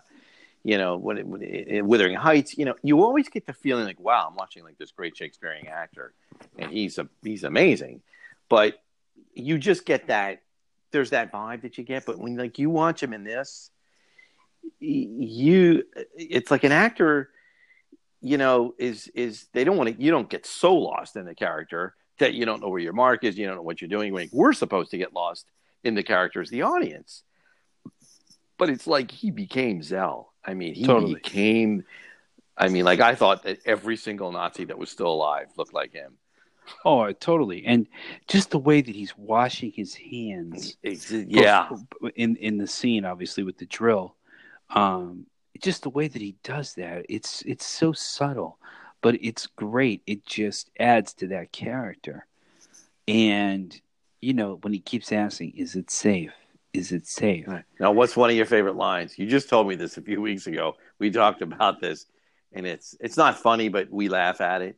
you 0.63 0.77
know, 0.77 0.97
when, 0.97 1.29
when 1.29 1.41
in 1.41 1.87
Wuthering 1.87 2.15
Heights. 2.15 2.57
You 2.57 2.65
know, 2.65 2.75
you 2.81 3.03
always 3.03 3.29
get 3.29 3.45
the 3.45 3.53
feeling 3.53 3.85
like, 3.85 3.99
wow, 3.99 4.27
I'm 4.29 4.35
watching 4.35 4.63
like 4.63 4.77
this 4.77 4.91
great 4.91 5.15
Shakespearean 5.15 5.67
actor, 5.67 6.13
and 6.57 6.71
he's 6.71 6.97
a 6.97 7.07
he's 7.21 7.43
amazing, 7.43 8.01
but 8.49 8.81
you 9.33 9.57
just 9.57 9.85
get 9.85 10.07
that 10.07 10.41
there's 10.91 11.09
that 11.09 11.31
vibe 11.31 11.63
that 11.63 11.77
you 11.77 11.83
get. 11.83 12.05
But 12.05 12.19
when 12.19 12.37
like 12.37 12.59
you 12.59 12.69
watch 12.69 13.03
him 13.03 13.13
in 13.13 13.23
this, 13.23 13.71
you 14.79 15.83
it's 16.15 16.51
like 16.51 16.63
an 16.63 16.71
actor 16.71 17.29
you 18.21 18.37
know 18.37 18.73
is 18.77 19.09
is 19.09 19.47
they 19.53 19.65
don't 19.65 19.77
want 19.77 19.89
to 19.89 20.01
you 20.01 20.09
don't 20.09 20.29
get 20.29 20.45
so 20.45 20.73
lost 20.73 21.15
in 21.17 21.25
the 21.25 21.35
character 21.35 21.93
that 22.19 22.33
you 22.33 22.45
don't 22.45 22.61
know 22.61 22.69
where 22.69 22.79
your 22.79 22.93
mark 22.93 23.23
is 23.23 23.37
you 23.37 23.45
don't 23.45 23.57
know 23.57 23.61
what 23.61 23.81
you're 23.81 23.89
doing 23.89 24.29
we're 24.31 24.53
supposed 24.53 24.91
to 24.91 24.97
get 24.97 25.13
lost 25.13 25.45
in 25.83 25.95
the 25.95 26.03
character 26.03 26.41
as 26.41 26.49
the 26.49 26.61
audience 26.61 27.23
but 28.57 28.69
it's 28.69 28.87
like 28.87 29.11
he 29.11 29.29
became 29.29 29.81
Szell 29.81 30.27
i 30.45 30.53
mean 30.53 30.73
he 30.73 30.83
Totally. 30.85 31.15
became 31.15 31.83
i 32.57 32.67
mean 32.67 32.85
like 32.85 32.99
i 32.99 33.15
thought 33.15 33.43
that 33.43 33.59
every 33.65 33.97
single 33.97 34.31
nazi 34.31 34.65
that 34.65 34.77
was 34.77 34.89
still 34.89 35.11
alive 35.11 35.47
looked 35.57 35.73
like 35.73 35.93
him 35.93 36.17
Oh, 36.85 37.11
totally. 37.11 37.65
And 37.65 37.87
just 38.29 38.51
the 38.51 38.57
way 38.57 38.81
that 38.81 38.95
he's 38.95 39.17
washing 39.17 39.73
his 39.73 39.95
hands. 39.95 40.77
It's- 40.81 41.11
yeah 41.11 41.69
In 42.15 42.37
in 42.37 42.57
the 42.57 42.67
scene, 42.67 43.03
obviously 43.03 43.43
with 43.43 43.57
the 43.57 43.65
drill, 43.65 44.15
um, 44.69 45.25
just 45.61 45.83
the 45.83 45.89
way 45.89 46.07
that 46.07 46.21
he 46.21 46.35
does 46.43 46.73
that, 46.75 47.05
it's 47.09 47.41
it's 47.43 47.65
so 47.65 47.91
subtle, 47.91 48.59
but 49.01 49.15
it's 49.21 49.45
great. 49.47 50.01
It 50.07 50.25
just 50.25 50.69
adds 50.79 51.13
to 51.15 51.27
that 51.27 51.51
character. 51.51 52.27
And 53.07 53.79
you 54.21 54.33
know, 54.33 54.55
when 54.61 54.71
he 54.73 54.79
keeps 54.79 55.11
asking, 55.11 55.51
"Is 55.57 55.75
it 55.75 55.91
safe? 55.91 56.33
Is 56.73 56.91
it 56.91 57.07
safe?" 57.07 57.47
Right. 57.47 57.63
Now, 57.79 57.91
what's 57.91 58.15
one 58.17 58.29
of 58.29 58.35
your 58.35 58.45
favorite 58.45 58.75
lines? 58.75 59.17
You 59.17 59.27
just 59.27 59.49
told 59.49 59.67
me 59.67 59.75
this 59.75 59.97
a 59.97 60.01
few 60.01 60.21
weeks 60.21 60.47
ago. 60.47 60.75
We 60.99 61.11
talked 61.11 61.41
about 61.41 61.79
this, 61.81 62.05
and 62.51 62.65
it's 62.65 62.95
it's 62.99 63.17
not 63.17 63.37
funny, 63.39 63.69
but 63.69 63.89
we 63.91 64.09
laugh 64.09 64.41
at 64.41 64.61
it. 64.61 64.77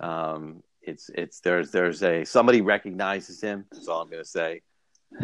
Um, 0.00 0.62
it's 0.82 1.10
it's 1.14 1.40
there's 1.40 1.70
there's 1.70 2.02
a 2.02 2.24
somebody 2.24 2.60
recognizes 2.60 3.40
him. 3.40 3.64
That's 3.72 3.88
all 3.88 4.02
I'm 4.02 4.10
going 4.10 4.22
to 4.22 4.28
say. 4.28 4.62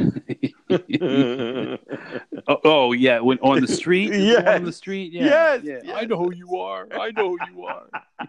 oh, 0.70 2.58
oh, 2.64 2.92
yeah, 2.92 3.20
when 3.20 3.38
on 3.40 3.60
the 3.60 3.66
street, 3.68 4.12
Yes. 4.14 4.46
on 4.46 4.64
the 4.64 4.72
street, 4.72 5.12
yeah, 5.12 5.24
Yes, 5.24 5.60
yeah. 5.64 5.78
yes. 5.82 5.96
I 5.96 6.04
know 6.04 6.16
who 6.16 6.32
you 6.32 6.56
are. 6.56 6.86
I 6.92 7.10
know 7.10 7.36
who 7.36 7.38
you 7.52 7.64
are. 7.64 7.86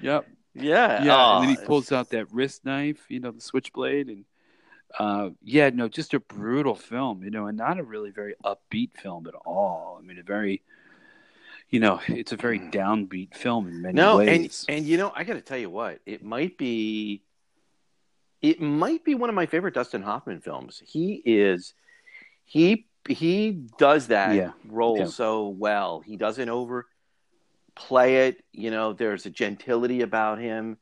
yep. 0.00 0.26
yeah, 0.54 1.04
Yeah, 1.04 1.16
Oh, 1.16 1.38
and 1.40 1.48
then 1.48 1.56
he 1.56 1.64
pulls 1.64 1.92
out 1.92 2.10
that 2.10 2.32
wrist 2.32 2.64
knife, 2.64 3.04
you 3.08 3.20
know, 3.20 3.30
the 3.30 3.40
switchblade, 3.40 4.08
and 4.08 4.24
uh, 4.98 5.30
yeah, 5.42 5.70
no, 5.70 5.88
just 5.88 6.14
a 6.14 6.20
brutal 6.20 6.74
film, 6.74 7.22
you 7.22 7.30
know, 7.30 7.46
and 7.46 7.56
not 7.56 7.78
a 7.78 7.82
really 7.82 8.10
very 8.10 8.34
upbeat 8.44 8.90
film 8.96 9.26
at 9.26 9.34
all. 9.34 9.98
I 9.98 10.06
mean, 10.06 10.18
a 10.18 10.22
very, 10.22 10.62
you 11.70 11.80
know, 11.80 12.00
it's 12.08 12.32
a 12.32 12.36
very 12.36 12.58
downbeat 12.58 13.34
film 13.34 13.66
in 13.68 13.82
many 13.82 13.96
no, 13.96 14.20
and 14.20 14.44
ways. 14.44 14.64
and 14.68 14.84
you 14.84 14.98
know, 14.98 15.12
I 15.14 15.24
got 15.24 15.34
to 15.34 15.40
tell 15.40 15.58
you 15.58 15.70
what, 15.70 16.00
it 16.06 16.22
might 16.22 16.58
be, 16.58 17.22
it 18.40 18.60
might 18.60 19.04
be 19.04 19.14
one 19.14 19.28
of 19.28 19.34
my 19.34 19.46
favorite 19.46 19.74
Dustin 19.74 20.02
Hoffman 20.02 20.40
films. 20.40 20.82
He 20.84 21.22
is, 21.24 21.74
he 22.44 22.86
he 23.08 23.52
does 23.78 24.08
that 24.08 24.36
Yeah. 24.36 24.52
role 24.68 24.96
Yeah. 24.96 25.06
so 25.06 25.48
well. 25.48 26.00
He 26.00 26.16
doesn't 26.16 26.48
overplay 26.48 28.28
it. 28.28 28.44
You 28.52 28.70
know, 28.70 28.92
there's 28.92 29.26
a 29.26 29.30
gentility 29.30 30.02
about 30.02 30.38
him. 30.38 30.76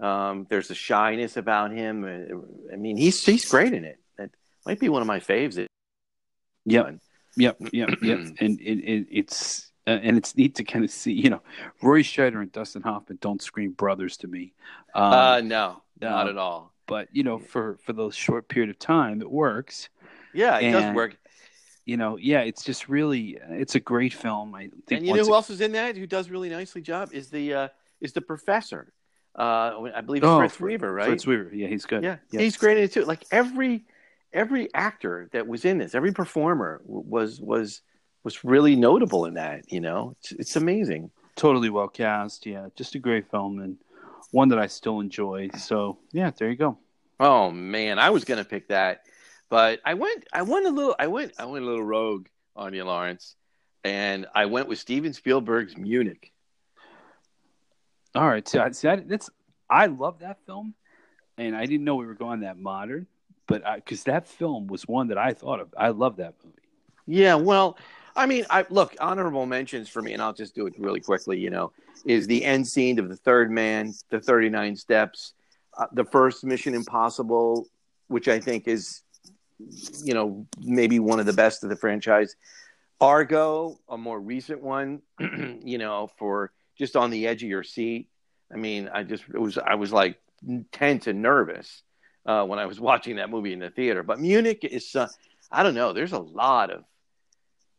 Um, 0.00 0.46
there's 0.48 0.70
a 0.70 0.74
shyness 0.74 1.36
about 1.36 1.70
him. 1.72 2.04
Uh, 2.04 2.72
I 2.72 2.76
mean, 2.76 2.96
he's 2.96 3.24
he's 3.24 3.48
great 3.48 3.72
in 3.72 3.84
it. 3.84 3.98
That 4.18 4.30
might 4.66 4.80
be 4.80 4.88
one 4.88 5.02
of 5.02 5.08
my 5.08 5.20
faves. 5.20 5.64
Yep. 6.66 6.98
Yep, 7.36 7.56
yep, 7.72 7.90
yep. 8.02 8.18
and 8.40 8.60
it, 8.60 8.78
it, 8.78 9.06
it's 9.10 9.70
uh, 9.86 9.90
and 9.90 10.16
it's 10.16 10.36
neat 10.36 10.54
to 10.56 10.64
kind 10.64 10.84
of 10.84 10.90
see, 10.90 11.12
you 11.12 11.30
know, 11.30 11.42
Roy 11.82 12.02
Scheider 12.02 12.40
and 12.40 12.50
Dustin 12.50 12.82
Hoffman 12.82 13.18
don't 13.20 13.42
scream 13.42 13.72
brothers 13.72 14.16
to 14.18 14.28
me. 14.28 14.54
Um, 14.94 15.12
uh, 15.12 15.40
no, 15.40 15.82
not 16.00 16.24
no. 16.24 16.30
at 16.30 16.38
all. 16.38 16.72
but 16.86 17.08
you 17.12 17.22
know, 17.22 17.38
for 17.38 17.78
for 17.84 17.92
the 17.92 18.10
short 18.10 18.48
period 18.48 18.70
of 18.70 18.78
time, 18.78 19.20
it 19.20 19.30
works. 19.30 19.88
Yeah, 20.32 20.58
it 20.58 20.72
does 20.72 20.94
work. 20.94 21.16
You 21.84 21.98
know, 21.98 22.16
yeah, 22.16 22.40
it's 22.40 22.64
just 22.64 22.88
really, 22.88 23.38
it's 23.50 23.74
a 23.74 23.80
great 23.80 24.14
film. 24.14 24.54
I 24.54 24.70
think. 24.86 25.00
And 25.00 25.06
you 25.06 25.12
know 25.12 25.22
who 25.22 25.28
ag- 25.28 25.34
else 25.34 25.50
is 25.50 25.60
in 25.60 25.72
that? 25.72 25.96
Who 25.96 26.06
does 26.06 26.30
really 26.30 26.48
nicely 26.48 26.80
job 26.80 27.10
is 27.12 27.28
the 27.28 27.54
uh, 27.54 27.68
is 28.00 28.12
the 28.12 28.22
professor. 28.22 28.92
Uh, 29.36 29.90
I 29.94 30.00
believe 30.00 30.22
it's 30.22 30.28
Oh, 30.28 30.38
Fritz 30.38 30.60
Weaver, 30.60 30.92
right? 30.92 31.06
Fritz 31.06 31.26
Weaver, 31.26 31.50
yeah, 31.52 31.66
he's 31.66 31.86
good. 31.86 32.04
Yeah, 32.04 32.16
yeah. 32.30 32.40
he's 32.40 32.56
great 32.56 32.78
in 32.78 32.84
it 32.84 32.92
too. 32.92 33.04
Like 33.04 33.24
every 33.32 33.84
every 34.32 34.72
actor 34.74 35.28
that 35.32 35.46
was 35.46 35.64
in 35.64 35.78
this, 35.78 35.94
every 35.94 36.12
performer 36.12 36.80
was 36.84 37.40
was 37.40 37.82
was 38.22 38.44
really 38.44 38.76
notable 38.76 39.26
in 39.26 39.34
that. 39.34 39.70
You 39.72 39.80
know, 39.80 40.16
it's, 40.20 40.32
it's 40.32 40.56
amazing. 40.56 41.10
totally 41.36 41.70
well 41.70 41.88
cast. 41.88 42.46
Yeah, 42.46 42.68
just 42.76 42.94
a 42.94 42.98
great 42.98 43.30
film 43.30 43.60
and 43.60 43.76
one 44.30 44.48
that 44.48 44.58
I 44.58 44.66
still 44.66 45.00
enjoy. 45.00 45.50
So 45.58 45.98
yeah, 46.12 46.30
there 46.36 46.50
you 46.50 46.56
go. 46.56 46.78
Oh 47.18 47.50
man, 47.50 47.98
I 47.98 48.10
was 48.10 48.24
gonna 48.24 48.44
pick 48.44 48.68
that, 48.68 49.02
but 49.48 49.80
I 49.84 49.94
went 49.94 50.26
I 50.32 50.42
went 50.42 50.66
a 50.66 50.70
little 50.70 50.94
I 50.98 51.06
went 51.08 51.32
I 51.38 51.44
went 51.46 51.64
a 51.64 51.68
little 51.68 51.84
rogue 51.84 52.26
on 52.56 52.72
you, 52.74 52.84
Lawrence, 52.84 53.36
and 53.82 54.26
I 54.34 54.46
went 54.46 54.68
with 54.68 54.78
Steven 54.78 55.12
Spielberg's 55.12 55.76
Munich. 55.76 56.32
All 58.14 58.28
right, 58.28 58.46
so 58.46 58.66
see, 58.70 58.88
I, 58.88 58.96
that's 58.96 59.28
I 59.68 59.86
love 59.86 60.20
that 60.20 60.38
film, 60.46 60.74
and 61.36 61.56
I 61.56 61.66
didn't 61.66 61.84
know 61.84 61.96
we 61.96 62.06
were 62.06 62.14
going 62.14 62.40
that 62.40 62.58
modern, 62.58 63.06
but 63.48 63.64
because 63.76 64.04
that 64.04 64.28
film 64.28 64.68
was 64.68 64.86
one 64.86 65.08
that 65.08 65.18
I 65.18 65.32
thought 65.32 65.60
of. 65.60 65.74
I 65.76 65.88
love 65.88 66.16
that 66.16 66.34
movie. 66.44 66.56
Yeah, 67.06 67.34
well, 67.34 67.76
I 68.14 68.26
mean, 68.26 68.46
I 68.50 68.64
look 68.70 68.94
honorable 69.00 69.46
mentions 69.46 69.88
for 69.88 70.00
me, 70.00 70.12
and 70.12 70.22
I'll 70.22 70.32
just 70.32 70.54
do 70.54 70.66
it 70.66 70.74
really 70.78 71.00
quickly. 71.00 71.38
You 71.38 71.50
know, 71.50 71.72
is 72.04 72.28
the 72.28 72.44
end 72.44 72.66
scene 72.68 73.00
of 73.00 73.08
the 73.08 73.16
Third 73.16 73.50
Man, 73.50 73.92
the 74.10 74.20
Thirty 74.20 74.48
Nine 74.48 74.76
Steps, 74.76 75.34
uh, 75.76 75.86
the 75.92 76.04
first 76.04 76.44
Mission 76.44 76.74
Impossible, 76.74 77.66
which 78.06 78.28
I 78.28 78.38
think 78.38 78.68
is, 78.68 79.02
you 80.04 80.14
know, 80.14 80.46
maybe 80.60 81.00
one 81.00 81.18
of 81.18 81.26
the 81.26 81.32
best 81.32 81.64
of 81.64 81.70
the 81.70 81.76
franchise. 81.76 82.36
Argo, 83.00 83.76
a 83.88 83.98
more 83.98 84.20
recent 84.20 84.62
one, 84.62 85.02
you 85.18 85.78
know, 85.78 86.08
for 86.16 86.52
just 86.76 86.96
on 86.96 87.10
the 87.10 87.26
edge 87.26 87.42
of 87.42 87.48
your 87.48 87.62
seat. 87.62 88.08
I 88.52 88.56
mean, 88.56 88.90
I 88.92 89.02
just 89.02 89.24
it 89.32 89.40
was 89.40 89.58
I 89.58 89.74
was 89.74 89.92
like 89.92 90.20
tense 90.72 91.06
and 91.06 91.22
nervous 91.22 91.82
uh, 92.26 92.44
when 92.44 92.58
I 92.58 92.66
was 92.66 92.80
watching 92.90 93.16
that 93.16 93.30
movie 93.30 93.52
in 93.52 93.58
the 93.58 93.70
theater. 93.70 94.02
But 94.02 94.20
Munich 94.20 94.64
is, 94.64 94.94
uh, 94.94 95.08
I 95.50 95.62
don't 95.62 95.74
know. 95.74 95.92
There's 95.92 96.12
a 96.12 96.18
lot 96.18 96.70
of 96.70 96.84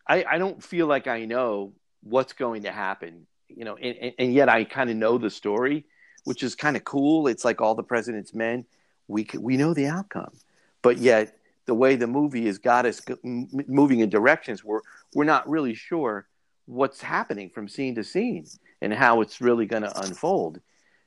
I, 0.07 0.25
I 0.29 0.37
don't 0.37 0.63
feel 0.63 0.87
like 0.87 1.07
I 1.07 1.25
know 1.25 1.73
what's 2.03 2.33
going 2.33 2.63
to 2.63 2.71
happen, 2.71 3.25
you 3.47 3.65
know, 3.65 3.75
and, 3.75 3.97
and, 3.97 4.13
and 4.19 4.33
yet 4.33 4.49
I 4.49 4.63
kind 4.63 4.89
of 4.89 4.95
know 4.95 5.17
the 5.17 5.29
story, 5.29 5.85
which 6.23 6.43
is 6.43 6.55
kind 6.55 6.77
of 6.77 6.83
cool. 6.83 7.27
It's 7.27 7.43
like 7.43 7.61
all 7.61 7.75
the 7.75 7.83
president's 7.83 8.33
men. 8.33 8.65
We 9.07 9.27
we 9.39 9.57
know 9.57 9.73
the 9.73 9.87
outcome, 9.87 10.33
but 10.81 10.97
yet 10.97 11.37
the 11.65 11.73
way 11.73 11.95
the 11.95 12.07
movie 12.07 12.45
has 12.45 12.57
got 12.57 12.85
us 12.85 13.01
moving 13.23 13.99
in 13.99 14.09
directions 14.09 14.63
where 14.63 14.81
we're 15.13 15.25
not 15.25 15.49
really 15.49 15.73
sure 15.73 16.27
what's 16.65 17.01
happening 17.01 17.49
from 17.49 17.67
scene 17.67 17.95
to 17.95 18.03
scene 18.03 18.45
and 18.81 18.93
how 18.93 19.21
it's 19.21 19.41
really 19.41 19.65
going 19.65 19.83
to 19.83 19.99
unfold. 19.99 20.59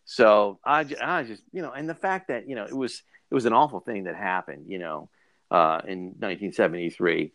So 0.05 0.59
I, 0.64 0.86
I 1.02 1.24
just 1.24 1.43
you 1.52 1.62
know, 1.62 1.72
and 1.72 1.89
the 1.89 1.94
fact 1.94 2.28
that 2.28 2.48
you 2.48 2.55
know 2.56 2.64
it 2.64 2.76
was 2.76 3.02
it 3.30 3.35
was 3.35 3.44
an 3.47 3.52
awful 3.52 3.80
thing 3.80 4.05
that 4.05 4.16
happened, 4.16 4.66
you 4.68 4.78
know, 4.78 5.10
uh, 5.51 5.80
in 5.86 6.14
1973 6.18 7.32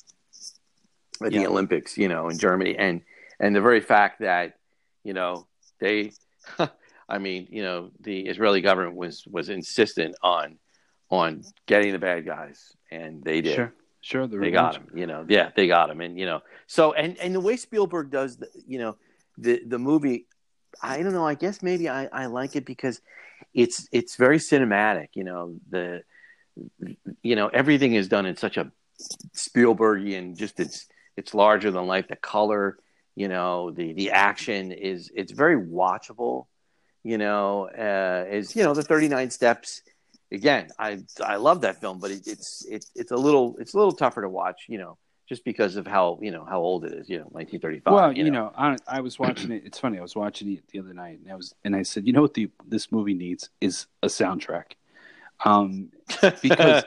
at 1.23 1.31
Yeah. 1.31 1.39
the 1.41 1.47
Olympics, 1.47 1.97
you 1.97 2.07
know, 2.07 2.29
in 2.29 2.37
Germany, 2.37 2.75
and 2.77 3.01
and 3.39 3.55
the 3.55 3.61
very 3.61 3.81
fact 3.81 4.21
that 4.21 4.57
you 5.03 5.13
know 5.13 5.47
they, 5.79 6.11
I 7.09 7.17
mean, 7.19 7.47
you 7.51 7.63
know, 7.63 7.91
the 7.99 8.21
Israeli 8.21 8.61
government 8.61 8.95
was 8.95 9.25
was 9.27 9.49
insistent 9.49 10.15
on 10.23 10.57
on 11.09 11.43
getting 11.67 11.91
the 11.91 11.99
bad 11.99 12.25
guys, 12.25 12.75
and 12.91 13.23
they 13.23 13.41
did. 13.41 13.55
Sure, 13.55 13.73
sure. 14.03 14.27
The 14.27 14.37
They 14.37 14.51
got 14.51 14.75
him, 14.75 14.87
you 14.93 15.07
know. 15.07 15.25
Yeah, 15.27 15.49
they 15.55 15.67
got 15.67 15.89
him, 15.89 16.01
and 16.01 16.19
you 16.19 16.25
know. 16.25 16.41
So, 16.67 16.93
and 16.93 17.17
and 17.17 17.33
the 17.33 17.39
way 17.39 17.57
Spielberg 17.57 18.11
does, 18.11 18.37
the, 18.37 18.47
you 18.67 18.77
know, 18.77 18.97
the 19.37 19.61
the 19.65 19.79
movie, 19.79 20.27
I 20.81 21.01
don't 21.01 21.13
know. 21.13 21.25
I 21.25 21.33
guess 21.33 21.63
maybe 21.63 21.89
I 21.89 22.05
I 22.05 22.27
like 22.27 22.55
it 22.55 22.65
because 22.65 23.01
it's 23.53 23.87
it's 23.91 24.15
very 24.15 24.37
cinematic. 24.37 25.07
You 25.13 25.23
know, 25.23 25.55
the 25.69 26.03
you 27.23 27.35
know 27.35 27.47
everything 27.47 27.93
is 27.93 28.07
done 28.07 28.25
in 28.25 28.35
such 28.35 28.57
a 28.57 28.71
Spielbergian, 29.35 30.37
just 30.37 30.59
it's 30.59 30.87
it's 31.17 31.33
larger 31.33 31.71
than 31.71 31.87
life. 31.87 32.07
The 32.07 32.15
color, 32.15 32.77
you 33.15 33.27
know, 33.27 33.71
the 33.71 33.93
the 33.93 34.11
action 34.11 34.71
is 34.71 35.11
it's 35.15 35.31
very 35.31 35.57
watchable. 35.57 36.47
You 37.03 37.17
know, 37.17 37.67
uh, 37.69 38.25
is 38.29 38.55
you 38.55 38.63
know 38.63 38.73
the 38.73 38.83
Thirty 38.83 39.07
Nine 39.07 39.29
Steps. 39.29 39.81
Again, 40.33 40.69
I 40.79 40.99
I 41.23 41.35
love 41.37 41.61
that 41.61 41.79
film, 41.79 41.99
but 41.99 42.11
it, 42.11 42.27
it's 42.27 42.65
it's 42.69 42.91
it's 42.95 43.11
a 43.11 43.15
little 43.15 43.55
it's 43.59 43.73
a 43.75 43.77
little 43.77 43.93
tougher 43.93 44.21
to 44.23 44.29
watch. 44.29 44.65
You 44.67 44.79
know, 44.79 44.97
just 45.29 45.45
because 45.45 45.75
of 45.75 45.85
how 45.87 46.17
you 46.21 46.31
know 46.31 46.43
how 46.43 46.59
old 46.59 46.85
it 46.85 46.93
is. 46.93 47.07
You 47.07 47.19
know, 47.19 47.25
1935. 47.29 47.93
Well, 47.93 48.11
you 48.11 48.31
know, 48.31 48.51
I, 48.57 48.75
I 48.87 49.01
was 49.01 49.19
watching 49.19 49.51
it. 49.51 49.63
It's 49.65 49.79
funny. 49.79 49.99
I 49.99 50.01
was 50.01 50.15
watching 50.15 50.51
it 50.51 50.63
the 50.71 50.79
other 50.79 50.93
night, 50.93 51.19
and 51.23 51.31
I 51.31 51.35
was, 51.35 51.53
and 51.63 51.75
I 51.75 51.83
said, 51.83 52.07
you 52.07 52.13
know 52.13 52.21
what, 52.23 52.33
the 52.33 52.49
this 52.67 52.91
movie 52.91 53.13
needs 53.13 53.49
is 53.61 53.85
a 54.01 54.07
soundtrack, 54.07 54.73
um, 55.45 55.91
because 56.41 56.83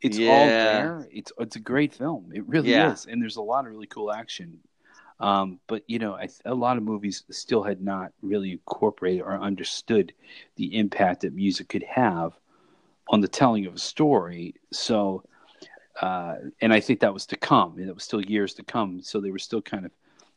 it's 0.00 0.18
all 0.20 0.46
there. 0.46 1.08
It's 1.10 1.32
it's 1.38 1.56
a 1.56 1.60
great 1.60 1.94
film. 1.94 2.30
It 2.32 2.46
really 2.46 2.70
Yeah. 2.70 2.92
is, 2.92 3.06
and 3.06 3.20
there's 3.20 3.36
a 3.36 3.42
lot 3.42 3.66
of 3.66 3.72
really 3.72 3.86
cool 3.88 4.12
action. 4.12 4.60
Um, 5.20 5.60
but 5.66 5.82
you 5.88 5.98
know, 5.98 6.14
I, 6.14 6.28
a 6.44 6.54
lot 6.54 6.76
of 6.76 6.82
movies 6.82 7.24
still 7.30 7.62
had 7.62 7.80
not 7.82 8.12
really 8.22 8.52
incorporated 8.52 9.22
or 9.22 9.32
understood 9.38 10.12
the 10.56 10.76
impact 10.76 11.22
that 11.22 11.32
music 11.34 11.68
could 11.68 11.84
have 11.84 12.32
on 13.08 13.20
the 13.20 13.28
telling 13.28 13.66
of 13.66 13.74
a 13.74 13.78
story. 13.78 14.54
So, 14.72 15.24
uh, 16.00 16.36
and 16.60 16.72
I 16.72 16.80
think 16.80 17.00
that 17.00 17.12
was 17.12 17.26
to 17.26 17.36
come, 17.36 17.78
and 17.78 17.88
it 17.88 17.94
was 17.94 18.04
still 18.04 18.22
years 18.22 18.54
to 18.54 18.62
come. 18.62 19.02
So 19.02 19.20
they 19.20 19.30
were 19.30 19.38
still 19.38 19.62
kind 19.62 19.84
of 19.84 19.92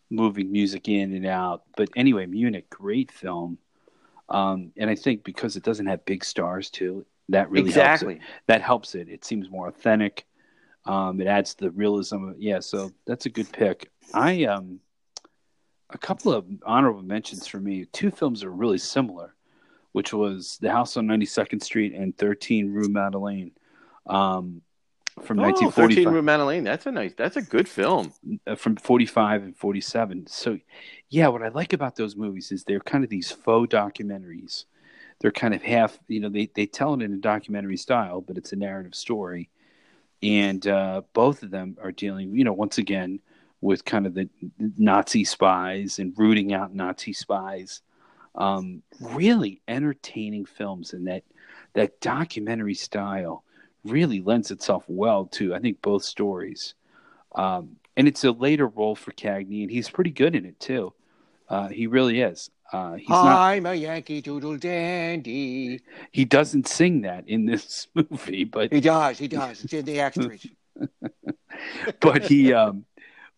moving 0.10 0.52
music 0.52 0.88
in 0.88 1.14
and 1.14 1.26
out. 1.26 1.64
But 1.76 1.89
anyway, 1.95 2.26
Munich, 2.26 2.69
great 2.69 3.11
film. 3.11 3.57
Um, 4.30 4.72
and 4.77 4.89
I 4.89 4.95
think 4.95 5.23
because 5.23 5.56
it 5.56 5.64
doesn't 5.64 5.85
have 5.85 6.06
big 6.06 6.23
stars 6.23 6.69
too, 6.69 7.06
that 7.30 7.49
really 7.49 7.72
helps 7.72 7.77
it 7.77 7.91
exactly. 7.91 8.19
that 8.48 8.61
helps 8.61 8.95
it. 8.95 9.10
It 9.10 9.26
seems 9.26 9.49
more 9.49 9.68
authentic. 9.68 10.26
Um, 10.85 11.19
it 11.19 11.27
adds 11.27 11.53
the 11.56 11.72
realism. 11.72 12.31
Yeah, 12.38 12.60
so 12.60 12.91
that's 13.06 13.26
a 13.26 13.30
good 13.30 13.52
pick. 13.52 13.89
I 14.14 14.45
um, 14.45 14.80
a 15.89 15.98
couple 15.98 16.34
of 16.34 16.45
honorable 16.65 17.02
mentions 17.02 17.48
for 17.48 17.60
me. 17.60 17.85
Two 17.91 18.11
films 18.11 18.44
are 18.44 18.52
really 18.52 18.77
similar, 18.77 19.34
which 19.98 20.14
was 20.14 20.60
The 20.61 20.72
House 20.72 20.95
on 20.95 21.07
92nd 21.07 21.64
Street 21.64 21.95
and 21.95 22.15
13 22.15 22.72
Rue 22.72 22.88
Madeleine, 22.88 23.49
um, 24.06 24.61
from 25.24 25.40
Oh, 25.40 25.49
1945 25.49 25.74
13 25.74 26.10
Rue 26.14 26.22
Madeleine. 26.22 26.64
That's 26.64 26.86
a 26.86 26.91
nice. 26.91 27.15
That's 27.15 27.36
a 27.36 27.41
good 27.41 27.68
film. 27.68 28.14
uh, 28.45 28.53
from 28.53 28.76
45 28.76 29.41
and 29.41 29.57
47. 29.57 30.28
So, 30.28 30.60
yeah, 31.10 31.30
what 31.30 31.41
I 31.41 31.48
like 31.48 31.74
about 31.74 31.95
those 31.95 32.15
movies 32.15 32.52
is 32.52 32.64
they're 32.64 32.80
kind 32.80 33.03
of 33.03 33.10
these 33.10 33.32
faux 33.32 33.74
documentaries. 33.74 34.65
They're 35.19 35.32
kind 35.32 35.56
of 35.56 35.64
half, 35.64 35.98
you 36.07 36.19
know, 36.19 36.30
they, 36.30 36.52
they 36.53 36.68
tell 36.68 36.94
it 36.94 37.02
in 37.02 37.11
a 37.14 37.18
documentary 37.18 37.78
style, 37.78 38.22
but 38.22 38.38
it's 38.38 38.53
a 38.53 38.56
narrative 38.56 38.94
story. 38.94 39.49
And 40.22 40.68
uh, 40.68 41.02
both 41.14 41.41
of 41.41 41.49
them 41.49 41.76
are 41.82 41.91
dealing, 41.91 42.36
you 42.36 42.44
know, 42.44 42.53
once 42.53 42.78
again, 42.78 43.19
with 43.61 43.84
kind 43.84 44.06
of 44.06 44.14
the 44.14 44.30
Nazi 44.60 45.24
spies 45.24 45.98
and 45.98 46.14
rooting 46.15 46.53
out 46.53 46.72
Nazi 46.76 47.14
spies. 47.14 47.82
Um, 48.38 48.84
really 49.01 49.61
entertaining 49.68 50.45
films, 50.45 50.93
and 50.93 51.07
that 51.07 51.23
that 51.73 51.99
documentary 52.01 52.76
style 52.76 53.43
really 53.84 54.22
lends 54.22 54.51
itself 54.51 54.84
well 54.88 55.26
to, 55.26 55.55
I 55.55 55.59
think, 55.59 55.81
both 55.81 56.03
stories. 56.03 56.76
Um, 57.35 57.77
and 57.95 58.07
it's 58.07 58.23
a 58.23 58.31
later 58.31 58.68
role 58.68 58.95
for 58.95 59.11
Cagney, 59.11 59.64
and 59.64 59.72
he's 59.72 59.89
pretty 59.89 60.11
good 60.11 60.35
in 60.35 60.45
it 60.45 60.59
too. 60.59 60.93
Uh, 61.49 61.69
he 61.69 61.88
really 61.88 62.22
is. 62.22 62.51
Uh, 62.72 62.95
he's. 62.95 63.07
I'm 63.09 63.65
a 63.65 63.73
Yankee 63.73 64.22
Doodle 64.22 64.57
Dandy. 64.57 65.81
He 66.11 66.26
doesn't 66.26 66.68
sing 66.68 67.01
that 67.01 67.27
in 67.27 67.45
this 67.45 67.88
movie, 67.95 68.43
but 68.43 68.72
He 68.72 68.81
does. 68.81 69.18
He 69.18 69.27
does. 69.27 69.64
It's 69.64 69.73
in 69.73 69.85
the 69.85 69.99
extras. 69.99 70.45
but 71.99 72.23
he. 72.23 72.53
Um, 72.53 72.85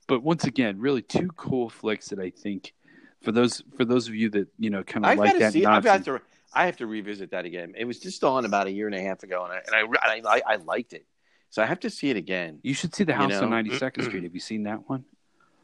but 0.08 0.24
once 0.24 0.46
again, 0.46 0.80
really 0.80 1.04
two 1.04 1.30
cool 1.38 1.70
flicks 1.70 2.10
that 2.10 2.20
I 2.20 2.32
think 2.32 2.74
for 3.22 3.32
those 3.32 3.64
for 3.78 3.86
those 3.86 4.08
of 4.08 4.16
you 4.16 4.30
that 4.32 4.48
you 4.58 4.70
know 4.70 4.84
kind 4.84 5.06
of 5.06 5.12
I've 5.12 5.18
like 5.20 5.38
that. 5.40 5.54
see. 5.54 5.66
I've 5.66 5.84
got 5.84 6.04
to. 6.06 6.22
I 6.54 6.66
have 6.66 6.78
to 6.78 6.88
revisit 6.88 7.32
that 7.32 7.46
again. 7.46 7.74
It 7.78 7.86
was 7.86 8.00
just 8.00 8.24
on 8.24 8.44
about 8.46 8.66
a 8.68 8.72
year 8.72 8.88
and 8.88 8.96
a 8.96 9.02
half 9.02 9.22
ago, 9.24 9.44
and 9.46 9.54
I 9.54 9.82
and 9.82 10.26
I 10.28 10.38
I, 10.38 10.42
I 10.54 10.56
liked 10.58 10.94
it. 10.94 11.06
So 11.52 11.62
I 11.62 11.66
have 11.66 11.80
to 11.82 11.90
see 11.90 12.10
it 12.10 12.18
again. 12.18 12.60
you 12.64 12.74
should 12.74 12.94
see 12.96 13.04
the 13.04 13.14
House 13.14 13.32
know? 13.32 13.44
on 13.44 13.50
Ninety 13.52 13.76
Second 13.78 14.04
Street. 14.06 14.24
Have 14.24 14.34
you 14.34 14.40
seen 14.40 14.64
that 14.64 14.88
one? 14.90 15.04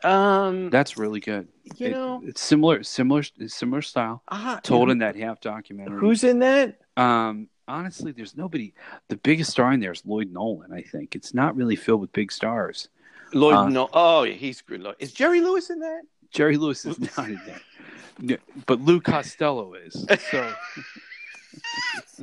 Um, 0.03 0.69
That's 0.69 0.97
really 0.97 1.19
good. 1.19 1.47
you 1.77 1.87
It- 1.87 1.91
know, 1.91 2.21
it's 2.25 2.41
similar, 2.41 2.83
similar, 2.83 3.23
similar 3.47 3.81
style. 3.81 4.21
uh, 4.27 4.59
Told 4.61 4.91
in 4.91 4.99
that 4.99 5.15
half 5.15 5.39
documentary. 5.41 5.99
Who's 5.99 6.23
in 6.23 6.39
that? 6.39 6.79
Um, 6.97 7.47
honestly, 7.67 8.11
there's 8.11 8.35
nobody. 8.37 8.73
The 9.07 9.17
biggest 9.17 9.51
star 9.51 9.71
in 9.71 9.79
there 9.79 9.91
is 9.93 10.05
Lloyd 10.05 10.31
Nolan. 10.31 10.71
I 10.73 10.81
think 10.81 11.15
it's 11.15 11.33
not 11.33 11.55
really 11.55 11.75
filled 11.75 12.01
with 12.01 12.11
big 12.13 12.31
stars. 12.31 12.89
Lloyd. 13.33 13.55
Uh, 13.55 13.69
no. 13.69 13.89
Oh, 13.93 14.23
yeah, 14.23 14.33
he's 14.33 14.61
good. 14.61 14.85
Is 14.99 15.11
Jerry 15.11 15.41
Lewis 15.41 15.69
in 15.71 15.79
that? 15.79 16.01
Jerry 16.31 16.57
Lewis 16.57 16.85
is 16.85 16.99
not 17.17 17.29
in 17.29 17.39
there, 18.19 18.39
but 18.65 18.81
Lou 18.81 18.99
Costello 19.01 19.73
is. 19.73 20.05
So 20.31 20.53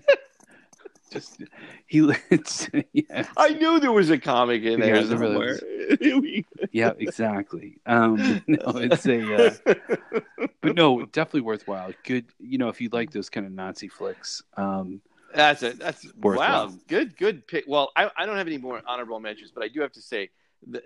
just 1.13 1.43
he. 1.87 2.11
It's, 2.31 2.69
yeah, 2.93 3.27
I 3.37 3.51
knew 3.51 3.79
there 3.81 3.93
was 3.93 4.11
a 4.11 4.19
comic 4.19 4.63
in 4.63 4.81
there 4.81 4.97
Yeah, 4.97 5.03
there 5.03 5.19
really 5.19 5.57
somewhere. 6.01 6.45
yeah, 6.73 6.93
exactly. 6.99 7.79
Um, 7.87 8.43
no, 8.47 8.59
it's 8.77 9.07
a. 9.07 9.61
Uh, 9.67 9.75
but 10.61 10.75
no, 10.75 11.05
definitely 11.07 11.43
worthwhile. 11.43 11.93
Good, 12.05 12.27
you 12.41 12.59
know, 12.59 12.69
if 12.69 12.81
you 12.81 12.89
like 12.93 13.11
those 13.11 13.29
kind 13.31 13.47
of 13.47 13.53
Nazi 13.53 13.89
flicks. 13.89 14.43
Um, 14.57 15.01
That's 15.35 15.63
it. 15.63 15.79
That's 15.79 16.07
Worthwhile. 16.15 16.69
wow. 16.69 16.75
Good, 16.89 17.17
good 17.17 17.47
pick. 17.47 17.65
Well, 17.67 17.93
I, 17.97 18.11
I 18.17 18.27
don't 18.27 18.37
have 18.37 18.47
any 18.47 18.59
more 18.59 18.81
honorable 18.87 19.21
mentions, 19.21 19.51
but 19.51 19.63
I 19.63 19.69
do 19.69 19.81
have 19.81 19.93
to 19.93 20.03
say 20.03 20.31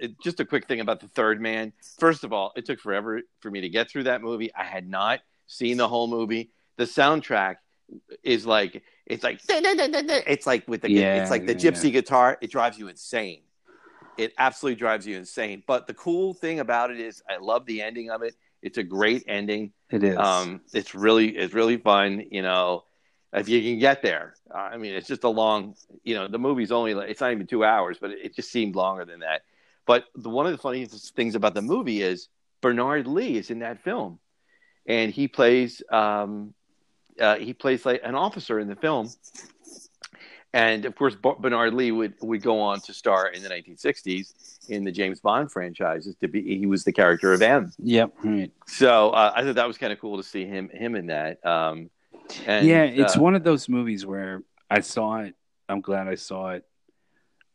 it- 0.01 0.21
just 0.21 0.41
a 0.41 0.45
quick 0.45 0.67
thing 0.67 0.81
about 0.81 1.01
the 1.01 1.09
Third 1.09 1.41
Man. 1.41 1.73
First 1.99 2.25
of 2.25 2.33
all, 2.33 2.53
it 2.57 2.65
took 2.65 2.81
forever 2.81 3.23
for 3.41 3.51
me 3.51 3.61
to 3.61 3.69
get 3.69 3.91
through 3.91 4.05
that 4.05 4.23
movie. 4.23 4.53
I 4.55 4.65
had 4.65 4.89
not 4.89 5.21
seen 5.47 5.77
the 5.77 5.89
whole 5.89 6.09
movie. 6.09 6.51
The 6.77 6.85
soundtrack 6.85 7.57
is 8.23 8.47
like 8.47 8.83
it's 9.07 9.23
like 9.23 9.41
it's 10.27 10.47
like 10.47 10.67
with 10.67 10.83
the 10.83 10.91
Yeah, 10.91 11.21
it's 11.23 11.31
like 11.31 11.47
the 11.47 11.55
yeah, 11.55 11.71
gypsy 11.71 11.93
guitar. 11.93 12.39
It 12.41 12.51
drives 12.51 12.79
you 12.79 12.89
insane. 12.89 13.43
It 14.19 14.33
absolutely 14.39 14.77
drives 14.77 15.07
you 15.07 15.17
insane. 15.17 15.63
But 15.67 15.87
the 15.87 15.95
cool 15.95 16.33
thing 16.35 16.61
about 16.61 16.91
it 16.91 16.99
is, 16.99 17.23
I 17.29 17.37
love 17.37 17.67
the 17.67 17.83
ending 17.83 18.11
of 18.11 18.23
it. 18.23 18.35
It's 18.63 18.79
a 18.79 18.83
great 18.83 19.25
ending. 19.29 19.73
it 19.91 20.03
is. 20.03 20.17
Um, 20.17 20.63
it's 20.73 20.95
really 20.95 21.37
it's 21.37 21.55
really 21.55 21.77
fun. 21.77 22.25
You 22.31 22.43
know, 22.43 22.85
if 23.33 23.49
you 23.49 23.61
can 23.63 23.79
get 23.79 24.03
there. 24.03 24.35
Uh, 24.53 24.59
I 24.59 24.77
mean, 24.79 24.95
it's 24.95 25.07
just 25.07 25.25
a 25.25 25.29
long. 25.29 25.77
You 26.03 26.15
know, 26.15 26.29
the 26.29 26.39
movie's 26.39 26.73
only 26.73 26.95
like, 26.95 27.11
it's 27.11 27.21
not 27.21 27.33
even 27.33 27.47
two 27.47 27.65
hours, 27.65 27.99
but 28.01 28.11
it, 28.11 28.19
it 28.25 28.35
just 28.35 28.51
seemed 28.51 28.75
longer 28.75 29.05
than 29.05 29.21
that. 29.21 29.43
But 29.87 30.05
the, 30.15 30.29
one 30.29 30.47
of 30.47 30.53
the 30.53 30.59
funniest 30.59 31.15
things 31.15 31.35
about 31.35 31.55
the 31.55 31.63
movie 31.63 32.03
is 32.03 32.29
Bernard 32.61 33.07
Lee 33.07 33.37
is 33.37 33.51
in 33.51 33.61
that 33.61 33.83
film, 33.83 34.19
and 34.87 35.13
he 35.13 35.29
plays 35.29 35.83
um, 35.91 36.55
uh, 37.21 37.37
he 37.37 37.53
plays 37.55 37.87
like 37.87 38.01
an 38.05 38.15
officer 38.15 38.59
in 38.59 38.69
the 38.69 38.77
film. 38.77 39.09
And 40.53 40.87
of 40.87 40.97
course, 40.97 41.15
Bernard 41.15 41.75
Lee 41.75 41.93
would, 41.93 42.15
would 42.23 42.41
go 42.41 42.61
on 42.61 42.81
to 42.81 42.95
star 42.95 43.29
in 43.29 43.43
the 43.43 43.49
1960s 43.51 44.71
in 44.71 44.85
the 44.85 44.93
James 44.93 45.21
Bond 45.21 45.53
franchises. 45.53 46.17
To 46.23 46.29
be, 46.29 46.59
he 46.59 46.65
was 46.65 46.83
the 46.83 46.93
character 46.93 47.35
of 47.35 47.43
M. 47.43 47.73
yep. 47.79 48.15
Right. 48.23 48.51
So 48.67 49.11
uh, 49.11 49.33
I 49.37 49.43
thought 49.43 49.57
that 49.57 49.69
was 49.69 49.77
kind 49.77 49.93
of 49.93 50.01
cool 50.01 50.17
to 50.17 50.23
see 50.23 50.47
him 50.47 50.71
him 50.71 50.95
in 50.95 51.09
that. 51.09 51.45
Um, 51.45 51.91
and, 52.47 52.67
yeah, 52.67 52.85
it's 52.85 53.17
uh, 53.17 53.21
one 53.21 53.35
of 53.35 53.45
those 53.45 53.69
movies 53.69 54.07
where 54.07 54.43
I 54.71 54.81
saw 54.81 55.19
it. 55.19 55.35
I'm 55.69 55.81
glad 55.81 56.09
I 56.09 56.15
saw 56.15 56.51
it. 56.51 56.65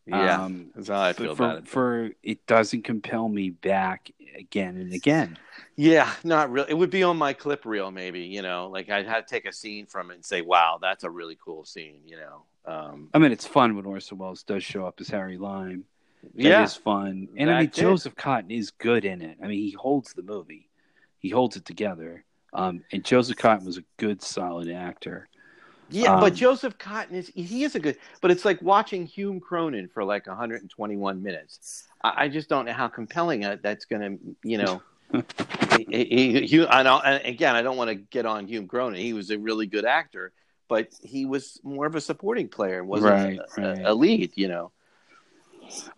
Yeah. 0.05 0.43
Um, 0.43 0.71
that's 0.75 0.89
how 0.89 1.01
I 1.01 1.13
feel 1.13 1.35
for, 1.35 1.43
about 1.43 1.57
it. 1.59 1.67
for 1.67 2.09
it 2.23 2.45
doesn't 2.47 2.83
compel 2.83 3.27
me 3.27 3.51
back 3.51 4.11
again 4.35 4.77
and 4.77 4.93
again. 4.93 5.37
Yeah, 5.75 6.11
not 6.23 6.51
really. 6.51 6.71
It 6.71 6.73
would 6.73 6.89
be 6.89 7.03
on 7.03 7.17
my 7.17 7.33
clip 7.33 7.65
reel, 7.65 7.91
maybe. 7.91 8.21
You 8.21 8.41
know, 8.41 8.69
like 8.71 8.89
I'd 8.89 9.07
have 9.07 9.25
to 9.25 9.29
take 9.29 9.45
a 9.45 9.53
scene 9.53 9.85
from 9.85 10.11
it 10.11 10.15
and 10.15 10.25
say, 10.25 10.41
"Wow, 10.41 10.79
that's 10.81 11.03
a 11.03 11.09
really 11.09 11.37
cool 11.43 11.65
scene." 11.65 12.01
You 12.05 12.17
know. 12.17 12.43
Um, 12.65 13.09
I 13.13 13.19
mean, 13.19 13.31
it's 13.31 13.47
fun 13.47 13.75
when 13.75 13.85
Orson 13.85 14.17
Welles 14.17 14.43
does 14.43 14.63
show 14.63 14.85
up 14.85 14.99
as 14.99 15.07
Harry 15.09 15.37
Lime. 15.37 15.85
That 16.35 16.43
yeah, 16.43 16.63
is 16.63 16.75
fun, 16.75 17.29
and 17.37 17.49
I 17.49 17.59
mean, 17.59 17.65
it. 17.65 17.73
Joseph 17.73 18.15
Cotten 18.15 18.51
is 18.51 18.71
good 18.71 19.05
in 19.05 19.21
it. 19.21 19.37
I 19.43 19.47
mean, 19.47 19.59
he 19.59 19.71
holds 19.71 20.13
the 20.13 20.21
movie, 20.21 20.69
he 21.19 21.29
holds 21.29 21.55
it 21.55 21.65
together. 21.65 22.23
Um, 22.53 22.83
and 22.91 23.03
Joseph 23.03 23.37
Cotten 23.37 23.65
was 23.65 23.77
a 23.77 23.83
good, 23.97 24.21
solid 24.21 24.69
actor. 24.69 25.29
Yeah, 25.91 26.13
Um, 26.15 26.19
but 26.21 26.33
Joseph 26.33 26.77
Cotten 26.77 27.13
is 27.13 27.31
he 27.35 27.63
is 27.63 27.75
a 27.75 27.79
good, 27.79 27.97
but 28.21 28.31
it's 28.31 28.45
like 28.45 28.61
watching 28.61 29.05
Hume 29.05 29.39
Cronyn 29.41 29.91
for 29.91 30.03
like 30.03 30.27
121 30.27 31.21
minutes. 31.21 31.87
I, 32.03 32.25
I 32.25 32.29
just 32.29 32.49
don't 32.49 32.65
know 32.65 32.73
how 32.73 32.87
compelling 32.87 33.41
that's 33.61 33.85
going 33.85 34.01
to, 34.17 34.49
you 34.49 34.57
know. 34.57 34.81
he, 35.77 35.85
he, 35.89 36.47
he, 36.47 36.65
I 36.65 36.81
and 36.81 37.25
again, 37.25 37.55
I 37.55 37.61
don't 37.61 37.77
want 37.77 37.89
to 37.89 37.95
get 37.95 38.25
on 38.25 38.47
Hume 38.47 38.67
Cronyn. 38.67 38.97
He 38.97 39.13
was 39.13 39.29
a 39.29 39.37
really 39.37 39.67
good 39.67 39.85
actor, 39.85 40.31
but 40.69 40.89
he 41.03 41.25
was 41.25 41.59
more 41.63 41.85
of 41.85 41.95
a 41.95 42.01
supporting 42.01 42.47
player 42.47 42.79
and 42.79 42.87
wasn't 42.87 43.11
Right, 43.11 43.39
a, 43.57 43.61
right. 43.61 43.79
a, 43.81 43.91
a 43.91 43.93
lead. 43.93 44.31
You 44.35 44.47
know. 44.47 44.71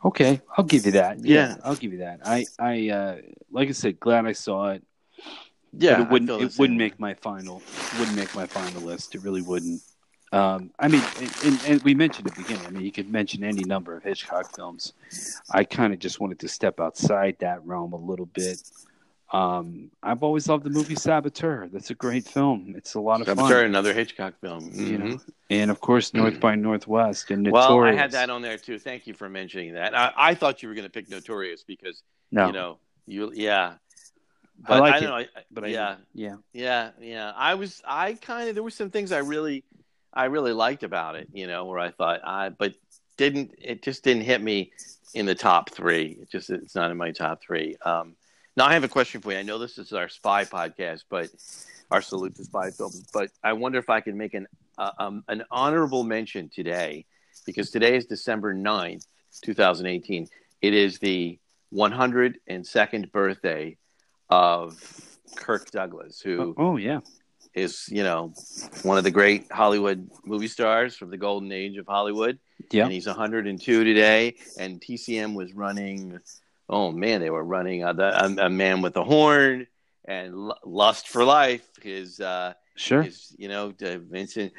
Okay, 0.05 0.41
I'll 0.57 0.65
give 0.65 0.85
you 0.85 0.93
that. 0.93 1.23
Yeah. 1.23 1.55
I'll 1.63 1.75
give 1.75 1.93
you 1.93 1.99
that. 1.99 2.19
I, 2.25 2.45
I, 2.59 2.89
uh, 2.89 3.17
like 3.51 3.69
I 3.69 3.71
said, 3.71 3.99
glad 3.99 4.25
I 4.25 4.33
saw 4.33 4.71
it. 4.71 4.83
Yeah, 5.75 5.97
but 5.97 6.01
it 6.03 6.09
wouldn't. 6.11 6.29
I 6.29 6.33
feel 6.33 6.39
the 6.39 6.45
It 6.53 6.59
wouldn't 6.59 6.77
way. 6.79 6.85
make 6.85 6.99
my 6.99 7.13
final. 7.15 7.61
Wouldn't 7.99 8.15
make 8.17 8.33
my 8.35 8.45
final 8.45 8.81
list. 8.81 9.15
It 9.15 9.23
really 9.23 9.41
wouldn't. 9.41 9.81
Um, 10.31 10.71
I 10.79 10.87
mean, 10.87 11.03
and, 11.19 11.31
and, 11.45 11.59
and 11.67 11.83
we 11.83 11.93
mentioned 11.93 12.27
at 12.27 12.35
the 12.35 12.41
beginning. 12.41 12.65
I 12.65 12.69
mean, 12.71 12.83
you 12.83 12.91
could 12.91 13.09
mention 13.11 13.43
any 13.43 13.63
number 13.63 13.95
of 13.95 14.03
Hitchcock 14.03 14.55
films. 14.55 14.93
I 15.51 15.63
kind 15.63 15.93
of 15.93 15.99
just 15.99 16.19
wanted 16.19 16.39
to 16.39 16.47
step 16.47 16.79
outside 16.79 17.37
that 17.39 17.63
realm 17.65 17.93
a 17.93 17.97
little 17.97 18.25
bit. 18.25 18.61
Um, 19.31 19.89
I've 20.03 20.21
always 20.21 20.47
loved 20.47 20.63
the 20.63 20.69
movie 20.69 20.95
Saboteur. 20.95 21.67
That's 21.73 21.89
a 21.89 21.95
great 21.95 22.25
film. 22.25 22.73
It's 22.77 22.93
a 22.93 22.99
lot 22.99 23.21
of 23.21 23.27
I'm 23.29 23.35
fun. 23.35 23.51
another 23.65 23.91
Hitchcock 23.93 24.35
film. 24.39 24.69
You 24.73 24.97
know, 24.99 25.05
Mhm. 25.05 25.21
and 25.49 25.71
of 25.71 25.79
course, 25.81 26.13
North 26.13 26.39
by 26.39 26.53
Northwest 26.55 27.31
and 27.31 27.41
Notorious. 27.43 27.67
Well, 27.69 27.83
I 27.83 27.93
had 27.93 28.11
that 28.11 28.29
on 28.29 28.43
there 28.43 28.57
too. 28.57 28.77
Thank 28.77 29.07
you 29.07 29.15
for 29.15 29.29
mentioning 29.29 29.73
that. 29.73 29.97
I, 29.97 30.13
I 30.15 30.35
thought 30.35 30.61
you 30.61 30.69
were 30.69 30.75
going 30.75 30.85
to 30.85 30.91
pick 30.91 31.09
Notorious 31.09 31.63
because 31.63 32.03
no, 32.31 32.45
you 32.47 32.53
know 32.53 32.77
you 33.07 33.31
yeah. 33.33 33.73
I 34.65 34.67
But 34.67 34.79
like 34.79 34.93
I 34.93 34.99
don't 34.99 35.09
know. 35.09 35.15
I, 35.15 35.27
but 35.51 35.63
I, 35.65 35.67
yeah, 35.67 35.95
yeah, 36.13 36.35
yeah, 36.53 36.91
yeah. 36.99 37.33
I 37.35 37.55
was 37.55 37.81
I 37.85 38.13
kind 38.13 38.49
of 38.49 38.55
there 38.55 38.63
were 38.63 38.69
some 38.69 38.89
things 38.89 39.11
I 39.11 39.19
really 39.19 39.63
I 40.13 40.25
really 40.25 40.53
liked 40.53 40.83
about 40.83 41.15
it. 41.15 41.29
You 41.33 41.47
know, 41.47 41.65
where 41.65 41.79
I 41.79 41.91
thought 41.91 42.21
I 42.23 42.49
but 42.49 42.75
didn't 43.17 43.55
it 43.57 43.81
just 43.81 44.03
didn't 44.03 44.23
hit 44.23 44.41
me 44.41 44.71
in 45.13 45.25
the 45.25 45.35
top 45.35 45.69
three. 45.69 46.17
It 46.21 46.29
just 46.29 46.49
it's 46.49 46.75
not 46.75 46.91
in 46.91 46.97
my 46.97 47.11
top 47.11 47.41
three. 47.41 47.75
Um, 47.85 48.15
now 48.55 48.65
I 48.65 48.73
have 48.73 48.83
a 48.83 48.89
question 48.89 49.21
for 49.21 49.31
you. 49.31 49.37
I 49.37 49.43
know 49.43 49.57
this 49.57 49.77
is 49.77 49.93
our 49.93 50.09
spy 50.09 50.45
podcast, 50.45 51.03
but 51.09 51.29
our 51.91 52.01
salute 52.01 52.35
to 52.35 52.43
spy 52.43 52.71
films. 52.71 53.05
But 53.13 53.31
I 53.43 53.53
wonder 53.53 53.79
if 53.79 53.89
I 53.89 54.01
can 54.01 54.17
make 54.17 54.33
an 54.33 54.47
uh, 54.77 54.91
um, 54.97 55.23
an 55.27 55.43
honorable 55.51 56.03
mention 56.03 56.49
today 56.49 57.05
because 57.45 57.71
today 57.71 57.95
is 57.95 58.05
December 58.05 58.53
9th, 58.53 59.05
2018. 59.41 60.27
It 60.61 60.73
is 60.73 60.99
the 60.99 61.37
102nd 61.73 63.11
birthday 63.11 63.77
of 64.33 64.81
Kirk 65.35 65.69
Douglas, 65.71 66.19
who 66.21 66.55
oh, 66.57 66.63
oh 66.65 66.77
yeah, 66.77 66.99
is 67.53 67.85
you 67.89 68.03
know 68.03 68.33
one 68.83 68.97
of 68.97 69.03
the 69.03 69.11
great 69.11 69.51
Hollywood 69.51 70.09
movie 70.25 70.47
stars 70.47 70.95
from 70.95 71.09
the 71.11 71.17
golden 71.17 71.51
age 71.51 71.77
of 71.77 71.85
Hollywood. 71.87 72.39
yeah. 72.71 72.83
And 72.83 72.91
he's 72.91 73.07
102 73.07 73.83
today. 73.83 74.35
And 74.57 74.81
TCM 74.81 75.35
was 75.35 75.53
running. 75.53 76.19
Oh 76.69 76.91
man, 76.91 77.21
they 77.21 77.29
were 77.29 77.43
running 77.43 77.83
uh, 77.83 77.93
the, 77.93 78.09
a, 78.25 78.45
a 78.47 78.49
Man 78.49 78.81
with 78.81 78.95
a 78.97 79.03
Horn 79.03 79.67
and 80.05 80.33
L- 80.33 80.59
Lust 80.65 81.07
for 81.09 81.23
Life. 81.23 81.67
His 81.81 82.19
uh, 82.19 82.53
Sure. 82.75 83.03
his 83.03 83.35
you 83.37 83.49
know 83.49 83.71
Vincent. 83.79 84.51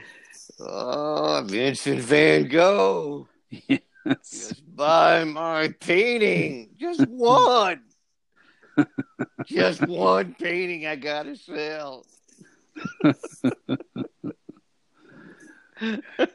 Oh, 0.60 1.42
Vincent 1.46 2.00
Van 2.00 2.48
Gogh. 2.48 3.26
Yes. 4.06 4.50
Just 4.50 4.76
buy 4.76 5.24
my 5.24 5.72
painting. 5.80 6.68
Just 6.78 7.08
one. 7.08 7.80
Just 9.46 9.86
one 9.86 10.34
painting 10.38 10.86
I 10.86 10.96
gotta 10.96 11.36
sell. 11.36 12.04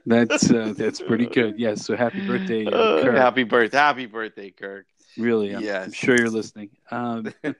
That's 0.05 0.51
uh, 0.51 0.73
that's 0.77 1.01
pretty 1.01 1.25
good. 1.27 1.57
Yes. 1.59 1.85
so 1.85 1.95
happy 1.95 2.25
birthday, 2.25 2.65
uh, 2.65 2.69
Uh, 2.71 3.03
Kirk. 3.03 3.15
happy 3.15 3.43
birthday, 3.43 3.77
happy 3.77 4.05
birthday, 4.05 4.49
Kirk. 4.51 4.85
Really, 5.17 5.53
I'm, 5.55 5.63
Yes. 5.63 5.85
I'm 5.87 5.91
sure 5.93 6.15
you're 6.17 6.29
listening. 6.29 6.69
Um, 6.91 7.33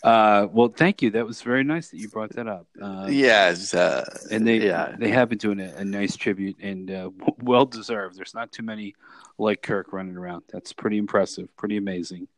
uh, 0.03 0.47
well, 0.53 0.69
thank 0.69 1.03
you. 1.03 1.11
That 1.11 1.27
was 1.27 1.43
very 1.43 1.65
nice 1.65 1.89
that 1.91 1.99
you 1.99 2.09
brought 2.09 2.31
that 2.31 2.47
up. 2.49 2.67
Uh, 2.81 3.07
yes, 3.11 3.75
uh, 3.75 4.05
and 4.31 4.47
they 4.47 4.59
yeah, 4.67 4.95
they 4.99 5.11
have 5.11 5.29
been 5.29 5.39
doing 5.39 5.61
a, 5.61 5.73
a 5.77 5.85
nice 5.85 6.17
tribute 6.17 6.57
and 6.61 6.91
uh, 6.91 6.95
w- 7.19 7.35
well 7.43 7.67
deserved. 7.67 8.17
There's 8.17 8.35
not 8.35 8.53
too 8.53 8.63
many 8.63 8.95
like 9.39 9.63
Kirk 9.63 9.93
running 9.93 10.17
around. 10.17 10.45
That's 10.53 10.73
pretty 10.73 10.99
impressive, 10.99 11.55
pretty 11.57 11.77
amazing. 11.77 12.29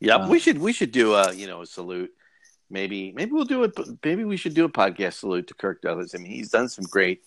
yeah. 0.00 0.16
uh, 0.16 0.28
we 0.28 0.38
should 0.38 0.58
we 0.58 0.72
should 0.72 0.92
do 0.92 1.14
a 1.14 1.32
you 1.34 1.46
know 1.46 1.62
a 1.62 1.66
salute. 1.66 2.10
Maybe 2.68 3.12
maybe 3.12 3.30
we'll 3.32 3.44
do 3.44 3.62
it. 3.64 3.72
Maybe 4.04 4.24
we 4.24 4.36
should 4.36 4.54
do 4.54 4.64
a 4.64 4.68
podcast 4.68 5.14
salute 5.14 5.46
to 5.48 5.54
Kirk 5.54 5.82
Douglas. 5.82 6.14
I 6.14 6.18
mean, 6.18 6.32
he's 6.32 6.50
done 6.50 6.68
some 6.68 6.84
great 6.86 7.22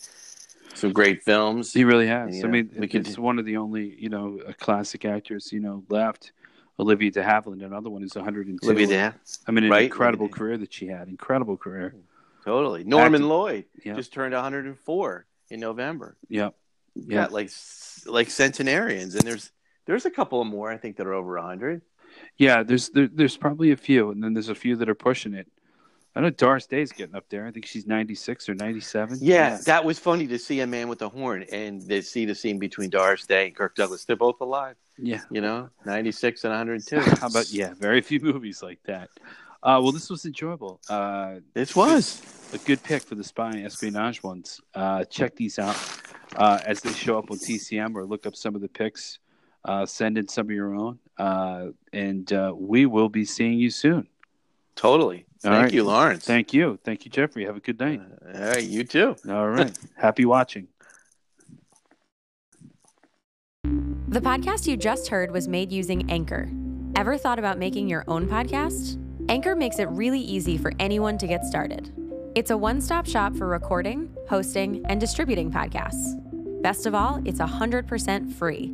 some 0.76 0.91
great 0.91 1.23
films. 1.23 1.73
He 1.73 1.84
really 1.84 2.07
has. 2.07 2.35
You 2.35 2.41
I 2.41 2.45
know, 2.47 2.51
mean, 2.51 2.72
we 2.77 2.88
could- 2.88 3.07
it's 3.07 3.18
one 3.18 3.39
of 3.39 3.45
the 3.45 3.57
only 3.57 3.95
you 3.97 4.10
know 4.10 4.39
uh, 4.47 4.51
classic 4.60 5.06
actors 5.06 5.51
you 5.53 5.60
know 5.61 5.84
left. 5.89 6.31
Olivia 6.80 7.11
De 7.11 7.22
Havilland, 7.22 7.64
another 7.64 7.89
one 7.89 8.01
who's 8.01 8.15
102. 8.15 8.65
Olivia 8.65 8.88
De 8.88 9.15
I 9.47 9.51
mean, 9.51 9.65
an 9.65 9.69
right? 9.69 9.84
incredible 9.84 10.26
Olivia 10.26 10.38
career 10.38 10.57
that 10.57 10.73
she 10.73 10.88
had. 10.88 11.07
Incredible 11.10 11.57
career. 11.57 11.93
Totally. 12.45 12.84
Norman. 12.85 13.27
Lloyd 13.27 13.65
Yeah. 13.84 13.95
just 13.95 14.14
turned 14.14 14.34
104 14.34 15.26
in 15.49 15.60
November. 15.60 16.15
Yep. 16.30 16.56
Yeah, 16.95 17.15
Yeah. 17.23 17.27
like 17.27 17.51
like 18.06 18.30
centenarians, 18.30 19.15
and 19.15 19.23
there's 19.23 19.51
there's 19.85 20.06
a 20.06 20.11
couple 20.11 20.41
of 20.41 20.47
more 20.47 20.72
I 20.72 20.77
think 20.77 20.97
that 20.97 21.06
are 21.07 21.14
over 21.14 21.38
100. 21.38 21.81
Yeah, 22.38 22.64
there's 22.64 22.89
there, 22.89 23.07
there's 23.07 23.38
probably 23.38 23.72
a 23.72 23.77
few, 23.77 24.10
and 24.11 24.23
then 24.23 24.34
there's 24.34 24.49
a 24.49 24.56
few 24.56 24.76
that 24.77 24.89
are 24.89 24.95
pushing 24.95 25.34
it. 25.34 25.47
I 26.19 26.21
know 26.21 26.31
Doris 26.31 26.65
Day's 26.65 26.91
getting 26.91 27.15
up 27.15 27.23
there. 27.29 27.47
I 27.47 27.51
think 27.51 27.65
she's 27.65 27.87
96 27.87 28.49
or 28.49 28.53
97. 28.53 29.19
Yeah, 29.21 29.57
that 29.65 29.85
was 29.85 29.97
funny 29.99 30.27
to 30.27 30.37
see 30.37 30.59
a 30.59 30.67
man 30.67 30.89
with 30.89 31.01
a 31.01 31.07
horn 31.07 31.45
and 31.49 31.87
to 31.87 32.01
see 32.01 32.25
the 32.25 32.35
scene 32.35 32.59
between 32.59 32.89
Doris 32.89 33.25
Day 33.25 33.47
and 33.47 33.55
Kirk 33.55 33.73
Douglas. 33.75 34.03
They're 34.03 34.17
both 34.17 34.41
alive, 34.41 34.75
Yeah. 34.97 35.21
you 35.31 35.39
know, 35.39 35.69
96 35.85 36.43
and 36.43 36.51
102. 36.51 36.99
How 37.21 37.27
about 37.27 37.49
yeah? 37.53 37.73
Very 37.79 38.01
few 38.01 38.19
movies 38.19 38.61
like 38.61 38.79
that. 38.83 39.07
Uh, 39.63 39.79
well, 39.81 39.93
this 39.93 40.09
was 40.09 40.25
enjoyable. 40.25 40.81
Uh, 40.89 41.35
This 41.53 41.73
was. 41.73 42.21
a 42.53 42.57
good 42.57 42.83
pick 42.83 43.01
for 43.01 43.15
the 43.15 43.23
spy 43.23 43.51
and 43.51 43.65
espionage 43.65 44.21
ones. 44.21 44.59
Uh, 44.75 45.05
check 45.05 45.37
these 45.37 45.57
out 45.57 45.77
uh, 46.35 46.59
as 46.65 46.81
they 46.81 46.91
show 46.91 47.17
up 47.17 47.31
on 47.31 47.37
TCM 47.37 47.95
or 47.95 48.05
look 48.05 48.25
up 48.25 48.35
some 48.35 48.55
of 48.55 48.61
the 48.61 48.67
picks. 48.67 49.19
Uh, 49.63 49.85
send 49.85 50.17
in 50.17 50.27
some 50.27 50.47
of 50.47 50.51
your 50.51 50.75
own, 50.75 50.99
uh, 51.17 51.67
and 51.93 52.33
uh, 52.33 52.53
we 52.57 52.85
will 52.85 53.07
be 53.09 53.23
seeing 53.23 53.57
you 53.57 53.69
soon. 53.69 54.05
Totally. 54.80 55.26
All 55.43 55.51
Thank 55.51 55.64
right. 55.64 55.73
you, 55.73 55.84
Lawrence. 55.84 56.23
Thank 56.23 56.53
you, 56.53 56.80
thank 56.85 57.03
you, 57.03 57.11
Jeffrey. 57.11 57.43
Have 57.43 57.57
a 57.57 57.60
good 57.60 57.77
night. 57.81 57.99
Uh, 57.99 58.38
all 58.38 58.45
right, 58.45 58.64
you 58.64 58.85
too. 58.85 59.14
All 59.27 59.49
right, 59.49 59.77
happy 59.97 60.23
watching. 60.23 60.69
The 64.07 64.22
podcast 64.22 64.68
you 64.68 64.77
just 64.77 65.10
heard 65.10 65.31
was 65.31 65.49
made 65.49 65.73
using 65.73 66.10
Anchor. 66.10 66.49
Ever 66.95 67.18
thought 67.18 67.39
about 67.39 67.60
making 67.60 67.89
your 67.89 68.06
own 68.07 68.26
podcast? 68.26 68.97
Anchor 69.27 69.53
makes 69.53 69.80
it 69.80 69.89
really 69.89 70.22
easy 70.22 70.57
for 70.57 70.72
anyone 70.80 71.18
to 71.18 71.27
get 71.27 71.43
started. 71.43 71.91
It's 72.34 72.51
a 72.51 72.57
one 72.57 72.80
stop 72.80 73.06
shop 73.06 73.35
for 73.35 73.47
recording, 73.47 74.15
hosting, 74.30 74.81
and 74.85 74.97
distributing 74.97 75.51
podcasts. 75.51 76.15
Best 76.61 76.85
of 76.85 76.95
all, 76.95 77.22
it's 77.26 77.41
100% 77.41 78.34
free. 78.34 78.73